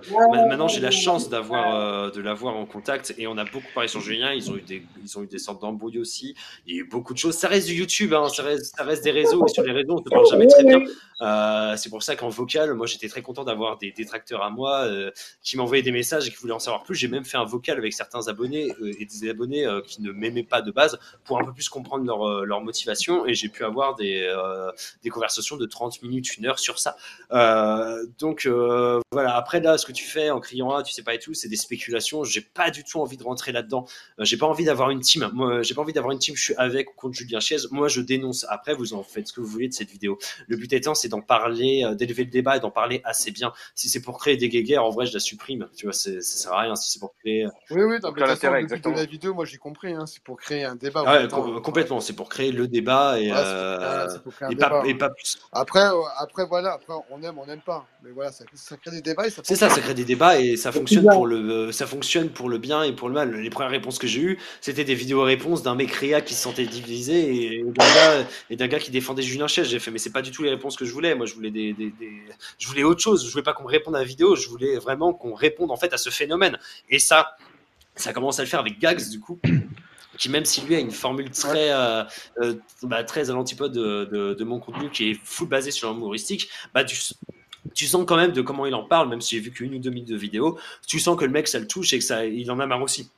[0.47, 3.87] maintenant j'ai la chance d'avoir euh, de l'avoir en contact et on a beaucoup parlé
[3.89, 4.33] sur Julien.
[4.33, 6.35] Ils ont eu des ils ont eu des sortes d'embrouilles aussi.
[6.67, 7.35] Il y a eu beaucoup de choses.
[7.35, 9.95] Ça reste du YouTube, hein, ça reste ça reste des réseaux et sur les réseaux
[9.95, 10.79] on se parle jamais très bien.
[11.21, 14.81] Euh, c'est pour ça qu'en vocal, moi j'étais très content d'avoir des détracteurs à moi
[14.85, 15.11] euh,
[15.43, 16.95] qui m'envoyaient des messages et qui voulaient en savoir plus.
[16.95, 20.11] J'ai même fait un vocal avec certains abonnés euh, et des abonnés euh, qui ne
[20.11, 23.63] m'aimaient pas de base pour un peu plus comprendre leur, leur motivation et j'ai pu
[23.63, 24.71] avoir des, euh,
[25.03, 26.95] des conversations de 30 minutes, une heure sur ça.
[27.31, 31.03] Euh, donc euh, voilà, après là, ce que tu fais en criant ah, tu sais
[31.03, 32.23] pas et tout, c'est des spéculations.
[32.23, 33.85] J'ai pas du tout envie de rentrer là-dedans.
[34.19, 35.29] J'ai pas envie d'avoir une team.
[35.33, 36.35] Moi, j'ai pas envie d'avoir une team.
[36.35, 37.57] Je suis avec ou contre Julien Chiez.
[37.71, 38.45] Moi, je dénonce.
[38.49, 40.17] Après, vous en faites ce que vous voulez de cette vidéo.
[40.47, 43.53] Le but étant, c'est d'en parler, d'élever le débat et d'en parler assez bien.
[43.75, 45.67] Si c'est pour créer des guéguerres, en vrai, je la supprime.
[45.75, 46.75] Tu vois, c'est- ça sert à rien.
[46.75, 48.69] Si c'est pour créer, Oui, oui, non, mais de Aucun toute façon, intérêt, le but
[48.69, 48.95] de exactement.
[48.95, 51.03] la vidéo, moi j'ai compris, hein, c'est pour créer un débat.
[51.05, 51.27] Ah ouais,
[51.61, 51.99] complètement.
[51.99, 54.07] C'est pour créer le débat et, euh,
[54.49, 55.39] et pas et pas plus.
[55.51, 57.85] Après, euh, après, voilà, après, on aime, on n'aime pas.
[58.03, 59.75] Mais voilà, ça, ça crée des débats et ça C'est ça, fonctionne.
[59.75, 62.93] ça crée des débats et ça fonctionne pour le, ça fonctionne pour le bien et
[62.93, 63.33] pour le mal.
[63.35, 66.65] Les premières réponses que j'ai eues, c'était des vidéos-réponses d'un mec réa qui se sentait
[66.65, 69.67] divisé et d'un gars, et d'un gars qui défendait Julien Chess.
[69.67, 71.13] J'ai fait, mais c'est pas du tout les réponses que je voulais.
[71.15, 72.23] Moi, je voulais des, des, des-
[72.57, 73.25] je voulais autre chose.
[73.25, 74.35] Je voulais pas qu'on me réponde à la vidéo.
[74.35, 76.57] Je voulais vraiment qu'on réponde en fait à ce phénomène.
[76.89, 77.35] Et ça,
[77.95, 79.39] ça commence à le faire avec Gags du coup.
[80.21, 82.03] Qui même si lui a une formule très, euh,
[82.43, 85.91] euh, bah, très à l'antipode de, de, de mon contenu qui est full basé sur
[85.91, 86.95] l'humoristique, bah, du,
[87.73, 89.79] tu sens quand même de comment il en parle, même si j'ai vu qu'une ou
[89.79, 92.23] deux minutes de vidéo, tu sens que le mec ça le touche et que ça,
[92.23, 93.09] il en a marre aussi.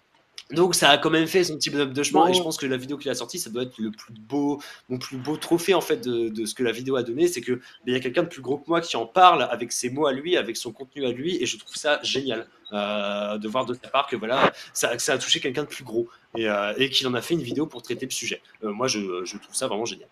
[0.53, 2.65] Donc ça a quand même fait son petit bonhomme de chemin et je pense que
[2.65, 5.73] la vidéo qu'il a sortie, ça doit être le plus beau, mon plus beau trophée
[5.73, 7.99] en fait de, de ce que la vidéo a donné, c'est que il y a
[7.99, 10.55] quelqu'un de plus gros que moi qui en parle avec ses mots à lui, avec
[10.55, 14.07] son contenu à lui et je trouve ça génial euh, de voir de sa part
[14.07, 16.07] que voilà ça, a touché quelqu'un de plus gros
[16.37, 18.41] et, euh, et qu'il en a fait une vidéo pour traiter le sujet.
[18.63, 20.09] Euh, moi je, je trouve ça vraiment génial.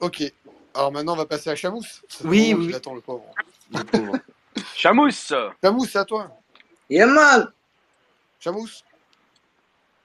[0.00, 0.22] Ok.
[0.74, 1.82] Alors maintenant, on va passer à fait Oui,
[2.24, 2.74] oui, qu'il oui.
[2.74, 3.24] attend, le pauvre.
[3.72, 4.18] Le pauvre.
[4.74, 6.30] Chamousse Chamousse, c'est à toi.
[6.88, 7.52] Yaman
[8.40, 8.82] Chamousse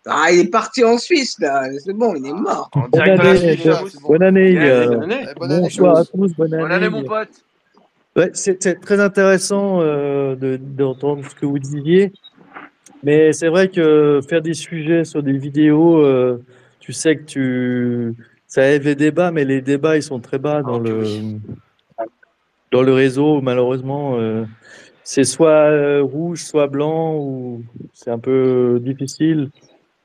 [0.05, 1.63] Ah, il est parti en Suisse, là.
[1.79, 2.69] C'est bon, il est mort.
[2.73, 4.07] En Bonne la année, Suisse, bon.
[4.09, 4.57] bonne année.
[4.59, 5.25] Euh, Bonne année.
[5.37, 6.63] Bonne année, bonsoir à tous, bonne année.
[6.63, 7.29] Bonne année, mon pote.
[8.15, 12.13] Ouais, C'était très intéressant euh, de- d'entendre ce que vous disiez.
[13.03, 16.41] Mais c'est vrai que faire des sujets sur des vidéos, euh,
[16.79, 18.13] tu sais que tu,
[18.47, 21.01] ça lève les débats, mais les débats, ils sont très bas dans Oh, que le,
[21.03, 21.37] oui.
[22.71, 24.17] dans le réseau, malheureusement.
[24.17, 24.45] euh,
[25.05, 29.49] c'est soit euh, rouge, soit blanc, ou c'est un peu difficile.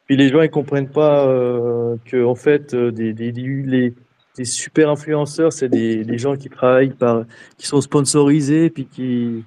[0.07, 3.95] Puis les gens, ils comprennent pas euh, que, en fait, euh, des, des, des, les-
[4.37, 7.25] des super influenceurs, c'est des, des gens qui travaillent par,
[7.59, 9.43] qui sont sponsorisés, puis qui,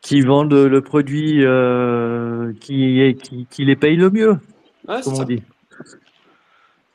[0.00, 4.36] qui vendent le produit euh, qui, qui, qui les paye le mieux,
[4.88, 5.24] Ouais, comme on ça.
[5.24, 5.42] dit.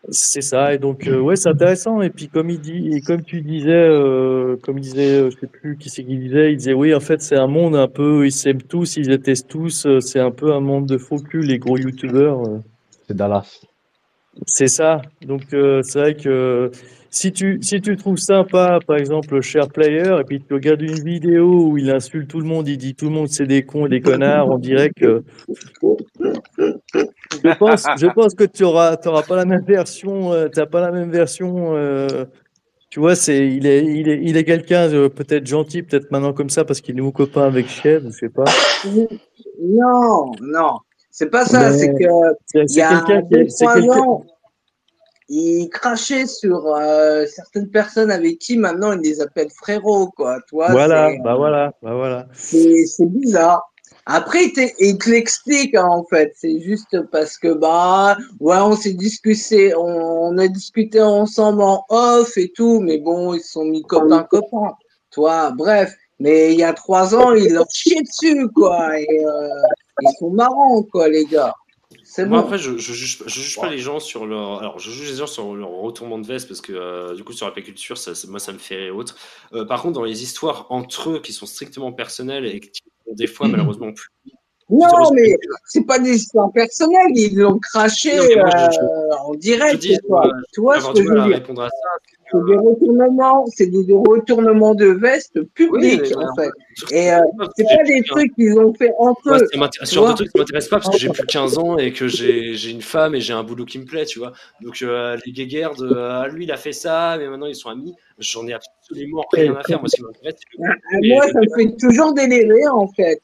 [0.09, 2.01] C'est ça, et donc euh, ouais, c'est intéressant.
[2.01, 5.37] Et puis comme il dit, et comme tu disais, euh, comme il disait, euh, je
[5.37, 7.89] sais plus qui c'est qui disait, il disait oui, en fait c'est un monde un
[7.89, 11.17] peu, ils s'aiment tous, ils détestent tous, euh, c'est un peu un monde de faux
[11.19, 12.41] cul, les gros youtubeurs.
[12.47, 12.59] euh.
[13.07, 13.59] C'est Dallas.
[14.45, 15.01] C'est ça.
[15.25, 16.71] Donc euh, c'est vrai que
[17.09, 20.99] si tu si tu trouves sympa, par exemple, Share Player, et puis tu regardes une
[21.03, 23.85] vidéo où il insulte tout le monde, il dit tout le monde c'est des cons
[23.85, 25.23] et des connards, on dirait que
[27.43, 30.81] je pense je pense que tu auras t'auras pas la même version, euh, t'as pas
[30.81, 31.75] la même version.
[31.75, 32.25] euh,
[32.89, 36.49] tu vois, c'est il est il est il est quelqu'un peut-être gentil, peut-être maintenant comme
[36.49, 38.45] ça parce qu'il est mon copain avec Chef, je sais pas.
[39.61, 40.77] Non, non.
[41.11, 42.05] C'est pas ça, c'est que
[42.45, 43.99] c'est quelqu'un qui est- c'est trois quelqu'un.
[44.01, 44.25] ans,
[45.29, 50.39] il crachait sur euh, certaines personnes avec qui maintenant il les appelle frérots, quoi.
[50.47, 52.27] Toi, Voilà, bah voilà, bah voilà.
[52.33, 53.61] c'est bizarre.
[54.09, 56.31] Après, il, il te l'explique, hein, en fait.
[56.35, 59.81] C'est juste parce que, bah, ouais, on s'est discuté, on,
[60.29, 64.23] on a discuté ensemble en off et tout, mais bon, ils se sont mis copains,
[64.23, 64.75] copains.
[65.11, 65.93] Toi, bref.
[66.19, 68.97] Mais il y a trois ans, ils leur chiaient dessus, quoi.
[68.97, 69.49] Et, euh,
[70.01, 71.53] ils sont marrants, quoi, les gars.
[72.17, 74.57] C'est Moi, après, je, je juge, je juge pas les gens sur leur.
[74.59, 77.31] Alors, je juge les gens sur leur retournement de veste parce que, euh, du coup,
[77.31, 79.15] sur la culture, ça, ça- moi, ça me fait rire et autres.
[79.53, 82.81] Euh, par contre, dans les histoires entre eux qui sont strictement personnelles et qui,
[83.11, 84.09] des fois, malheureusement, plus.
[84.69, 88.83] Non, mais c'est pas des histoires personnelles, ils l'ont craché Non, mais moi, je- je-
[88.83, 90.27] euh, en direct, dis, quoi.
[90.27, 91.41] euh, Tu vois je ce que je veux dire?
[92.29, 96.33] C'est des retournements, c'est des retournements de veste publics, Oui, en voilà.
[96.35, 96.51] fait.
[96.93, 97.19] Et euh,
[97.55, 99.47] c'est pas des trucs qu'ils ont fait entre eux.
[99.49, 100.15] ça m'intéresse- tu ce genre de vois?
[100.15, 102.81] truc, ça m'intéresse pas parce que j'ai plus 15 ans et que j'ai j'ai une
[102.81, 104.33] femme et j'ai un boulot qui me plaît, tu vois.
[104.61, 107.69] Donc, euh, les guéguerres de ah, lui, il a fait ça, mais maintenant ils sont
[107.69, 109.79] amis, j'en ai absolument rien à faire.
[109.79, 113.21] Moi, ce qui m'intéresse, Ah, Moi, ça me fait toujours délirer, en fait.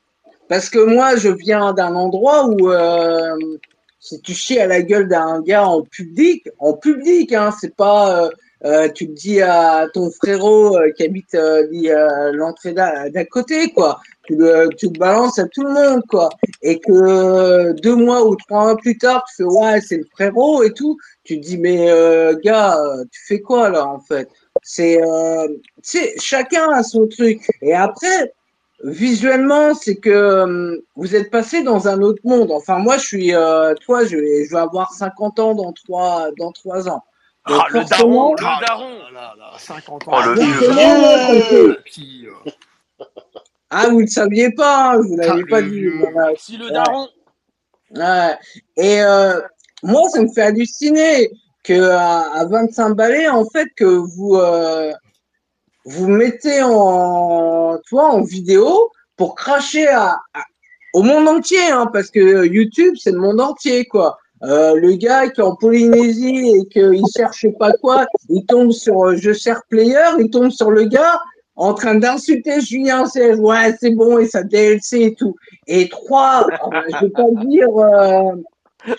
[0.49, 3.35] Parce que moi, je viens d'un endroit où euh,
[3.99, 8.25] si tu chies à la gueule d'un gars en public, en public, hein, c'est pas.
[8.25, 8.29] euh,
[8.65, 13.99] euh, tu le dis à ton frérot euh, qui habite euh, l'entrée d'à côté, quoi.
[14.25, 16.29] Tu le, tu le balances à tout le monde, quoi.
[16.61, 20.63] Et que deux mois ou trois mois plus tard, tu fais ouais, c'est le frérot
[20.63, 20.97] et tout.
[21.25, 22.77] Tu te dis mais euh, gars,
[23.11, 24.29] tu fais quoi là en fait?
[24.61, 25.47] C'est, euh,
[26.17, 27.41] chacun a son truc.
[27.61, 28.31] Et après,
[28.83, 32.51] visuellement, c'est que euh, vous êtes passé dans un autre monde.
[32.51, 36.27] Enfin, moi, je suis, euh, toi, je vais, je vais avoir 50 ans dans trois,
[36.37, 37.03] dans trois ans.
[37.47, 39.57] Donc, Ah, le daron, le daron.
[39.57, 42.27] 50 Oh, le forcément, moi, ça me fait- Qui,
[43.69, 45.79] Ah, vous ne le saviez pas, hein, vous l'avais Ah, pas le dit.
[45.79, 45.97] vieux.
[46.11, 46.31] voilà.
[46.37, 46.71] Si le Ouais.
[46.71, 47.07] daron.
[47.95, 48.37] Ouais.
[48.77, 49.41] Et euh,
[49.81, 51.31] moi, ça me fait halluciner
[51.63, 54.93] que à, à 25 balais, en fait, que vous euh,
[55.85, 60.17] vous mettez en, tu vois, en vidéo pour cracher à,
[60.93, 64.17] au monde entier, hein, parce que YouTube, c'est le monde entier, quoi.
[64.43, 69.05] Euh, le gars qui est en Polynésie et qu'il cherche pas quoi, il tombe sur
[69.05, 71.21] euh, Je cherche player, il tombe sur le gars
[71.55, 73.39] en train d'insulter Julien Serge.
[73.39, 75.35] Ouais, c'est bon, et sa DLC et tout.
[75.67, 78.35] Et trois, euh, je vais pas dire, euh,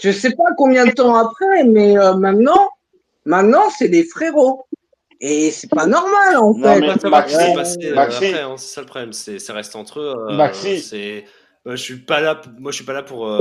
[0.00, 2.70] je sais pas combien de temps après, mais maintenant,
[3.26, 4.64] maintenant, c'est des frérots.
[5.26, 6.80] Et c'est pas normal, en Non, fait.
[6.80, 7.10] mais Ouais.
[7.10, 8.26] passé euh, Maxi.
[8.26, 10.14] après, hein, c'est ça le problème, c'est ça reste entre eux.
[10.30, 10.80] euh, Maxi.
[10.80, 11.24] c'est
[11.66, 13.40] euh, je suis pas là, moi je suis pas là pour euh,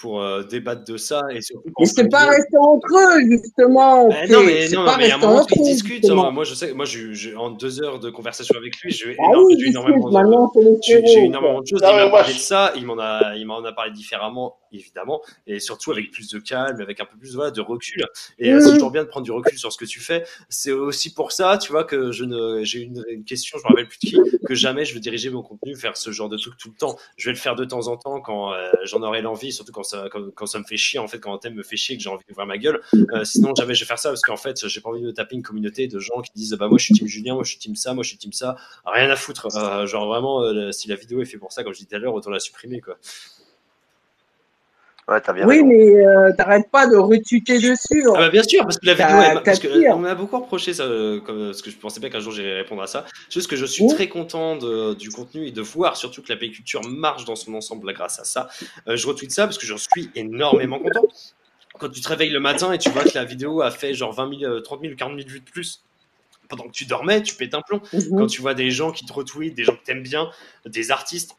[0.00, 4.08] pour euh, débattre de ça et surtout Mais c'est pas resté entre eux, justement.
[4.08, 5.64] Ben non, mais non, pas mais il y a un resté moment entre qu'ils eux,
[5.64, 6.04] discutent.
[6.08, 6.30] hein.
[6.30, 9.16] Moi, je sais, moi, j'ai, j'ai- en deux heures de conversation avec lui, j'ai eu,
[9.18, 11.82] Ah énorme- oui, eu énormément de, j'ai, j'ai eu énormément de choses.
[11.82, 14.54] Non, il m'a moi, parlé de ça, il m'en a, il m'en a parlé différemment,
[14.78, 18.04] évidemment, et surtout avec plus de calme, avec un peu plus voilà, de recul.
[18.38, 18.74] Et euh, c'est Mhm.
[18.74, 20.24] toujours bien de prendre du recul sur ce que tu fais.
[20.48, 23.68] C'est aussi pour ça, tu vois, que je ne, j'ai une, une question, je me
[23.68, 26.36] rappelle plus de qui, que jamais je veux diriger mon contenu vers ce genre de
[26.36, 26.96] truc tout le temps.
[27.16, 29.82] Je vais le faire de temps en temps quand euh, j'en aurai l'envie, surtout quand
[29.82, 31.96] ça, quand, quand ça me fait chier, en fait, quand un thème me fait chier
[31.96, 32.80] que j'ai envie d'ouvrir ma gueule.
[33.12, 35.34] Euh, sinon, jamais je vais faire ça parce qu'en fait, j'ai pas envie de taper
[35.36, 37.58] une communauté de gens qui disent bah moi je suis team Julien, moi je suis
[37.58, 38.56] team ça, moi je suis team ça.
[38.84, 39.48] Rien à foutre.
[39.56, 41.98] Euh, genre vraiment, si la vidéo est faite pour ça, comme je disais tout à
[41.98, 42.96] l'heure, autant la supprimer quoi.
[45.08, 45.66] Ouais, t'as bien Oui, raison.
[45.68, 48.04] mais euh, t'arrêtes pas de retuter dessus.
[48.08, 49.94] Ah bah bien sûr, parce que la vidéo, parce que t'attires.
[49.96, 52.54] on m'a beaucoup reproché ça, euh, comme, parce que je pensais pas qu'un jour j'irais
[52.56, 53.04] répondre à ça.
[53.30, 53.94] Juste que je suis Oui.
[53.94, 57.54] très content de- du contenu et de voir surtout que la culture marche dans son
[57.54, 58.48] ensemble là, grâce à ça.
[58.88, 61.02] Euh, je retweet ça parce que j'en suis énormément content.
[61.78, 64.12] Quand tu te réveilles le matin et tu vois que la vidéo a fait genre
[64.12, 65.82] 20 000, euh, 30 000 ou 40 000 vues de plus
[66.48, 67.80] pendant que tu dormais, tu pètes un plomb.
[67.92, 68.18] Mhm.
[68.18, 70.30] Quand tu vois des gens qui te retweetent, des gens que t'aimes bien,
[70.64, 71.36] des artistes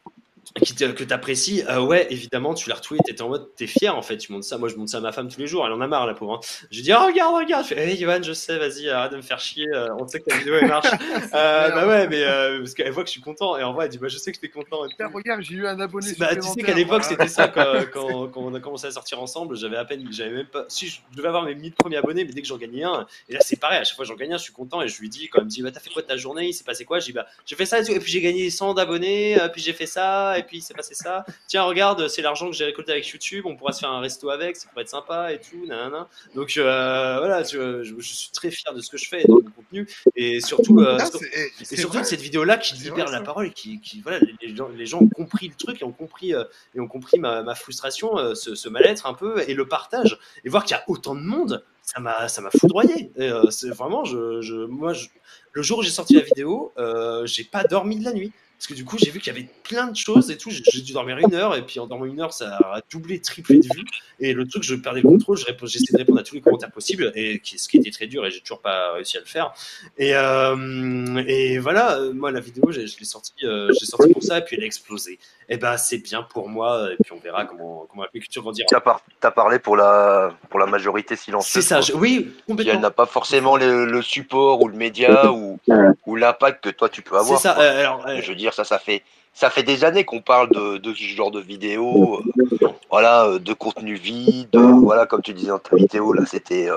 [0.55, 3.95] qui que t'apprécies, euh, ouais, évidemment, tu la retweets et t'es en mode, t'es fier
[3.95, 4.57] en fait, tu montes ça.
[4.57, 6.13] Moi, je monte ça à ma femme tous les jours, elle en a marre, la
[6.13, 6.35] pauvre.
[6.35, 6.39] Hein.
[6.71, 7.63] Je lui dis, oh, regarde, regarde.
[7.63, 10.19] Je fais, hey, Johan, je sais, vas-y, arrête de me faire chier, euh, on sait
[10.19, 10.87] que ta vidéo elle marche.
[11.33, 13.85] Euh, bah ouais, mais euh, parce qu'elle voit que je suis content et en vrai,
[13.85, 14.85] elle dit, bah je sais que t'es content.
[14.85, 17.73] Et Putain, regarde, j'ai eu un abonné bah, tu sais qu'à l'époque, c'était ça quand,
[17.93, 19.55] quand, quand on a commencé à sortir ensemble.
[19.57, 20.65] J'avais à peine, j'avais même pas.
[20.67, 23.33] Si je devais avoir mes 1000 premiers abonnés, mais dès que j'en gagnais un, et
[23.33, 25.09] là c'est pareil, à chaque fois j'en gagnais un, je suis content et je lui
[25.09, 26.85] dis, quand elle me dit, bah t'as fait quoi de ta journée, il s'est passé
[26.85, 29.37] quoi, je dis, bah j'ai fait ça et tout, et puis j'ai gagné 100 d'abonnés,
[29.53, 31.25] puis j'ai fait ça, et puis il s'est passé ça.
[31.47, 34.29] Tiens, regarde, c'est l'argent que j'ai récolté avec YouTube, on pourra se faire un resto
[34.29, 36.07] avec, ça pourrait être sympa et tout, nanana.
[36.35, 39.31] Donc euh, voilà, je, je suis très fier de ce que je fais et de
[39.31, 43.21] mon contenu, et surtout, euh, Ah, eh, et surtout de cette vidéo-là qui libère la
[43.21, 45.91] parole et qui, qui voilà, les, gens, les gens ont compris le truc et ont
[45.91, 46.43] compris, euh,
[46.75, 50.19] et ont compris ma, ma frustration, ce, ce mal-être un peu, et le partage.
[50.43, 53.11] Et voir qu'il y a autant de monde, ça m'a, ça m'a foudroyé.
[53.19, 55.07] Euh, c'est vraiment, je, je, moi, je-
[55.53, 58.31] le jour où j'ai sorti la vidéo, euh, j'ai pas dormi de la nuit.
[58.57, 60.49] Parce que du coup, j'ai vu qu'il y avait plein de choses et tout.
[60.49, 63.59] J'ai dû dormir une heure et puis en dormant une heure, ça a doublé, triplé
[63.59, 63.85] de vues.
[64.19, 65.37] Et le truc, je perdais le contrôle.
[65.37, 68.31] J'essayais de répondre à tous les commentaires possibles et ce qui était très dur et
[68.31, 69.53] j'ai toujours pas réussi à le faire.
[69.99, 74.39] Et, euh, et voilà, euh, moi, la vidéo, je l'ai sortie, euh, sortie pour ça
[74.39, 75.19] et puis elle a explosé.
[75.49, 78.65] Et ben, c'est bien pour moi et puis on verra comment, comment la culture grandira.
[78.67, 79.01] Tu as, par-
[79.35, 81.63] parlé pour la, pour la majorité silencieuse.
[81.63, 82.73] C'est ça, je- oui, Qui complètement.
[82.73, 85.59] elle n'a pas forcément le, le support ou le média ou,
[86.05, 87.39] ou l'impact que toi tu peux avoir.
[87.39, 87.59] C'est ça.
[87.59, 89.03] euh, alors, euh, Je veux ça, ça fait,
[89.33, 92.21] ça fait des années qu'on parle de, ce genre de vidéos,
[92.61, 96.23] euh, voilà, euh, de contenu vide, euh, voilà, comme tu disais dans ta vidéo, là,
[96.25, 96.69] c'était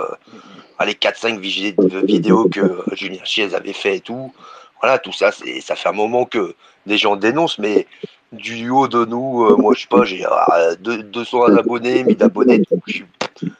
[0.85, 1.75] les 4-5 vigi-
[2.05, 4.33] vidéos que Julien Chiez avait fait et tout.
[4.81, 6.55] Voilà, tout ça, c'est, ça fait un moment que
[6.87, 7.87] des gens dénoncent, mais
[8.33, 12.23] du haut de nous, euh, moi, je sais pas, j'ai euh, deux- 200 abonnés, 1000
[12.23, 13.05] abonnés, donc je suis-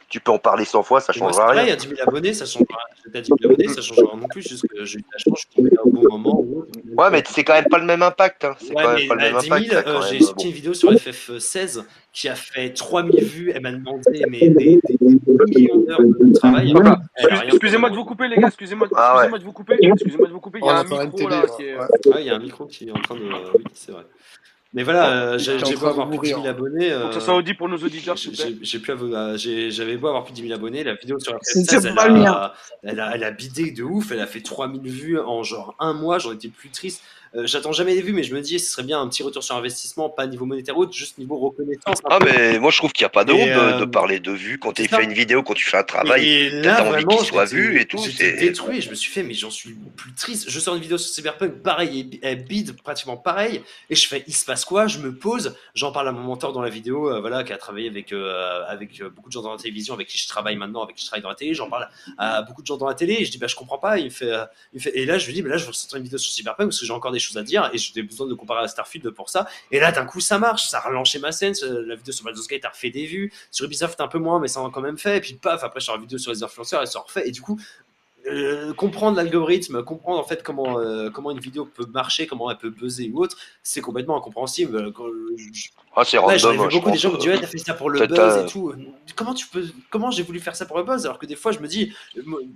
[0.09, 1.73] tu peux en parler 100 fois, ça changera rien.
[1.73, 2.77] à 10 000 abonnés, ça change pas.
[3.13, 4.47] À 10 000 abonnés, ça change rien non plus.
[4.47, 6.39] Juste que j'ai eu la chance, je suis tombé au bon moment.
[6.41, 6.65] où-
[6.97, 8.45] Ouais, mais c'est quand même pas le même impact.
[8.45, 8.55] Hein.
[8.59, 9.87] C'est Ouais, quand même pas le même à 10 000, impact.
[9.87, 11.83] euh, j'ai sorti une vidéo sur FF16
[12.13, 13.51] qui a fait 3000 vues.
[13.55, 16.73] Elle m'a demandé mais, des, des- des millions d'heures de travail.
[16.75, 16.79] A
[17.25, 18.47] rien excusez-moi de vous couper, les gars.
[18.47, 19.15] Excusez-moi de, Ah ouais.
[19.19, 19.77] excusez-moi de vous couper.
[19.81, 20.59] Excusez-moi de vous couper.
[20.61, 21.75] Il y a a un micro là qui est.
[21.79, 23.21] Ah, il y a un micro qui est en train de.
[23.55, 24.03] Oui, c'est vrai.
[24.73, 26.51] Mais voilà, euh, j'ai beau avoir plus de 10 000 mourir.
[26.51, 26.91] abonnés.
[26.91, 29.97] Faut que ça euh, soit audible pour nos auditeurs, j'ai pu avoir- euh, j'ai- j'avais
[29.97, 31.93] beau avoir plus de 10 000 abonnés, la vidéo sur C'est FF16, elle
[32.83, 35.93] elle, a, elle a bidé de ouf, elle a fait 3000 vues en genre un
[35.93, 37.03] mois, j'en étais plus triste.
[37.35, 39.43] Euh, J'attends jamais les vues, mais je me dis, ce serait bien un petit retour
[39.43, 41.99] sur investissement, pas niveau monétaire ou autre, juste niveau reconnaissance.
[42.03, 43.87] un Ah, mais moi je trouve qu'il n'y a pas de honte de, de euh,
[43.87, 46.27] parler de vues quand tu fais une vidéo, quand tu fais un travail.
[46.27, 47.97] Et, là, envie qu'il soit vu et tout.
[48.03, 48.81] J'étais détruit.
[48.81, 50.49] Je me suis fait, mais j'en suis plus triste.
[50.49, 53.61] Je sors une vidéo sur Cyberpunk, pareil, elle bide pratiquement pareil.
[53.89, 54.87] Et je fais, il se passe quoi?
[54.87, 55.55] Je me pose.
[55.73, 58.63] J'en parle à mon mentor dans la vidéo, euh, voilà, qui a travaillé avec, euh,
[58.67, 61.07] avec beaucoup de gens dans la télévision, avec qui je travaille maintenant, avec qui je
[61.07, 61.53] travaille dans la télé.
[61.53, 61.87] J'en parle
[62.17, 63.17] à beaucoup de gens dans la télé.
[63.19, 63.99] Et je dis, bah, je comprends pas.
[63.99, 64.31] Il fait,
[64.73, 66.17] il me fait et là, je lui dis, bah, là, je veux sortir une vidéo
[66.17, 68.63] sur Cyberpunk parce que j'ai encore des choses à dire et j'ai besoin de comparer
[68.63, 69.47] à Starfield pour ça.
[69.71, 70.69] Et là, d'un coup, ça marche.
[70.69, 71.53] Ça a relancé ma scène.
[71.61, 73.31] La vidéo sur Baldur's Gate a refait des vues.
[73.51, 75.21] Sur Ubisoft, un peu moins, mais ça en a quand même fait.
[75.21, 77.27] Puis, paf, après, sur la vidéo sur les influenceurs, elle se refait.
[77.27, 77.59] Et du coup,
[78.29, 82.57] euh, comprendre l'algorithme, comprendre en fait comment, euh, comment une vidéo peut marcher, comment elle
[82.57, 84.75] peut buzzer ou autre, c'est complètement incompréhensible.
[84.77, 84.91] Euh,
[85.37, 86.51] je- ah, c'est Ouais, random.
[86.51, 88.05] vu je beaucoup des pense, gens qui me disent ouais, t'as fait ça pour le
[88.05, 88.73] buzz euh, et tout.
[89.15, 91.05] Comment tu peux, comment j'ai voulu faire ça pour le buzz?
[91.05, 91.91] Alors que des fois je me dis,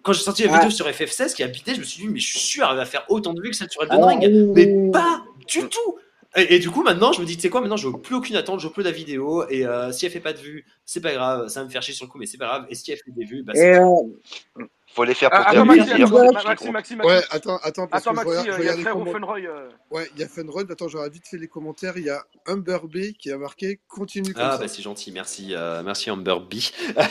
[0.03, 0.57] quand j'ai sorti la Ouais.
[0.59, 2.77] vidéo sur FF16 qui a bité, je me suis dit mais je suis sûr elle
[2.77, 5.97] va faire autant de vues que celle sur Elden Alors, Ring, mais pas du tout.
[6.37, 8.13] Et, et du coup maintenant je me dis tu sais quoi maintenant je veux plus
[8.15, 10.65] aucune attente, je veux plus la vidéo et euh, si elle fait pas de vues
[10.83, 12.65] c'est pas grave, ça va me faire chier sur le coup mais c'est pas grave
[12.69, 15.53] et si elle fait des vues bah c'est euh, faut les faire Ah, pour attends,
[15.53, 16.07] faire Maxi, plaisir.
[16.07, 16.71] attends, Maxi.
[16.71, 16.95] Maxi, Maxi.
[17.09, 18.97] Ouais, attends, attends, parce Attends, que Maxi, il y a frère.
[18.97, 19.39] Offenroy.
[19.41, 20.69] euh, Ouais, il y a Funrod.
[20.71, 21.93] Attends, j'aurais vite fait les commentaires.
[21.97, 24.57] Il y a Humber B qui a marqué continue comme Ah ça.
[24.59, 26.55] bah c'est gentil, merci, euh, merci Amber B.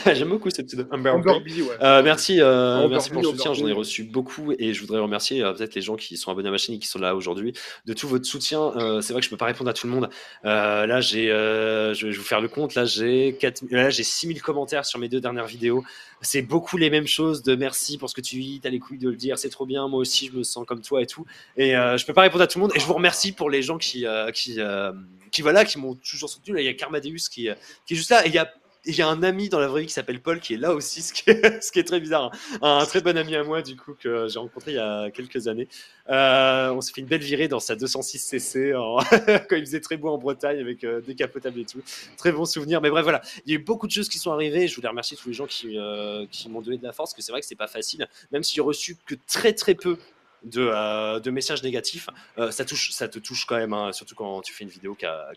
[0.13, 0.85] J'aime beaucoup ce pseudo.
[0.91, 1.77] Humber B, ouais.
[1.81, 3.53] Euh, merci, euh, Amber merci pour le soutien.
[3.53, 6.49] J'en ai reçu beaucoup et je voudrais remercier euh, peut-être les gens qui sont abonnés
[6.49, 7.53] à ma chaîne et qui sont là aujourd'hui
[7.85, 8.73] de tout votre soutien.
[8.77, 10.09] Euh, c'est vrai que je peux pas répondre à tout le monde.
[10.45, 12.75] Euh, là, j'ai, euh, je vais vous faire le compte.
[12.75, 15.83] Là, j'ai 4, là, j'ai 6000 commentaires sur mes deux dernières vidéos.
[16.21, 17.43] C'est beaucoup les mêmes choses.
[17.43, 18.59] De merci pour ce que tu dis.
[18.61, 19.37] T'as les couilles de le dire.
[19.37, 19.87] C'est trop bien.
[19.87, 21.25] Moi aussi, je me sens comme toi et tout.
[21.57, 22.71] Et euh, je peux pas répondre à tout le monde.
[22.75, 24.91] Et je vous remercie pour les gens qui, euh, qui, euh,
[25.31, 26.59] qui voilà, qui m'ont toujours soutenu.
[26.59, 27.55] Il y a Carmadeus qui, euh,
[27.85, 28.25] qui est juste là.
[28.25, 28.51] Et il y a
[28.85, 30.73] il y a un ami dans la vraie vie qui s'appelle Paul qui est là
[30.73, 32.31] aussi, ce qui est, très bizarre.
[32.61, 35.47] Un, très bon ami à moi, du coup, que j'ai rencontré il y a quelques
[35.47, 35.67] années.
[36.09, 38.97] Euh, on s'est fait une belle virée dans sa 206 cc en-
[39.49, 41.81] quand il faisait très beau en Bretagne avec euh, décapotable et tout.
[42.17, 42.81] Très bon souvenir.
[42.81, 43.21] Mais bref, voilà.
[43.45, 44.67] Il y a eu beaucoup de choses qui sont arrivées.
[44.67, 47.21] Je voulais remercier tous les gens qui, euh, m'ont donné de la force, parce que
[47.23, 48.07] c'est vrai que c'est pas facile.
[48.31, 49.97] Même si j'ai reçu que très très peu
[50.43, 52.07] de, euh, messages négatifs,
[52.51, 55.31] ça, te touche quand même, hein, surtout quand tu fais une vidéo qui a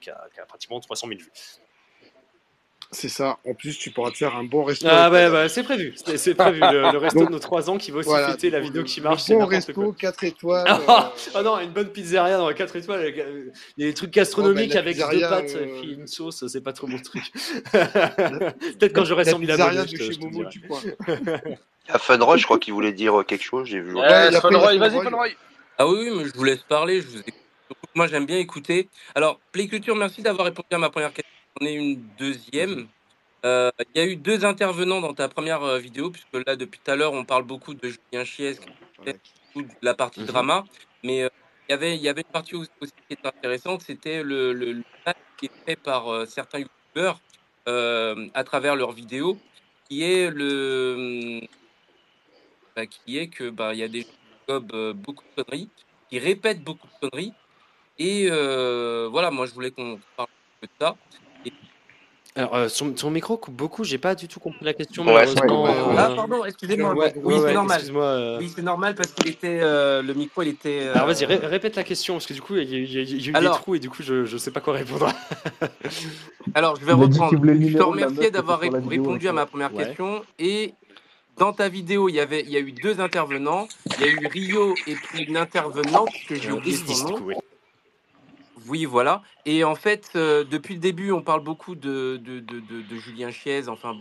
[0.47, 1.33] pratiquement 300 000 vues.
[2.91, 3.39] C'est ça.
[3.47, 4.87] En plus, tu pourras te faire un bon resto.
[4.89, 5.95] Ah ta- bah, c'est prévu.
[6.17, 6.59] C'est prévu.
[6.61, 8.83] Le, le resto Donc, de nos 3 ans qui va aussi voilà, fêter la vidéo
[8.83, 9.23] qui marche.
[9.23, 9.93] c'est bon resto, quoi.
[9.99, 10.65] 4 étoiles.
[10.67, 13.01] Ah euh, oh non, une bonne pizzeria dans 4 étoiles.
[13.01, 15.55] avec, euh, Il y a des trucs Oh, bah, gastronomiques la avec deux pizzeria, pâtes
[15.57, 17.25] euh, et une sauce, c'est pas trop mon truc.
[17.73, 20.81] Peut-être quand j'aurai la 100 000 pizzeria abonnés, de je te, chez Momo du coin.
[21.07, 23.69] Il y a Funroy, je crois qu'il voulait dire quelque chose.
[23.69, 23.95] J'ai vu.
[23.95, 25.37] Ouais, Funroy, vas-y, Funroy.
[25.77, 27.03] Ah oui, oui, mais je vous laisse parler.
[27.03, 27.19] Je vous
[27.95, 28.89] Moi, j'aime bien écouter.
[29.15, 31.31] Alors, Playculture, merci d'avoir répondu à ma première question.
[31.61, 32.89] J'en ai une deuxième.
[33.45, 36.81] Euh, Il y a eu deux intervenants dans ta première euh, vidéo, puisque là, depuis
[36.85, 38.57] tout à l'heure, on parle beaucoup de Julien Chies,
[39.07, 39.15] de
[39.83, 40.27] la partie Mhm.
[40.27, 40.65] drama.
[41.05, 41.29] Mais euh,
[41.69, 44.73] il y avait- il y avait une partie aussi qui était intéressante, c'était le, le,
[44.73, 47.21] le match qui est fait par euh, certains youtubeurs
[47.69, 49.43] euh, à travers leurs vidéos,
[49.89, 51.41] qui est le
[52.77, 54.01] bah, qui est que bah il y a des
[54.49, 55.73] gens qui euh, beaucoup de conneries,
[56.11, 57.37] qui répètent beaucoup de conneries.
[57.99, 58.31] Et
[59.11, 60.29] voilà, moi je voulais qu'on parle
[60.63, 60.99] de ça.
[62.39, 65.13] Alors, euh, son, son micro coupe beaucoup, j'ai pas du tout compris la question, Ouais,
[65.13, 65.67] malheureusement.
[65.67, 66.95] euh, Ah, pardon, excusez-moi.
[66.95, 67.75] ouais, oui, ouais, c'est normal.
[67.75, 68.39] excuse-moi, euh.
[68.39, 69.59] Oui, c'est normal parce qu'il était.
[69.61, 70.83] euh, le micro, il était.
[70.83, 73.03] euh, Alors, vas-y, ré- répète la question, parce que du coup, il y, y a-
[73.03, 75.11] il y a eu des trous et du coup, je, je sais pas quoi répondre.
[76.55, 77.39] Alors, je vais Il a dit qu'il reprendre.
[77.39, 79.87] voulait le Je te meuf d'avoir ré- répondu à ma première Ouais.
[79.87, 80.23] question.
[80.39, 80.75] Et
[81.39, 83.67] dans ta vidéo, il y, avait, il y a eu deux intervenants.
[83.99, 87.19] Il y a eu Rio et puis une intervenante que j'ai oublié son nom.
[88.69, 88.85] Oui.
[88.87, 89.23] Voilà.
[89.47, 93.31] Et en fait, euh, depuis le début, on parle beaucoup de, de, de, de- Julien
[93.31, 93.95] Chiez, enfin,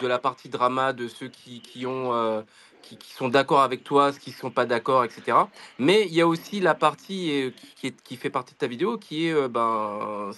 [0.00, 2.42] de la partie drama, de ceux qui, qui ont, euh,
[2.82, 5.38] qui, sont d'accord avec toi, ceux qui ne sont pas d'accord, etc.
[5.78, 8.66] Mais il y a aussi la partie euh, qui, est- qui fait partie de ta
[8.66, 10.30] vidéo, qui est, ben,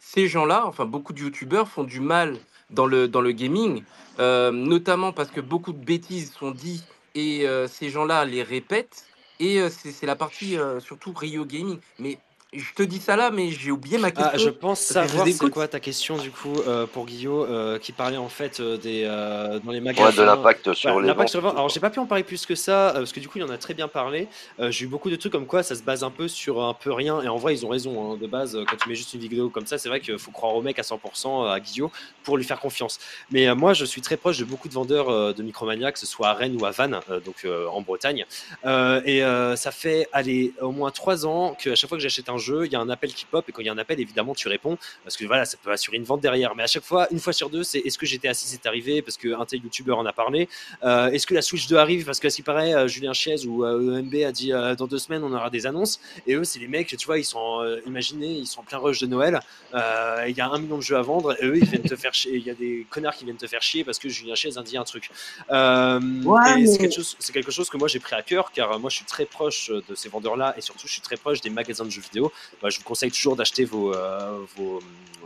[0.00, 2.38] ces gens-là, enfin, beaucoup de youtubeurs font du mal
[2.70, 3.84] dans le, dans le gaming,
[4.18, 9.06] notamment parce que beaucoup de bêtises sont dites et ces gens-là les répètent.
[9.40, 11.78] Et c'est la partie surtout Rio Gaming.
[11.98, 12.18] Mais
[12.54, 14.30] je te dis ça là, mais j'ai oublié ma question.
[14.34, 16.86] Ah, je pense parce que je vous savoir c'est quoi ta question du coup euh,
[16.86, 20.22] pour Guillaume euh, qui parlait en fait euh, des euh, dans les Ouais, magasins.
[20.22, 21.42] de l'impact sur Voilà, les l'impact ventes.
[21.42, 21.56] sur les.
[21.58, 23.44] Alors j'ai pas pu en parler plus que ça euh, parce que du coup il
[23.44, 24.28] en a très bien parlé.
[24.60, 26.72] Euh, j'ai eu beaucoup de trucs comme quoi ça se base un peu sur un
[26.72, 29.12] peu rien et en vrai ils ont raison hein, de base quand tu mets juste
[29.12, 31.90] une vidéo comme ça c'est vrai qu'il faut croire au mec à 100% à Guillaume
[32.22, 32.98] pour lui faire confiance.
[33.30, 35.98] Mais euh, moi je suis très proche de beaucoup de vendeurs euh, de Micromania que
[35.98, 38.24] ce soit à Rennes ou à Vannes euh, donc euh, en Bretagne
[38.64, 42.28] Euh, et euh, ça fait aller au moins trois ans qu'à chaque fois que j'achète
[42.38, 43.78] un jeu il y a un appel qui pop et quand il y a un
[43.78, 46.66] appel évidemment tu réponds parce que voilà ça peut assurer une vente derrière mais à
[46.66, 49.44] chaque fois une fois sur deux c'est est-ce que j'étais assis c'est arrivé parce qu'un
[49.44, 50.48] tel youtubeur en a parlé
[50.84, 53.12] euh, est-ce que la Switch 2 arrive Parce que, à ce qui paraît, euh, Julien
[53.12, 56.00] Chiez ou euh, EMB a dit dans deux semaines on aura des annonces.
[56.26, 59.00] Et eux, c'est les mecs, tu vois, ils sont, imaginez, ils sont en plein rush
[59.00, 59.40] de Noël.
[59.74, 61.36] Il y a un million de jeux à vendre.
[61.42, 62.36] Et eux, ils viennent te faire chier.
[62.36, 64.62] Il y a des connards qui viennent te faire chier parce que Julien Chiez a
[64.62, 65.10] dit un truc.
[65.50, 68.90] Ouais, c'est quelque, chose, c'est quelque chose que moi j'ai pris à cœur car moi
[68.90, 71.84] je suis très proche de ces vendeurs-là et surtout je suis très proche des magasins
[71.84, 72.27] de jeux vidéo.
[72.62, 74.80] Bah, je vous conseille toujours d'acheter vos, euh, vos,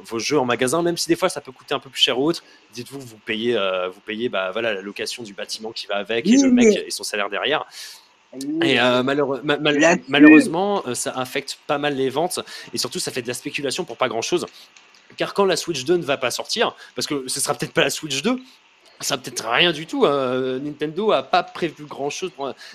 [0.05, 2.19] vos jeux en magasin, même si des fois ça peut coûter un peu plus cher
[2.19, 2.43] ou autre.
[2.73, 6.27] Dites-vous, vous payez, euh, vous payez bah, voilà, la location du bâtiment qui va avec
[6.27, 7.65] et le mec et son salaire derrière.
[8.63, 12.41] Et euh, malheureux- ma- mal- Là-dessus- malheureusement, ça affecte pas mal les ventes
[12.73, 14.47] et surtout ça fait de la spéculation pour pas grand chose.
[15.19, 17.83] Car quand la Switch 2 ne va pas sortir, parce que ce sera peut-être pas
[17.85, 18.41] la Switch 2,
[19.03, 20.07] ça va peut-être rien du tout.
[20.07, 20.59] hein.
[20.63, 22.31] Nintendo a pas prévu grand chose.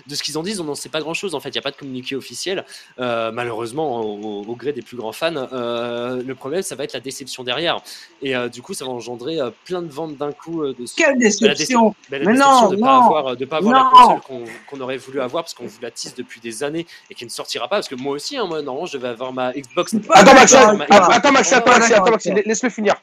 [0.08, 1.36] De ce qu'ils en disent, on n'en sait pas grand chose.
[1.36, 2.66] En fait, il n'y a pas de communiqué officiel.
[3.00, 6.94] Euh, malheureusement, au, au gré des plus grands fans, euh, le problème, ça va être
[6.94, 7.82] la déception derrière.
[8.22, 10.64] Et euh, du coup, ça va engendrer euh, plein de ventes d'un coup.
[10.64, 10.86] euh, de...
[10.96, 13.58] Quelle Bah, la déception déce- la Mais déception non, de ne pas avoir, de pas
[13.58, 13.90] avoir la
[14.20, 17.26] console qu'on aurait voulu avoir parce qu'on vous la tisse depuis des années et qui
[17.26, 17.78] ne sortira pas.
[17.78, 19.96] Parce que moi aussi, hein, moi, normalement, je devais avoir ma Xbox.
[20.12, 22.96] Attends, Maxime, j'aurais dû avoir ma- attends, attends, Maxime, attends, attends, laisse-le finir.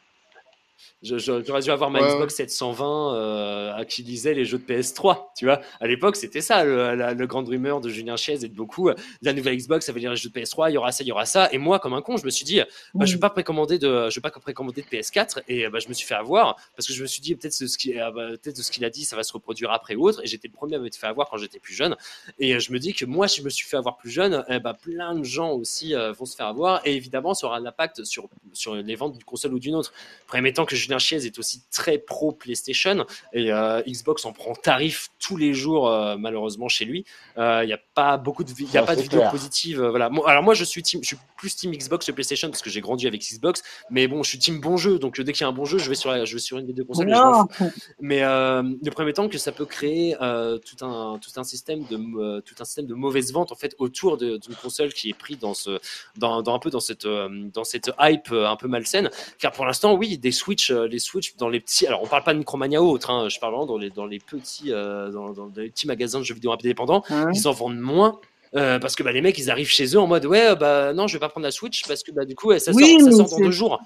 [1.04, 2.08] J'aurais dû avoir ma Ouais.
[2.14, 5.26] Xbox 720 euh, à qui lisait les jeux de PS3.
[5.36, 8.48] Tu vois, à l'époque, c'était ça le, la, le grande rumeur de Julien Chiez et
[8.48, 8.88] de beaucoup.
[8.88, 11.04] euh, La nouvelle Xbox, ça veut dire les jeux de PS3, il y aura ça,
[11.04, 11.48] il y aura ça.
[11.52, 12.60] Et moi, comme un con, je me suis dit,
[12.94, 15.42] bah, je vais pas précommander de, je vais pas précommander de PS4.
[15.46, 17.64] Et bah, je me suis fait avoir parce que je me suis dit peut-être ce
[18.00, 20.22] ah, bah, peut-être ce qu'il a dit, ça va se reproduire après ou autre.
[20.24, 21.96] Et j'étais le premier à me faire avoir quand j'étais plus jeune.
[22.38, 24.44] Et euh, je me dis que moi, si je me suis fait avoir plus jeune,
[24.48, 26.80] eh bah, plein de gens aussi euh, vont se faire avoir.
[26.86, 29.92] Et évidemment, ça aura un impact sur, sur les ventes d'une console ou d'une autre.
[30.26, 34.54] Premier temps que Julien Chiez est aussi très pro PlayStation et euh, Xbox en prend
[34.54, 37.04] tarif tous les jours euh, malheureusement chez lui.
[37.38, 39.80] Euh, Il n'y a pas beaucoup de, y a Ça, pas de vidéos positives.
[39.82, 40.10] euh, voilà.
[40.26, 42.80] Alors moi je suis team, je suis plus team Xbox que PlayStation parce que j'ai
[42.80, 43.62] grandi avec Xbox.
[43.90, 45.64] Mais bon, je suis team bon jeu, donc euh, dès qu'il y a un bon
[45.64, 47.08] jeu, je vais sur, la- je vais sur une des deux consoles.
[47.10, 47.64] et je.
[48.00, 51.84] Mais euh, le premier temps que ça peut créer euh, tout un tout un système
[51.90, 55.14] de euh, tout un système de mauvaise vente en fait autour d'une console qui est
[55.14, 55.78] pris dans ce
[56.16, 59.10] dans, dans un peu dans cette euh, dans cette hype euh, un peu malsaine.
[59.38, 61.86] Car pour l'instant, oui, des Switch, euh, les Switch dans les petits.
[61.86, 64.06] Alors on parle pas de Micromania ou autre, hein, je parle vraiment dans les dans
[64.06, 67.02] les petits euh, dans, dans les petits magasins de jeux vidéo indépendants.
[67.34, 68.20] Ils en vendent moins.
[68.56, 71.06] Euh, parce que bah, les mecs ils arrivent chez eux en mode ouais bah non
[71.06, 73.10] je vais pas prendre la Switch parce que bah du coup ça sort, Oui, ça
[73.10, 73.80] sort dans deux jours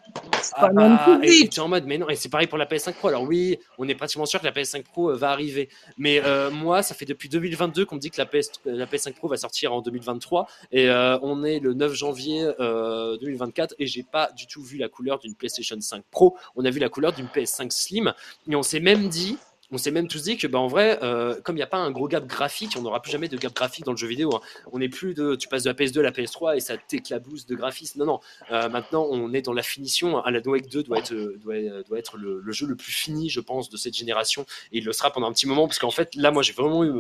[0.55, 2.95] ah bah, et, tu es en mode, mais non, et c'est pareil pour la PS5
[2.95, 3.09] Pro.
[3.09, 5.69] Alors oui, on est pratiquement sûr que la PS5 Pro euh, va arriver.
[5.97, 9.15] Mais euh, moi, ça fait depuis 2022 qu'on me dit que la, PS, la PS5
[9.15, 10.47] Pro va sortir en 2023.
[10.73, 14.89] Et on est le 9 janvier euh, 2024 et j'ai pas du tout vu la
[14.89, 16.37] couleur d'une PlayStation 5 Pro.
[16.57, 18.13] On a vu la couleur d'une PS5 Slim.
[18.49, 19.39] Et on s'est même dit,
[19.71, 21.77] on s'est même tous dit que, bah, en vrai, euh, comme il n'y a pas
[21.79, 24.35] un gros gap graphique, on n'aura plus jamais de gap graphique dans le jeu vidéo.
[24.35, 24.41] hein.
[24.73, 27.47] On n'est plus de, tu passes de la PS2 à la PS3 et ça t'éclabousse
[27.47, 27.99] de graphisme.
[28.01, 28.21] Non, non.
[28.51, 30.19] Euh, maintenant, on est dans la finition.
[30.25, 31.55] Alan Wake 2 doit être, euh, doit,
[31.87, 34.47] doit être le, le jeu le plus fini, je pense, de cette génération.
[34.73, 36.85] Et il le sera pendant un petit moment, parce qu'en fait, là, moi, j'ai vraiment
[36.85, 36.93] eu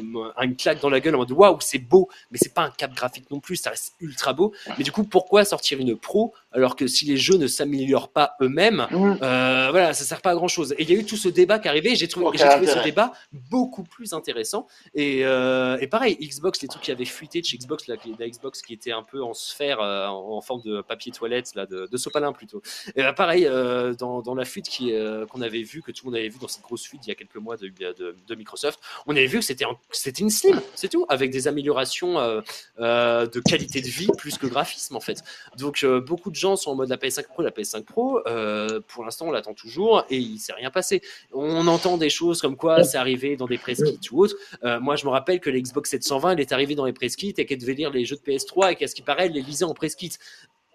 [0.42, 2.92] une claque dans la gueule en mode waouh, c'est beau, mais c'est pas un cap
[2.94, 4.52] graphique non plus, ça reste ultra beau.
[4.76, 8.34] Mais du coup, pourquoi sortir une pro alors que si les jeux ne s'améliorent pas
[8.40, 9.18] eux-mêmes, Mm.
[9.22, 10.72] euh, voilà, ça sert pas à grand chose.
[10.78, 11.92] Et il y a eu tout ce débat qui est arrivé.
[11.92, 12.26] et J'ai trouvé,
[12.67, 14.67] trouvé ce débat beaucoup plus intéressant.
[14.95, 18.62] Et, euh, et pareil, Xbox, les trucs qui avaient fuité de chez Xbox, la, Xbox
[18.62, 22.33] qui était un peu en sphère, euh, en, forme de papier toilette, là, de, sopalin
[22.33, 22.62] plutôt.
[22.95, 26.19] Et bah, pareil, euh, dans, la fuite euh, qu'on avait vue, que tout le monde
[26.19, 29.27] avait vu dans cette grosse fuite il y a quelques mois de, Microsoft, on avait
[29.27, 29.77] vu que c'était, un-
[30.19, 32.41] une Slim, c'est tout, avec des améliorations euh,
[32.81, 35.23] euh, de qualité de vie plus que graphisme en fait.
[35.57, 38.20] Donc euh, beaucoup de gens sont en mode la PS5 Pro, la PS5 Pro.
[38.27, 41.03] euh, pour l'instant, on l'attend toujours et il s'est rien passé.
[41.33, 44.36] On entend des choses comme quoi c'est arrivé dans des press kits ou autres.
[44.65, 47.35] Euh, moi, je me rappelle que l'Xbox 720, elle est arrivée dans les press kits
[47.36, 49.43] et qu'elle devait lire les jeux de PS3 et qu'à ce qui paraît, elle les
[49.43, 50.12] lisait en press kit.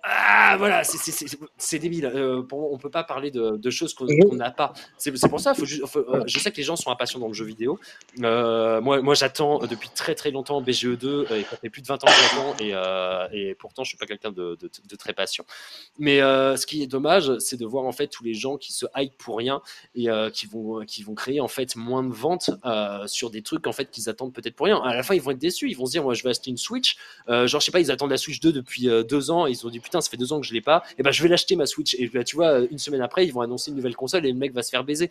[0.05, 2.05] Ah voilà, c'est- débile.
[2.05, 4.73] Euh, pour- on peut pas parler de, de choses qu'on n'a pas.
[4.97, 5.53] C'est pour ça.
[5.53, 7.79] Faut juste, faut- euh, je sais que les gens sont impatients dans le jeu vidéo.
[8.21, 11.87] Euh, moi, moi j'attends depuis très très longtemps BGE2 euh, et ça fait plus de
[11.87, 15.13] 20 ans que j'attends et, et pourtant je suis pas quelqu'un de, de- de très
[15.13, 15.45] patient.
[15.97, 18.85] Mais ce qui est dommage, c'est de voir en fait tous les gens qui se
[18.97, 19.61] hype pour rien
[19.95, 22.49] et qui vont qui vont créer en fait moins de ventes
[23.07, 24.81] sur des trucs en fait qu'ils attendent peut-être pour rien.
[24.81, 25.69] À la fin, ils vont être déçus.
[25.69, 26.97] Ils vont se dire moi je vais acheter une Switch.
[27.29, 29.61] Genre je sais pas, ils attendent la Switch 2 depuis deux ans et ils se
[29.61, 30.83] sont dit putain ça fait deux ans que je l'ai pas.
[30.97, 31.95] Et ben je vais l'acheter ma Switch.
[31.99, 34.37] Et bah, tu vois une semaine après ils vont annoncer une nouvelle console et le
[34.37, 35.09] mec va se faire baiser.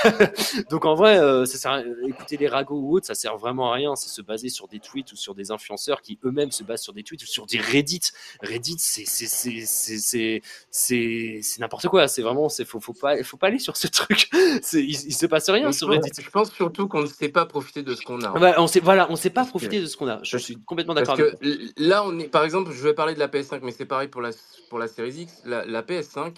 [0.70, 3.70] Donc en vrai, euh, ça sert à- écouter les ragots ou autres, ça sert vraiment
[3.72, 3.96] à rien.
[3.96, 6.92] C'est se baser sur des tweets ou sur des influenceurs qui eux-mêmes se basent sur
[6.92, 8.00] des tweets ou sur des Reddit.
[8.42, 12.08] Reddit, c'est c'est c'est c'est c'est n'importe quoi.
[12.08, 14.28] C'est vraiment, c'est faut faut pas faut pas aller sur ce truc.
[14.72, 16.10] Il, il se passe rien sur Reddit.
[16.20, 18.30] je pense surtout qu'on ne sait pas profiter de ce qu'on a.
[18.38, 18.58] Bah, fait.
[18.58, 20.20] on sait voilà, on sait pas profiter de ce qu'on a.
[20.22, 21.30] Je suis complètement Parce d'accord
[21.76, 24.20] là, on est, par exemple, je vais parler de la PS5, mais c'est pareil pour
[24.20, 24.30] la,
[24.68, 25.42] pour la Series X.
[25.44, 26.34] La, la PS5,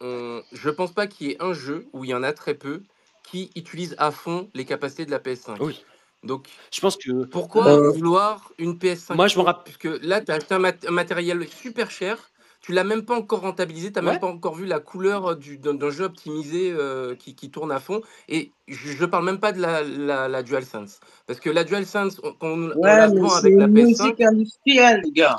[0.00, 2.54] on, je pense pas qu'il y ait un jeu, où il y en a très
[2.54, 2.82] peu,
[3.22, 5.56] qui utilise à fond les capacités de la PS5.
[5.60, 5.84] Oui.
[6.22, 9.64] Donc, Je pense que pourquoi Euh, vouloir une PS5 Moi, je me rappelle.
[9.64, 12.30] Puisque là, tu as acheté un, mat- un matériel super cher,
[12.62, 14.12] tu l'as même pas encore rentabilisé, tu n'as Ouais.
[14.12, 17.78] même pas encore vu la couleur du- d'un jeu optimisé euh, qui, qui tourne à
[17.78, 18.00] fond.
[18.30, 21.00] Et je, je parle même pas de la, la, la DualSense.
[21.26, 23.98] Parce que la DualSense, on, on, la vend c'est avec la une PS5.
[24.02, 25.38] logique industrielle, les gars.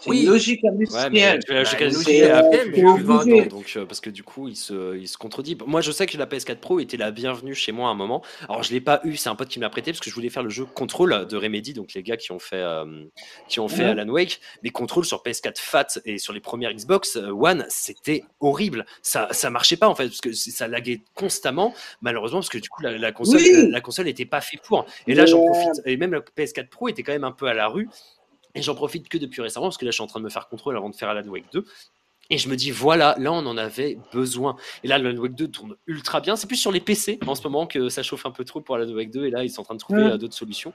[0.00, 0.22] C'est Oui.
[0.22, 1.40] une logique Ouais, mais industrielle.
[1.48, 3.44] logique Bah, industrielle logique a industrielle, plus mais faut que 20 ans, bouger.
[3.46, 5.58] donc, euh, parce que du coup, il se, il se contredit.
[5.66, 8.22] Moi, je sais que la PS4 Pro était la bienvenue chez moi à un moment.
[8.48, 10.14] Alors, je l'ai pas eu, c'est un pote qui me l'a prêté parce que je
[10.14, 13.04] voulais faire le jeu Control de Remedy, donc les gars qui ont fait, euh,
[13.48, 13.90] qui ont fait Ouais.
[13.90, 14.40] Alan Wake.
[14.62, 18.86] Mais Control sur PS4 Fat et sur les premières Xbox euh, One, c'était horrible.
[19.02, 22.68] Ça, ça marchait pas en fait, parce que ça laguait constamment, malheureusement, parce que du
[22.70, 23.50] coup, la, la console, Oui.
[23.52, 24.86] la, la console était pas faite pour.
[25.06, 25.82] Et là, j'en profite.
[25.84, 27.88] Et même la PS4 Pro était quand même un peu à la rue.
[28.54, 30.30] Et j'en profite que depuis récemment, parce que là, je suis en train de me
[30.30, 31.64] faire contrôle avant de faire Alan Wake 2.
[32.32, 34.54] Et je me dis, voilà, là, on en avait besoin.
[34.84, 36.36] Et là, Alan Wake 2 tourne ultra bien.
[36.36, 38.76] C'est plus sur les PC en ce moment que ça chauffe un peu trop pour
[38.76, 39.26] Alan Wake 2.
[39.26, 40.10] Et là, ils sont en train de trouver Ouais.
[40.12, 40.72] euh, d'autres solutions.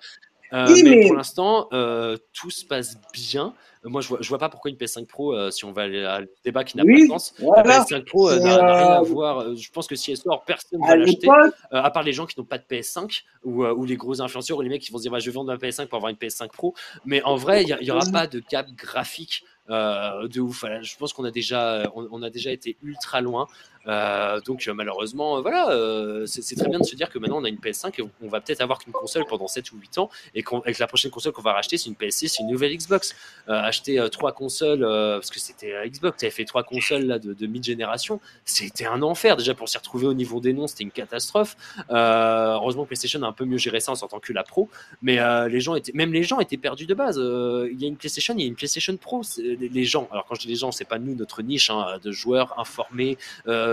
[0.55, 3.53] Euh, Oui, mais mais- pour l'instant, euh, tout se passe bien.
[3.87, 6.03] Moi, je vois, je vois pas pourquoi une PS5 Pro, euh, si on va aller
[6.03, 7.63] à le débat qui n'a pas Oui, de sens, la voilà.
[7.83, 9.55] PS5 Pro n'a rien à voir.
[9.55, 11.27] Je pense que si elle sort, personne ne va l'acheter,
[11.69, 14.61] à part les gens qui n'ont pas de PS5 ou, ou les gros influenceurs ou
[14.61, 16.15] les mecs qui vont se dire bah, je vais vendre ma PS5 pour avoir une
[16.17, 16.73] PS5 Pro.
[17.05, 20.61] Mais en vrai, il n'y aura pas de cap graphique euh, de ouf.
[20.61, 23.45] Voilà, je pense qu'on a déjà, on, on a déjà été ultra loin.
[23.87, 27.43] Euh, donc euh, malheureusement, euh, voilà, c'est très bien de se dire que maintenant on
[27.43, 30.09] a une PS5 et on- va peut-être avoir qu'une console pendant 7 ou 8 ans
[30.33, 33.15] et, que la prochaine console qu'on va racheter c'est une PS6, c'est une nouvelle Xbox.
[33.47, 37.47] Acheter trois consoles, parce que c'était Xbox, tu avais fait trois consoles là, de, de
[37.47, 39.37] mid-génération, c'était un enfer.
[39.37, 41.55] Déjà pour s'y retrouver au niveau des noms, c'était une catastrophe.
[41.89, 44.69] Heureusement PlayStation a un peu mieux géré ça en sortant que la Pro,
[45.01, 47.17] mais les gens étaient, même les gens étaient perdus de base.
[47.17, 49.21] Il y a une PlayStation, il y a une PlayStation Pro.
[49.37, 52.11] Les, gens, alors quand je dis les gens, c'est pas nous, notre niche hein, de
[52.11, 53.17] joueurs informés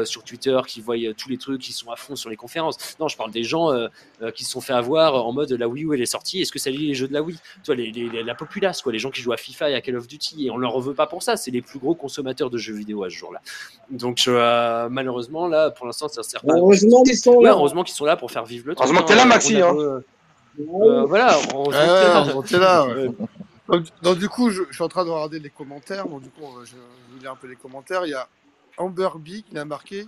[0.05, 2.77] sur Twitter qui voient euh, tous les trucs, qui sont à fond sur les conférences.
[3.01, 3.89] Non, je parle des gens euh,
[4.23, 6.53] euh, qui se sont fait avoir en mode la Wii U elle est sortie, est-ce
[6.53, 7.39] que ça lit les jeux de la Wii?
[7.65, 9.81] Toi, les, les- les- la populace, quoi, les gens qui jouent à FIFA et à
[9.81, 11.37] Call of Duty, et on leur en veut pas pour ça.
[11.37, 13.41] C'est les plus gros consommateurs de jeux vidéo à ce jour-là.
[13.91, 16.55] Donc euh, malheureusement là, pour l'instant, ça sert pas.
[16.57, 17.51] Heureusement qu'ils sont Ouais, là.
[17.53, 18.85] heureusement qu'ils sont là pour faire vivre le truc.
[18.87, 19.27] Heureusement que t'es là, hein.
[19.27, 19.73] Maxi, hein.
[19.73, 22.85] beau- Euh, voilà, heureusement t'es là.
[22.87, 23.09] Euh,
[23.69, 26.07] Donc, donc, du coup, je, je suis en train de regarder les commentaires.
[26.07, 26.73] Donc, du coup, je,
[27.17, 28.05] je lire un peu les commentaires.
[28.05, 28.29] Il y a
[28.79, 30.07] Amber Bee qui a marqué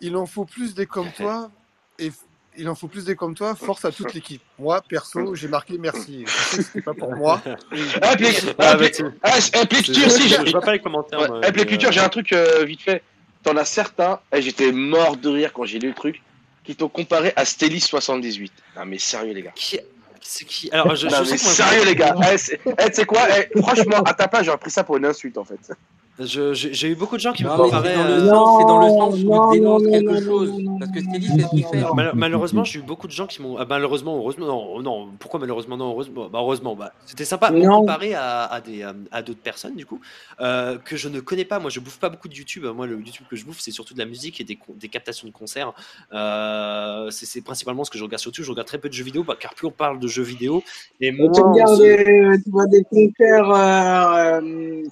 [0.00, 1.50] Il en faut plus des comme toi
[1.98, 2.10] et
[2.56, 3.54] il en faut plus des comme toi.
[3.54, 4.42] Force à toute l'équipe.
[4.58, 6.24] Moi, perso, j'ai marqué merci.
[6.26, 7.40] Je sais que c'était pas pour moi.
[7.70, 8.76] Play- Ah, ah,
[9.22, 11.20] ah, si, je, vois pas les commentaires.
[11.42, 13.02] Eh, euh, j'ai un truc euh, vite fait.
[13.44, 16.20] T'en as certains, j'étais mort de rire quand j'ai lu le truc,
[16.64, 18.52] qui t'ont comparé à Stelis 78.
[18.76, 19.52] Non mais sérieux les gars.
[19.54, 19.78] Qui,
[20.20, 20.68] c'est qui?
[20.72, 22.16] Alors, je, non je mais sérieux les gars.
[22.32, 23.22] Eh, c'est- eh, quoi?
[23.38, 25.72] Eh, Franchement, à ta place, j'aurais pris ça pour une insulte en fait.
[26.20, 27.94] Je- J'ai eu beaucoup de gens qui me c'est comparaient.
[27.94, 30.52] dans le euh, sens, c'est dans le sens où dénonce non, quelque non, chose.
[30.80, 31.80] Parce que ce qu'il fait.
[31.80, 31.94] non.
[31.94, 33.56] Mal- malheureusement, j'ai eu beaucoup de gens qui m'ont.
[33.56, 35.08] Ah malheureusement, heureusement, non, non.
[35.20, 36.28] Pourquoi malheureusement, non, heureusement?
[36.28, 37.52] Bah, heureusement, bah, c'était sympa.
[37.52, 40.00] Comparé à, à des euh, à d'autres personnes du coup
[40.40, 41.60] euh, que je ne connais pas.
[41.60, 42.64] Moi, je bouffe pas beaucoup de YouTube.
[42.64, 45.32] Moi, le YouTube que je bouffe, c'est surtout de la musique et des, captations de
[45.32, 45.72] concerts.
[46.12, 48.42] Euh, c'est c'est principalement ce que je regarde surtout.
[48.42, 50.64] Je regarde très peu de jeux vidéo, bah, car plus on parle de jeux vidéo
[51.00, 51.82] et Tu moins on regardes, se.
[51.82, 53.52] des- tu vois des concerts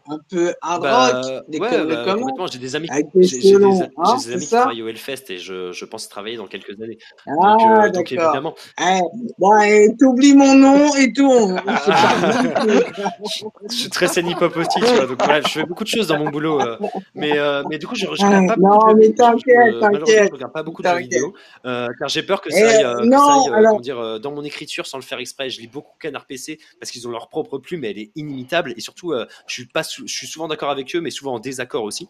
[0.08, 1.15] un peu hard Bah,
[1.48, 2.46] des ouais, bah, complètement.
[2.46, 2.88] J'ai des amis,
[3.20, 3.64] j'ai des,
[3.96, 6.98] hein, des amis qui travaillent au Hellfest et je, je pense travailler dans quelques années.
[7.26, 8.24] Donc, Ah, euh, donc d'accord.
[8.26, 8.54] évidemment.
[8.80, 9.00] Eh,
[9.38, 11.56] bon, et t'oublies mon nom et tout.
[13.70, 15.06] je suis très scène hip-hop aussi, tu vois.
[15.06, 16.60] Donc, bref, je fais beaucoup de choses dans mon boulot.
[16.60, 16.76] euh,
[17.14, 20.32] mais, euh, mais du coup, je, je regarde pas beaucoup non, de mais t'inquiète, je
[20.32, 21.10] regarde pas beaucoup de jeux t'inquiète.
[21.12, 21.34] vidéo.
[21.64, 23.98] euh, car j'ai peur que ça aille, euh, que ça non, aille, euh, alors, dire,
[23.98, 25.50] euh, dans mon écriture sans le faire exprès.
[25.50, 28.74] Je lis beaucoup Canard PC parce qu'ils ont leur propre plume et elle est inimitable.
[28.76, 31.38] Et surtout, euh, je suis pas, je suis souvent d'accord avec eux, mais souvent en
[31.38, 32.08] désaccord aussi.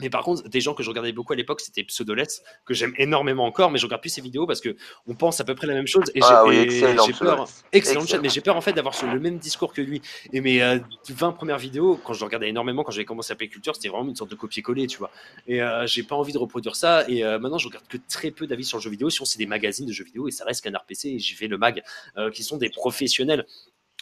[0.00, 2.92] Mais par contre, des gens que je regardais beaucoup à l'époque, c'était Pseudoless, que j'aime
[2.98, 5.68] énormément encore, mais je regarde plus ses vidéos parce que on pense à peu près
[5.68, 6.06] la même chose.
[6.16, 6.80] Et j'ai Ah oui, j'ai
[7.12, 8.22] peur, excellent Excellent.
[8.22, 10.02] mais j'ai peur en fait d'avoir le même discours que lui.
[10.32, 13.46] Et mes euh, 20 premières vidéos, quand je regardais énormément, quand j'avais commencé à Play
[13.46, 15.12] Culture, c'était vraiment une sorte de copier-coller, tu vois.
[15.46, 17.08] Et euh, j'ai pas envie de reproduire ça.
[17.08, 19.10] Et euh, maintenant, je regarde que très peu d'avis sur le jeu vidéo.
[19.10, 21.46] Sinon, c'est des magazines de jeux vidéo et ça reste Canard PC et j'y vais
[21.46, 21.84] le mag,
[22.16, 23.46] euh, qui sont des professionnels.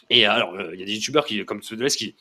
[0.09, 2.15] Et alors, euh, il y a des youtubeurs qui, comme Pseudoless qui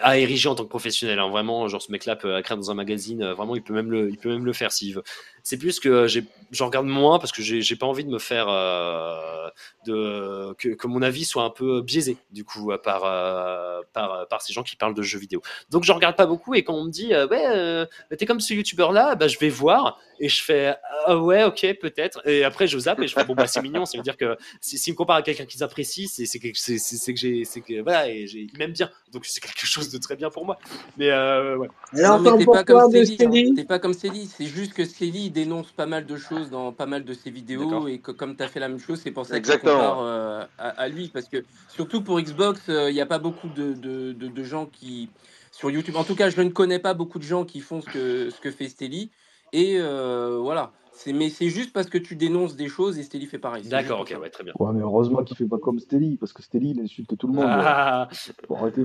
[0.00, 1.18] a érigé en tant que professionnel.
[1.18, 1.28] hein.
[1.28, 3.22] Vraiment, genre ce mec-là peut écrire dans un magazine.
[3.22, 5.02] euh, vraiment, il peut même le, il peut même le faire s'il veut.
[5.42, 6.06] C'est plus que
[6.52, 9.48] j'en regarde moins parce que j'ai pas envie de me faire euh,
[9.86, 14.28] de que, que mon avis soit un peu biaisé du coup euh, par euh, par
[14.28, 15.42] par ces gens qui parlent de jeux vidéo.
[15.70, 18.40] Donc je regarde pas beaucoup et quand on me dit euh, ouais euh, t'es comme
[18.40, 22.44] ce youtubeur là, bah je vais voir et je fais ah ouais ok peut-être et
[22.44, 24.78] après je zappe et je fais bon bah c'est mignon, ça veut dire que si-
[24.78, 28.26] s'il me compare à quelqu'un qu'ils apprécient, c'est c'est que j'ai c'est que voilà et
[28.26, 30.58] j'ai il m'aime bien donc c'est quelque chose de très bien pour moi.
[30.96, 31.68] Mais euh, ouais.
[31.94, 33.64] Alors, Non, mais t'en t'es pas hein.
[33.64, 34.26] Pas comme Célie.
[34.26, 37.88] C'est juste que Célie dénonce pas mal de choses dans pas mal de ses vidéos
[37.88, 39.74] et que comme t'as fait la même chose, c'est pour ça que tu Exactement.
[39.78, 41.08] compares euh, à, à lui.
[41.08, 44.44] Parce que surtout pour Xbox, euh, il n'y a pas beaucoup de, de, de, de
[44.44, 45.10] gens qui
[45.50, 45.96] sur YouTube.
[45.96, 48.40] En tout cas, je ne connais pas beaucoup de gens qui font ce que ce
[48.40, 49.10] que fait Stélie.
[49.52, 50.72] Et euh, voilà.
[50.94, 53.64] C'est mais c'est juste parce que tu dénonces des choses et Stélie fait pareil.
[53.64, 54.52] D'accord, pour ok, ouais, très bien.
[54.58, 57.32] Ouais, mais heureusement qu'il fait pas comme Steli, parce que Steli, il insulte tout le
[57.32, 57.46] monde.
[57.46, 57.62] ouais.
[57.64, 58.08] Ah,
[58.46, 58.84] Faut arrêter.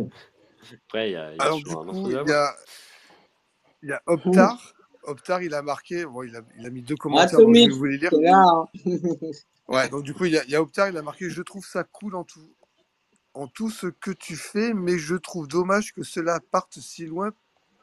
[0.88, 2.30] après il y a, il y a Alors, du toujours un coup, entre-deux à il
[2.30, 2.44] y voir.
[2.50, 2.56] a,
[3.84, 4.74] il y a Optar.
[5.08, 7.72] Optar, il a marqué, bon, il, a, il a mis deux commentaires, donc je vais
[7.72, 8.14] vous les lire.
[8.28, 8.68] hein.
[9.70, 11.42] Ouais, donc du coup, il y a, il y a Optar, il a marqué Je
[11.42, 12.56] trouve ça cool en tout,
[13.34, 17.32] en tout ce que tu fais, mais je trouve dommage que cela parte si loin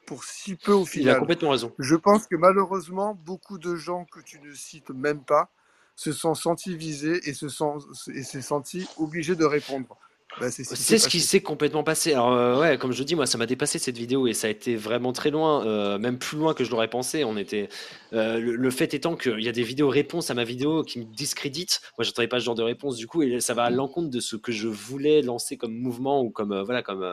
[0.06, 1.20] pour si peu au Il a final.
[1.20, 1.72] complètement raison.
[1.78, 5.50] Je pense que malheureusement, beaucoup de gens que tu ne cites même pas
[5.96, 7.78] se sont sentis visés et se sont
[8.12, 9.98] et s'est sentis obligés de répondre.
[10.40, 10.64] Bah, c'est
[10.98, 12.12] ce qui s'est complètement passé.
[12.12, 14.50] Alors euh, ouais, comme je dis, moi, ça m'a dépassé cette vidéo et ça a
[14.50, 17.22] été vraiment très loin, euh, même plus loin que je l'aurais pensé.
[17.22, 17.68] On était.
[18.12, 20.98] euh, le, le fait étant qu'il y a des vidéos réponses à ma vidéo qui
[20.98, 21.80] me discréditent.
[21.98, 24.20] Moi, j'attendais pas ce genre de réponse du coup, et ça va à l'encontre de
[24.20, 27.04] ce que je voulais lancer comme mouvement ou comme voilà comme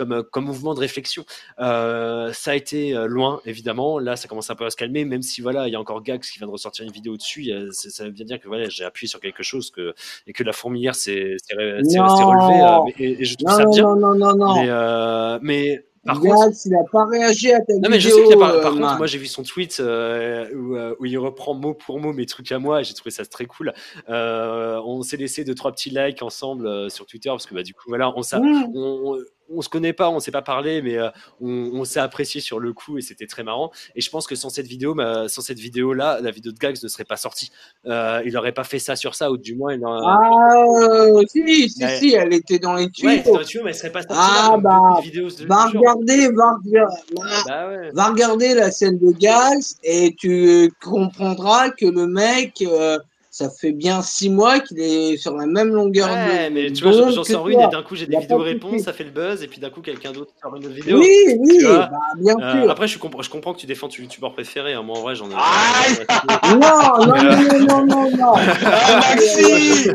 [0.00, 1.24] comme euh, comme mouvement de réflexion.
[1.58, 3.98] Euh, ça a été euh, loin, évidemment.
[3.98, 6.02] Là, ça commence un peu à se calmer, même si voilà, il y a encore
[6.02, 7.52] Gax qui vient de ressortir une vidéo dessus.
[7.52, 9.94] a- ça ça veut bien dire que voilà, j'ai appuyé sur quelque chose que
[10.26, 12.94] et que la fourmilière s'est relevée.
[12.98, 13.82] et, et je trouve non, ça non, bien.
[13.96, 15.40] non, non, non, non.
[15.42, 18.32] Mais, mais par contre, il a pas réagi à ta non mais je sais qu'il
[18.32, 18.96] a vidéo, euh, Par contre, man.
[18.96, 22.50] moi j'ai vu son tweet euh, où, où il reprend mot pour mot mes trucs
[22.52, 23.74] à moi et j'ai trouvé ça très cool.
[24.08, 27.74] Euh, on s'est laissé deux trois petits likes ensemble sur Twitter parce que bah du
[27.74, 28.72] coup voilà, on, s'a- Mmh.
[28.74, 29.18] on,
[29.50, 31.08] on, se connaît pas, on s'est pas parlé, mais euh,
[31.40, 33.70] on, on s'est apprécié sur le coup et c'était très marrant.
[33.94, 36.58] Et je pense que sans cette vidéo, bah, sans cette vidéo là, la vidéo de
[36.58, 37.50] Gags ne serait pas sortie.
[37.86, 41.22] Euh, il aurait pas fait ça sur ça ou du moins il aurait- Ah, euh,
[41.28, 41.98] si, si, Ouais.
[41.98, 43.32] si, elle était dans les Ouais, il était tuyaux.
[43.34, 46.28] dans les tuyaux, mais elle serait pas sortie là Ah, beaucoup bah, de- va regarder,
[46.32, 47.90] va, regarder- va, Bah ouais.
[47.92, 52.98] va regarder la scène de Gax et tu comprendras que le mec, euh,
[53.40, 56.82] ça fait bien six mois qu'il est sur la même longueur Ouais, de- mais tu
[56.84, 57.68] vois, j'en sors une et toi.
[57.68, 60.12] d'un coup j'ai des vidéos réponses, ça fait le buzz, et puis d'un coup quelqu'un
[60.12, 60.98] d'autre sort une autre vidéo.
[60.98, 62.70] Oui, oui, bah, bien Euh, sûr.
[62.70, 64.74] après, je, comprends, je comprends que tu défends ton youtubeur préféré.
[64.74, 64.82] hein.
[64.82, 65.32] Moi, en vrai, j'en ai.
[65.32, 68.32] Non, non, Mais, euh, non, non, non, non.
[68.36, 69.88] Ah, Maxi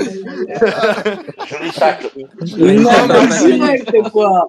[1.79, 2.09] tacle.
[2.57, 4.47] Une Non, mais Maxime, directe, quoi.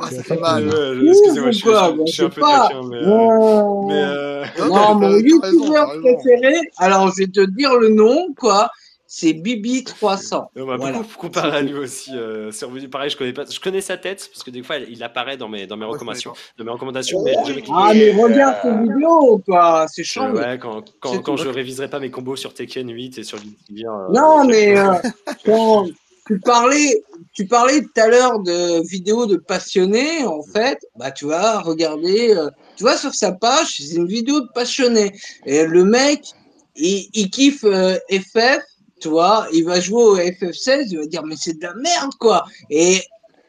[0.00, 0.68] Ah, ça fait mal.
[0.72, 2.68] Euh, Excusez-moi, je, je- Bah, je suis un je peu sais pas.
[2.68, 2.96] taquin, mais.
[2.96, 8.28] euh, Non, euh, Non, non, mon youtubeur préféré, alors je vais te dire le nom,
[8.38, 8.70] quoi.
[9.14, 10.46] C'est Bibi300.
[10.56, 10.98] on m'a Voilà.
[10.98, 12.12] beaucoup comparé à lui aussi.
[12.16, 13.44] euh, c'est revenu pareil, je connais pas.
[13.44, 16.32] Je connais sa tête parce que des fois, il apparaît dans mes dans mes recommandations,
[16.56, 17.34] dans mes recommandations, mais.
[17.74, 19.86] Ah, mais regarde ces vidéos, quoi.
[19.92, 23.38] C'est ouais, quand, quand, quand je réviserai pas mes combos sur Tekken 8 et sur
[23.38, 24.94] Guilty Gear, euh, Non, mais euh,
[25.44, 25.88] quand
[26.26, 27.02] tu parlais,
[27.34, 32.34] tu parlais tout à l'heure de vidéos de passionnés, en fait, bah, tu vas regarder,
[32.34, 35.12] euh, tu vois, sur sa page, c'est une vidéo de passionnés.
[35.44, 36.22] Et le mec,
[36.76, 38.62] il, il kiffe euh, FF,
[39.00, 42.12] tu vois, il va jouer au FF16, il va dire, mais c'est de la merde,
[42.18, 42.44] quoi.
[42.70, 43.00] Et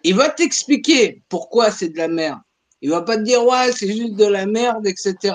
[0.04, 2.40] il va t'expliquer pourquoi c'est de la merde.
[2.82, 5.34] Il va pas te dire, ouais, c'est juste de la merde, etc.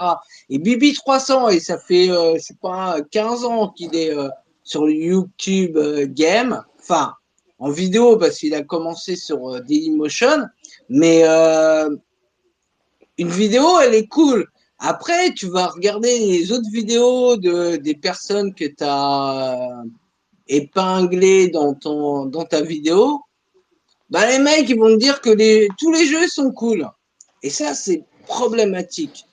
[0.50, 4.28] Et Bibi 300, et ça fait, euh, je sais pas, 15 ans qu'il est euh,
[4.68, 7.15] sur le YouTube euh, Game, enfin,
[7.58, 10.44] en vidéo, parce qu'il a commencé sur euh, Dailymotion,
[10.91, 11.89] mais euh,
[13.17, 14.47] une vidéo, elle est cool.
[14.78, 19.82] Après, tu vas regarder les autres vidéos de, des personnes que tu as
[20.47, 23.20] épinglées dans, ton, dans ta vidéo.
[24.10, 25.31] Bah, les mecs, ils vont te dire que
[25.76, 26.89] tous les jeux sont cool.
[27.42, 29.26] Et ça, c'est problématique.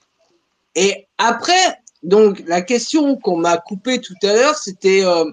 [0.75, 5.25] Et après, donc, la question qu'on m'a coupée tout à l'heure, c'était euh,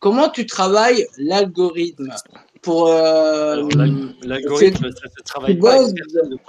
[0.00, 2.12] comment tu travailles l'algorithme?
[2.62, 2.88] Pour.
[2.88, 3.56] Euh,
[4.22, 4.88] l'algorithme,
[5.24, 5.78] travaille pas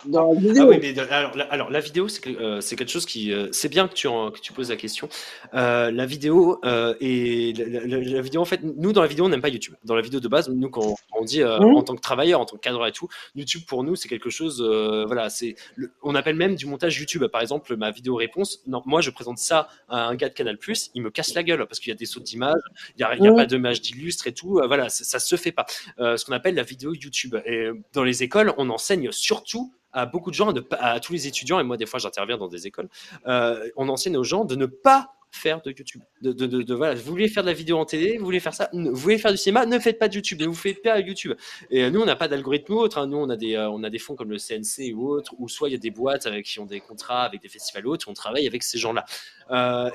[0.06, 2.92] dans la Ah oui, mais alors, la, alors, la vidéo, c'est que- euh, c'est quelque
[2.92, 3.32] chose qui.
[3.32, 5.10] euh, c'est bien que tu, en- que tu poses la question.
[5.54, 9.26] Euh, la vidéo euh, et la, la- la vidéo, en fait, nous, dans la vidéo,
[9.26, 9.76] on n'aime pas YouTube.
[9.84, 11.76] Dans la vidéo de base, nous, quand on dit euh, Mhm.
[11.78, 14.30] en tant que travailleur, en tant que cadre et tout, YouTube, pour nous, c'est quelque
[14.30, 14.62] chose.
[14.66, 15.56] euh, voilà, c'est.
[16.04, 17.26] On appelle même du montage YouTube.
[17.28, 20.58] Par exemple, ma vidéo réponse, non, moi, je présente ça à un gars de Canal,
[20.96, 22.56] il me casse la gueule parce qu'il y a des sauts d'images,
[22.96, 24.60] il n'y a, il y a pas d'image d'illustre et tout.
[24.60, 25.66] euh, voilà, ça, ça se fait pas.
[26.00, 27.36] Euh, ce qu'on appelle la vidéo YouTube.
[27.46, 31.60] Et dans les écoles, on enseigne surtout à beaucoup de gens, à, tous les étudiants,
[31.60, 32.90] et moi des fois j'interviens dans des écoles,
[33.26, 36.02] euh, on enseigne aux gens de ne pas faire de YouTube.
[36.22, 38.70] De, de, voilà, vous voulez faire de la vidéo en télé, vous voulez faire ça,
[38.72, 41.36] vous voulez faire du cinéma, ne faites pas de YouTube, ne vous faites pas YouTube.
[41.70, 43.08] Et euh, nous, on n'a pas d'algorithme ou autre, hein.
[43.08, 45.70] nous on a, des, on a des fonds comme le CNC ou autre, ou soit
[45.70, 48.08] il y a des boîtes avec, qui ont des contrats avec des festivals ou autres,
[48.10, 49.06] on travaille avec ces gens-là.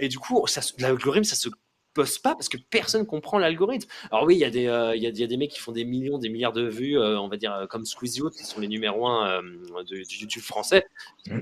[0.01, 0.45] Et du coup,
[0.79, 1.49] l'algorithme, ça se
[1.95, 3.89] pose pas parce que personne comprend l'algorithme.
[4.11, 6.19] Alors oui, il y, a des, euh, y, a, des mecs qui font des millions,
[6.19, 9.07] des milliards de vues, euh, on va dire euh, comme Squeezie qui sont les numéros
[9.07, 9.43] 1
[9.87, 10.87] du YouTube français.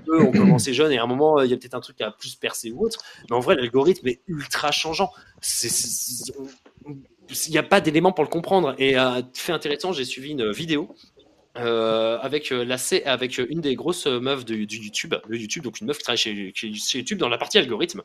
[0.09, 2.01] Eux ont commencé jeunes et à un moment, euh, il y a peut-être un truc
[2.01, 3.03] a plus percé ou autre.
[3.29, 5.11] Mais en vrai, l'algorithme est ultra changeant.
[6.87, 8.75] Il n'y a pas d'éléments pour le comprendre.
[8.79, 10.95] Et euh, fait intéressant, j'ai suivi une vidéo
[11.57, 15.63] euh, avec, euh, la, C- avec une des grosses meufs de, du YouTube, de YouTube,
[15.63, 18.03] donc une meuf qui travaille chez YouTube dans la partie algorithme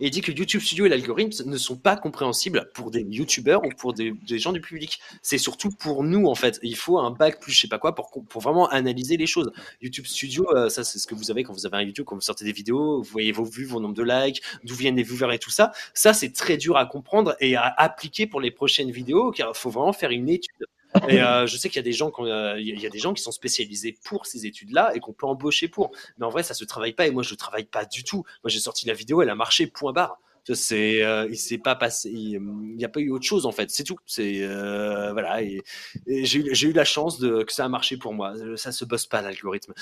[0.00, 3.64] et il dit que YouTube Studio et l'algorithme ne sont pas compréhensibles pour des YouTubeurs
[3.64, 5.00] ou pour des, gens du public.
[5.22, 6.58] C'est surtout pour nous, en fait.
[6.62, 9.50] Il faut un bac plus je sais pas quoi pour, pour vraiment analyser les choses.
[9.80, 12.14] YouTube Studio, euh, ça, c'est ce que vous avez quand vous avez un YouTube, quand
[12.14, 15.02] vous sortez des vidéos, vous voyez vos vues, vos nombres de likes, d'où viennent les
[15.02, 15.72] viewers et tout ça.
[15.94, 19.58] Ça, c'est très dur à comprendre et à appliquer pour les prochaines vidéos, car il
[19.58, 20.66] faut vraiment faire une étude.
[21.08, 22.98] Et euh, je sais qu'il y a des gens, quand, euh, il y a- des
[22.98, 25.90] gens qui sont spécialisés pour ces études-là et qu'on peut embaucher pour.
[26.18, 27.06] Mais en vrai, ça se travaille pas.
[27.06, 28.24] Et moi, je travaille pas du tout.
[28.42, 30.18] Moi, j'ai sorti la vidéo, elle a marché, point barre.
[30.52, 33.70] C'est, euh, il s'est pas passé, il n'y a pas eu autre chose en fait.
[33.70, 33.98] C'est tout.
[34.04, 35.42] C'est euh, voilà.
[35.42, 35.62] Et,
[36.08, 38.34] et j'ai, eu- la chance de que ça a marché pour moi.
[38.56, 39.72] Ça se bosse pas l'algorithme.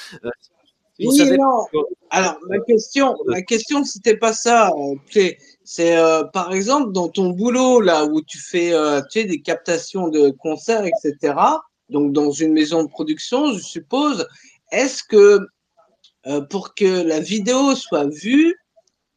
[0.98, 1.66] Oui, non.
[2.10, 4.70] Alors, ma question, ma question, c'était pas ça.
[4.70, 4.94] euh.
[5.64, 9.40] C'est euh, par exemple dans ton boulot là où tu fais, euh, tu sais, des
[9.42, 11.34] captations de concerts, etc.
[11.90, 14.26] Donc dans une maison de production, je suppose.
[14.72, 15.40] Est-ce que
[16.26, 18.54] euh, pour que la vidéo soit vue,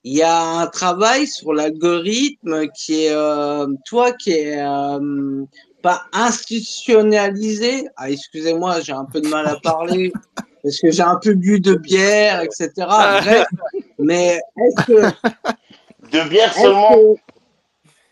[0.03, 5.45] il y a un travail sur l'algorithme qui est, euh, toi, qui est euh,
[5.82, 7.88] pas institutionnalisé?
[7.95, 10.11] Ah, excusez-moi, j'ai un peu de mal à parler
[10.64, 12.70] parce que j'ai un peu bu de bière, etc.
[12.78, 13.48] Bref,
[14.00, 15.02] mais est-ce que
[16.12, 17.16] De bière est-ce seulement.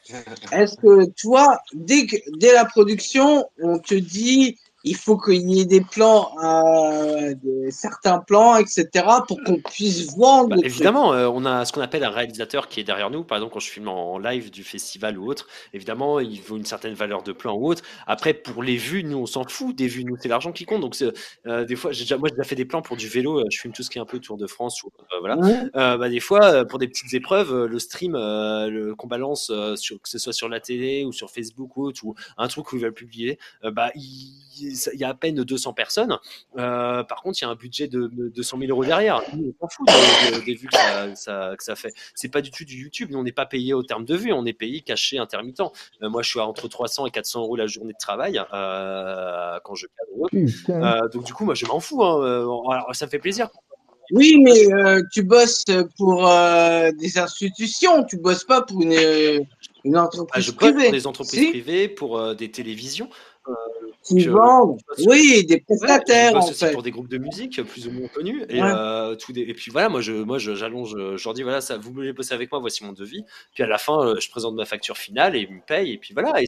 [0.07, 5.49] que, est-ce que toi, dès que, dès la production, on te dit il faut qu'il
[5.49, 8.87] y ait des plans, euh, des- certains plans, etc.,
[9.27, 12.79] pour qu'on puisse vendre Bah, évidemment, euh, on a ce qu'on appelle un réalisateur qui
[12.79, 13.23] est derrière nous.
[13.23, 16.65] Par exemple, quand je filme en live du festival ou autre, évidemment, il faut une
[16.65, 17.83] certaine valeur de plan ou autre.
[18.07, 20.05] Après, pour les vues, nous, on s'en fout des vues.
[20.05, 20.81] Nous, c'est l'argent qui compte.
[20.81, 20.95] Donc,
[21.45, 23.43] euh, des fois, j'ai déjà, moi, j'ai déjà fait des plans pour du vélo.
[23.51, 24.81] Je filme tout ce qui est un peu Tour de France.
[24.83, 25.35] Ou, voilà.
[25.73, 28.13] Bah, des fois, pour des petites épreuves, le stream
[28.97, 32.15] qu'on balance, sur, que ce soit sur la télé ou sur Facebook ou autre, ou
[32.37, 36.17] un truc où ils veulent publier, bah, il il y a à peine 200 personnes.
[36.57, 39.21] Euh, par contre, il y a un budget de, de 200 000 euros derrière.
[39.35, 41.93] Nous, on s'en fout des, des- des vues que ça, ça- que ça fait.
[42.15, 43.09] C'est pas du tout du YouTube.
[43.11, 44.33] Nous, on n'est pas payé au terme de vues.
[44.33, 45.61] On est payé caché intermittent.
[46.03, 49.59] Euh, moi, je suis à entre 300 et 400 euros la journée de travail euh,
[49.63, 50.29] quand je cadre.
[50.69, 52.03] Euh, donc, du coup, moi, je m'en fous.
[52.03, 52.19] hein.
[52.71, 53.49] Alors, ça me fait plaisir.
[54.11, 55.65] Oui, mais euh, tu bosses
[55.97, 59.39] pour euh, des institutions, tu bosses pas pour une, euh,
[59.83, 60.83] une Ah, entreprise je bosse privée.
[60.85, 63.07] pour des entreprises Si, privées, pour euh, des télévisions.
[63.47, 63.53] Euh,
[64.03, 64.77] qui euh, vendent.
[65.07, 66.71] Oui, des prestataires en fait.
[66.73, 68.69] pour des groupes de musique plus ou moins connus et, Ouais.
[68.71, 71.41] euh, tout des- et puis voilà moi je moi je- j'allonge euh, je leur dis
[71.43, 74.29] voilà ça vous voulez bosser avec moi voici mon devis puis à la fin je
[74.29, 76.47] présente ma facture finale et ils me payent et puis voilà et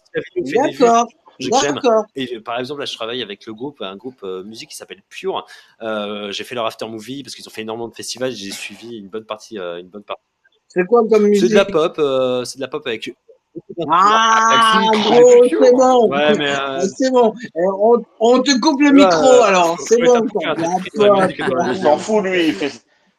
[1.49, 2.05] D'accord.
[2.15, 5.01] Et par exemple, là, je travaille avec le groupe, un groupe euh, musique qui s'appelle
[5.09, 5.45] Pure.
[5.81, 8.31] J'ai fait leur after movie parce qu'ils ont fait énormément de festivals.
[8.31, 10.21] J'ai suivi une bonne partie, une bonne partie.
[10.67, 11.93] C'est quoi comme C'est musique de la pop,
[12.45, 13.11] c'est de la pop avec.
[13.89, 16.09] Ah, gros, c'est bon.
[16.09, 16.51] Ouais, mais.
[16.51, 17.33] euh, Ah, C'est bon.
[17.55, 19.77] On, on te coupe le Ouais, micro euh, alors.
[19.79, 20.25] C'est ouais, bon.
[21.67, 22.47] Il s'en fout, lui.
[22.47, 22.71] Il fait...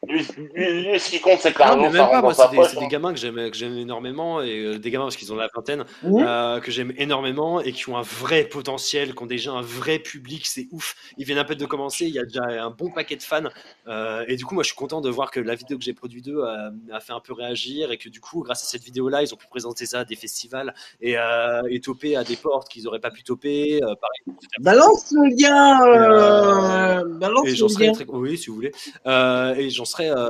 [0.09, 2.73] lui, lui, lui, ce qui compte, c'est que Non, mais l'argent, c'est des, poche.
[2.75, 2.89] des hein.
[2.89, 5.85] gamins que j'aime, que j'aime énormément, et euh, des gamins parce qu'ils ont la vingtaine,
[6.05, 10.01] euh, que j'aime énormément, et qui ont un vrai potentiel, qui ont déjà un vrai
[10.01, 10.97] public, c'est ouf.
[11.19, 13.45] Ils viennent à peine de commencer, il y a déjà un bon paquet de fans,
[13.87, 15.95] euh, et du coup, moi, je suis content de voir que la vidéo que j'ai
[15.95, 18.83] produite d'eux a, a fait un peu réagir, et que du coup, grâce à cette
[18.83, 22.37] vidéo-là, ils ont pu présenter ça à des festivals, et, euh, et toper à des
[22.37, 24.37] portes qu'ils n'auraient pas pu toper, euh, pareil.
[24.61, 25.87] Balance le lien.
[25.87, 27.05] Et, Euh...
[27.19, 27.93] Balance et j'en le serais lien.
[27.93, 28.73] très, oui, si vous voulez,
[29.07, 30.29] euh, et j'en serais, euh,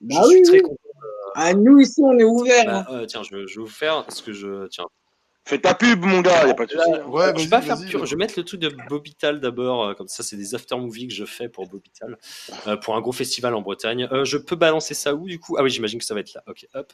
[0.00, 0.62] Bah je suis oui, très oui.
[0.62, 0.76] content.
[1.34, 2.64] Ah, nous ici, on est ouvert.
[2.66, 2.94] Bah, hein.
[2.94, 4.66] euh, tiens, je, je vais vous faire ce que je.
[4.68, 4.86] Tiens.
[5.46, 7.00] Fais ta pub, mon gars, y a pas de Là, souci.
[7.08, 7.88] Ouais, je vais pas faire vas-y.
[7.88, 8.04] pur.
[8.06, 9.84] Je vais mettre le truc de Bobital d'abord.
[9.88, 12.18] euh, Comme ça, c'est des after movies que je fais pour Bobital,
[12.66, 14.06] euh, pour un gros festival en Bretagne.
[14.12, 15.56] Euh, je peux balancer ça où du coup?
[15.58, 16.42] Ah oui, j'imagine que ça va être là.
[16.46, 16.92] Ok, hop.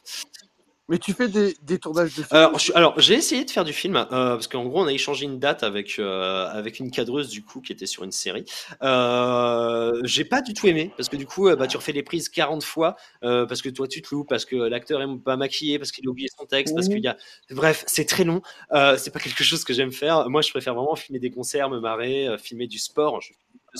[0.89, 3.65] Mais tu fais des, des tournages de films Alors, je- alors, j'ai essayé de faire
[3.65, 6.91] du film euh, parce qu'en gros, on a échangé une date avec euh, avec une
[6.91, 8.45] cadreuse du coup qui était sur une série.
[8.83, 12.03] Euh, j'ai pas du tout aimé parce que du coup, euh, bah, tu refais les
[12.03, 15.35] prises 40 fois euh, parce que toi tu te loupes, parce que l'acteur est pas
[15.35, 17.17] maquillé, parce qu'il a oublié son texte, parce qu'il y a.
[17.51, 18.41] Bref, c'est très long.
[18.71, 20.29] Euh, c'est pas quelque chose que j'aime faire.
[20.29, 23.19] Moi, je préfère vraiment filmer des concerts, me marrer, filmer du sport.
[23.21, 23.33] Je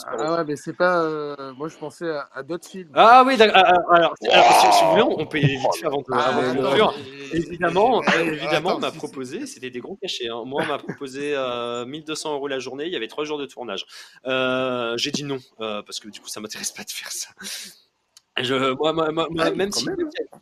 [0.05, 1.01] Ah ouais, mais c'est pas.
[1.03, 2.89] euh, Moi, je pensais à, à d'autres films.
[2.93, 3.61] ah oui, d'accord.
[3.65, 5.97] Ah, ah, alors, alors, si, si vous voulez, on peut y aller vite fait avant
[5.99, 9.97] de, Ah, avant mais- Évidemment, euh, évidemment, attends, on m'a si- proposé, c'était des gros
[10.01, 10.29] cachets.
[10.29, 10.43] hein.
[10.45, 12.85] Moi, on m'a proposé euh, 1200 euros la journée.
[12.85, 13.85] Il y avait trois jours de tournage.
[14.25, 17.29] Euh, J'ai dit non euh, parce que du coup, ça m'intéresse pas de faire ça.
[18.39, 19.97] Je, moi, moi, moi, Ah, même si, même.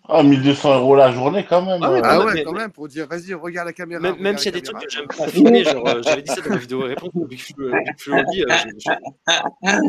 [0.09, 1.79] Ah, 1200 euros la journée, quand même.
[1.81, 2.01] Ah ouais, euh.
[2.01, 4.01] quand Ah même, ouais, mais- quand même, pour dire, vas-y, regarde la caméra.
[4.01, 5.07] même, même s'il y a la des trucs que caméra.
[5.17, 8.15] j'aime pas filmer, genre euh, j'avais dit ça dans ma vidéo réponse Flo, Big Flo
[8.17, 8.91] Oli, euh, je- je-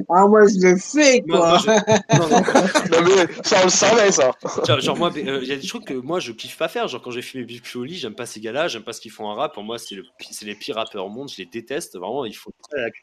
[0.09, 1.39] Ah, moi, je le fais, quoi.
[1.39, 2.43] moi, je- non, non,
[2.93, 4.31] Non, mais ça, on le savait, ça.
[4.67, 6.89] Genre, genre, moi, euh, il y a des trucs que moi je kiffe pas faire.
[6.89, 9.11] Genre quand j'ai filmé Big Flo Oli, j'aime pas ces gars-là, j'aime pas ce qu'ils
[9.11, 9.53] font en rap.
[9.55, 10.05] Pour moi, c'est le,
[10.43, 11.29] les pires rappeurs au monde.
[11.29, 11.97] Je les déteste.
[11.99, 12.53] Vraiment, il faut.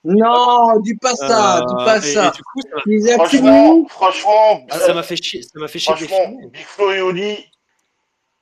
[0.03, 2.33] Non, dis pas ça, dis pas Euh, et- ça.
[3.15, 5.41] Franchement, franchement, Ah, ça m'a fait chier.
[5.41, 6.37] Ça m'a fait chier franchement.
[6.51, 7.37] Big Flo et Oli,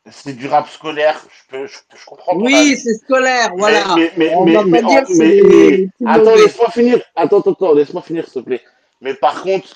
[0.10, 1.22] c'est du rap scolaire.
[1.30, 3.96] Je, peux, je, je comprends ton Oui, c'est scolaire, voilà.
[3.96, 5.88] Mais, mais, On mais, va mais, pas mais, dire que c'est mais- les- mais- les
[5.88, 7.02] plus attends, laisse-moi finir.
[7.16, 8.62] Attends, attends, attends, laisse-moi finir, s'il te plaît.
[9.02, 9.76] Mais par contre,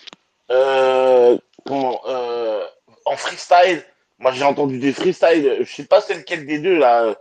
[0.51, 2.63] euh, comment, euh,
[3.05, 3.83] en freestyle,
[4.19, 5.57] moi j'ai entendu des freestyles.
[5.61, 7.15] Je sais pas c'est lequel des deux là,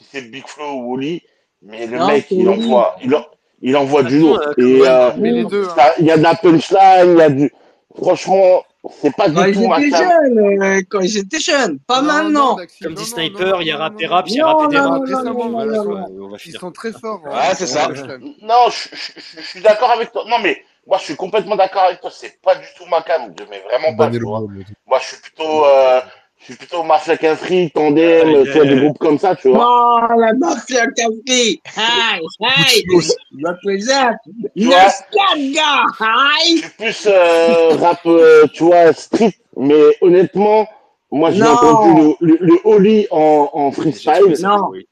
[0.00, 1.22] si c'est Big Flo ou Oli,
[1.62, 3.26] mais le Non, mec il envoie, il, en-
[3.62, 4.40] il envoie du lourd.
[4.40, 5.66] euh, euh, mais les deux.
[5.76, 5.90] hein.
[6.00, 7.52] il y a de la punchline, il y a du.
[7.96, 8.64] Franchement,
[9.00, 10.08] c'est pas Quand du tout ma j'étais cam.
[10.10, 12.54] jeune, euh, quand j'étais jeune, pas Non, non, maintenant.
[12.56, 14.10] Daxi, Comme non, dit non, Sniper, non, il y a non, rap non, et non.
[14.12, 16.28] rap, il y a Non, non, non, non, non, non, non.
[16.28, 17.20] va Ils sont très forts.
[17.24, 17.88] en- Ouais, c'est ça.
[17.88, 20.24] Non, je, je- je- je suis d'accord avec toi.
[20.28, 22.10] Non, mais moi, je suis complètement d'accord avec toi.
[22.12, 24.10] C'est pas du tout ma cam, mais vraiment pas.
[24.10, 26.00] Moi, je suis plutôt, euh,
[26.46, 29.58] je suis plutôt Mafia Cafri, Tandem, Ah, tu vois, des groupes comme ça, tu vois.
[29.58, 31.60] Non, la mafia café.
[31.76, 32.84] Hi, hi.
[32.86, 34.16] Je représente.
[34.56, 35.84] Tu vois, Nascan, gars.
[35.98, 36.58] je Hi.
[36.58, 39.32] suis plus euh, rap, euh, tu vois, street.
[39.56, 40.66] Mais honnêtement,
[41.10, 44.34] moi, j'ai entendu le, le, le Oli en, en freestyle.
[44.42, 44.70] non.
[44.72, 44.86] Oui,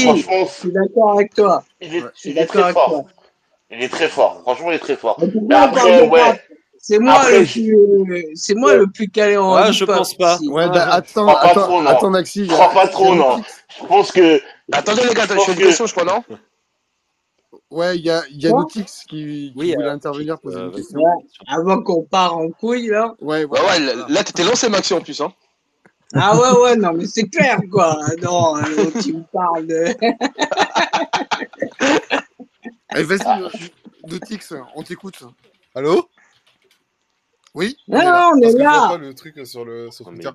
[0.00, 1.62] franchement, je suis d'accord avec toi.
[1.80, 2.08] il est, Ouais.
[2.14, 2.86] Je suis il est très avec toi.
[2.88, 3.04] fort.
[3.70, 4.40] Il est très fort.
[4.42, 5.18] Franchement, il est très fort.
[5.48, 6.20] Mais après, ouais.
[6.84, 10.14] C'est moi Après, le plus, euh, c'est moi le plus calé en Ah, je pense
[10.14, 10.34] pas.
[10.34, 10.48] ici.
[10.48, 11.86] Ouais, Ah, bah, je attends, crois pas attends, trop, non.
[11.88, 13.40] attends, Daxi, il Je crois a, pas trop, non.
[13.80, 16.24] Je pense que, Attendez, les gars, je fais une que, question, je crois, non
[17.70, 20.58] Ouais, il y a, il y a Notix qui, qui Oui, voulait euh, intervenir, poser
[20.58, 20.98] euh, une question.
[20.98, 21.24] Ouais.
[21.46, 23.14] Avant qu'on part en couille, là.
[23.20, 23.64] Ouais, Ouais, voilà.
[23.66, 25.32] ouais, là, là, t'étais lancé, Maxi, en plus, hein.
[26.14, 27.96] Ah ouais, ouais, non, mais c'est clair, quoi.
[28.20, 28.62] Non, euh,
[29.06, 29.86] il me parle de...
[32.88, 33.70] Allez, vas-y,
[34.10, 35.22] Notix, on t'écoute.
[35.76, 36.08] Allô?
[37.54, 38.12] Oui, on Non, est là.
[38.12, 38.88] non, on est là.
[38.88, 40.30] pas le truc sur, le, sur Oh, Twitter.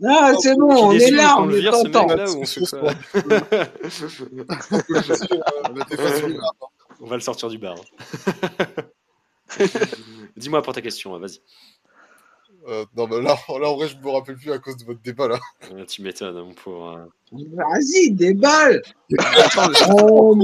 [0.00, 2.06] mais Non, c'est bon, on est là, on le est content.
[2.10, 2.28] on le hein.
[7.00, 7.76] Va le sortir du bar.
[10.36, 11.40] Dis-moi pour ta question, hein, vas-y.
[12.66, 15.00] Euh, non, mais là, là, en vrai, je me rappelle plus à cause de votre
[15.00, 15.38] débat, là.
[15.72, 16.88] Euh, Tu m'étonnes, mon pauvre.
[16.88, 17.08] hein.
[17.32, 18.82] Vas-y, déballe.
[19.18, 20.34] Euh,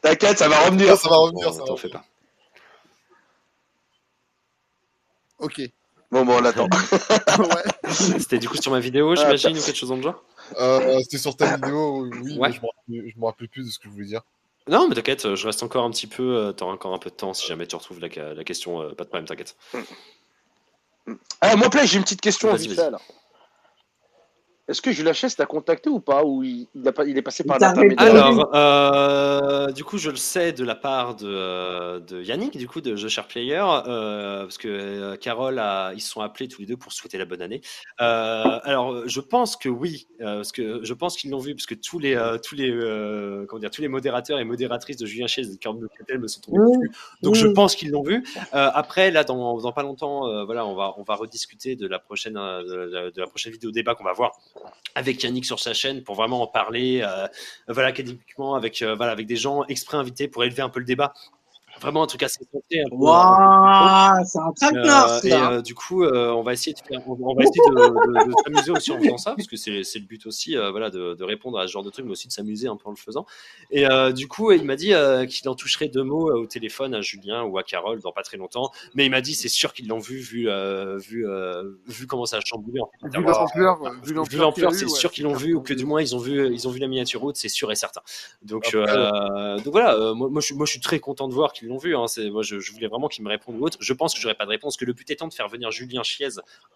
[0.00, 0.96] T'inquiète, ça va revenir.
[0.96, 2.00] ça va revenir, Bon, ça va t'en fais revenir.
[2.00, 2.04] pas.
[5.38, 5.60] Ok.
[6.12, 6.68] Bon, bon, on l'attend.
[7.38, 7.90] ouais.
[8.18, 10.22] C'était du coup sur ma vidéo, j'imagine, ou quelque chose dans le genre
[10.60, 12.48] Euh, C'était sur ta vidéo, oui, Ouais.
[12.48, 14.22] mais je me rappelle- je me rappelle plus de ce que je voulais dire.
[14.68, 16.22] Non, mais t'inquiète, je reste encore un petit peu.
[16.36, 18.80] euh, T'auras encore un peu de temps si jamais tu retrouves la, la question.
[18.82, 19.56] euh, pas de problème, t'inquiète.
[21.40, 22.98] Ah, moi, Play, j'ai une petite question, Vas-y, vite là.
[24.68, 27.22] Est-ce que Julien Chess t'a contacté ou pas Ou il, il a pas- il est
[27.22, 32.00] passé par l'intermédiaire Alors, euh, du coup, je le sais de la part de, euh,
[32.00, 36.00] de Yannick, du coup, de The Share Player, euh, parce que euh, Carole, a, ils
[36.00, 37.60] se sont appelés tous les deux pour souhaiter la bonne année.
[38.00, 41.66] Euh, alors, je pense que oui, euh, parce que je pense qu'ils l'ont vu, parce
[41.66, 45.06] que tous les, euh, tous les, euh, comment dire, tous les modérateurs et modératrices de
[45.06, 46.80] Julien Chaise et de Carole Bleucatel me sont tombés Mmh.
[46.80, 46.90] dessus.
[47.22, 48.24] Donc, je pense qu'ils l'ont vu.
[48.54, 51.86] Euh, après, là, dans, dans pas longtemps, euh, voilà, on va, on va rediscuter de
[51.86, 54.32] la prochaine, de, de la prochaine vidéo débat qu'on va voir
[54.94, 57.28] avec Yannick sur sa chaîne pour vraiment en parler, euh,
[57.68, 61.12] académiquement, euh, avec des gens exprès invités pour élever un peu le débat.
[61.80, 62.82] Vraiment un truc assez santé.
[62.88, 65.50] Peu, Waouh, c'est un euh, traquenard, et ça.
[65.52, 68.28] euh, du coup, euh, on va essayer de faire, on, on va essayer de, de-
[68.30, 70.90] de s'amuser aussi en faisant ça, parce que c'est c'est le but aussi, euh, voilà,
[70.90, 72.90] de, de répondre à ce genre de trucs, mais aussi de s'amuser un peu en
[72.92, 73.26] le faisant.
[73.70, 76.46] Et euh, du coup, il m'a dit euh, qu'il en toucherait deux mots euh, au
[76.46, 79.48] téléphone à Julien ou à Carole dans pas très longtemps, mais il m'a dit c'est
[79.48, 82.80] sûr qu'ils l'ont vu, vu, euh, vu, euh, vu comment ça a chamboulé.
[82.80, 83.08] En fait,
[84.02, 86.18] Vu l'ampleur, euh, c'est ouais, sûr qu'ils l'ont vu, ou que du moins ils ont
[86.18, 88.00] vu, ils ont vu la miniature haute, c'est sûr et certain.
[88.42, 91.34] Donc, euh, donc voilà, euh, moi, moi, je suis, moi je suis très content de
[91.34, 91.96] voir qu'ils l'ont vu.
[91.96, 93.78] Hein, moi je, voulais vraiment qu'ils me répondent ou autre.
[93.80, 96.02] Je pense que j'aurais pas de réponse, que le but étant de faire venir Julien
[96.02, 96.28] Chiez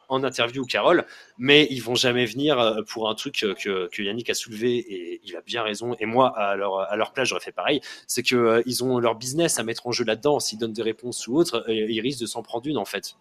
[0.09, 1.05] en interview ou Carole,
[1.39, 4.77] mais ils vont jamais venir euh, pour un truc euh, que, que Yannick a soulevé
[4.77, 5.95] et il a bien raison.
[6.01, 7.81] Et moi, à leur, à leur place, j'aurais fait pareil.
[8.07, 10.41] C'est que euh, ils ont leur business à mettre en jeu là-dedans.
[10.41, 13.17] S'ils donnent des réponses ou autres, euh, ils risquent de s'en prendre une en fait.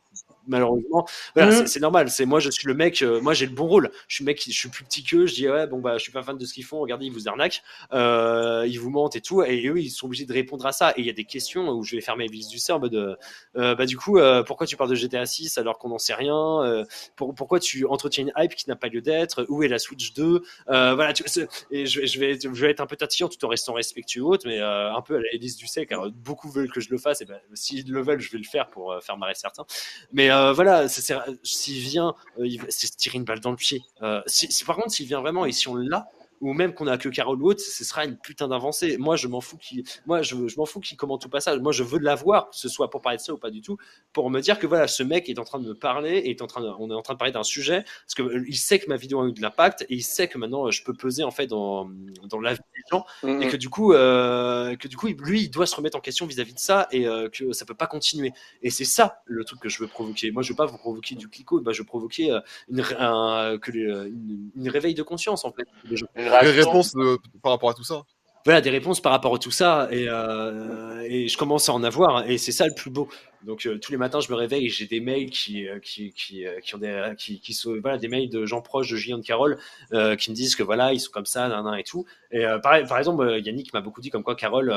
[0.47, 1.67] Malheureusement, voilà, Mhm.
[1.67, 2.09] c'est- normal.
[2.09, 3.01] C'est moi, je suis le mec.
[3.01, 3.91] euh, moi, j'ai le bon rôle.
[4.07, 5.25] Je suis le mec, qui- je suis plus petit qu'eux.
[5.27, 6.79] Je dis ouais, bon bah, je suis pas fan de ce qu'ils font.
[6.79, 7.61] Regardez, ils vous arnaquent,
[7.93, 9.43] euh, ils vous mentent et tout.
[9.43, 10.91] Et eux, ils sont obligés de répondre à ça.
[10.97, 12.79] Et il y a des questions où je vais faire mes vis du cerf en
[12.79, 13.15] mode, euh,
[13.57, 16.85] euh, bah du coup, pourquoi tu parles de GTA 6 alors qu'on n'en sait rien
[17.15, 20.13] pour- Pourquoi tu entretiens une hype qui n'a pas lieu d'être Où est la Switch
[20.13, 21.13] 2 Euh, Voilà.
[21.13, 21.23] tu-
[21.71, 24.25] et je, vais- je vais, je vais être un peu tatillon tout en restant respectueux
[24.45, 27.21] mais un peu à la Élise Ducet, car beaucoup veulent que je le fasse.
[27.21, 29.65] Et ben, s'ils le veulent, je vais le faire pour faire marrer certains.
[30.11, 33.81] Mais euh, voilà, s'il vient, euh, c'est tirer une balle dans le pied.
[34.01, 36.07] Euh, si, si- par contre, s'il vient vraiment et si on l'a,
[36.41, 38.97] ou même qu'on a que Carole ou autre, ce sera une putain d'avancée.
[38.97, 41.59] Moi, je m'en fous qui, moi, je, je m'en fous qui commente tout passage.
[41.59, 43.61] Moi, je veux de l'avoir, que ce soit pour parler de ça ou pas du
[43.61, 43.77] tout,
[44.13, 46.41] pour me dire que voilà, ce mec est en train de me parler, et est
[46.41, 48.55] en train de, on est en train de parler d'un sujet, parce que euh, il
[48.57, 50.83] sait que ma vidéo a eu de l'impact, et il sait que maintenant, euh, je
[50.83, 51.89] peux peser en fait dans,
[52.29, 53.41] dans la vie des gens, Mhm.
[53.43, 56.25] et que du coup, euh, que du coup, lui, il doit se remettre en question
[56.25, 58.31] vis-à-vis de ça, et euh, que ça peut pas continuer.
[58.61, 60.31] Et c'est ça le truc que je veux provoquer.
[60.31, 62.95] Moi, je veux pas vous provoquer du clico, bah, je veux provoquer euh, une, ré-
[62.97, 65.67] un- que les- une, une réveil de conscience en fait.
[65.89, 66.07] des gens.
[66.43, 68.01] Les réponses de- par rapport à tout ça.
[68.45, 71.83] Voilà, des réponses par rapport à tout ça, et, euh, et je commence à en
[71.83, 73.09] avoir, et c'est ça le plus beau.
[73.43, 76.11] Donc euh, tous les matins, je me réveille et j'ai des mails qui, euh, qui,
[76.13, 78.97] qui, euh, qui ont des, qui, qui sont, voilà, des mails de gens proches de
[78.97, 79.57] Julien de Carole
[79.93, 82.05] euh, qui me disent que voilà, ils sont comme ça, nan, nan, et tout.
[82.31, 84.75] Et euh, par, par exemple, Yannick m'a beaucoup dit comme quoi Carole,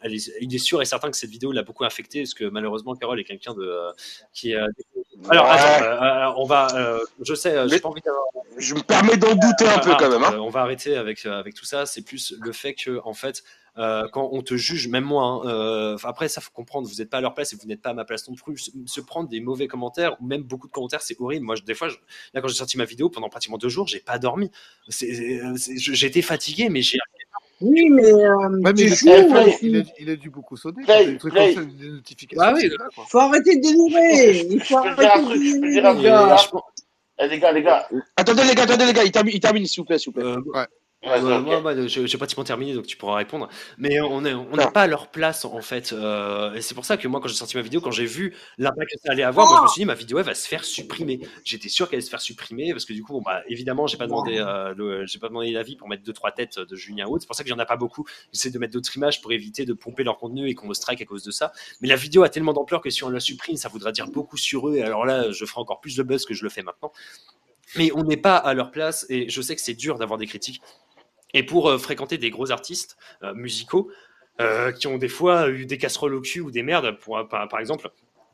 [0.00, 2.44] elle est, il est sûr et certain que cette vidéo l'a beaucoup affecté, parce que
[2.44, 3.80] malheureusement, Carole est quelqu'un de
[4.32, 5.50] qui alors, Ouais.
[5.50, 6.68] attends, on va.
[7.22, 8.24] je sais, j'ai pas envie d'avoir.
[8.58, 10.22] Je me permets d'en douter un peu Ah, quand même.
[10.22, 10.38] Hein.
[10.40, 11.86] on va arrêter avec, avec tout ça.
[11.86, 13.42] C'est plus le fait que, en fait,
[13.78, 17.10] euh, quand on te juge, même moi, hein, euh, après, ça faut comprendre, vous n'êtes
[17.10, 18.70] pas à leur place et vous n'êtes pas à ma place non plus.
[18.86, 21.44] Se, prendre des mauvais commentaires, ou même beaucoup de commentaires, c'est horrible.
[21.44, 21.96] Moi, je- des fois, je-
[22.34, 24.50] là, quand j'ai sorti ma vidéo, pendant pratiquement deux jours, j'ai pas dormi.
[25.00, 26.98] Été fatigué, mais j'ai.
[27.60, 29.08] Oui, mais euh, Ouais, mais tu joues.
[29.10, 30.82] a, euh, il, a, il a dû beaucoup sonner.
[30.86, 32.38] T'as des trucs comme ça, des notifications.
[32.44, 32.68] Bah oui.
[32.68, 32.86] là.
[33.08, 34.46] Faut arrêter de délirer.
[34.50, 36.36] Il faut arrêter de délirer, gars.
[37.18, 37.88] Eh, les gars, les gars.
[38.16, 40.20] Attendez les gars, attendez les gars, il termine, il termine s'il vous plaît, s'il vous
[40.20, 40.24] plaît.
[40.28, 40.66] Euh, Ouais.
[41.04, 41.18] Moi,
[41.86, 43.48] j'ai pratiquement terminé, donc tu pourras répondre.
[43.78, 45.92] Mais on est- on n'est pas à leur place, en fait.
[45.92, 48.34] euh, et c'est pour ça que moi, quand j'ai sorti ma vidéo, quand j'ai vu
[48.58, 50.48] l'impact que ça allait avoir, moi, je me suis dit, ma vidéo, elle va se
[50.48, 51.20] faire supprimer.
[51.44, 53.98] J'étais sûr qu'elle allait se faire supprimer, parce que du coup, bon, bah, évidemment, j'ai
[53.98, 57.20] pas demandé, euh, j'ai pas demandé l'avis pour mettre deux trois têtes de Julien Haute.
[57.20, 58.04] C'est pour ça qu'il y en a pas beaucoup.
[58.32, 61.00] J'essaie de mettre d'autres images pour éviter de pomper leur contenu et qu'on me strike
[61.02, 61.52] à cause de ça.
[61.80, 64.36] Mais la vidéo a tellement d'ampleur que si on la supprime, ça voudra dire beaucoup
[64.38, 64.76] sur eux.
[64.76, 66.90] Et alors là, je ferai encore plus de buzz que je le fais maintenant.
[67.76, 70.26] Mais on n'est pas à leur place, et je sais que c'est dur d'avoir des
[70.26, 70.62] critiques.
[71.34, 73.90] Et pour euh, fréquenter des gros artistes euh, musicaux
[74.40, 76.98] euh, qui ont des fois eu des casseroles au cul ou des merdes,
[77.30, 77.90] par exemple,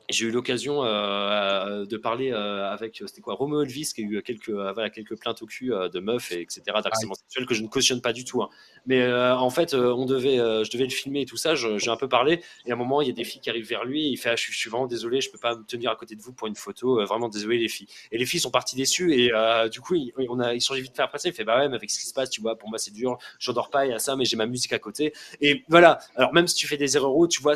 [0.08, 4.22] j'ai eu l'occasion euh, de parler euh, avec, c'était quoi, Romo Elvis, qui a eu
[4.22, 7.55] quelques, euh, voilà, quelques plaintes au cul euh, de meufs, et etc., d'harcèlement sexuel, que
[7.55, 8.42] je ne cautionne pas du tout.
[8.42, 8.48] hein.
[8.86, 11.55] Mais euh, en fait, euh, on devait, euh, je devais le filmer et tout ça,
[11.55, 13.68] j'ai un peu parlé, et à un moment, il y a des filles qui arrivent
[13.68, 15.90] vers lui, et il fait, ah, je, suis- vraiment désolé, je peux pas me tenir
[15.90, 17.89] à côté de vous pour une photo, euh, vraiment désolé les filles.
[18.10, 20.74] Et les filles sont parties déçues, et euh, du coup, ils, on a, ils sont
[20.74, 22.40] vite fait après ça, il fait, bah ouais, mais avec ce qui se passe, tu
[22.40, 24.47] vois, pour moi, c'est dur, je dors pas, il y a ça, mais j'ai ma
[24.47, 25.12] musique à côté.
[25.40, 27.55] Et voilà, alors même si tu fais des erreurs, tu vois,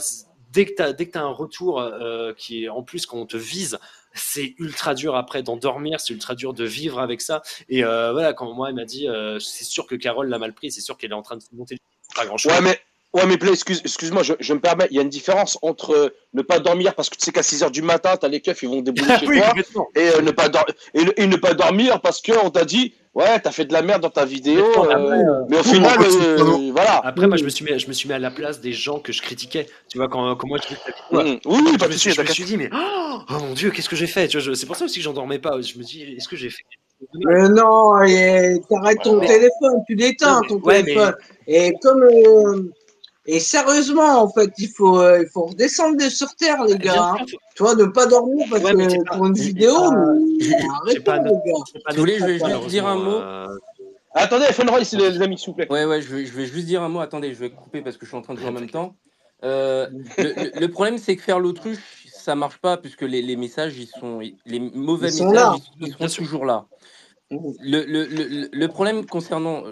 [0.52, 3.78] dès que tu as, un retour euh, qui est en plus quand on te vise,
[4.16, 7.42] c'est ultra dur après d'en dormir, c'est ultra dur de vivre avec ça.
[7.68, 10.52] Et euh, voilà, quand moi, elle m'a dit, euh, c'est sûr que Carole l'a mal
[10.52, 11.78] pris, c'est sûr qu'elle est en train de monter
[12.14, 12.52] pas grand chose.
[12.52, 12.80] Ouais, mais,
[13.12, 15.94] ouais, mais Play, excuse, excuse-moi, je, je me permets, il y a une différence entre
[15.94, 18.62] euh, ne pas dormir parce que tu sais qu'à 6h du matin, t'as les keufs,
[18.62, 19.40] ils vont débouler chez Oui,
[19.72, 20.48] toi, et, euh, ne pas
[20.94, 24.02] et, et ne pas dormir parce qu'on t'a dit, Ouais, t'as fait de la merde
[24.02, 27.00] dans ta vidéo, Après, euh, mais au final, euh, voilà.
[27.02, 28.98] Après, moi, je me, suis mis, je me suis mis à la place des gens
[28.98, 29.66] que je critiquais.
[29.88, 30.74] Tu vois, quand, quand moi, je
[31.16, 31.38] Mhm.
[31.46, 33.70] Oui, oui, je pas me suis, je me suis dit, mais oh, oh mon Dieu,
[33.70, 35.58] qu'est-ce que j'ai fait Tu vois, je- C'est pour ça aussi que j'endormais pas.
[35.62, 36.62] Je me dis, est-ce que j'ai fait
[37.24, 39.26] Mais non, et t'arrêtes ton Ouais.
[39.26, 41.14] téléphone, tu l'éteins Non, mais- ton ouais, mais- téléphone.
[41.46, 42.70] Et comme euh,
[43.26, 47.12] et sérieusement, en fait, il faut euh, il faut redescendre de- sur terre, les gars.
[47.14, 47.24] hein.
[47.54, 50.54] Tu vois, ne pas dormir parce Ouais, que pas- pour une vidéo, pas- mais j'ai
[50.80, 51.40] arrêtez, pas les gars.
[51.72, 53.16] j'ai pas Si vous voulez, je vais juste dire un mot.
[53.16, 53.46] euh,
[54.14, 55.70] Attendez, Funroy, c'est les, les amis, s'il vous plaît.
[55.70, 57.00] Ouais, ouais, je vais, je vais juste dire un mot.
[57.00, 58.94] Attendez, je vais couper parce que je suis en train de jouer en même temps.
[59.44, 63.86] Euh, le, problème, c'est que faire l'autruche, ça marche pas puisque les, les messages, ils
[63.86, 65.56] sont, les mauvais Ils sont messages, là.
[65.80, 66.64] ils, ils seront toujours là.
[67.30, 69.64] Le, problème concernant,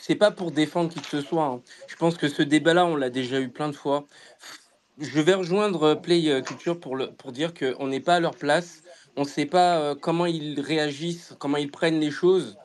[0.00, 1.44] c'est pas pour défendre qui que ce soit.
[1.44, 1.62] hein.
[1.86, 4.06] Je pense que ce débat-là, on l'a déjà eu plein de fois.
[4.98, 8.36] Je vais rejoindre Play euh, Culture pour, le, pour dire qu'on n'est pas à leur
[8.36, 8.82] place.
[9.16, 12.56] On ne sait pas euh, comment ils réagissent, comment ils prennent les choses.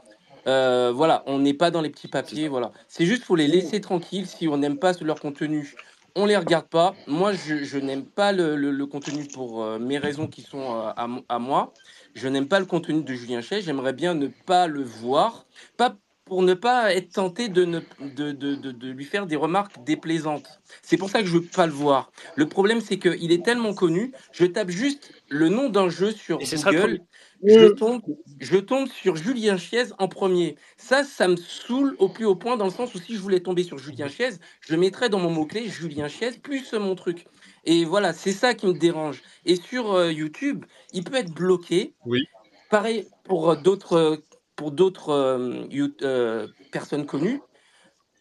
[0.47, 2.47] Euh, voilà, on n'est pas dans les petits papiers.
[2.47, 4.25] Voilà, c'est juste faut les laisser tranquilles.
[4.25, 5.75] Si on n'aime pas leur contenu,
[6.15, 6.95] on les regarde pas.
[7.07, 11.73] Moi, je, n'aime pas le, contenu pour mes raisons qui sont à moi.
[12.15, 13.61] Je n'aime pas le contenu de Julien Chet.
[13.61, 15.45] J'aimerais bien ne pas le voir,
[15.77, 19.35] pas pour ne pas être tenté de, ne, de, de, de, de lui faire des
[19.35, 20.61] remarques déplaisantes.
[20.83, 22.11] C'est pour ça que je veux pas le voir.
[22.35, 24.13] Le problème, c'est qu'il est tellement connu.
[24.31, 26.99] Je tape juste le nom d'un jeu sur Et Google.
[27.43, 28.01] Je tombe,
[28.39, 30.57] je tombe sur Julien Chiez en premier.
[30.77, 33.39] Ça, ça me saoule au plus haut point dans le sens où si je voulais
[33.39, 34.31] tomber sur Julien Chiez,
[34.61, 37.25] je mettrais dans mon mot-clé Julien Chiez plus mon truc.
[37.65, 39.21] Et voilà, c'est ça qui me dérange.
[39.45, 41.95] Et sur euh, YouTube, il peut être bloqué.
[42.05, 42.25] Oui.
[42.69, 44.17] Pareil pour euh, d'autres euh,
[44.55, 45.67] pour d'autres euh,
[46.01, 47.41] euh, personnes connues.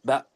[0.05, 0.27] Bah,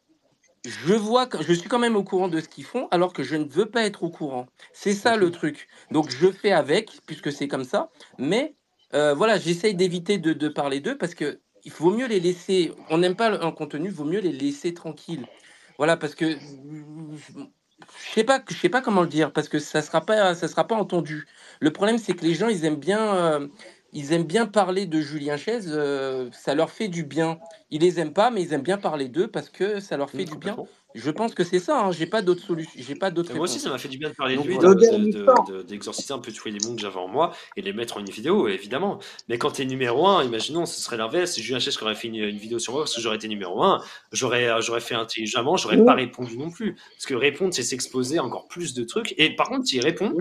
[0.65, 3.23] je vois, que- je suis quand même au courant de ce qu'ils font, alors que
[3.23, 4.47] je ne veux pas être au courant.
[4.73, 5.69] C'est ça le truc.
[5.91, 7.91] Donc je fais avec, puisque c'est comme ça.
[8.19, 8.55] Mais
[8.93, 12.73] voilà, j'essaye d'éviter de, de parler d'eux parce que il vaut mieux les laisser.
[12.91, 15.27] On n'aime pas un contenu, il vaut mieux les laisser tranquilles.
[15.79, 16.37] Voilà, parce que
[17.81, 20.49] je sais pas, je sais pas comment le dire, parce que ça sera pas, ça
[20.49, 21.27] sera pas entendu.
[21.61, 23.49] Le problème, c'est que les gens, ils aiment bien, euh,
[23.93, 25.69] ils aiment bien parler de Julien Chaise.
[25.73, 27.39] euh, ça leur fait du bien.
[27.71, 30.25] Ils les aiment pas, mais ils aiment bien parler d'eux parce que ça leur fait
[30.25, 30.61] du bien.
[30.95, 31.85] Je pense que c'est ça.
[31.87, 32.73] Hein, j'ai pas d'autres solutions.
[32.77, 33.31] J'ai pas d'autres.
[33.31, 34.75] Et moi aussi, ça m'a fait du bien de parler de Donc lui, voilà.
[34.75, 34.81] de-
[35.51, 37.97] de- de- d'exorciser un peu tous les démons que j'avais en moi et les mettre
[37.97, 38.99] en une vidéo, évidemment.
[39.29, 41.33] Mais quand t'es numéro 1, imaginons, ce serait l'inverse.
[41.33, 43.29] Si Julien Chess qui aurait fait une, une vidéo sur moi parce que j'aurais été
[43.29, 43.81] numéro 1,
[44.13, 46.75] j'aurais, euh, j'aurais fait intelligemment, j'aurais pas répondu non plus.
[46.97, 49.15] Parce que répondre, c'est s'exposer encore plus de trucs.
[49.19, 50.13] Et par contre, s'il répond,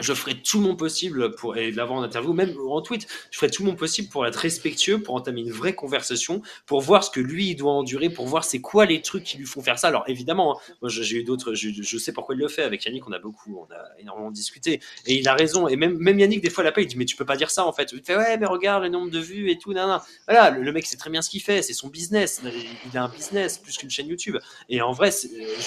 [0.00, 3.50] je ferai tout mon possible pour, et l'avoir en interview, même en tweet, je ferai
[3.50, 7.20] tout mon possible pour être respectueux, pour entamer une vraie conversation, pour voir ce que
[7.20, 9.88] lui il doit endurer, pour voir c'est quoi les trucs qui lui font faire ça.
[9.88, 12.62] Alors évidemment, hein, moi j'ai eu d'autres, je, sais pourquoi il le fait.
[12.62, 15.68] Avec Yannick, on a beaucoup, on a énormément discuté, et il a raison.
[15.68, 17.50] Et même, même Yannick, des fois, il appelle, il dit mais tu peux pas dire
[17.50, 17.92] ça en fait.
[17.92, 20.00] Il fait ouais, mais regarde le nombre de vues et tout, nan, nan.
[20.26, 22.42] Voilà, le, mec sait très bien ce qu'il fait, c'est son business.
[22.92, 24.36] Il a un business plus qu'une chaîne YouTube.
[24.68, 25.10] Et en vrai,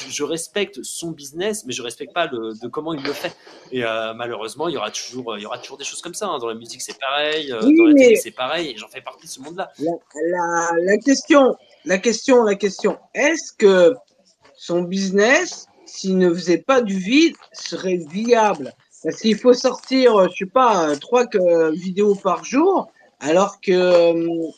[0.09, 3.35] je, respecte son business, mais je respecte pas de comment il le fait.
[3.73, 6.27] Euh, malheureusement, il y aura toujours, il y aura toujours des choses comme ça.
[6.27, 6.39] hein.
[6.39, 7.51] Dans la musique, c'est pareil.
[7.51, 8.75] euh, Oui, dans la mais- télé, c'est pareil.
[8.77, 9.71] J'en fais partie de ce monde-là.
[9.79, 9.91] La,
[10.31, 11.55] la, la question,
[11.85, 13.95] la question, la question, est-ce que
[14.55, 18.73] son business, s'il ne faisait pas du vide, serait viable?
[19.03, 21.25] Parce qu'il faut sortir, euh, je sais pas, euh, trois
[21.71, 24.13] vidéos par jour, alors que euh,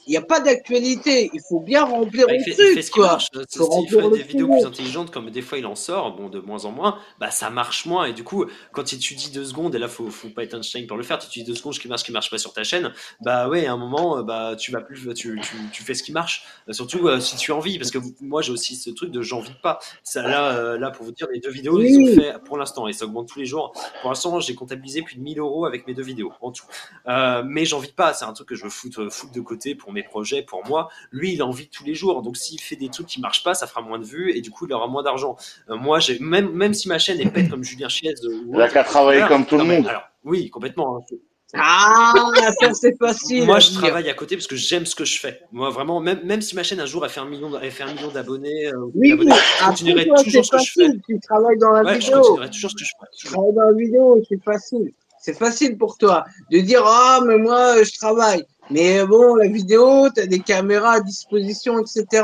[0.05, 1.29] il n'y a pas d'actualité.
[1.33, 3.17] Il faut bien remplir Bah, le il, fait, il truc, fait ce quoi.
[3.19, 6.29] Faut S'il remplir fait des vidéos plus intelligentes, comme des fois il en sort, bon,
[6.29, 8.05] de moins en moins, bah ça marche moins.
[8.05, 10.53] Et du coup, quand il- tu dis deux secondes, et là, faut, faut pas être
[10.55, 12.37] Einstein pour le faire, tu dis deux secondes ce qui marche, ce qui marche pas
[12.37, 15.55] sur ta chaîne, bah ouais, à un moment, euh, bah tu vas plus, tu, tu,
[15.71, 16.43] tu fais ce qui marche.
[16.67, 19.21] Euh, Surtout euh, si tu as envie, parce que moi j'ai aussi ce truc de
[19.21, 19.79] j'en vis pas.
[20.03, 22.15] Ça, là, euh, là, pour vous dire, les deux vidéos, ils ont Oui.
[22.15, 23.71] fait pour l'instant, et ça augmente tous les jours.
[24.01, 26.65] Pour l'instant, j'ai comptabilisé plus de 1000 euros avec mes deux vidéos en tout.
[27.07, 29.75] Euh, mais j'en vis pas, c'est un truc que je veux foutre, foutre de côté
[29.75, 30.89] pour mes projets, pour moi.
[31.11, 33.53] Lui, il en vit tous les jours, donc s'il fait des trucs qui marchent pas,
[33.53, 35.37] ça fera moins de vues et du coup, il aura moins d'argent.
[35.69, 38.61] Euh, moi, j'ai même, même si ma chaîne est pète comme Julien Chiez, euh, Il
[38.61, 39.87] a qu'à travailler comme tout le monde.
[39.87, 40.97] Alors, oui, complètement.
[40.97, 41.15] hein.
[41.55, 42.13] Ah,
[42.61, 43.43] ça c'est facile.
[43.45, 45.41] Moi, je travaille à côté parce que j'aime ce que je fais.
[45.51, 47.81] Moi, vraiment, même, même si ma chaîne un jour a fait un million, a fait
[47.83, 50.99] un million d'abonnés, euh, ou Oui, d'abonnés, je continuerai toujours c'est ce que je fais.
[51.07, 52.21] Tu travailles dans la Ouais, je vidéo.
[52.21, 53.05] continuerai toujours ce que je fais.
[53.17, 54.91] Tu travailles dans la vidéo, c'est facile.
[55.21, 58.43] C'est facile pour toi de dire ah mais moi je travaille.
[58.71, 62.23] Mais bon la vidéo, tu as des caméras à disposition, etc.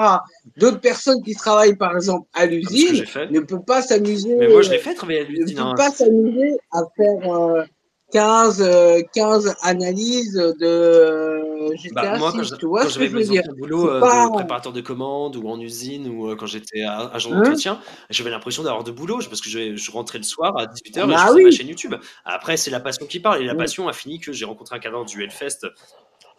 [0.58, 4.36] D'autres personnes qui travaillent par exemple à l'usine ne peuvent pas s'amuser.
[4.36, 5.58] Mais moi, je l'ai fait travailler à ne l'usine.
[5.58, 5.74] peuvent hein.
[5.76, 7.64] pas s'amuser à faire euh,
[8.12, 12.38] 15, euh, 15 analyses de GTA Bah, moi, 6.
[12.38, 14.34] quand je- tu vois quand ce que j'avais je veux dire C'est euh, pas- de
[14.36, 18.64] préparateur de commandes ou en usine ou euh, quand j'étais agent Hein d'entretien, j'avais l'impression
[18.64, 21.28] d'avoir de boulot parce que je, je rentrais le soir à 18h et Bah je
[21.34, 21.96] faisais ma chaîne YouTube.
[22.24, 24.80] Après, c'est la passion qui parle et la passion a fini que j'ai rencontré un
[24.80, 25.68] cadre du Hellfest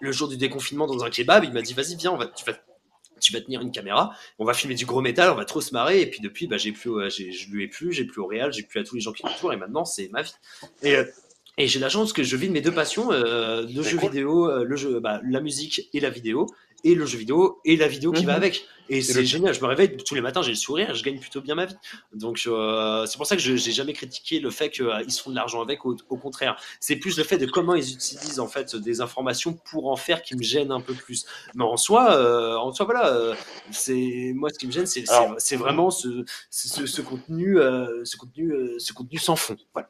[0.00, 2.44] le jour du déconfinement dans un kebab, il m'a dit vas-y viens, on va, tu
[2.44, 2.52] vas
[3.18, 5.72] tu vas tenir une caméra, on va filmer du gros métal, on va trop se
[5.72, 6.02] marrer.
[6.02, 8.52] Et puis depuis, bah, j'ai plus, euh, je lui ai plus, j'ai plus au réel,
[8.52, 9.54] j'ai plus à tous les gens qui m'entourent.
[9.54, 10.34] Et maintenant, c'est ma vie.
[10.82, 11.04] Et, euh,
[11.58, 14.50] et j'ai la chance que je vis de mes deux passions, euh, le jeu vidéo,
[14.50, 16.46] euh, le jeu, bah, la musique et la vidéo,
[16.84, 18.36] et le jeu vidéo et la vidéo qui va Mhm.
[18.36, 18.64] avec.
[18.88, 19.52] Et c'est génial.
[19.52, 21.74] Je me réveille tous les matins, j'ai le sourire, je gagne plutôt bien ma vie.
[22.14, 25.30] Donc euh, c'est pour ça que je j'ai jamais critiqué le fait qu'ils se font
[25.30, 25.84] de l'argent avec.
[25.84, 29.54] Au, au contraire, c'est plus le fait de comment ils utilisent en fait des informations
[29.54, 31.26] pour en faire qui me gêne un peu plus.
[31.56, 33.34] Mais en soi, euh, en soi voilà, euh,
[33.72, 38.52] c'est moi ce qui me gêne, c'est vraiment ce, ce, ce contenu, euh, ce contenu,
[38.52, 39.56] euh, ce contenu sans fond.
[39.72, 39.88] Voilà.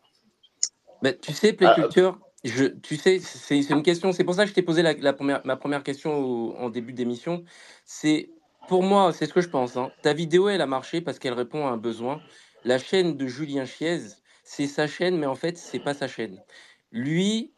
[1.02, 4.12] Bah, tu sais, Play Culture, je, tu sais, c'est une question.
[4.12, 6.70] C'est pour ça que je t'ai posé la, la première, ma première question au- en
[6.70, 7.44] début d'émission.
[7.84, 8.30] C'est
[8.68, 9.76] pour moi, c'est ce que je pense.
[9.76, 9.92] hein.
[10.02, 12.20] Ta vidéo, elle a marché parce qu'elle répond à un besoin.
[12.64, 14.00] La chaîne de Julien Chiez,
[14.44, 16.38] c'est sa chaîne, mais en fait, c'est pas sa chaîne.
[16.92, 17.52] Lui,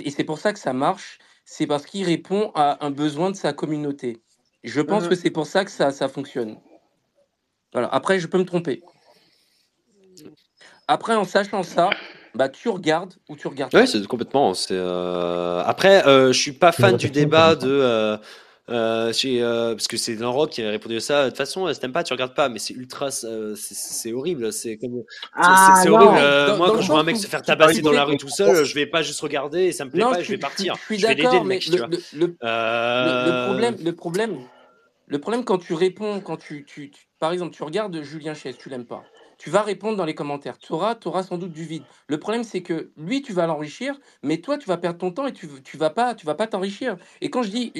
[0.00, 3.36] et c'est pour ça que ça marche, c'est parce qu'il répond à un besoin de
[3.36, 4.22] sa communauté.
[4.64, 5.08] Je pense Mhm.
[5.10, 6.58] que c'est pour ça que ça, ça fonctionne.
[7.72, 7.88] Voilà.
[7.88, 8.82] Après, je peux me tromper.
[10.88, 11.90] Après, en sachant ça,
[12.36, 13.86] bah, tu regardes ou tu regardes pas.
[13.86, 14.54] c'est complètement.
[14.54, 18.16] C'est euh, après, euh, je suis pas fan du débat de euh,
[18.68, 21.24] euh, chez, euh, parce que c'est Lanrock qui avait répondu à ça.
[21.24, 22.48] De toute façon, si t'aimes pas, tu regardes pas.
[22.48, 24.52] Mais c'est ultra, c'est- horrible.
[24.52, 26.12] C'est comme, c'est- Ah, c'est horrible.
[26.16, 28.16] Euh, Dans- moi, dans quand je vois un mec se faire tabasser dans la rue
[28.16, 30.24] tout seul, je vais pas juste regarder et ça me plaît Non, pas, je et
[30.24, 30.74] je vais partir.
[30.88, 31.86] je suis d'accord, le mais mec, le, vois.
[31.86, 34.38] le, le, le- le problème, le problème,
[35.08, 38.54] le problème quand tu réponds, quand tu, tu, tu- par exemple, tu regardes Julien Chies,
[38.58, 39.04] tu l'aimes pas.
[39.38, 40.58] Tu vas répondre dans les commentaires.
[40.58, 41.86] Tu auras, auras sans doute du vide.
[42.08, 45.26] Le problème, c'est que lui, tu vas l'enrichir, mais toi, tu vas perdre ton temps
[45.26, 46.96] et tu, tu vas pas, tu vas pas t'enrichir.
[47.20, 47.72] Et quand je dis,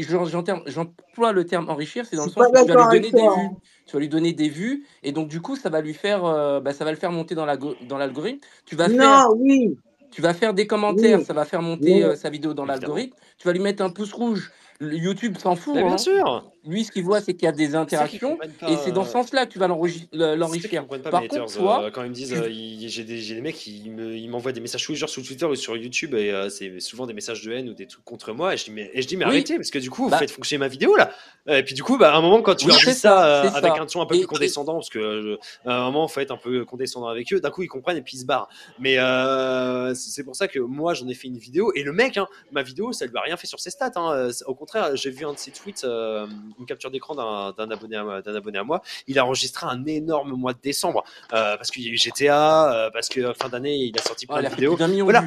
[0.67, 3.57] j'emploie le terme enrichir, c'est dans le sens où tu vas lui donner des vues.
[3.87, 6.61] Tu vas lui donner des vues, et donc du coup, ça va lui faire, euh,
[6.61, 8.41] bah, ça va le faire monter dans la dans l'algorithme.
[8.65, 9.79] Tu vas faire oui,
[10.11, 12.03] tu vas faire des commentaires, oui, ça va faire monter oui.
[12.05, 13.17] euh, sa vidéo dans l'algorithme.
[13.39, 14.51] Tu vas lui mettre un pouce rouge.
[14.81, 15.77] Le YouTube s'en fout.
[15.77, 15.97] Mais bien Hein.
[15.99, 16.53] sûr.
[16.67, 18.37] Lui, ce qu'il voit, c'est qu'il y a des interactions.
[18.61, 18.71] pas.
[18.71, 20.87] Et c'est dans ce euh, sens-là que tu vas l'enrichir.
[20.87, 21.47] Par contre, haters.
[21.47, 22.35] toi, euh, quand ils me disent, tu...
[22.37, 25.77] euh, j'ai des, mecs ils m'envoient des messages tous les jours sur Twitter ou sur
[25.77, 28.55] YouTube et c'est souvent des messages de haine ou des trucs contre moi.
[28.55, 30.11] Et je dis, mais, et je dis, mais Oui, arrêtez, parce que du coup, vous
[30.11, 31.11] bah, faites fonctionner ma vidéo là.
[31.49, 33.75] Et puis du coup, bah, à un moment, quand tu oui, leur dis ça avec
[33.75, 33.83] ça.
[33.83, 36.33] un ton un peu Et, plus condescendant, parce que à un moment, il faut être
[36.33, 38.49] un peu condescendant avec eux, d'un coup, ils comprennent et puis ils se barrent.
[38.79, 42.17] Mais euh, c'est pour ça que moi, j'en ai fait une vidéo et le mec,
[42.17, 43.93] hein, ma vidéo, ça lui a rien fait sur ses stats.
[43.97, 44.31] hein.
[44.47, 46.27] Au contraire, j'ai vu un de ses tweets, euh,
[46.59, 48.83] une capture d'écran d'un d'un abonné, à- d'un abonné à moi.
[49.07, 52.73] Il a enregistré un énorme mois de décembre euh, parce qu'il y a eu GTA,
[52.87, 54.77] euh, parce que fin d'année, il a sorti oh, plein de vidéos.
[54.77, 55.25] de Voilà.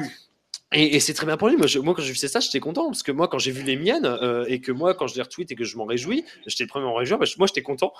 [0.72, 1.56] Et, et c'est très bien pour lui.
[1.56, 3.62] Moi, je- moi, quand j'ai vu stats, j'étais content parce que moi, quand j'ai vu
[3.64, 6.24] les miennes euh, et que moi, quand je les retweet et que je m'en réjouis,
[6.46, 7.18] j'étais le premier à m'en réjouir.
[7.18, 7.92] bah, moi, j'étais content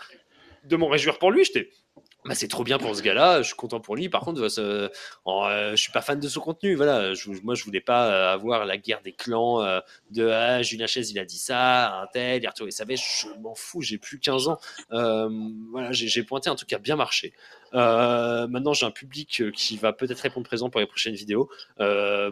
[0.65, 1.45] de m'en réjouir pour lui.
[1.45, 1.71] J'étais,
[2.27, 3.41] bah, c'est trop bien pour ce gars-là.
[3.41, 4.11] Je suis content pour lui.
[4.11, 4.89] Par contre, euh,
[5.25, 6.75] en, euh, je suis pas fan de son contenu.
[6.75, 10.63] Voilà, je, moi, je voulais pas euh, avoir la guerre des clans euh, de ah,
[10.63, 13.05] Julien Chaise, il a dit ça, un tel, il a retrouvé sa veste.
[13.23, 13.81] Je m'en fous.
[13.81, 14.59] J'ai plus 15 ans.
[14.93, 15.31] Euh,
[15.71, 17.33] voilà, j'ai pointé un truc qui a bien marché.
[17.73, 21.49] Maintenant, j'ai un public qui va peut-être répondre présent pour les prochaines vidéos.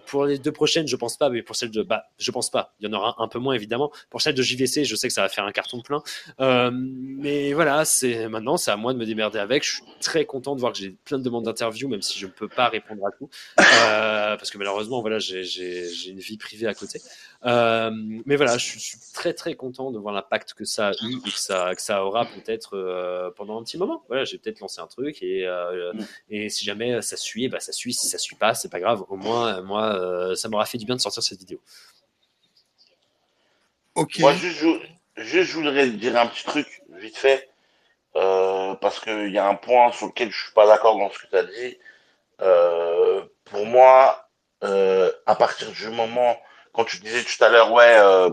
[0.06, 2.74] Pour les deux prochaines, je pense pas, mais pour celle de, bah, je pense pas.
[2.80, 3.90] Il y en aura un peu moins évidemment.
[4.10, 6.02] Pour celle de JVC, je sais que ça va faire un carton plein.
[6.38, 9.64] Mais voilà, c'est maintenant, c'est à moi de me démerder avec.
[9.82, 12.30] Suis très content de voir que j'ai plein de demandes d'interview, même si je ne
[12.30, 16.74] peux pas répondre à tout, Euh, parce que malheureusement, voilà, j'ai une vie privée à
[16.74, 17.00] côté.
[17.44, 17.90] Euh,
[18.26, 20.92] mais voilà, je suis, je suis très très content de voir l'impact que ça a
[21.02, 24.04] eu et que ça, que ça aura peut-être euh, pendant un petit moment.
[24.08, 25.92] Voilà, j'ai peut-être lancé un truc et, euh,
[26.30, 27.94] et si jamais ça suit, bah ça suit.
[27.94, 29.04] Si ça suit pas, c'est pas grave.
[29.08, 31.60] Au moins, moi, euh, ça m'aura fait du bien de sortir cette vidéo.
[33.94, 34.18] Ok.
[34.20, 37.47] Moi, juste, je, juste, je voudrais dire un petit truc, vite fait,
[38.16, 41.18] euh, parce qu'il y a un point sur lequel je suis pas d'accord dans ce
[41.18, 41.78] que tu as dit.
[42.40, 44.28] Euh, pour moi,
[44.64, 46.36] euh, à partir du moment,
[46.72, 48.30] quand tu disais tout à l'heure, ouais, euh,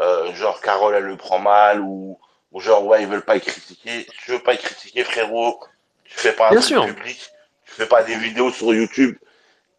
[0.00, 2.18] euh, genre Carole, elle le prend mal, ou,
[2.52, 4.02] ou genre, ouais, ils veulent pas y critiquer.
[4.10, 5.60] Si tu veux pas y critiquer, frérot,
[6.04, 6.86] tu fais pas un Bien truc sûr.
[6.86, 7.30] public,
[7.66, 9.16] tu fais pas des vidéos sur YouTube.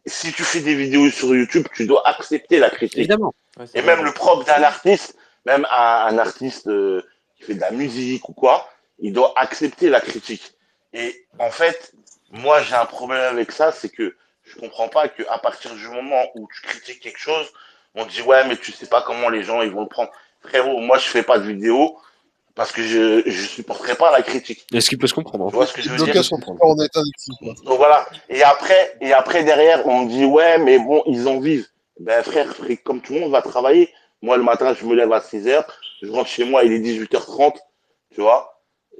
[0.05, 2.97] Si tu fais des vidéos sur YouTube, tu dois accepter la critique.
[2.97, 3.33] Évidemment.
[3.57, 3.95] Ouais, Et vrai.
[3.95, 7.03] même le propre d'un artiste, même un, un artiste euh,
[7.37, 8.67] qui fait de la musique ou quoi,
[9.01, 10.53] il doit accepter la critique.
[10.93, 11.93] Et en fait,
[12.31, 15.87] moi j'ai un problème avec ça, c'est que je comprends pas que à partir du
[15.87, 17.47] moment où tu critiques quelque chose,
[17.95, 20.11] on dit ouais mais tu sais pas comment les gens ils vont le prendre.
[20.41, 21.97] Frérot, moi je fais pas de vidéo
[22.55, 24.65] parce que je je supporterai pas la critique.
[24.73, 26.21] Est-ce qu'il peut se comprendre Tu vois ce que je veux Donc, dire?
[27.63, 28.07] donc voilà.
[28.29, 31.67] Et après, et après derrière, on me dit ouais, mais bon, ils en vivent.
[31.99, 33.93] Ben frère, frère, comme tout le monde va travailler.
[34.21, 35.65] Moi le matin, je me lève à 6 heures,
[36.01, 37.55] je rentre chez moi, il est 18h30,
[38.13, 38.50] tu vois.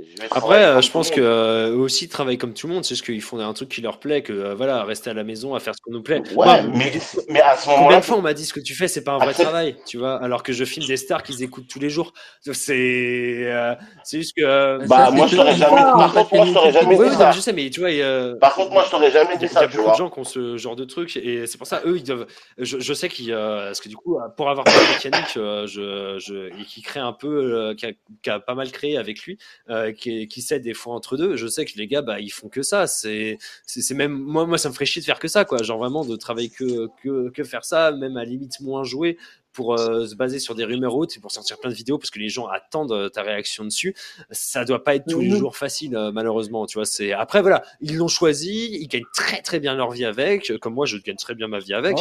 [0.01, 2.83] Je Après, euh, je pense que euh, eux aussi travaillent comme tout le monde.
[2.83, 5.23] C'est juste qu'ils font un truc qui leur plaît, que euh, voilà, rester à la
[5.23, 6.21] maison à faire ce qu'on nous plaît.
[6.35, 6.91] Ouais, mais,
[7.29, 9.03] mais à ce combien moment-là, de fois on m'a dit ce que tu fais, c'est
[9.03, 11.79] pas un vrai travail, tu vois, alors que je filme des stars qu'ils écoutent tous
[11.79, 12.13] les jours.
[12.41, 14.43] C'est euh, c'est juste que.
[14.43, 15.81] euh, Bah, Ça, moi, je t'aurais jamais.
[15.81, 17.17] Par contre, moi, je t'aurais jamais dit ça.
[17.17, 17.31] ça.
[17.31, 19.39] je sais, mais tu vois, il y a- Par contre, moi, je t'aurais jamais il
[19.39, 21.47] dit y a ça, tu beaucoup de gens qui ont ce genre de truc et
[21.47, 22.25] c'est pour ça eux ils doivent
[22.57, 25.67] je, je sais qu'ils euh, parce que du coup pour avoir fait la mécanique euh,
[25.67, 29.21] je, je et qui crée un peu euh, qui, a, a pas mal créé avec
[29.23, 29.37] lui
[29.69, 32.29] euh, qui, qui s'aide des fois entre deux je sais que les gars bah ils
[32.29, 32.87] font que ça.
[32.87, 35.61] C'est c'est même moi moi ça me ferait chier de faire que ça quoi.
[35.63, 39.17] Genre vraiment de travailler que que, que faire ça même à limite moins jouer
[39.53, 42.09] pour euh, se baser sur des rumeurs hautes et pour sortir plein de vidéos parce
[42.09, 43.95] que les gens attendent euh, ta réaction dessus.
[44.31, 45.37] Ça doit pas être tous les Mhm.
[45.37, 49.41] jours facile euh, malheureusement tu vois c'est après voilà ils l'ont choisi ils gagnent très
[49.41, 51.97] très bien leur vie avec euh, comme moi je gagne très bien ma vie avec.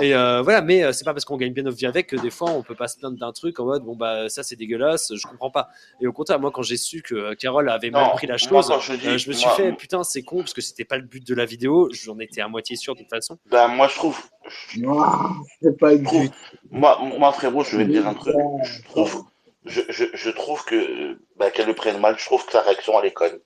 [0.00, 2.30] Et euh, voilà mais c'est pas parce qu'on gagne bien notre vie avec que des
[2.30, 5.12] fois on peut pas se plaindre d'un truc en mode bon bah ça c'est dégueulasse
[5.14, 5.68] je comprends pas.
[6.00, 8.92] Et au contraire moi quand j'ai su que Carole avait mal pris la chose je
[8.94, 11.04] dis, euh, je me suis moi, fait putain c'est con parce que c'était pas le
[11.04, 13.38] but de la vidéo j'en étais à moitié sûr de toute façon.
[13.50, 16.32] Ben, moi, je trouve, c'est pas le je trouve, but.
[16.70, 18.34] moi, moi, frérot, je vais te dire un truc.
[18.62, 19.24] Je trouve,
[19.64, 22.18] je, je, je trouve que, bah, qu'elle le prenne mal.
[22.18, 23.38] Je trouve que sa réaction, elle est conne.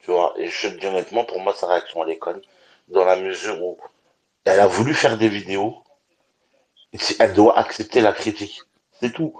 [0.00, 0.34] Tu vois.
[0.36, 2.40] Et je te dis honnêtement, pour moi, sa réaction, elle est conne.
[2.88, 3.78] Dans la mesure où
[4.44, 5.76] elle a voulu faire des vidéos.
[7.18, 8.62] Elle doit accepter la critique.
[9.00, 9.34] C'est tout.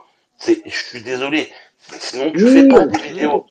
[0.46, 1.50] Je suis désolé.
[1.98, 3.46] Sinon, tu fais pas des vidéos.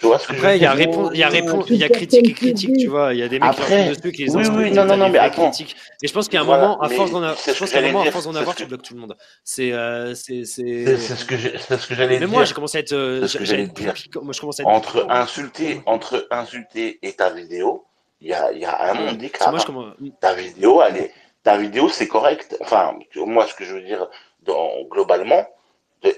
[0.00, 0.78] Tu vois ce que je veux après il y a dire?
[0.78, 3.12] réponse il y a euh, réponse il y a critique et qui critique tu vois
[3.14, 4.84] il y a des mecs qui Après, tombent dessus qui les oui, oui, et non,
[4.86, 5.50] non, non, mais vraies attends.
[5.50, 7.58] critiques et je pense qu'à un Voilà, moment à mais force d'en avoir je ce
[7.58, 8.12] pense que qu'à un moment à dire.
[8.12, 11.16] force d'en avoir tu que, bloques tout le monde c'est euh, c'est c'est, c'est c'est
[11.16, 12.54] ce que j'ai- c'est ce que j'allais même moi j'ai dire.
[12.54, 13.92] commencé à être euh, C'est ce que j'allais j'allais être plus dire.
[13.94, 17.84] piquant moi je commence à être Entre insulter, entre insulter et ta vidéo,
[18.20, 19.48] il y a, il y a un monde d'écart.
[19.48, 19.62] hein.
[19.66, 19.86] commence
[20.20, 21.12] Ta vidéo, elle est,
[21.42, 22.56] ta vidéo, c'est correct.
[22.60, 24.08] Enfin, moi, ce que je veux dire,
[24.42, 25.46] dans, globalement,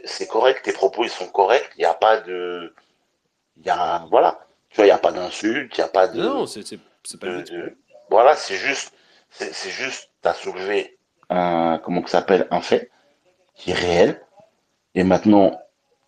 [0.04, 0.62] c'est correct.
[0.64, 1.70] Tes propos, ils sont corrects.
[1.76, 2.74] Il n'y a pas de,
[3.58, 4.38] il y a, voilà.
[4.70, 7.20] Tu vois, il n'y a pas d'insulte, il n'y a pas non non de, c'est
[7.20, 7.76] pas de, de-
[8.10, 8.92] voilà, c'est juste,
[9.30, 10.98] c'est juste, t'as soulevé
[11.30, 12.90] un, comment que ça s'appelle, un fait
[13.54, 14.20] qui est réel.
[14.94, 15.58] Et maintenant,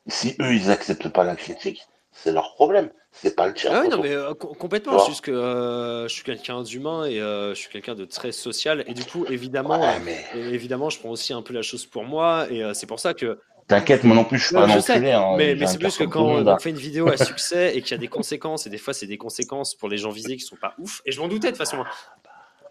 [0.06, 2.90] si eux, ils acceptent pas la critique, c'est leur problème.
[3.12, 4.98] C'est pas le tien, Ah oui, non, mais euh, complètement.
[4.98, 8.32] C'est juste que euh, je suis quelqu'un d'humain et euh, je suis quelqu'un de très
[8.32, 8.84] social.
[8.88, 11.86] Et du coup, évidemment, Ouais, mais et évidemment, je prends aussi un peu la chose
[11.86, 12.46] pour moi.
[12.50, 13.38] Et c'est pour ça que.
[13.66, 15.34] T'inquiète, moi non plus, je suis Non, pas mais sais, hein.
[15.36, 17.94] mais, mais c'est plus que quand on fait une vidéo à succès et qu'il y
[17.94, 20.56] a des conséquences, et des fois, c'est des conséquences pour les gens visés qui sont
[20.56, 21.02] pas ouf.
[21.06, 21.84] Et je m'en doutais de toute façon.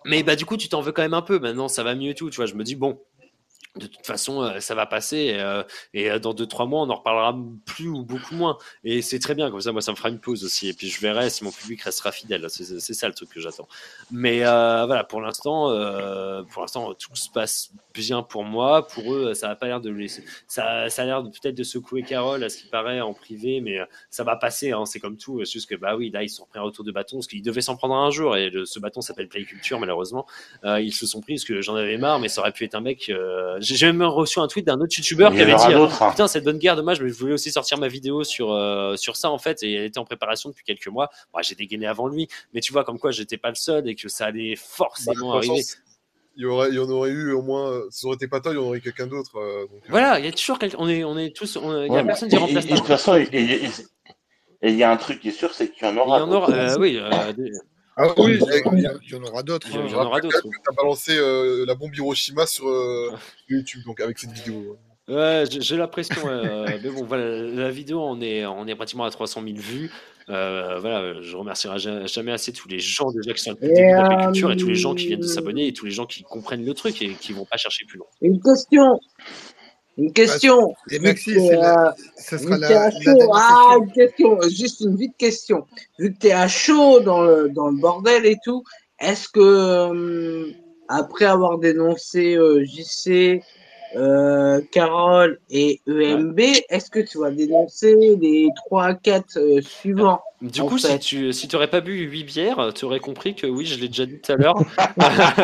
[0.05, 1.39] Mais bah, du coup, tu t'en veux quand même un peu.
[1.39, 2.29] Maintenant, ça va mieux et tout.
[2.29, 2.99] Tu vois, je me dis, bon,
[3.75, 5.17] de toute façon, euh, ça va passer.
[5.17, 5.63] Et, euh,
[5.95, 7.35] euh, dans 2-3 mois, on en reparlera
[7.65, 8.57] plus ou beaucoup moins.
[8.83, 9.49] Et c'est très bien.
[9.49, 10.67] Comme ça, moi, ça me fera une pause aussi.
[10.69, 12.45] Et puis, je verrai si mon public restera fidèle.
[12.49, 13.67] C'est ça le truc que j'attends.
[14.11, 15.69] Mais voilà, pour l'instant,
[16.51, 18.87] pour l'instant, tout se passe bien pour moi.
[18.87, 20.23] Pour eux, ça n'a pas l'air de laisser.
[20.47, 23.59] Ça, a l'air peut-être de secouer Carole, à ce qui paraît, en privé.
[23.59, 23.79] Mais
[24.11, 24.71] ça va passer.
[24.71, 25.43] hein, c'est comme tout.
[25.45, 27.17] C'est juste que, bah oui, là, ils se sont pris un retour de bâton.
[27.17, 28.37] Parce qu'ils devaient s'en prendre un jour.
[28.37, 30.27] Et le- ce bâton s'appelle Play Culture, malheureusement.
[30.63, 32.81] Ils se sont pris parce que j'en avais marre, mais ça aurait pu être un
[32.81, 33.11] mec.
[33.63, 36.09] J'ai même reçu un tweet d'un autre youtubeur qui avait aura dit hein.
[36.11, 39.15] Putain, cette bonne guerre, dommage, mais je voulais aussi sortir ma vidéo sur, euh, sur
[39.15, 41.09] ça en fait, et elle était en préparation depuis quelques mois.
[41.33, 43.95] Bon, J'ai dégainé avant lui, mais tu vois, comme quoi j'étais pas le seul et
[43.95, 45.63] que ça allait Bah, forcément façon, arriver.
[46.35, 47.81] il y, aurait, il y en aurait eu au moins.
[47.91, 49.37] Si ça aurait été pas toi, il y en aurait eu quelqu'un d'autre.
[49.37, 50.77] euh, euh, Voilà, il y a toujours quelqu'un.
[50.79, 51.57] On est, on est tous.
[51.57, 53.27] on- Il y a personne qui remplace de toute façon, et-
[54.63, 56.23] il y a un truc qui est sûr, c'est qu'il y en Il y aura
[56.23, 56.51] en aura.
[56.51, 57.51] euh, oui, euh, des-
[57.95, 59.67] Ah oui, il y, en aura d'autres.
[59.69, 60.41] il y en- il y en aura d'autres.
[60.41, 63.11] Tu as balancé euh, la bombe Hiroshima sur euh,
[63.49, 64.77] YouTube, donc avec cette vidéo.
[65.09, 69.03] Ouais, j'ai l'impression, ouais, euh, mais bon, voilà, la vidéo, on est, on est pratiquement
[69.03, 69.91] à 300 000 vues.
[70.29, 74.23] Euh, voilà, je remercierai ja- jamais assez tous les gens déjà qui sont de la
[74.25, 76.63] culture et tous les gens qui viennent de s'abonner et tous les gens qui comprennent
[76.65, 78.07] le truc et qui vont pas chercher plus loin.
[78.21, 78.99] Une question.
[79.97, 80.73] Une question.
[80.89, 84.95] Et Vu Maxi, que, c'est la- euh, sera la, dernière ah, une question, juste une
[84.95, 85.65] vite question.
[85.99, 88.63] Vu que tu es à chaud dans le, dans le bordel et tout,
[88.99, 90.51] est-ce que, euh,
[90.87, 93.41] après avoir dénoncé euh, JC,
[93.95, 96.39] euh, Carole et EMB,
[96.69, 101.47] est-ce que tu vas dénoncer les 3 4 euh, suivants Du coup, si tu si
[101.47, 104.31] t'aurais pas bu 8 bières, tu aurais compris que oui, je l'ai déjà dit tout
[104.31, 104.55] à l'heure.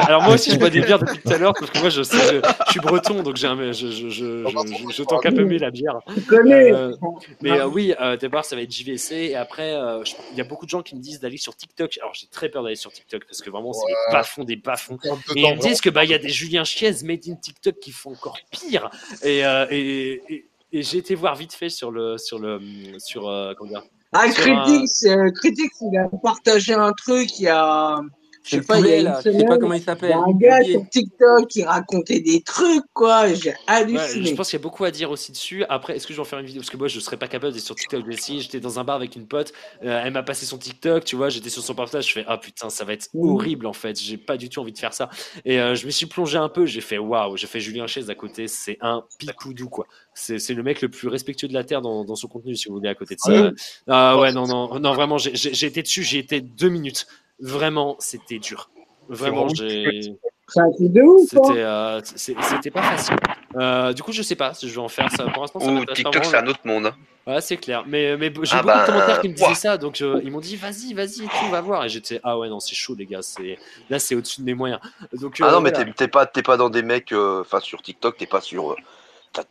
[0.08, 2.02] Alors moi aussi, je bois des bières depuis tout à l'heure parce que moi, je
[2.03, 5.26] sais, je, je suis breton, donc j'ai un, je, je, je, je, je, je tank
[5.26, 6.00] un peu mieux la bière.
[6.14, 6.94] Tu connais Euh,
[7.42, 10.44] mais euh, oui, euh, d'abord, ça va être JVC et après, euh, il y a
[10.44, 11.98] beaucoup de gens qui me disent d'aller sur TikTok.
[12.02, 13.94] Alors j'ai très peur d'aller sur TikTok parce que vraiment, c'est Ouais.
[14.10, 14.98] les bas-fonds des bas-fonds.
[15.36, 17.80] Et ils me disent que bah il y a des Julien Chiez made in TikTok
[17.80, 18.90] qui font encore pire.
[19.24, 22.59] Et, euh, et, et, et j'ai été voir vite fait sur le sur le
[23.00, 27.40] sur euh, comment dire Ah, sur un- Critics, euh, Critics, il a partagé un truc
[27.40, 28.00] il y a,
[28.43, 29.82] Je sais pas, il y a poulet une là, je sais pas comment il il
[29.82, 30.11] y s'appelle.
[30.14, 33.34] a un gars sur TikTok qui racontait des trucs, quoi.
[33.34, 34.30] J'ai Ouais, halluciné.
[34.30, 35.64] je pense qu'il y a beaucoup à dire aussi dessus.
[35.69, 36.61] Après, est-ce que je vais en faire une vidéo?
[36.61, 38.42] Parce que moi, je serais pas capable d'être sur TikTok aussi.
[38.42, 39.51] J'étais dans un bar avec une pote,
[39.84, 42.38] euh, elle m'a passé son TikTok, tu vois, j'étais sur son portable, je fais ah
[42.38, 43.30] putain, ça va être Mhm.
[43.30, 44.00] horrible en fait.
[44.00, 45.09] J'ai pas du tout envie de faire ça.
[45.45, 48.09] Et euh, je me suis plongé un peu, j'ai fait waouh, j'ai fait Julien Chaise
[48.09, 49.85] à côté, c'est un picoudou quoi.
[50.14, 52.76] C'est le mec le plus respectueux de la terre dans, dans son contenu, si vous
[52.76, 53.32] voulez, à côté de ça.
[53.32, 53.51] Ouais.
[53.88, 57.06] Ah ouais, non, non, non, vraiment, j'ai été dessus, j'ai été deux minutes.
[57.40, 58.69] Vraiment, c'était dur.
[59.08, 60.16] Vraiment, j'ai.
[60.48, 61.30] C'est un truc de ouf.
[61.30, 63.16] C'était euh, c'était pas facile.
[63.56, 65.26] Euh, du coup, je sais pas si je vais en faire ça.
[65.26, 66.92] Pour l'instant, ça TikTok, c'est un autre monde.
[67.27, 67.84] Ouais, c'est clair.
[67.85, 69.53] Mais, mais j'ai Ah beaucoup bah, de commentaires qui me disaient ouah.
[69.56, 69.77] ça.
[69.77, 71.85] Donc, euh, ils m'ont dit, vas-y, vas-y, tu vas voir.
[71.85, 73.19] Et j'étais, ah ouais, non, c'est chaud, les gars.
[73.92, 74.80] Là, c'est au-dessus de mes moyens.
[75.14, 75.85] Donc, Ah euh, non, mais voilà.
[75.85, 78.76] t'es t'es pas, t'es pas dans des mecs, euh, enfin sur TikTok, t'es pas sur.
[79.34, 79.43] t'as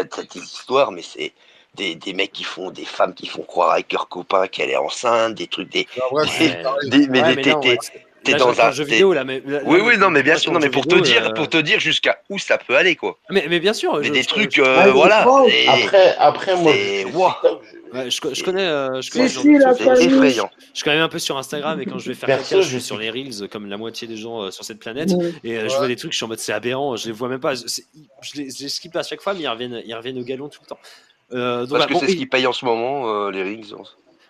[0.00, 1.34] des histoires, mais c'est
[1.74, 4.76] des, des mecs qui font, des femmes qui font croire avec leur copain qu'elle est
[4.76, 5.86] enceinte, des trucs, des.
[5.98, 7.76] Ah, des- des- mais Ouais, des- mais
[8.22, 8.70] t'es- dans un.
[8.70, 9.24] jeu vidéo, là.
[9.24, 11.28] Mais, là, Oui, là, oui, non, mais bien sûr, non, mais pour te vidéo, dire,
[11.28, 13.18] euh, pour te dire jusqu'à où ça peut aller, quoi.
[13.30, 13.96] Mais, mais bien sûr.
[13.98, 15.26] Mais je- des je- trucs, je- euh, Ouais, voilà.
[15.48, 17.06] et- Après, après moi, je-
[17.92, 20.48] Ouais, je, co- je connais, euh, je connais c'est effrayant.
[20.60, 22.60] Je suis quand même un peu sur Instagram et quand je vais faire Perso, caca,
[22.62, 25.10] je suis sur les reels comme la moitié des gens euh, sur cette planète
[25.42, 27.28] et euh, je vois des trucs, je suis en mode c'est aberrant, je les vois
[27.28, 27.54] même pas.
[27.56, 27.86] Je, c'est-
[28.22, 30.48] je les, je les skip à chaque fois, mais ils reviennent, ils reviennent au galon
[30.48, 30.78] tout le temps.
[31.32, 33.42] Euh, donc, Parce que Bon, c'est ce et- qui paye en ce moment, euh, les
[33.42, 33.72] rings.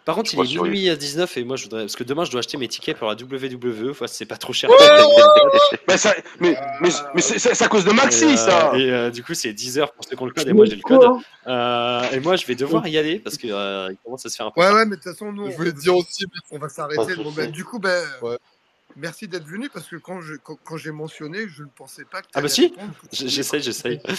[0.05, 2.25] par contre, je il est minuit à 19 et moi je voudrais parce que demain
[2.25, 4.69] je dois acheter mes tickets pour la WWE, c'est pas trop cher.
[5.89, 8.73] Mais, ça, mais, mais, mais c'est à cause de Maxi, euh, ça.
[8.75, 10.65] et, euh, du coup, c'est 10 heures pour ceux qui ont le code et moi
[10.67, 11.09] j'ai le code.
[11.47, 14.37] Euh, et moi je vais devoir y aller parce que euh, il commence à se
[14.37, 14.61] faire un peu.
[14.61, 14.77] Ouais, tard.
[14.77, 17.15] ouais, mais de toute façon, nous, Je on, voulais te dire aussi, on va s'arrêter.
[17.17, 18.37] Bon, ben, du coup, ben, Ouais.
[18.97, 22.20] merci d'être venu parce que quand je quand, quand j'ai mentionné, je ne pensais pas
[22.23, 22.73] que Ah bah si,
[23.12, 24.01] j'essaye, j'essaye.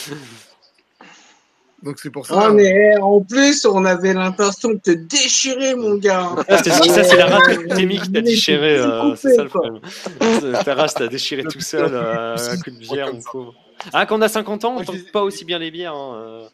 [1.84, 2.50] Donc c'est pour ça.
[2.50, 6.30] Oh, mais en plus, on avait l'intention de te déchirer, mon gars.
[6.48, 9.80] Ah, ça, c'est la race de Kutemi qui t'a déchiré, euh, c'est ça le problème.
[10.66, 13.56] Ta race t'a déchiré tout seul euh, à coup de bière, mon pauvre.
[13.94, 16.16] Ah, quand on a 50 ans, on tente j'ai- pas aussi bien les bières, hein,
[16.16, 16.48] euh,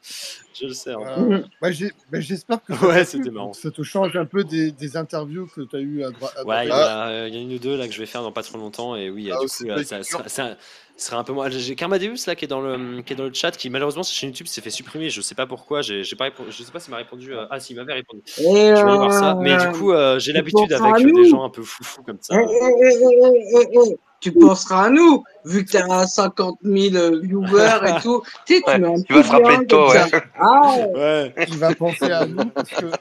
[0.59, 0.91] je le sais.
[0.91, 0.97] hein.
[0.99, 1.39] Voilà.
[1.61, 1.69] Bah,
[2.11, 3.53] bah, J'espère que ça Ouais, t'a c'était marrant.
[3.53, 6.33] ça te change un peu des, des interviews que tu as eues à droite.
[6.45, 7.99] Ouais, il y, et a, euh, il y a une ou deux là que je
[7.99, 10.03] vais faire dans pas trop longtemps et oui, euh, Ah, du coup, euh, Play ça
[10.27, 10.57] ça
[10.95, 11.49] sera un peu moins.
[11.49, 14.13] J'ai Carmadeus là qui est dans le qui est dans le chat qui malheureusement sa
[14.13, 15.09] chaîne YouTube s'est fait supprimer.
[15.11, 15.81] Je sais pas pourquoi.
[15.81, 16.51] J'ai j'ai pas répondu.
[16.51, 17.33] Je sais pas s'il m'a répondu.
[17.35, 18.21] euh, Ah, s'il m'avait répondu.
[18.39, 19.37] Et Je vais aller voir ça.
[19.39, 22.01] Mais du euh, coup, euh, j'ai tu l'habitude avec euh, des gens un peu foufou
[22.03, 22.35] comme ça.
[22.35, 22.47] Eh, eh,
[22.81, 28.23] eh, eh, eh, Tu penseras à nous, vu que t'as 50 000 viewers et tout.
[28.45, 31.31] Tu sais, tu Ouais, mets un il va se rappeler de toi, ouais.
[31.37, 31.45] Ah.
[31.47, 32.91] Il va penser à nous parce que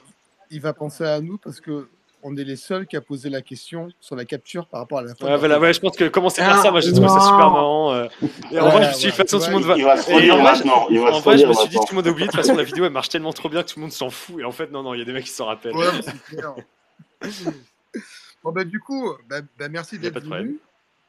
[0.51, 1.87] il va penser à nous parce que
[2.23, 5.03] on est les seuls qui a posé la question sur la capture par rapport à
[5.03, 5.25] la fin.
[5.25, 7.51] de Ouais, voilà, je pense que commencer par Ah, ça, moi j'ai trouvé ça super
[7.51, 7.93] marrant.
[7.93, 8.07] euh,
[8.51, 9.53] Et en Ouais, vrai, je me suis dit, de ouais, toute façon, tu tout le
[9.53, 9.77] monde va.
[9.77, 10.87] Et en vrai, maintenant.
[10.89, 12.27] Il va en se vrai, je me suis dit, tout le monde a oublié.
[12.27, 14.09] De toute façon, la vidéo elle marche tellement trop bien que tout le monde s'en
[14.09, 14.39] fout.
[14.39, 15.73] Et en fait, non, non, il y a des mecs qui s'en rappellent.
[18.43, 20.59] Bon bah du coup, bah, bah, merci d'être venu.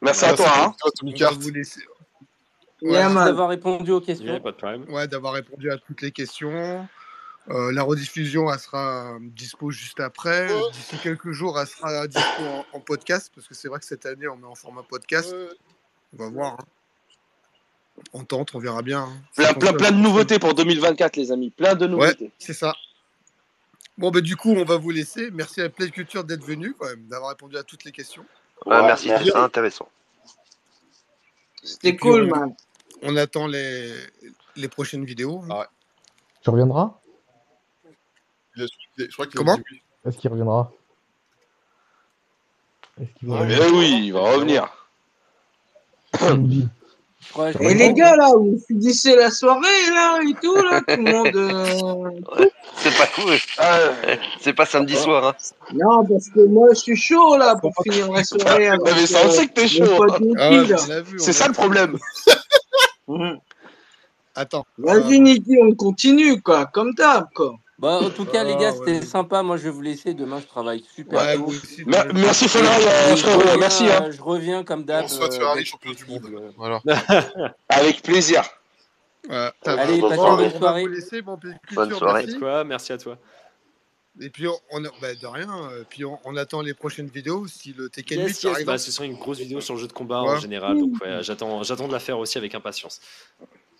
[0.00, 0.52] Merci à Merci toi.
[0.66, 0.74] Hein.
[0.78, 1.80] toi, vous laisser.
[2.82, 4.40] Ouais, d'avoir répondu aux Il y a questions.
[4.40, 4.84] pas de problème.
[4.90, 6.86] ouais, d'avoir répondu à toutes les questions.
[7.50, 10.48] Euh, la rediffusion, elle sera dispo juste après.
[10.72, 14.06] D'ici quelques jours, elle sera dispo en, en podcast parce que c'est vrai que cette
[14.06, 15.34] année, on met en format podcast.
[16.12, 16.52] On va voir.
[16.54, 16.64] hein.
[18.12, 19.00] On tente, on verra bien.
[19.04, 19.22] hein.
[19.34, 21.50] Plein, plein, plein de nouveautés pour 2024, les amis.
[21.50, 22.30] Plein de Ouais, nouveautés.
[22.38, 22.74] c'est ça.
[23.96, 25.30] Bon, bah, du coup, on va vous laisser.
[25.32, 28.24] Merci à Play Culture d'être venu, quand même, d'avoir répondu à toutes les questions.
[28.66, 29.26] Ah, Ouais, merci, merci.
[29.26, 29.88] c'était intéressant.
[31.62, 32.54] C'était cool, on, man.
[33.02, 33.92] on attend les,
[34.56, 35.42] les prochaines vidéos.
[35.44, 35.48] hein.
[35.50, 35.66] Ah ouais.
[36.42, 36.98] Tu reviendras?
[38.56, 38.66] Je
[39.12, 39.58] crois Comment?
[40.04, 40.72] Est-ce qu'il reviendra?
[43.00, 43.62] Est-ce qu'il va Ouais, revenir?
[43.64, 44.88] Eh oui, il va revenir.
[47.36, 51.12] Ouais, Et les gars, là, vous finissez la soirée, là, et tout, là, tout le
[51.12, 51.36] monde.
[51.36, 53.34] euh, Ouais, c'est pas cool.
[53.58, 53.78] Ah,
[54.40, 55.26] C'est pas samedi soir.
[55.26, 55.34] Hein.
[55.74, 59.06] Non, parce que moi, je suis chaud, là, pour finir la soirée non, mais avec
[59.08, 60.02] ça, on euh, sait que t'es chaud.
[60.04, 60.18] hein.
[60.38, 61.98] Ah C'est ça le problème.
[63.08, 63.38] Mhm.
[64.34, 64.66] Attends.
[64.76, 67.54] Vas-y, euh, Niki, on continue, quoi, comme d'hab, quoi.
[67.78, 68.94] Bah, en tout cas, les gars, ah, ouais.
[68.94, 69.42] c'était sympa.
[69.44, 70.12] Moi, je vais vous laisser.
[70.12, 71.44] Demain, je travaille super Ouais, tôt.
[71.44, 71.84] aussi.
[71.86, 73.38] Merci, et euh, je frérot.
[73.38, 73.84] reviens, Merci.
[73.84, 74.02] Hein.
[74.06, 76.20] euh, je reviens comme On d'hab euh, Ferrari champion du monde.
[76.22, 76.52] possible.
[76.56, 76.80] Voilà.
[77.68, 78.42] Avec plaisir.
[79.28, 79.50] Ouais.
[79.64, 80.86] Allez, passez Bon, une on bonne soirée.
[80.88, 81.22] laisser.
[81.22, 81.38] Bon,
[81.72, 82.24] Bonne soirée.
[82.26, 82.38] merci.
[82.40, 83.16] Quoi Merci à toi.
[84.20, 85.48] Et puis, on, on bah, de rien.
[85.70, 87.46] euh, Puis, on, on attend les prochaines vidéos.
[87.46, 88.66] Si le Tekken 8, Yes, par yes.
[88.66, 90.76] Bah, ce sera une grosse vidéo sur le jeu de combat en général.
[90.80, 93.00] Donc, ouais, j'attends, j'attends de la faire aussi avec impatience.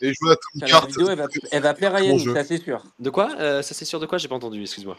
[0.01, 2.63] Et jouer à la Cart, vidéo, elle va, elle va plaire à Yannick, ça c'est
[2.63, 2.85] sûr.
[2.99, 3.31] De quoi?
[3.39, 4.19] Euh, Ça, c'est sûr de quoi?
[4.19, 4.97] J'ai pas entendu, excuse-moi.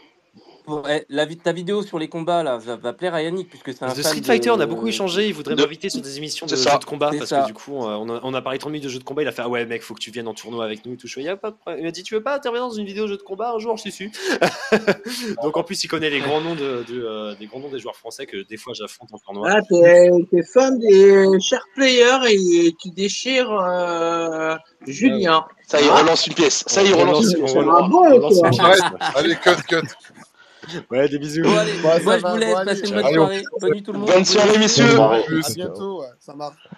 [0.70, 3.72] Pour eh, la, ta vidéo sur les combats là va, va plaire à Yannick puisque
[3.72, 5.26] c'est un fan Street Fighter, on a beaucoup échangé.
[5.26, 7.42] Il voudrait De- m'inviter sur des émissions de jeux de combat parce ça.
[7.42, 9.22] que du coup, on a, on a parlé 30 minutes de jeux de combat.
[9.22, 10.96] Il a fait Ah ouais, mec, faut que tu viennes en tournoi avec nous et
[10.96, 11.06] tout.
[11.06, 11.80] Je fais, Y a pas de problème.
[11.82, 13.76] Il m'a dit Tu veux pas intervenir dans une vidéo jeu de combat un jour?
[13.76, 14.12] Je suis su.
[15.42, 17.78] Donc en plus, il connaît les grands noms, de, de, euh, des grands noms des
[17.78, 19.48] joueurs français que des fois j'affronte en tournoi.
[19.50, 24.54] Ah, t'es fan des chers players et tu déchires euh,
[24.86, 25.44] Julien.
[25.66, 26.00] Ça y est, Ah.
[26.02, 26.64] relance une pièce.
[26.66, 28.80] Ça y est, On relance relance- une pièce.
[28.82, 28.96] Ah bon.
[29.14, 29.86] Allez, cut, cut.
[30.90, 31.42] Ouais, des bisous.
[31.42, 33.98] Bon allez, moi je va, vous laisse, passez une bonne soirée, bonne nuit tout le
[33.98, 34.10] monde.
[34.10, 35.00] Bonne soirée, messieurs.
[35.00, 36.68] À bientôt, ça marche.